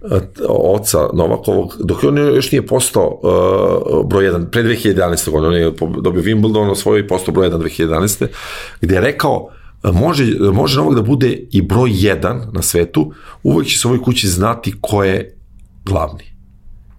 uh, 0.00 0.20
oca 0.48 0.98
Novakovog, 1.12 1.76
dok 1.80 2.02
je 2.02 2.08
on 2.08 2.18
još 2.18 2.52
nije 2.52 2.66
postao 2.66 3.20
uh, 3.22 4.06
broj 4.06 4.24
1, 4.24 4.50
pre 4.50 4.62
2011. 4.62 5.30
godine, 5.30 5.48
on 5.48 5.62
je 5.62 5.72
dobio 6.02 6.22
Wimbledon, 6.22 6.70
osvojio 6.70 7.04
i 7.04 7.08
postao 7.08 7.34
broj 7.34 7.50
1 7.50 7.58
2011. 7.58 8.26
gde 8.80 8.94
je 8.94 9.00
rekao, 9.00 9.36
uh, 9.36 9.61
može, 9.90 10.24
može 10.52 10.76
Novak 10.76 10.94
da 10.94 11.02
bude 11.02 11.46
i 11.50 11.62
broj 11.62 11.90
1 11.90 12.40
na 12.52 12.62
svetu, 12.62 13.12
uvek 13.42 13.66
će 13.66 13.78
se 13.78 13.88
u 13.88 13.90
ovoj 13.90 14.02
kući 14.02 14.28
znati 14.28 14.74
ko 14.80 15.04
je 15.04 15.38
glavni. 15.84 16.32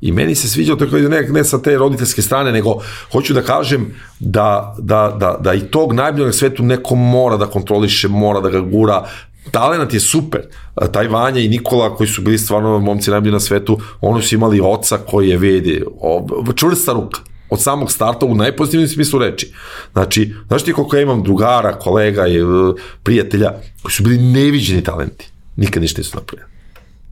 I 0.02 0.12
meni 0.12 0.36
se 0.36 0.48
sviđa 0.48 0.76
to 0.76 0.86
ne, 0.86 1.22
ne 1.22 1.44
sa 1.44 1.62
te 1.62 1.78
roditeljske 1.78 2.22
strane, 2.22 2.52
nego 2.52 2.76
hoću 3.12 3.34
da 3.34 3.42
kažem 3.42 3.94
da, 4.20 4.76
da, 4.80 5.16
da, 5.20 5.38
da 5.40 5.54
i 5.54 5.60
tog 5.60 5.94
najboljeg 5.94 6.26
na 6.26 6.34
svetu 6.34 6.64
neko 6.64 6.96
mora 6.96 7.38
da 7.38 7.46
kontroliše, 7.46 8.08
mora 8.08 8.42
da 8.42 8.50
ga 8.50 8.60
gura. 8.60 9.06
Talenat 9.52 9.94
je 9.94 10.00
super. 10.00 10.42
Taj 10.92 11.08
Vanja 11.08 11.40
i 11.40 11.48
Nikola 11.48 11.96
koji 11.96 12.08
su 12.08 12.22
bili 12.22 12.38
stvarno 12.38 12.80
momci 12.80 13.12
najbolji 13.12 13.32
na 13.32 13.40
svetu, 13.40 13.80
oni 14.02 14.22
su 14.22 14.36
imali 14.36 14.62
oca 14.64 14.98
koji 14.98 15.30
je 15.30 15.38
vidi, 15.38 15.84
čvrsta 16.56 16.94
ruka 16.94 17.20
od 17.54 17.62
samog 17.62 17.92
starta 17.92 18.26
u 18.26 18.36
najpozitivnijem 18.36 18.90
smislu 18.90 19.20
reči. 19.20 19.54
Znači, 19.94 20.34
znaš 20.48 20.64
ti 20.64 20.74
koliko 20.74 20.96
ja 20.96 21.02
imam 21.02 21.24
drugara, 21.24 21.80
kolega 21.80 22.28
i 22.28 22.38
e, 22.38 22.44
prijatelja 23.04 23.52
koji 23.82 23.92
su 23.92 24.04
bili 24.04 24.18
neviđeni 24.18 24.84
talenti. 24.84 25.32
Nikad 25.56 25.82
ništa 25.82 26.00
nisu 26.02 26.18
napravili. 26.18 26.50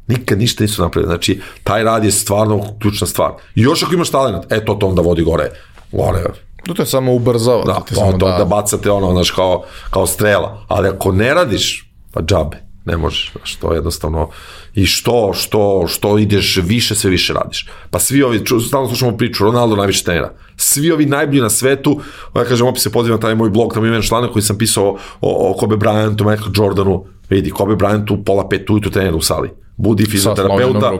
Nikad 0.07 0.39
ništa 0.39 0.63
nisu 0.63 0.81
napravili. 0.81 1.09
Znači, 1.09 1.41
taj 1.63 1.83
rad 1.83 2.03
je 2.03 2.11
stvarno 2.11 2.63
ključna 2.81 3.07
stvar. 3.07 3.31
I 3.55 3.61
još 3.61 3.83
ako 3.83 3.93
imaš 3.93 4.09
talent, 4.09 4.51
e, 4.51 4.65
to 4.65 4.73
to 4.73 4.87
onda 4.87 5.01
vodi 5.01 5.23
gore. 5.23 5.49
Gore. 5.91 6.23
To 6.65 6.73
te 6.73 6.85
samo 6.85 7.13
ubrzava. 7.13 7.63
Da, 7.63 7.73
to 7.73 7.81
ti 7.81 7.93
to, 7.93 7.99
samo 7.99 8.11
to, 8.11 8.27
da, 8.27 8.37
da 8.37 8.45
bacate 8.45 8.91
ono, 8.91 9.11
znaš, 9.11 9.31
kao, 9.31 9.63
kao 9.89 10.07
strela. 10.07 10.65
Ali 10.67 10.87
ako 10.87 11.11
ne 11.11 11.33
radiš, 11.33 11.91
pa 12.11 12.21
džabe. 12.21 12.57
Ne 12.85 12.97
možeš, 12.97 13.31
znaš, 13.31 13.55
to 13.55 13.71
je 13.71 13.77
jednostavno 13.77 14.29
i 14.75 14.85
što, 14.85 15.33
što, 15.33 15.85
što 15.87 16.17
ideš 16.17 16.57
više, 16.63 16.95
sve 16.95 17.09
više 17.09 17.33
radiš. 17.33 17.67
Pa 17.89 17.99
svi 17.99 18.23
ovi, 18.23 18.43
stalno 18.67 18.87
slušamo 18.87 19.17
priču, 19.17 19.43
Ronaldo 19.43 19.75
najviše 19.75 20.03
trenera. 20.03 20.33
Svi 20.57 20.91
ovi 20.91 21.05
najbolji 21.05 21.41
na 21.41 21.49
svetu, 21.49 21.99
ja 22.35 22.43
kažem, 22.43 22.67
opet 22.67 22.81
se 22.81 22.91
pozivam 22.91 23.17
na 23.17 23.21
taj 23.21 23.35
moj 23.35 23.49
blog, 23.49 23.73
tamo 23.73 23.85
ima 23.85 23.95
jedan 23.95 24.07
članak 24.07 24.31
koji 24.31 24.43
sam 24.43 24.57
pisao 24.57 24.97
o, 25.21 25.51
o 25.51 25.53
Kobe 25.53 25.75
Bryantu, 25.75 26.23
Michael 26.23 26.51
Jordanu, 26.55 27.05
vidi, 27.29 27.49
Kobe 27.49 27.75
Bryantu 27.75 28.23
pola 28.25 28.49
pet 28.49 28.69
ujutru 28.69 28.91
trenera 28.91 29.15
u 29.15 29.21
sali. 29.21 29.49
Budi 29.77 30.05
fizioterapeuta, 30.05 30.91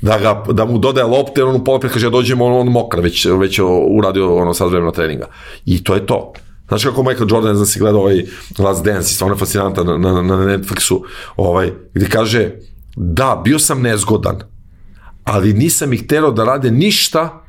da, 0.00 0.18
ga, 0.18 0.52
da 0.52 0.64
mu 0.64 0.78
dodaje 0.78 1.06
lopte, 1.06 1.44
on 1.44 1.56
u 1.56 1.64
pola 1.64 1.80
pet 1.80 1.92
kaže, 1.92 2.06
ja 2.06 2.10
dođemo, 2.10 2.44
on, 2.44 2.52
on 2.52 2.66
mokar, 2.66 3.00
već, 3.00 3.26
već 3.26 3.60
uradio 3.98 4.36
ono 4.36 4.54
sad 4.54 4.70
vremena 4.70 4.92
treninga. 4.92 5.26
I 5.64 5.84
to 5.84 5.94
je 5.94 6.06
to. 6.06 6.32
Znaš 6.68 6.84
kako 6.84 7.02
Michael 7.02 7.28
Jordan, 7.30 7.50
ne 7.50 7.54
znam 7.54 7.66
si 7.66 7.78
gledao 7.78 8.00
ovaj 8.00 8.24
Last 8.58 8.84
Dance, 8.84 9.14
stvarno 9.14 9.34
je 9.34 9.38
fascinantan 9.38 9.86
na, 9.86 9.96
na, 9.98 10.22
na 10.22 10.36
Netflixu, 10.36 11.00
ovaj, 11.36 11.72
gde 11.94 12.06
kaže, 12.06 12.50
da, 12.96 13.40
bio 13.44 13.58
sam 13.58 13.82
nezgodan, 13.82 14.40
ali 15.24 15.52
nisam 15.52 15.92
ih 15.92 16.06
terao 16.06 16.30
da 16.30 16.44
rade 16.44 16.70
ništa 16.70 17.42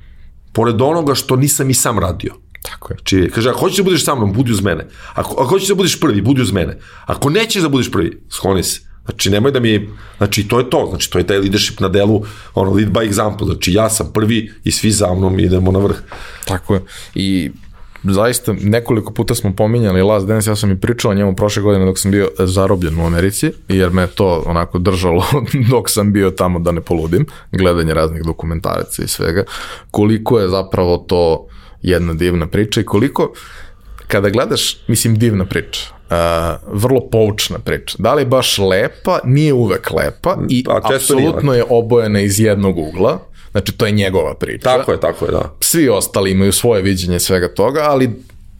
pored 0.53 0.81
onoga 0.81 1.15
što 1.15 1.35
nisam 1.35 1.69
i 1.69 1.73
sam 1.73 1.99
radio. 1.99 2.33
Tako 2.61 2.93
je. 2.93 2.97
Znači, 2.97 3.31
kaže, 3.35 3.49
ako 3.49 3.59
hoćeš 3.59 3.77
da 3.77 3.83
budeš 3.83 4.05
sa 4.05 4.15
mnom, 4.15 4.33
budi 4.33 4.51
uz 4.51 4.61
mene. 4.61 4.87
Ako, 5.13 5.31
ako 5.31 5.49
hoćeš 5.49 5.67
da 5.67 5.75
budeš 5.75 5.99
prvi, 5.99 6.21
budi 6.21 6.41
uz 6.41 6.51
mene. 6.51 6.77
Ako 7.05 7.29
nećeš 7.29 7.61
da 7.61 7.69
budeš 7.69 7.91
prvi, 7.91 8.21
skloni 8.29 8.63
se. 8.63 8.81
Znači, 9.05 9.29
nemoj 9.29 9.51
da 9.51 9.59
mi, 9.59 9.89
znači, 10.17 10.47
to 10.47 10.59
je 10.59 10.69
to, 10.69 10.85
znači, 10.89 11.11
to 11.11 11.17
je 11.17 11.27
taj 11.27 11.37
leadership 11.37 11.79
na 11.79 11.89
delu, 11.89 12.23
ono, 12.53 12.71
lead 12.71 12.89
by 12.89 13.09
example, 13.09 13.45
znači, 13.45 13.73
ja 13.73 13.89
sam 13.89 14.11
prvi 14.13 14.51
i 14.63 14.71
svi 14.71 14.91
za 14.91 15.13
mnom 15.13 15.39
idemo 15.39 15.71
na 15.71 15.79
vrh. 15.79 15.95
Tako 16.45 16.73
je. 16.73 16.81
I 17.15 17.51
zaista 18.13 18.55
nekoliko 18.61 19.13
puta 19.13 19.35
smo 19.35 19.55
pominjali 19.55 20.01
Last 20.01 20.27
Dance, 20.27 20.49
ja 20.49 20.55
sam 20.55 20.71
i 20.71 20.79
pričao 20.79 21.11
o 21.11 21.13
njemu 21.13 21.35
prošle 21.35 21.63
godine 21.63 21.85
dok 21.85 21.99
sam 21.99 22.11
bio 22.11 22.29
zarobljen 22.39 22.99
u 22.99 23.05
Americi, 23.05 23.51
jer 23.67 23.89
me 23.89 24.07
to 24.07 24.43
onako 24.45 24.79
držalo 24.79 25.25
dok 25.71 25.89
sam 25.89 26.13
bio 26.13 26.31
tamo 26.31 26.59
da 26.59 26.71
ne 26.71 26.81
poludim, 26.81 27.25
gledanje 27.51 27.93
raznih 27.93 28.23
dokumentaraca 28.23 29.03
i 29.03 29.07
svega, 29.07 29.43
koliko 29.91 30.39
je 30.39 30.49
zapravo 30.49 30.97
to 30.97 31.47
jedna 31.81 32.13
divna 32.13 32.47
priča 32.47 32.81
i 32.81 32.85
koliko 32.85 33.33
kada 34.07 34.29
gledaš, 34.29 34.87
mislim 34.87 35.19
divna 35.19 35.45
priča, 35.45 35.81
uh, 36.09 36.81
vrlo 36.81 37.09
poučna 37.11 37.59
priča. 37.59 37.95
Da 37.99 38.13
li 38.13 38.21
je 38.21 38.25
baš 38.25 38.57
lepa? 38.57 39.19
Nije 39.23 39.53
uvek 39.53 39.91
lepa 39.91 40.37
i 40.49 40.63
Pa, 40.63 40.81
apsolutno 40.95 41.53
je 41.53 41.63
obojena 41.69 42.19
iz 42.21 42.39
jednog 42.39 42.77
ugla. 42.77 43.19
Znači, 43.57 43.71
to 43.71 43.85
je 43.85 43.91
njegova 43.91 44.33
priča. 44.35 44.63
Tako 44.63 44.91
je, 44.91 44.99
tako 44.99 45.25
je, 45.25 45.31
da. 45.31 45.55
Svi 45.59 45.89
ostali 45.89 46.31
imaju 46.31 46.51
svoje 46.51 46.81
viđenje 46.81 47.19
svega 47.19 47.53
toga, 47.53 47.79
ali 47.83 48.09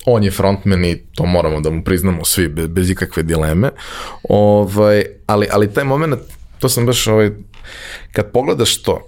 on 0.05 0.23
je 0.23 0.31
frontman 0.31 0.85
i 0.85 0.97
to 1.15 1.25
moramo 1.25 1.61
da 1.61 1.69
mu 1.69 1.83
priznamo 1.83 2.25
svi 2.25 2.47
bez, 2.47 2.67
bez 2.67 2.89
ikakve 2.89 3.23
dileme. 3.23 3.69
Ovaj, 4.29 5.05
ali, 5.27 5.47
ali 5.51 5.73
taj 5.73 5.83
moment, 5.83 6.19
to 6.59 6.69
sam 6.69 6.85
baš, 6.85 7.07
ovaj, 7.07 7.31
kad 8.11 8.31
pogledaš 8.31 8.81
to 8.81 9.07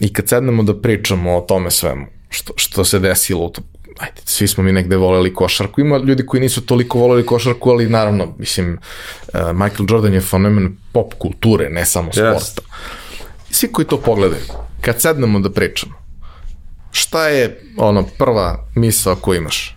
i 0.00 0.12
kad 0.12 0.28
sednemo 0.28 0.62
da 0.62 0.80
pričamo 0.80 1.36
o 1.36 1.40
tome 1.40 1.70
svemu, 1.70 2.06
što, 2.30 2.52
što 2.56 2.84
se 2.84 2.98
desilo 2.98 3.44
u 3.44 3.50
to, 3.50 3.62
ajde, 3.98 4.20
svi 4.24 4.48
smo 4.48 4.64
mi 4.64 4.72
negde 4.72 4.96
voleli 4.96 5.34
košarku, 5.34 5.80
ima 5.80 5.98
ljudi 5.98 6.26
koji 6.26 6.40
nisu 6.40 6.60
toliko 6.66 6.98
voleli 6.98 7.26
košarku, 7.26 7.70
ali 7.70 7.88
naravno, 7.88 8.34
mislim, 8.38 8.78
uh, 9.34 9.40
Michael 9.52 9.86
Jordan 9.90 10.14
je 10.14 10.20
fenomen 10.20 10.76
pop 10.92 11.14
kulture, 11.18 11.70
ne 11.70 11.84
samo 11.86 12.10
Yes. 12.10 12.40
sporta. 12.40 12.70
Svi 13.50 13.72
koji 13.72 13.86
to 13.86 14.00
pogledaju, 14.00 14.42
kad 14.84 15.00
sednemo 15.00 15.40
da 15.40 15.50
pričamo, 15.50 15.92
šta 16.92 17.28
je 17.28 17.60
ono 17.76 18.06
prva 18.18 18.66
misao 18.74 19.16
koju 19.16 19.36
imaš? 19.36 19.76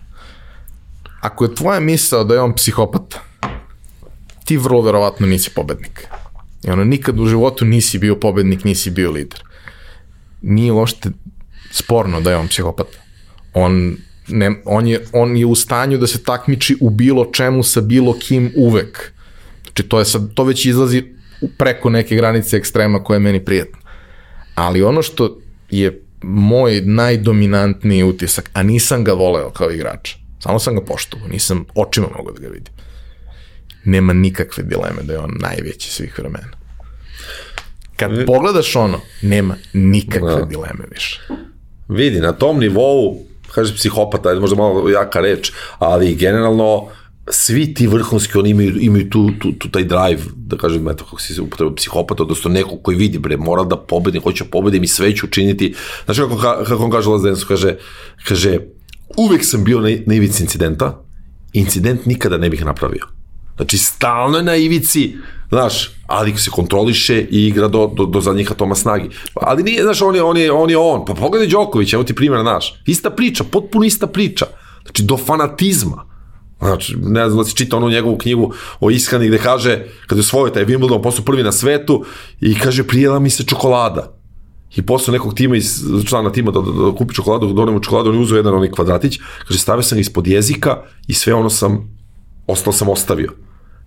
Ako 1.20 1.44
je 1.44 1.54
tvoja 1.54 1.80
misao 1.80 2.24
da 2.24 2.34
je 2.34 2.40
on 2.40 2.54
psihopata, 2.54 3.20
ti 4.44 4.56
vrlo 4.56 4.80
verovatno 4.82 5.26
nisi 5.26 5.50
pobednik. 5.50 6.06
I 6.64 6.70
ono, 6.70 6.84
nikad 6.84 7.20
u 7.20 7.26
životu 7.26 7.64
nisi 7.64 7.98
bio 7.98 8.16
pobednik, 8.16 8.64
nisi 8.64 8.90
bio 8.90 9.10
lider. 9.10 9.42
Nije 10.42 10.72
uopšte 10.72 11.10
sporno 11.70 12.20
da 12.20 12.30
je 12.30 12.36
on 12.36 12.48
psihopata. 12.48 12.98
On, 13.54 13.96
ne, 14.28 14.62
on, 14.64 14.86
je, 14.86 15.04
on 15.12 15.36
je 15.36 15.46
u 15.46 15.54
stanju 15.54 15.98
da 15.98 16.06
se 16.06 16.22
takmiči 16.22 16.76
u 16.80 16.90
bilo 16.90 17.24
čemu 17.32 17.62
sa 17.62 17.80
bilo 17.80 18.14
kim 18.18 18.52
uvek. 18.56 19.12
Znači, 19.62 19.82
to, 19.82 19.98
je 19.98 20.04
sad, 20.04 20.34
to 20.34 20.44
već 20.44 20.66
izlazi 20.66 21.04
preko 21.58 21.90
neke 21.90 22.16
granice 22.16 22.56
ekstrema 22.56 23.04
koja 23.04 23.16
je 23.16 23.20
meni 23.20 23.44
prijatna. 23.44 23.77
Ali 24.58 24.82
ono 24.82 25.02
što 25.02 25.38
je 25.70 26.02
moj 26.22 26.80
najdominantniji 26.80 28.02
utisak, 28.02 28.50
a 28.52 28.62
nisam 28.62 29.04
ga 29.04 29.12
voleo 29.12 29.50
kao 29.50 29.70
igrača, 29.70 30.16
samo 30.42 30.58
sam 30.58 30.74
ga 30.74 30.84
poštovao, 30.84 31.28
nisam 31.28 31.64
očima 31.74 32.06
mogao 32.16 32.32
da 32.32 32.40
ga 32.40 32.48
vidim. 32.48 32.72
Nema 33.84 34.12
nikakve 34.12 34.64
dileme 34.64 35.02
da 35.02 35.12
je 35.12 35.18
on 35.18 35.30
najveći 35.40 35.90
svih 35.90 36.18
vremena. 36.18 36.58
Kad 37.96 38.26
pogledaš 38.26 38.76
ono, 38.76 39.00
nema 39.22 39.54
nikakve 39.72 40.34
Da. 40.34 40.44
dileme 40.44 40.84
više. 40.94 41.20
Vidi, 41.88 42.20
na 42.20 42.32
tom 42.32 42.58
nivou, 42.58 43.22
kaže 43.54 43.74
psihopata, 43.74 44.34
možda 44.40 44.56
malo 44.56 44.88
jaka 44.88 45.20
reč, 45.20 45.52
ali 45.78 46.14
generalno 46.14 46.88
svi 47.30 47.74
ti 47.74 47.86
vrhunski, 47.86 48.38
oni 48.38 48.50
imaju, 48.50 48.80
imaju 48.80 49.10
tu, 49.10 49.30
tu, 49.38 49.52
tu 49.52 49.68
taj 49.68 49.84
drive, 49.84 50.22
da 50.36 50.56
kažem, 50.56 50.88
eto, 50.88 51.04
kako 51.04 51.20
si 51.20 51.40
upotrebao, 51.40 51.74
psihopata, 51.74 52.22
odnosno 52.22 52.50
neko 52.50 52.76
koji 52.76 52.96
vidi, 52.96 53.18
bre, 53.18 53.36
mora 53.36 53.64
da 53.64 53.76
pobedi, 53.76 54.18
hoće 54.18 54.44
da 54.44 54.50
pobedim 54.50 54.84
i 54.84 54.88
sve 54.88 55.16
ću 55.16 55.26
učiniti. 55.26 55.74
Znaš 56.04 56.18
kako, 56.18 56.34
ka- 56.34 56.64
kako 56.64 56.84
on 56.84 56.90
kaže 56.90 57.08
Lazdensu, 57.08 57.46
kaže, 57.48 57.76
kaže, 58.24 58.58
uvek 59.16 59.44
sam 59.44 59.64
bio 59.64 59.80
na, 59.80 59.88
na 60.06 60.14
ivici 60.14 60.42
incidenta, 60.42 61.02
incident 61.52 62.06
nikada 62.06 62.36
ne 62.36 62.50
bih 62.50 62.64
napravio. 62.64 63.06
Znači, 63.56 63.78
stalno 63.78 64.36
je 64.36 64.44
na 64.44 64.56
ivici, 64.56 65.16
znaš, 65.48 65.90
ali 66.06 66.36
se 66.36 66.50
kontroliše 66.50 67.26
i 67.30 67.46
igra 67.46 67.68
do, 67.68 67.92
do, 67.96 68.06
do 68.06 68.20
zadnjih 68.20 68.50
atoma 68.50 68.74
snagi. 68.74 69.08
Ali 69.34 69.62
nije, 69.62 69.82
znaš, 69.82 70.02
on 70.02 70.14
je 70.14 70.22
on, 70.22 70.36
je, 70.36 70.52
on, 70.52 70.70
je 70.70 70.76
on. 70.76 71.04
Pa 71.04 71.14
pogledaj 71.14 71.48
Đoković, 71.48 71.92
evo 71.92 72.04
ti 72.04 72.14
primjer, 72.14 72.40
znaš. 72.40 72.82
Ista 72.86 73.10
priča, 73.10 73.44
potpuno 73.44 73.84
ista 73.84 74.06
priča. 74.06 74.46
Znači, 74.82 75.02
do 75.02 75.16
fanatizma. 75.16 76.07
Znači, 76.58 76.96
ne 77.02 77.28
znam 77.28 77.38
da 77.38 77.44
si 77.44 77.56
čitao 77.56 77.76
onu 77.76 77.88
njegovu 77.88 78.18
knjigu 78.18 78.52
o 78.80 78.90
ishrani 78.90 79.28
gde 79.28 79.38
kaže, 79.38 79.84
kada 80.06 80.18
je 80.18 80.20
osvojio 80.20 80.54
taj 80.54 80.66
Wimbledon, 80.66 81.02
postao 81.02 81.24
prvi 81.24 81.42
na 81.42 81.52
svetu 81.52 82.04
i 82.40 82.54
kaže, 82.54 82.86
prijela 82.86 83.18
mi 83.18 83.30
se 83.30 83.44
čokolada. 83.44 84.18
I 84.76 84.82
posle 84.82 85.12
nekog 85.12 85.34
tima 85.34 85.56
iz 85.56 85.80
člana 86.06 86.32
tima 86.32 86.50
da, 86.50 86.60
da, 86.60 86.70
da 86.72 86.96
kupi 86.96 87.14
čokoladu, 87.14 87.46
da 87.46 87.52
donemo 87.52 87.80
čokoladu, 87.80 88.10
on 88.10 88.16
je 88.16 88.22
uzeo 88.22 88.36
jedan 88.36 88.54
onaj 88.54 88.70
kvadratić, 88.70 89.18
kaže, 89.48 89.58
stavio 89.58 89.82
sam 89.82 89.96
ga 89.96 90.00
ispod 90.00 90.26
jezika 90.26 90.82
i 91.06 91.14
sve 91.14 91.34
ono 91.34 91.50
sam, 91.50 91.96
ostalo 92.46 92.72
sam 92.72 92.88
ostavio. 92.88 93.32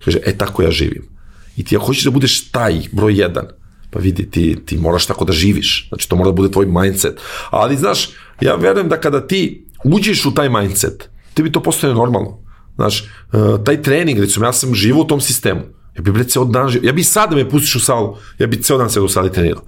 Kaže, 0.04 0.18
e, 0.26 0.38
tako 0.38 0.62
ja 0.62 0.70
živim. 0.70 1.08
I 1.56 1.64
ti 1.64 1.76
ako 1.76 1.86
hoćeš 1.86 2.04
da 2.04 2.10
budeš 2.10 2.50
taj 2.50 2.80
broj 2.92 3.20
jedan, 3.20 3.46
pa 3.90 3.98
vidi, 3.98 4.30
ti, 4.30 4.56
ti 4.66 4.78
moraš 4.78 5.06
tako 5.06 5.24
da 5.24 5.32
živiš. 5.32 5.88
Znači, 5.88 6.08
to 6.08 6.16
mora 6.16 6.30
da 6.30 6.34
bude 6.34 6.50
tvoj 6.50 6.66
mindset. 6.66 7.20
Ali, 7.50 7.76
znaš, 7.76 8.08
ja 8.40 8.54
verujem 8.56 8.88
da 8.88 9.00
kada 9.00 9.26
ti 9.26 9.66
uđeš 9.84 10.24
u 10.26 10.34
taj 10.34 10.48
mindset, 10.48 11.10
tebi 11.34 11.52
to 11.52 11.62
postaje 11.62 11.94
normalno. 11.94 12.38
Znaš, 12.74 13.02
uh, 13.02 13.64
taj 13.64 13.82
trening, 13.82 14.18
recimo, 14.18 14.46
ja 14.46 14.52
sam 14.52 14.74
živo 14.74 15.00
u 15.00 15.04
tom 15.06 15.20
sistemu. 15.20 15.60
Ja 15.96 16.02
bi, 16.02 16.12
bre, 16.12 16.24
ceo 16.24 16.44
dan 16.44 16.68
živo. 16.68 16.86
Ja 16.86 16.92
bi 16.92 17.04
sad 17.04 17.30
da 17.30 17.36
me 17.36 17.50
pustiš 17.50 17.76
u 17.76 17.80
salu, 17.80 18.16
ja 18.38 18.46
bi 18.46 18.62
ceo 18.62 18.78
dan 18.78 18.90
sedao 18.90 19.04
u 19.04 19.08
sali 19.08 19.32
trenirao. 19.32 19.62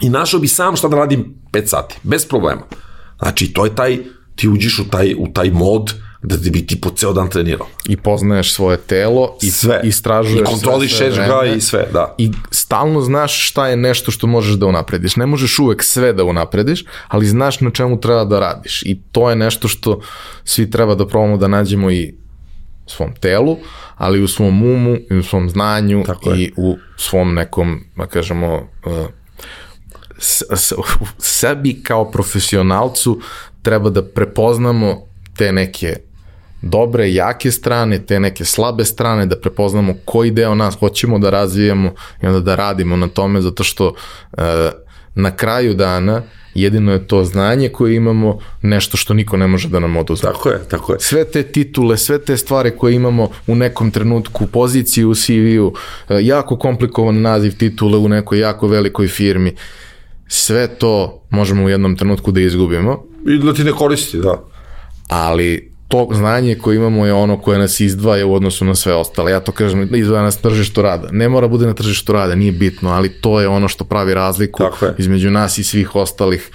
I 0.00 0.08
našao 0.08 0.40
bi 0.40 0.48
sam 0.48 0.76
šta 0.76 0.88
da 0.88 0.96
radim 0.96 1.34
5 1.52 1.66
sati, 1.66 1.96
bez 2.02 2.26
problema. 2.26 2.62
Znači, 3.18 3.52
to 3.52 3.64
je 3.64 3.74
taj, 3.74 3.98
ti 4.36 4.48
uđeš 4.48 4.78
u 4.78 4.88
taj, 4.90 5.14
u 5.18 5.32
taj 5.32 5.50
mod 5.50 5.94
da 6.22 6.36
bi 6.50 6.66
ti 6.66 6.80
po 6.80 6.90
ceo 6.90 7.12
dan 7.12 7.30
trenirao. 7.30 7.66
I 7.88 7.96
poznaješ 7.96 8.54
svoje 8.54 8.76
telo 8.76 9.36
i 9.42 9.50
Sve. 9.50 9.80
istražuješ 9.84 10.40
I 10.40 10.44
kontrolišeš 10.44 10.98
sve, 10.98 11.12
sve 11.14 11.26
ga 11.26 11.44
i 11.56 11.60
sve, 11.60 11.86
da. 11.92 12.14
I 12.18 12.30
stalno 12.50 13.00
znaš 13.00 13.48
šta 13.48 13.68
je 13.68 13.76
nešto 13.76 14.10
što 14.10 14.26
možeš 14.26 14.54
da 14.54 14.66
unaprediš. 14.66 15.16
Ne 15.16 15.26
možeš 15.26 15.58
uvek 15.58 15.82
sve 15.82 16.12
da 16.12 16.24
unaprediš, 16.24 16.84
ali 17.08 17.26
znaš 17.26 17.60
na 17.60 17.70
čemu 17.70 18.00
treba 18.00 18.24
da 18.24 18.40
radiš. 18.40 18.82
I 18.82 19.00
to 19.12 19.30
je 19.30 19.36
nešto 19.36 19.68
što 19.68 20.00
svi 20.44 20.70
treba 20.70 20.94
da 20.94 21.06
probamo 21.06 21.36
da 21.36 21.48
nađemo 21.48 21.90
i 21.90 22.14
u 22.86 22.90
svom 22.90 23.14
telu, 23.20 23.56
ali 23.96 24.22
u 24.22 24.28
svom 24.28 24.62
umu, 24.62 24.96
i 25.10 25.16
u 25.16 25.22
svom 25.22 25.50
znanju 25.50 26.02
Tako 26.06 26.30
je. 26.30 26.40
i 26.40 26.52
u 26.56 26.76
svom 26.96 27.34
nekom, 27.34 27.80
da 27.96 28.06
kažemo, 28.06 28.68
uh, 28.86 29.06
s, 30.18 30.42
s, 30.56 30.72
u 30.72 31.06
sebi 31.18 31.82
kao 31.82 32.10
profesionalcu 32.10 33.20
treba 33.62 33.90
da 33.90 34.04
prepoznamo 34.04 35.06
te 35.36 35.52
neke 35.52 35.96
dobre, 36.62 37.12
jake 37.12 37.50
strane, 37.50 38.06
te 38.06 38.20
neke 38.20 38.44
slabe 38.44 38.84
strane, 38.84 39.26
da 39.26 39.36
prepoznamo 39.36 39.94
koji 40.04 40.30
deo 40.30 40.54
nas 40.54 40.74
hoćemo 40.74 41.18
da 41.18 41.30
razvijemo 41.30 41.94
i 42.22 42.26
onda 42.26 42.40
da 42.40 42.54
radimo 42.54 42.96
na 42.96 43.08
tome, 43.08 43.40
zato 43.40 43.64
što 43.64 43.94
e, 44.38 44.70
na 45.14 45.36
kraju 45.36 45.74
dana 45.74 46.22
jedino 46.54 46.92
je 46.92 47.06
to 47.06 47.24
znanje 47.24 47.68
koje 47.68 47.96
imamo 47.96 48.38
nešto 48.62 48.96
što 48.96 49.14
niko 49.14 49.36
ne 49.36 49.46
može 49.46 49.68
da 49.68 49.80
nam 49.80 49.96
oduzme. 49.96 50.30
Tako 50.30 50.48
je, 50.48 50.60
tako 50.68 50.92
je. 50.92 51.00
Sve 51.00 51.24
te 51.24 51.42
titule, 51.42 51.96
sve 51.96 52.18
te 52.18 52.36
stvari 52.36 52.70
koje 52.76 52.94
imamo 52.94 53.28
u 53.46 53.54
nekom 53.54 53.90
trenutku, 53.90 54.46
poziciju 54.46 55.10
u 55.10 55.14
CV-u, 55.14 55.74
e, 56.08 56.18
jako 56.20 56.58
komplikovan 56.58 57.20
naziv 57.20 57.56
titule 57.58 57.98
u 57.98 58.08
nekoj 58.08 58.38
jako 58.38 58.68
velikoj 58.68 59.08
firmi, 59.08 59.56
sve 60.28 60.68
to 60.68 61.22
možemo 61.30 61.64
u 61.64 61.68
jednom 61.68 61.96
trenutku 61.96 62.32
da 62.32 62.40
izgubimo, 62.40 63.04
I 63.26 63.38
da 63.38 63.54
ti 63.54 63.64
ne 63.64 63.72
koristi, 63.72 64.18
da. 64.18 64.42
ali 65.08 65.69
to 65.90 66.08
znanje 66.12 66.54
koje 66.54 66.76
imamo 66.76 67.06
je 67.06 67.12
ono 67.12 67.38
koje 67.38 67.58
nas 67.58 67.80
izdvaja 67.80 68.26
u 68.26 68.34
odnosu 68.34 68.64
na 68.64 68.74
sve 68.74 68.94
ostale. 68.94 69.32
Ja 69.32 69.40
to 69.40 69.52
kažem, 69.52 69.88
izdvaja 69.94 70.22
nas 70.22 70.42
na 70.42 70.50
tržištu 70.50 70.82
rada. 70.82 71.08
Ne 71.12 71.28
mora 71.28 71.48
bude 71.48 71.66
na 71.66 71.74
tržištu 71.74 72.12
rada, 72.12 72.34
nije 72.34 72.52
bitno, 72.52 72.90
ali 72.90 73.08
to 73.10 73.40
je 73.40 73.48
ono 73.48 73.68
što 73.68 73.84
pravi 73.84 74.14
razliku 74.14 74.62
između 74.98 75.30
nas 75.30 75.58
i 75.58 75.64
svih 75.64 75.96
ostalih. 75.96 76.50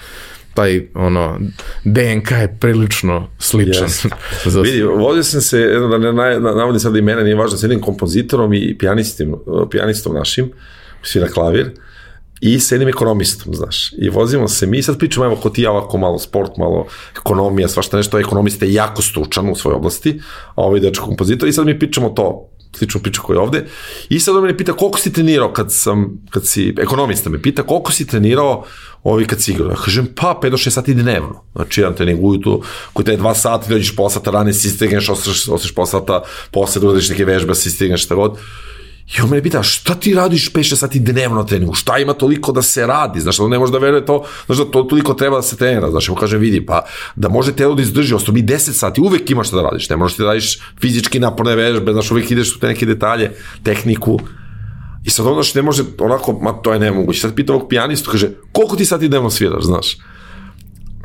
Taj, 0.54 0.88
ono, 0.94 1.40
DNK 1.84 2.32
je 2.32 2.58
prilično 2.60 3.28
sličan. 3.40 3.88
Yes. 3.88 4.08
Za- 4.46 4.62
Vidi, 4.62 4.84
vozio 4.84 5.24
sam 5.24 5.42
se, 5.42 5.60
jedno 5.60 5.88
da 5.88 5.98
ne 5.98 6.14
na- 6.14 6.40
na- 6.40 6.56
navodim 6.56 6.80
sad 6.80 6.96
imena, 6.96 7.24
nije 7.24 7.36
važno, 7.36 7.58
s 7.58 7.64
jednim 7.64 7.82
kompozitorom 7.82 8.54
i 8.54 8.78
pijanistom, 8.78 9.36
pijanistom 9.72 10.16
našim, 10.16 10.52
svira 11.04 11.28
klavir, 11.28 11.72
i 12.46 12.60
s 12.60 12.72
jednim 12.72 12.90
ekonomistom, 12.90 13.54
znaš. 13.54 13.94
I 13.98 14.10
vozimo 14.10 14.48
se 14.48 14.68
mi, 14.68 14.84
sad 14.84 14.98
pričamo, 14.98 15.26
evo, 15.26 15.36
ko 15.36 15.50
ti 15.50 15.62
ja 15.62 15.72
ovako 15.72 15.98
malo 15.98 16.20
sport, 16.20 16.58
malo 16.58 16.86
ekonomija, 17.18 17.68
svašta 17.68 17.98
nešto, 17.98 18.20
ekonomista 18.20 18.66
je 18.66 18.74
jako 18.74 19.02
stručan 19.02 19.50
u 19.50 19.56
svojoj 19.56 19.76
oblasti, 19.76 20.22
a 20.56 20.62
ovaj 20.62 20.80
dečko 20.80 21.06
kompozitor, 21.06 21.50
i 21.50 21.54
sad 21.54 21.66
mi 21.66 21.80
pričamo 21.80 22.10
to, 22.10 22.50
sličnu 22.78 23.02
priču 23.02 23.22
koja 23.22 23.36
je 23.36 23.42
ovde. 23.42 23.66
I 24.10 24.20
sad 24.20 24.36
on 24.36 24.42
mene 24.42 24.58
pita 24.58 24.74
koliko 24.74 25.00
si 25.00 25.14
trenirao 25.14 25.54
kad 25.54 25.72
sam, 25.74 26.22
kad 26.30 26.46
si, 26.46 26.74
ekonomista 26.78 27.30
me 27.30 27.42
pita 27.42 27.64
koliko 27.64 27.92
si 27.92 28.08
trenirao 28.08 28.66
ovi 29.04 29.26
kad 29.26 29.42
si 29.42 29.52
igrao. 29.52 29.70
Ja 29.70 29.76
kažem, 29.76 30.08
pa 30.16 30.40
5 30.44 30.50
do 30.50 30.58
6 30.58 30.70
sati 30.70 30.94
dnevno. 30.94 31.44
Znači, 31.56 31.82
jedan 31.82 31.96
trening 31.96 32.24
ujutru, 32.24 32.62
koji 32.94 33.06
te 33.06 33.18
2 33.18 33.36
sata, 33.36 33.70
dođeš 33.70 33.96
pola 33.96 34.10
sata 34.10 34.32
rane, 34.32 34.54
si 34.54 34.70
stigneš, 34.70 35.10
ostaješ, 35.10 35.48
ostaješ 35.48 35.74
sata, 35.92 36.22
posle 36.52 36.82
uradiš 36.88 37.10
neke 37.10 37.26
vežbe, 37.26 37.56
si 37.56 37.70
stigneš 37.70 38.06
šta 38.06 38.16
god. 38.16 38.38
I 39.06 39.22
on 39.22 39.30
mene 39.30 39.44
pita, 39.44 39.64
šta 39.64 39.96
ti 39.96 40.14
radiš 40.14 40.52
5-6 40.54 40.76
sati 40.76 41.00
dnevno 41.00 41.38
na 41.38 41.46
treningu? 41.46 41.74
Šta 41.74 41.98
ima 41.98 42.14
toliko 42.14 42.52
da 42.52 42.62
se 42.62 42.88
radi? 42.88 43.20
Znaš, 43.20 43.40
on 43.40 43.52
ne 43.52 43.60
može 43.60 43.72
da 43.72 43.78
veruje 43.78 44.06
to, 44.06 44.24
znaš 44.46 44.58
da 44.58 44.66
to 44.66 44.84
toliko 44.84 45.14
treba 45.14 45.36
da 45.36 45.42
se 45.42 45.58
trenira. 45.58 45.92
Znaš, 45.92 46.10
mu 46.10 46.16
kaže, 46.16 46.38
vidi, 46.38 46.66
pa 46.66 46.86
da 47.16 47.30
može 47.30 47.52
telo 47.52 47.76
da 47.76 47.82
izdrži, 47.82 48.16
ostao 48.16 48.34
mi 48.34 48.44
10 48.44 48.72
sati, 48.72 49.02
uvek 49.02 49.30
imaš 49.32 49.48
šta 49.48 49.56
da 49.56 49.62
radiš. 49.62 49.90
Ne 49.90 49.96
možeš 49.96 50.16
ti 50.16 50.22
da 50.22 50.28
radiš 50.28 50.60
fizički 50.82 51.20
naporne 51.20 51.56
vežbe, 51.56 51.94
znaš, 51.94 52.12
uvek 52.12 52.32
ideš 52.32 52.56
u 52.56 52.60
te 52.60 52.68
neke 52.68 52.86
detalje, 52.86 53.32
tehniku. 53.64 54.20
I 55.04 55.10
sad 55.10 55.28
ono 55.28 55.44
što 55.44 55.60
ne 55.60 55.64
može, 55.64 55.84
onako, 56.00 56.40
ma 56.42 56.54
to 56.54 56.74
je 56.74 56.80
nemoguće. 56.80 57.20
Sad 57.20 57.36
pita 57.36 57.54
ovog 57.54 57.70
pijanistu, 57.70 58.12
kaže, 58.12 58.30
koliko 58.52 58.76
ti 58.76 58.86
sati 58.86 59.08
dnevno 59.08 59.30
sviraš, 59.30 59.64
znaš? 59.64 59.98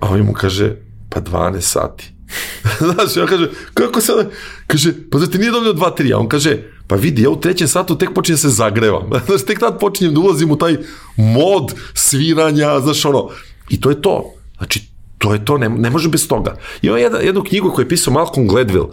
A 0.00 0.08
on 0.08 0.20
mu 0.20 0.32
kaže, 0.32 0.76
pa 1.10 1.20
12 1.20 1.60
sati. 1.60 2.12
znaš, 2.94 3.16
ja 3.16 3.26
kaže, 3.26 3.48
kako 3.74 4.00
sada? 4.00 4.30
Kaže, 4.66 4.92
pa 5.10 5.18
da 5.18 5.26
ti 5.26 5.38
nije 5.38 5.50
dovoljno 5.50 5.72
2-3, 5.72 6.14
a 6.14 6.18
on 6.18 6.28
kaže, 6.28 6.58
pa 6.86 6.96
vidi, 6.96 7.22
ja 7.22 7.30
u 7.30 7.40
trećem 7.40 7.68
satu 7.68 7.98
tek 7.98 8.14
počinjem 8.14 8.38
se 8.38 8.48
zagrevam. 8.48 9.10
Znaš, 9.26 9.42
tek 9.42 9.58
tad 9.58 9.80
počinjem 9.80 10.14
da 10.14 10.20
ulazim 10.20 10.50
u 10.50 10.56
taj 10.56 10.76
mod 11.16 11.74
sviranja, 11.94 12.80
znaš, 12.80 13.04
ono, 13.04 13.28
i 13.68 13.80
to 13.80 13.90
je 13.90 14.02
to. 14.02 14.34
Znači, 14.58 14.82
to 15.18 15.32
je 15.32 15.44
to, 15.44 15.58
ne, 15.58 15.68
ne 15.68 15.90
može 15.90 16.08
bez 16.08 16.28
toga. 16.28 16.56
Ima 16.82 16.98
jedna, 16.98 17.18
jednu 17.18 17.42
knjigu 17.42 17.70
koju 17.70 17.84
je 17.84 17.88
pisao 17.88 18.14
Malcolm 18.14 18.48
Gladwell, 18.48 18.86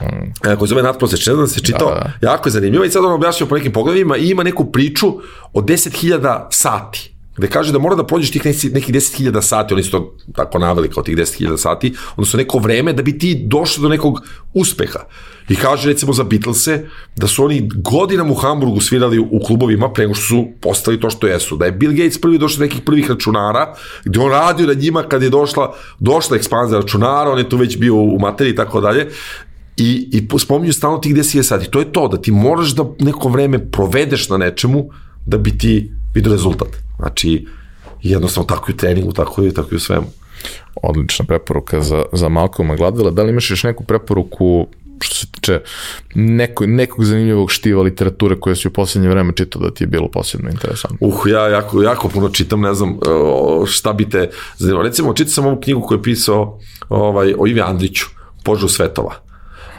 mm. 0.00 0.32
koja 0.42 0.66
zove 0.66 0.82
Nadprosečna, 0.82 1.34
da 1.34 1.46
se 1.46 1.60
čitao, 1.60 1.88
da, 1.88 2.12
da. 2.20 2.28
jako 2.28 2.48
je 2.48 2.52
zanimljiva 2.52 2.86
i 2.86 2.90
sad 2.90 3.04
on 3.04 3.12
objašnjava 3.12 3.48
po 3.48 3.56
nekim 3.56 3.72
pogledima 3.72 4.16
i 4.16 4.30
ima 4.30 4.42
neku 4.42 4.72
priču 4.72 5.06
o 5.52 5.60
10.000 5.60 6.46
sati 6.50 7.09
gde 7.40 7.48
kaže 7.48 7.72
da 7.72 7.78
mora 7.78 7.96
da 7.96 8.04
prođeš 8.04 8.30
tih 8.30 8.44
nekih, 8.44 8.72
nekih 8.72 8.94
10.000 8.94 9.42
sati, 9.42 9.74
oni 9.74 9.82
su 9.82 9.90
to 9.90 10.16
tako 10.36 10.58
naveli 10.58 10.90
kao 10.90 11.02
tih 11.02 11.16
10.000 11.16 11.56
sati, 11.56 11.94
odnosno 12.12 12.36
neko 12.36 12.58
vreme 12.58 12.92
da 12.92 13.02
bi 13.02 13.18
ti 13.18 13.34
došao 13.46 13.82
do 13.82 13.88
nekog 13.88 14.20
uspeha. 14.54 15.06
I 15.48 15.56
kaže 15.56 15.88
recimo 15.88 16.12
za 16.12 16.24
Beatlese 16.24 16.84
da 17.16 17.26
su 17.26 17.44
oni 17.44 17.68
godinama 17.74 18.32
u 18.32 18.34
Hamburgu 18.34 18.80
svirali 18.80 19.18
u 19.18 19.40
klubovima 19.46 19.88
pre 19.92 20.04
nego 20.04 20.14
što 20.14 20.26
su 20.26 20.46
postali 20.60 21.00
to 21.00 21.10
što 21.10 21.26
jesu. 21.26 21.56
Da 21.56 21.64
je 21.64 21.72
Bill 21.72 21.92
Gates 21.92 22.20
prvi 22.20 22.38
došao 22.38 22.58
do 22.58 22.64
nekih 22.64 22.82
prvih 22.86 23.10
računara, 23.10 23.74
gde 24.04 24.20
on 24.20 24.30
radio 24.30 24.66
na 24.66 24.74
njima 24.74 25.02
kad 25.02 25.22
je 25.22 25.30
došla, 25.30 25.74
došla 25.98 26.36
ekspanzija 26.36 26.80
računara, 26.80 27.30
on 27.30 27.38
je 27.38 27.48
tu 27.48 27.56
već 27.56 27.78
bio 27.78 27.94
u 27.94 28.18
materiji 28.18 28.52
i 28.52 28.56
tako 28.56 28.80
dalje, 28.80 29.08
I, 29.80 30.08
i 30.12 30.38
spominju 30.38 30.72
stalno 30.72 30.98
tih 30.98 31.14
10.000 31.14 31.42
sati. 31.42 31.70
To 31.70 31.80
je 31.80 31.92
to, 31.92 32.08
da 32.08 32.18
ti 32.20 32.30
moraš 32.30 32.74
da 32.76 32.84
neko 32.98 33.28
vreme 33.28 33.58
provedeš 33.70 34.28
na 34.28 34.36
nečemu 34.36 34.90
da 35.26 35.38
bi 35.38 35.58
ti 35.58 35.92
vidio 36.14 36.32
rezultat. 36.32 36.68
Znači, 36.98 37.46
jednostavno 38.02 38.46
tako 38.46 38.70
i 38.70 38.74
u 38.74 38.76
treningu, 38.76 39.12
tako 39.12 39.44
i, 39.44 39.54
tako 39.54 39.68
i 39.72 39.76
u 39.76 39.80
svemu. 39.80 40.06
Odlična 40.82 41.24
preporuka 41.24 41.80
za, 41.80 42.04
za 42.12 42.28
Malcolma 42.28 42.76
Gladwella. 42.76 43.10
Da 43.10 43.22
li 43.22 43.30
imaš 43.30 43.50
još 43.50 43.64
neku 43.64 43.84
preporuku 43.84 44.66
što 45.00 45.14
se 45.14 45.26
tiče 45.32 45.60
neko, 46.14 46.66
nekog 46.66 47.04
zanimljivog 47.04 47.50
štiva 47.50 47.82
literature 47.82 48.40
koje 48.40 48.56
si 48.56 48.68
u 48.68 48.70
poslednje 48.70 49.08
vreme 49.08 49.32
čitao 49.36 49.62
da 49.62 49.70
ti 49.70 49.84
je 49.84 49.88
bilo 49.88 50.08
posebno 50.08 50.50
interesantno? 50.50 50.98
Uh, 51.00 51.14
ja 51.26 51.48
jako, 51.48 51.82
jako 51.82 52.08
puno 52.08 52.28
čitam, 52.28 52.60
ne 52.60 52.74
znam 52.74 52.98
šta 53.66 53.92
bi 53.92 54.08
te 54.08 54.30
zanimalo. 54.58 54.84
Recimo, 54.84 55.14
čitao 55.14 55.30
sam 55.30 55.46
ovu 55.46 55.60
knjigu 55.60 55.80
koju 55.80 55.98
je 55.98 56.02
pisao 56.02 56.58
ovaj, 56.88 57.34
o 57.38 57.46
Ivi 57.46 57.60
Andriću, 57.60 58.06
Požu 58.44 58.68
svetova. 58.68 59.14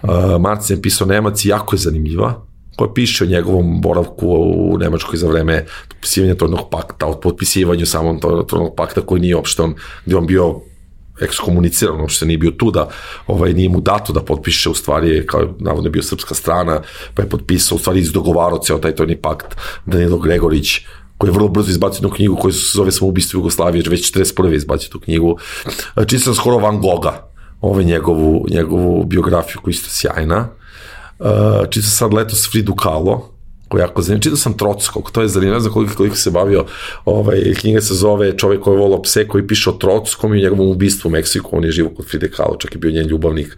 Uh, 0.01 0.41
Marcin 0.41 0.75
je 0.75 0.81
pisao 0.81 1.07
Nemac 1.07 1.45
i 1.45 1.49
jako 1.49 1.75
je 1.75 1.79
zanimljiva 1.79 2.45
koja 2.75 2.93
piše 2.93 3.23
o 3.23 3.27
njegovom 3.27 3.81
boravku 3.81 4.27
u 4.55 4.77
Nemačkoj 4.77 5.17
za 5.17 5.27
vreme 5.27 5.65
potpisivanja 5.89 6.35
tornog 6.35 6.69
pakta, 6.71 7.07
od 7.07 7.19
potpisivanju 7.19 7.85
samom 7.85 8.19
tornog 8.19 8.75
pakta 8.77 9.01
koji 9.01 9.21
nije 9.21 9.35
uopšte 9.35 9.61
on, 9.61 9.75
gde 10.05 10.15
on 10.15 10.27
bio 10.27 10.61
ekskomuniciran, 11.21 12.01
uopšte 12.01 12.25
nije 12.25 12.37
bio 12.37 12.51
tu 12.51 12.71
da 12.71 12.89
ovaj, 13.27 13.53
nije 13.53 13.69
mu 13.69 13.81
dato 13.81 14.13
da 14.13 14.21
potpiše, 14.21 14.69
u 14.69 14.73
stvari 14.73 15.25
kao 15.27 15.53
navodno 15.59 15.87
je 15.87 15.91
bio 15.91 16.03
srpska 16.03 16.35
strana, 16.35 16.81
pa 17.15 17.21
je 17.21 17.29
potpisao, 17.29 17.75
u 17.75 17.79
stvari 17.79 17.99
izdogovarao 17.99 18.59
ceo 18.59 18.77
taj 18.77 18.95
torni 18.95 19.15
pakt 19.15 19.55
Danilo 19.85 20.17
Gregorić, 20.17 20.79
koji 21.17 21.29
je 21.29 21.33
vrlo 21.33 21.47
brzo 21.47 21.69
izbacio 21.69 21.97
jednu 21.97 22.09
knjigu 22.09 22.35
koja 22.35 22.51
se 22.51 22.59
zove 22.73 22.91
Samoubistvo 22.91 23.37
Jugoslavije, 23.37 23.83
već 23.89 24.13
41. 24.13 24.55
izbacio 24.55 24.89
tu 24.89 24.99
knjigu. 24.99 25.37
Čisto 26.07 26.25
sam 26.25 26.35
skoro 26.35 26.57
Van 26.57 26.81
Gogha, 26.81 27.13
ovaj 27.61 27.83
njegovu, 27.83 28.45
njegovu 28.49 29.03
biografiju 29.03 29.61
koja 29.61 29.71
je 29.71 29.73
isto 29.73 29.89
sjajna. 29.89 30.47
Uh, 31.21 31.69
čitao 31.69 31.89
sad 31.89 32.13
letos 32.13 32.49
Fridu 32.51 32.75
Kahlo, 32.75 33.31
koji 33.67 33.81
je 33.81 33.83
jako 33.83 34.01
zanimljiv. 34.01 34.21
Čitao 34.21 34.37
sam 34.37 34.57
Trockog, 34.57 35.11
to 35.11 35.21
je 35.21 35.27
zanimljivo, 35.27 35.53
ne 35.53 35.59
znam 35.59 35.73
koliko, 35.73 35.95
koliko 35.95 36.15
se 36.15 36.31
bavio, 36.31 36.65
ovaj, 37.05 37.53
knjiga 37.59 37.81
se 37.81 37.93
zove 37.93 38.37
Čovek 38.37 38.61
koji 38.61 38.77
volao 38.77 39.01
pse, 39.01 39.27
koji 39.27 39.47
piše 39.47 39.69
o 39.69 39.73
Trockom 39.73 40.33
i 40.33 40.41
njegovom 40.41 40.69
ubistvu 40.69 41.07
u 41.07 41.11
Meksiku, 41.11 41.57
on 41.57 41.63
je 41.63 41.71
živo 41.71 41.89
kod 41.89 42.05
Fride 42.09 42.31
Kahlo, 42.31 42.57
čak 42.59 42.75
je 42.75 42.79
bio 42.79 42.91
njen 42.91 43.07
ljubavnik, 43.07 43.57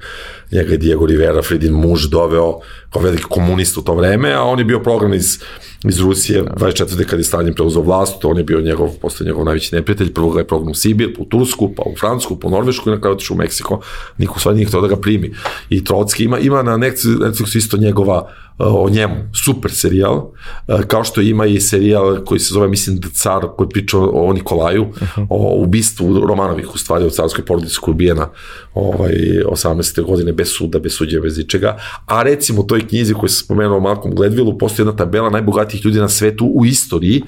njega 0.52 0.72
je 0.72 0.78
Diego 0.78 1.06
Rivera, 1.06 1.42
Fridin 1.42 1.74
muž, 1.74 2.06
doveo 2.06 2.60
kao 2.90 3.02
veliki 3.02 3.24
komunist 3.24 3.78
u 3.78 3.82
to 3.82 3.96
vreme, 3.96 4.34
a 4.34 4.44
on 4.44 4.60
je 4.60 4.66
bio 4.66 4.80
program 4.80 5.14
iz 5.14 5.40
iz 5.90 6.00
Rusije, 6.00 6.44
24. 6.44 7.06
kad 7.06 7.20
je 7.20 7.24
Stalin 7.24 7.54
preuzeo 7.54 7.82
vlast, 7.82 8.26
on 8.26 8.38
je 8.38 8.44
bio 8.44 8.62
njegov, 8.62 8.90
postao 9.02 9.26
njegov 9.26 9.46
najveći 9.46 9.76
neprijatelj, 9.76 10.14
prvo 10.14 10.30
ga 10.30 10.40
je 10.40 10.48
program 10.48 10.72
u 10.72 10.76
Sibir, 10.76 11.16
u 11.20 11.26
Tursku, 11.26 11.74
pa 11.76 11.84
u 11.86 11.96
Francusku, 12.00 12.40
po 12.40 12.50
Norvešku 12.50 12.90
i 12.90 12.94
na 12.94 13.02
kraju 13.02 13.16
otišao 13.16 13.36
u 13.36 13.38
Meksiko, 13.38 13.80
niko 14.18 14.40
sve 14.40 14.54
nije 14.54 14.66
htio 14.66 14.82
da 14.82 14.88
ga 14.88 14.96
primi. 14.96 15.34
I 15.70 15.84
Trotski 15.84 16.24
ima, 16.24 16.40
ima 16.40 16.64
na 16.64 16.78
Netflixu 16.78 17.58
isto 17.58 17.78
njegova 17.78 18.18
uh, 18.60 18.68
o 18.68 18.90
njemu, 18.90 19.16
super 19.46 19.72
serijal, 19.72 20.16
uh, 20.16 20.82
kao 20.88 21.04
što 21.04 21.22
ima 21.22 21.46
i 21.46 21.60
serijal 21.60 22.24
koji 22.26 22.40
se 22.40 22.54
zove, 22.54 22.68
mislim, 22.68 22.98
da 23.00 23.08
car, 23.10 23.42
koji 23.58 23.70
priča 23.70 23.98
o 24.00 24.34
Nikolaju, 24.34 24.84
uh 24.84 24.90
-huh. 24.90 25.28
o 25.30 25.64
ubistvu 25.64 26.20
Romanovih, 26.28 26.76
u 26.76 26.78
stvari, 26.78 27.06
u 27.06 27.10
carskoj 27.10 27.46
porodici 27.46 27.78
koja 27.82 27.92
je 27.92 27.96
ubijena 27.96 28.30
ovaj, 28.74 29.14
18. 29.52 30.04
godine 30.04 30.34
bez 30.34 30.48
suda, 30.50 30.80
bez 30.80 30.96
suđe, 30.96 31.20
bez 31.20 31.38
ničega. 31.38 31.78
A 32.06 32.24
recimo 32.24 32.62
u 32.62 32.68
toj 32.68 32.88
knjizi 32.88 33.14
koju 33.14 33.30
sam 33.30 33.46
spomenuo 33.46 33.80
Malcolm 33.80 34.16
Gladwellu, 34.16 34.58
postoji 34.60 34.84
jedna 34.84 34.96
tabela 34.98 35.30
najbogatijih 35.30 35.73
ljudi 35.84 36.00
na 36.00 36.10
svetu 36.10 36.46
u 36.46 36.66
istoriji, 36.66 37.24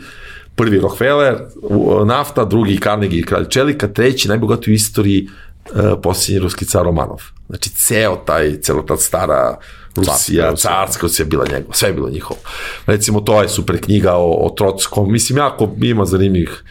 prvi 0.56 0.80
Rockefeller, 0.80 1.36
nafta, 2.06 2.46
drugi 2.46 2.80
Carnegie 2.84 3.20
i 3.20 3.26
kralj 3.26 3.46
Čelika, 3.50 3.88
treći 3.88 4.28
najbogatiji 4.28 4.72
u 4.72 4.76
istoriji 4.76 5.28
uh, 5.28 6.00
posljednji 6.04 6.40
ruski 6.40 6.66
car 6.66 6.84
Romanov. 6.84 7.22
Znači, 7.48 7.70
ceo 7.70 8.16
taj, 8.16 8.62
celo 8.62 8.82
ta 8.82 8.98
stara 8.98 9.58
Rusija, 9.96 10.56
carska 10.56 11.02
Rusija 11.02 11.26
bila 11.26 11.46
njegova, 11.52 11.74
sve 11.74 11.90
je 11.90 11.94
bilo 11.94 12.10
njihovo. 12.10 12.40
Recimo, 12.86 13.22
to 13.22 13.42
je 13.42 13.50
super 13.50 13.82
knjiga 13.82 14.14
o, 14.14 14.48
o 14.48 14.50
Trockom, 14.50 15.12
mislim, 15.12 15.38
jako 15.38 15.76
ima 15.82 16.06
zanimljivih 16.06 16.64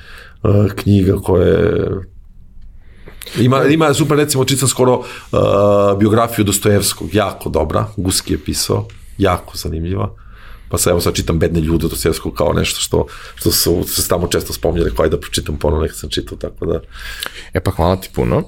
uh, 0.42 0.72
knjiga 0.76 1.16
koje 1.16 1.90
Ima, 3.40 3.64
ima 3.64 3.94
super, 3.94 4.16
recimo, 4.16 4.44
čitam 4.44 4.68
skoro 4.68 4.94
uh, 4.98 5.98
biografiju 5.98 6.44
Dostojevskog, 6.44 7.14
jako 7.14 7.48
dobra, 7.48 7.86
Guski 7.96 8.32
je 8.32 8.38
pisao, 8.38 8.86
jako 9.18 9.56
zanimljiva. 9.56 10.14
Pa 10.68 10.78
sad, 10.78 10.90
evo 10.90 11.00
sad 11.00 11.14
čitam 11.14 11.38
Bedne 11.38 11.60
ljude 11.60 11.88
Dostojevskog 11.88 12.34
kao 12.34 12.52
nešto 12.52 12.80
što, 12.80 13.06
što 13.34 13.50
su 13.50 13.84
se 13.84 14.08
tamo 14.08 14.26
često 14.26 14.52
spominjali, 14.52 14.94
kao 14.96 15.08
da 15.08 15.20
pročitam 15.20 15.56
ponovno, 15.56 15.82
nekad 15.82 15.98
sam 15.98 16.10
čitao, 16.10 16.38
tako 16.38 16.66
da. 16.66 16.80
E 17.52 17.60
pa 17.60 17.70
hvala 17.70 17.96
ti 17.96 18.08
puno. 18.14 18.42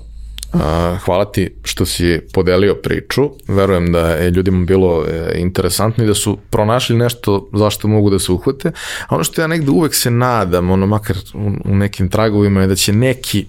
Uh, 0.52 0.60
hvala 1.04 1.24
ti 1.24 1.54
što 1.64 1.86
si 1.86 2.20
podelio 2.32 2.74
priču. 2.74 3.30
Verujem 3.48 3.92
da 3.92 4.08
je 4.10 4.30
ljudima 4.30 4.64
bilo 4.64 5.04
e, 5.04 5.38
interesantno 5.38 6.04
i 6.04 6.06
da 6.06 6.14
su 6.14 6.38
pronašli 6.50 6.96
nešto 6.96 7.48
zašto 7.52 7.88
mogu 7.88 8.10
da 8.10 8.18
se 8.18 8.32
uhvate. 8.32 8.72
A 9.08 9.14
ono 9.14 9.24
što 9.24 9.40
ja 9.40 9.46
negde 9.46 9.70
uvek 9.70 9.94
se 9.94 10.10
nadam, 10.10 10.70
ono 10.70 10.86
makar 10.86 11.16
u, 11.34 11.50
u 11.64 11.76
nekim 11.76 12.08
tragovima 12.08 12.60
je 12.60 12.66
da 12.66 12.74
će 12.74 12.92
neki 12.92 13.46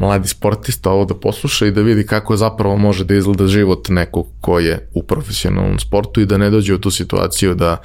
mladi 0.00 0.28
sportista 0.28 0.90
ovo 0.90 1.04
da 1.04 1.14
posluša 1.14 1.66
i 1.66 1.70
da 1.70 1.82
vidi 1.82 2.06
kako 2.06 2.36
zapravo 2.36 2.76
može 2.76 3.04
da 3.04 3.14
izgleda 3.14 3.46
život 3.46 3.88
nekog 3.88 4.26
ko 4.40 4.58
je 4.58 4.88
u 4.94 5.02
profesionalnom 5.02 5.78
sportu 5.78 6.20
i 6.20 6.26
da 6.26 6.38
ne 6.38 6.50
dođe 6.50 6.74
u 6.74 6.78
tu 6.78 6.90
situaciju 6.90 7.54
da 7.54 7.76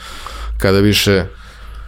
kada 0.58 0.80
više 0.80 1.26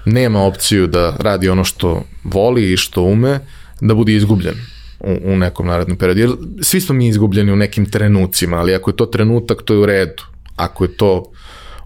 nema 0.06 0.44
opciju 0.44 0.88
da 0.88 1.16
radi 1.20 1.50
ono 1.50 1.64
što 1.64 2.04
voli 2.24 2.72
i 2.74 2.78
što 2.78 3.02
ume, 3.02 3.40
da 3.82 3.94
bude 3.94 4.14
izgubljen 4.14 4.56
u, 5.00 5.18
u 5.24 5.38
nekom 5.38 5.68
narednom 5.68 5.98
periodu. 5.98 6.20
Jer 6.20 6.32
svi 6.62 6.82
smo 6.82 6.96
mi 6.96 7.08
izgubljeni 7.08 7.52
u 7.52 7.56
nekim 7.56 7.86
trenucima, 7.86 8.58
ali 8.58 8.76
ako 8.76 8.90
je 8.90 8.96
to 8.96 9.06
trenutak, 9.06 9.62
to 9.62 9.74
je 9.74 9.80
u 9.80 9.86
redu. 9.86 10.24
Ako 10.56 10.84
je 10.84 10.98
to 10.98 11.32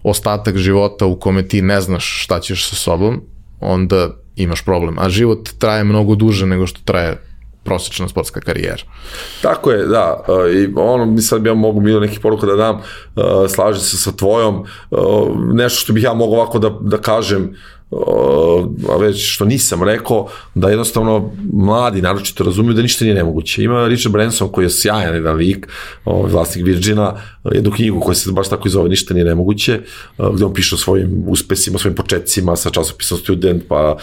ostatak 0.02 0.56
života 0.56 1.06
u 1.06 1.18
kome 1.20 1.48
ti 1.48 1.62
ne 1.62 1.80
znaš 1.80 2.22
šta 2.24 2.40
ćeš 2.40 2.68
sa 2.68 2.76
sobom, 2.76 3.22
onda 3.60 4.10
imaš 4.36 4.64
problem. 4.64 4.98
A 4.98 5.08
život 5.08 5.48
traje 5.58 5.84
mnogo 5.84 6.14
duže 6.14 6.46
nego 6.46 6.66
što 6.66 6.80
traje 6.84 7.18
prosečna 7.66 8.08
sportska 8.08 8.40
karijera. 8.40 8.82
Tako 9.42 9.70
je, 9.70 9.86
da. 9.86 10.24
E, 10.28 10.52
I 10.52 10.68
ono, 10.76 11.20
sad 11.20 11.40
bi 11.40 11.48
ja 11.48 11.54
mogu 11.54 11.80
bilo 11.80 12.00
nekih 12.00 12.20
poruka 12.20 12.46
da 12.46 12.56
dam, 12.56 12.76
e, 12.76 13.48
slažem 13.48 13.80
se 13.82 13.96
sa 13.96 14.12
tvojom, 14.12 14.64
e, 14.90 14.96
nešto 15.52 15.80
što 15.80 15.92
bih 15.92 16.04
ja 16.04 16.14
mogu 16.14 16.34
ovako 16.34 16.58
da, 16.58 16.70
da 16.80 16.98
kažem, 16.98 17.54
a 18.90 18.96
već 19.00 19.34
što 19.34 19.44
nisam 19.44 19.82
rekao, 19.82 20.28
da 20.54 20.68
jednostavno 20.68 21.30
mladi 21.52 22.02
naročito 22.02 22.44
razumiju 22.44 22.74
da 22.74 22.82
ništa 22.82 23.04
nije 23.04 23.14
nemoguće. 23.14 23.62
Ima 23.62 23.88
Richard 23.88 24.12
Branson 24.12 24.48
koji 24.48 24.64
je 24.64 24.70
sjajan 24.70 25.14
jedan 25.14 25.36
lik, 25.36 25.68
ovaj, 26.04 26.32
vlasnik 26.32 26.64
Virgina, 26.64 27.14
jednu 27.54 27.70
knjigu 27.70 28.00
koja 28.00 28.14
se 28.14 28.32
baš 28.32 28.48
tako 28.48 28.68
i 28.68 28.70
zove 28.70 28.88
Ništa 28.88 29.14
nije 29.14 29.24
nemoguće, 29.24 29.80
gde 30.32 30.44
on 30.44 30.54
piše 30.54 30.74
o 30.74 30.78
svojim 30.78 31.24
uspesima, 31.26 31.78
svojim 31.78 31.94
početcima 31.94 32.56
sa 32.56 32.70
časopisom 32.70 33.18
Student, 33.18 33.62
pa 33.68 33.96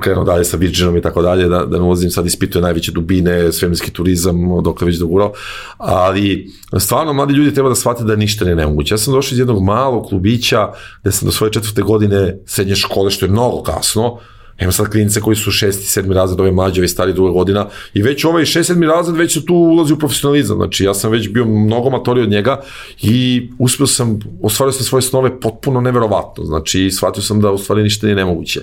krenuo 0.00 0.24
dalje 0.24 0.44
sa 0.44 0.56
Virginom 0.56 0.96
i 0.96 1.02
tako 1.02 1.22
dalje, 1.22 1.48
da, 1.48 1.64
da 1.64 1.78
ne 1.78 1.84
ulazim 1.84 2.10
sad 2.10 2.26
ispituje 2.26 2.62
najveće 2.62 2.92
dubine, 2.92 3.52
svemirski 3.52 3.90
turizam, 3.90 4.36
dok 4.64 4.82
već 4.82 4.96
dogurao, 4.96 5.32
ali 5.78 6.50
stvarno 6.78 7.12
mladi 7.12 7.34
ljudi 7.34 7.54
treba 7.54 7.68
da 7.68 7.74
shvate 7.74 8.04
da 8.04 8.16
ništa 8.16 8.44
nije 8.44 8.56
nemoguće. 8.56 8.94
Ja 8.94 8.98
sam 8.98 9.14
došao 9.14 9.34
iz 9.34 9.38
jednog 9.38 9.62
malog 9.62 10.08
klubića 10.08 10.68
gde 11.02 11.12
sam 11.12 11.26
do 11.26 11.32
svoje 11.32 11.52
četvrte 11.52 11.82
godine 11.82 12.38
srednje 12.46 12.76
škole, 12.76 13.10
što 13.10 13.26
je 13.26 13.30
mnogo 13.32 13.62
kasno, 13.62 14.18
Ima 14.60 14.72
sad 14.72 14.90
klinice 14.90 15.20
koji 15.20 15.36
su 15.36 15.50
šesti, 15.50 15.86
sedmi 15.86 16.14
razred, 16.14 16.40
ove 16.40 16.50
mlađe, 16.50 16.80
ove 16.80 16.88
stari 16.88 17.12
druga 17.12 17.32
godina 17.32 17.66
i 17.94 18.02
već 18.02 18.24
ovaj 18.24 18.44
šest, 18.44 18.66
sedmi 18.66 18.86
razred 18.86 19.16
već 19.16 19.32
se 19.32 19.46
tu 19.46 19.54
ulazi 19.54 19.92
u 19.92 19.98
profesionalizam. 19.98 20.56
Znači 20.56 20.84
ja 20.84 20.94
sam 20.94 21.10
već 21.10 21.28
bio 21.28 21.44
mnogo 21.44 21.90
matori 21.90 22.20
od 22.20 22.28
njega 22.28 22.60
i 23.02 23.48
uspio 23.58 23.86
sam, 23.86 24.18
ostvario 24.42 24.72
sam 24.72 24.84
svoje 24.84 25.02
snove 25.02 25.40
potpuno 25.40 25.80
neverovatno. 25.80 26.44
Znači 26.44 26.90
shvatio 26.90 27.22
sam 27.22 27.40
da 27.40 27.50
u 27.50 27.58
stvari 27.58 27.82
ništa 27.82 28.06
nije 28.06 28.16
nemoguće. 28.16 28.60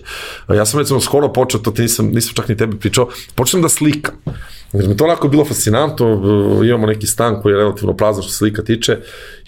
Ja 0.49 0.65
sam 0.65 0.79
recimo 0.79 1.01
skoro 1.01 1.33
počeo, 1.33 1.59
to 1.59 1.73
nisam, 1.77 2.05
nisam 2.07 2.33
čak 2.33 2.49
ni 2.49 2.57
tebi 2.57 2.79
pričao, 2.79 3.09
počeo 3.35 3.51
sam 3.51 3.61
da 3.61 3.69
slikam. 3.69 4.15
Jer 4.73 4.87
mi 4.87 4.97
to 4.97 5.03
onako 5.03 5.27
bilo 5.27 5.45
fascinantno, 5.45 6.21
imamo 6.65 6.87
neki 6.87 7.07
stan 7.07 7.41
koji 7.41 7.53
je 7.53 7.57
relativno 7.57 7.97
prazan 7.97 8.23
što 8.23 8.31
slika 8.31 8.63
tiče 8.63 8.97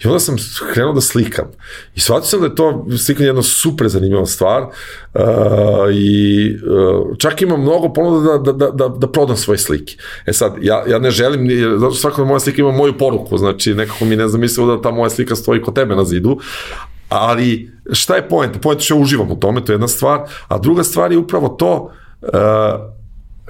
i 0.04 0.06
onda 0.06 0.18
sam 0.18 0.36
krenuo 0.72 0.92
da 0.92 1.00
slikam. 1.00 1.44
I 1.94 2.00
shvatio 2.00 2.26
sam 2.26 2.40
da 2.40 2.46
je 2.46 2.54
to 2.54 2.86
slikanje 3.04 3.26
jedna 3.26 3.42
super 3.42 3.88
zanimljiva 3.88 4.26
stvar 4.26 4.62
uh, 4.62 5.20
i 5.92 6.56
uh, 6.56 7.18
čak 7.18 7.42
imam 7.42 7.60
mnogo 7.60 7.92
ponuda 7.92 8.38
da, 8.38 8.52
da, 8.52 8.70
da, 8.70 8.88
da 8.88 9.08
prodam 9.12 9.36
svoje 9.36 9.58
slike. 9.58 9.96
E 10.26 10.32
sad, 10.32 10.54
ja, 10.60 10.84
ja 10.88 10.98
ne 10.98 11.10
želim, 11.10 11.48
zato 11.78 11.90
što 11.90 12.00
svaka 12.00 12.24
moja 12.24 12.40
slika 12.40 12.62
ima 12.62 12.72
moju 12.72 12.98
poruku, 12.98 13.38
znači 13.38 13.74
nekako 13.74 14.04
mi 14.04 14.16
ne 14.16 14.28
znam 14.28 14.40
mislio 14.40 14.66
da 14.66 14.82
ta 14.82 14.90
moja 14.90 15.10
slika 15.10 15.36
stoji 15.36 15.62
kod 15.62 15.74
tebe 15.74 15.96
na 15.96 16.04
zidu, 16.04 16.38
ali 17.08 17.70
šta 17.92 18.16
je 18.16 18.28
point? 18.28 18.60
Point 18.62 18.80
je 18.80 18.84
što 18.84 18.94
ja 18.94 19.00
uživam 19.00 19.30
u 19.30 19.40
tome, 19.40 19.64
to 19.64 19.72
je 19.72 19.74
jedna 19.74 19.88
stvar, 19.88 20.20
a 20.48 20.58
druga 20.58 20.84
stvar 20.84 21.12
je 21.12 21.18
upravo 21.18 21.48
to 21.48 21.92
uh, 22.22 22.99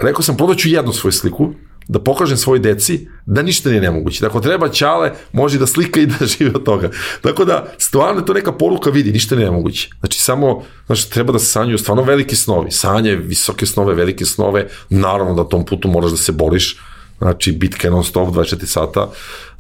rekao 0.03 0.23
sam, 0.23 0.37
prodaću 0.37 0.69
jednu 0.69 0.93
svoju 0.93 1.13
sliku, 1.13 1.53
da 1.89 1.99
pokažem 1.99 2.37
svoj 2.37 2.59
deci 2.59 3.07
da 3.27 3.43
ništa 3.43 3.71
nije 3.71 3.81
nemoguće. 3.81 4.21
Dakle, 4.25 4.43
treba 4.43 4.69
ćale, 4.69 5.13
može 5.33 5.59
da 5.59 5.67
slika 5.67 6.01
i 6.01 6.07
da 6.07 6.27
žive 6.39 6.51
od 6.55 6.65
toga. 6.65 6.91
Tako 7.21 7.45
da, 7.45 7.73
stvarno 7.79 8.21
je 8.21 8.27
to 8.27 8.33
neka 8.33 8.53
poruka 8.53 8.91
vidi, 8.91 9.13
ništa 9.13 9.37
nije 9.37 9.51
nemoguće. 9.51 9.89
Znači, 10.01 10.21
samo, 10.21 10.63
znači, 10.87 11.11
treba 11.11 11.33
da 11.33 11.39
se 11.39 11.47
sanjuju 11.47 11.79
stvarno 11.79 12.03
veliki 12.03 12.37
snovi. 12.37 12.71
Sanje, 12.71 13.17
visoke 13.17 13.67
snove, 13.67 13.95
velike 13.95 14.25
snove, 14.25 14.69
naravno 14.91 15.35
da 15.35 15.49
tom 15.49 15.65
putu 15.65 15.89
moraš 15.89 16.11
da 16.11 16.17
se 16.17 16.33
boriš, 16.33 16.79
znači 17.21 17.53
bitke 17.53 17.91
non 17.91 18.05
stop 18.05 18.29
24 18.29 18.67
sata 18.67 19.09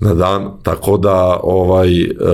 na 0.01 0.15
dan, 0.15 0.51
tako 0.63 0.97
da 0.97 1.41
ovaj 1.43 1.89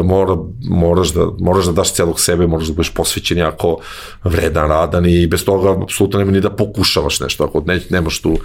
mora, 0.05 0.36
moraš, 0.69 1.12
da, 1.12 1.27
moraš 1.39 1.65
da 1.65 1.73
daš 1.73 1.93
celog 1.93 2.20
sebe, 2.20 2.47
moraš 2.47 2.66
da 2.66 2.74
budeš 2.74 2.94
posvećen 2.94 3.39
jako 3.39 3.78
vredan, 4.24 4.69
radan 4.69 5.07
i 5.07 5.27
bez 5.27 5.44
toga 5.44 5.82
apsolutno 5.82 6.19
nema 6.19 6.32
ni 6.32 6.40
da 6.40 6.51
pokušavaš 6.51 7.20
nešto, 7.20 7.44
ako 7.44 7.62
ne, 7.66 7.81
nemaš 7.90 8.20
tu 8.20 8.39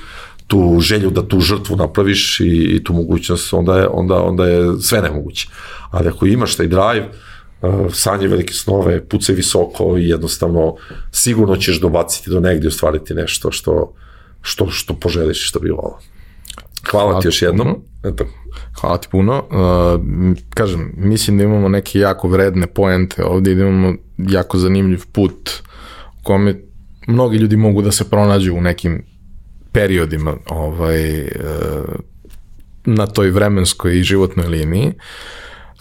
tu 0.52 0.80
želju 0.80 1.10
da 1.10 1.28
tu 1.28 1.40
žrtvu 1.40 1.76
napraviš 1.76 2.40
i, 2.40 2.76
i 2.76 2.84
tu 2.84 2.94
mogućnost, 2.94 3.54
onda 3.54 3.78
je, 3.78 3.88
onda, 3.88 4.16
onda 4.24 4.46
je 4.46 4.80
sve 4.82 5.02
nemoguće. 5.02 5.48
Ali 5.92 6.10
ako 6.10 6.26
imaš 6.26 6.56
taj 6.56 6.68
drive, 6.68 7.08
uh, 7.62 7.94
sanje 7.94 8.28
velike 8.28 8.54
snove, 8.54 9.06
pucaj 9.06 9.36
visoko 9.36 9.98
i 9.98 10.10
jednostavno 10.10 10.76
sigurno 11.12 11.56
ćeš 11.56 11.80
dobaciti 11.80 12.30
do 12.30 12.40
negdje 12.40 12.68
ostvariti 12.68 13.14
nešto 13.14 13.52
što, 13.52 13.94
što, 14.42 14.70
što 14.70 14.94
poželiš 14.94 15.44
i 15.44 15.48
što 15.48 15.60
bi 15.60 15.70
volao. 15.70 16.00
Hvala, 16.90 17.10
Hvala 17.10 17.22
ti 17.22 17.28
još 17.28 17.42
jednom. 17.42 17.68
Puno. 17.68 18.14
Eto. 18.14 18.26
Hvala 18.82 18.98
ti 18.98 19.08
puno. 19.12 19.44
Uh, 19.50 20.38
kažem, 20.50 20.94
mislim 20.98 21.38
da 21.38 21.44
imamo 21.44 21.70
neke 21.70 22.00
jako 22.00 22.28
vredne 22.28 22.68
poente 22.68 23.26
ovde 23.26 23.52
i 23.52 23.56
da 23.56 23.62
imamo 23.62 23.96
jako 24.18 24.58
zanimljiv 24.58 25.06
put 25.12 25.50
u 26.20 26.24
kome 26.24 26.56
mnogi 27.08 27.38
ljudi 27.38 27.58
mogu 27.58 27.82
da 27.82 27.92
se 27.92 28.10
pronađu 28.10 28.56
u 28.56 28.62
nekim 28.62 29.04
periodima 29.72 30.36
ovaj, 30.50 31.22
uh, 31.22 31.28
na 32.86 33.08
toj 33.08 33.32
vremenskoj 33.32 34.00
i 34.00 34.04
životnoj 34.04 34.48
liniji. 34.48 34.88
Uh, 34.88 34.94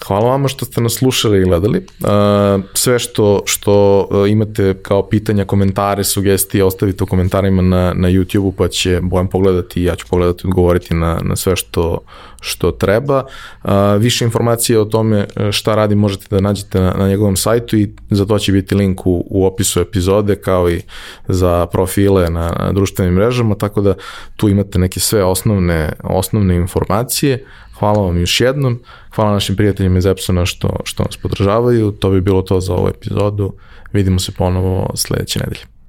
Hvala 0.06 0.30
vama 0.30 0.48
što 0.48 0.64
ste 0.64 0.80
nas 0.80 0.92
slušali 0.92 1.40
i 1.40 1.44
gledali. 1.44 1.86
Sve 2.74 2.98
što, 2.98 3.42
što 3.46 4.08
imate 4.28 4.74
kao 4.82 5.08
pitanja, 5.08 5.44
komentare, 5.44 6.04
sugestije, 6.04 6.64
ostavite 6.64 7.04
u 7.04 7.06
komentarima 7.06 7.62
na, 7.62 7.92
na 7.94 8.08
YouTube-u 8.08 8.52
pa 8.52 8.68
će 8.68 9.00
Bojan 9.02 9.26
pogledati 9.26 9.80
i 9.80 9.84
ja 9.84 9.96
ću 9.96 10.06
pogledati 10.10 10.42
i 10.44 10.48
odgovoriti 10.48 10.94
na, 10.94 11.20
na 11.22 11.36
sve 11.36 11.56
što, 11.56 11.98
što 12.40 12.70
treba. 12.70 13.24
Više 13.98 14.24
informacije 14.24 14.80
o 14.80 14.84
tome 14.84 15.26
šta 15.50 15.74
radi 15.74 15.94
možete 15.94 16.26
da 16.30 16.40
nađete 16.40 16.80
na, 16.80 16.94
na 16.98 17.08
njegovom 17.08 17.36
sajtu 17.36 17.76
i 17.76 17.94
za 18.10 18.26
to 18.26 18.38
će 18.38 18.52
biti 18.52 18.74
link 18.74 19.06
u, 19.06 19.26
u 19.30 19.46
opisu 19.46 19.80
epizode 19.80 20.36
kao 20.36 20.70
i 20.70 20.82
za 21.28 21.66
profile 21.66 22.30
na, 22.30 22.52
na 22.58 22.72
društvenim 22.72 23.14
mrežama, 23.14 23.54
tako 23.54 23.80
da 23.80 23.94
tu 24.36 24.48
imate 24.48 24.78
neke 24.78 25.00
sve 25.00 25.24
osnovne, 25.24 25.92
osnovne 26.02 26.56
informacije. 26.56 27.44
Hvala 27.80 28.02
vam 28.02 28.18
još 28.18 28.40
jednom. 28.40 28.80
Hvala 29.14 29.32
našim 29.32 29.56
prijateljima 29.56 29.98
iz 29.98 30.06
Epsona 30.06 30.46
što, 30.46 30.76
što 30.84 31.02
nas 31.02 31.16
podržavaju. 31.16 31.92
To 31.92 32.10
bi 32.10 32.20
bilo 32.20 32.42
to 32.42 32.60
za 32.60 32.74
ovu 32.74 32.88
epizodu. 32.88 33.52
Vidimo 33.92 34.18
se 34.18 34.32
ponovo 34.32 34.90
sledeće 34.94 35.38
nedelje. 35.38 35.79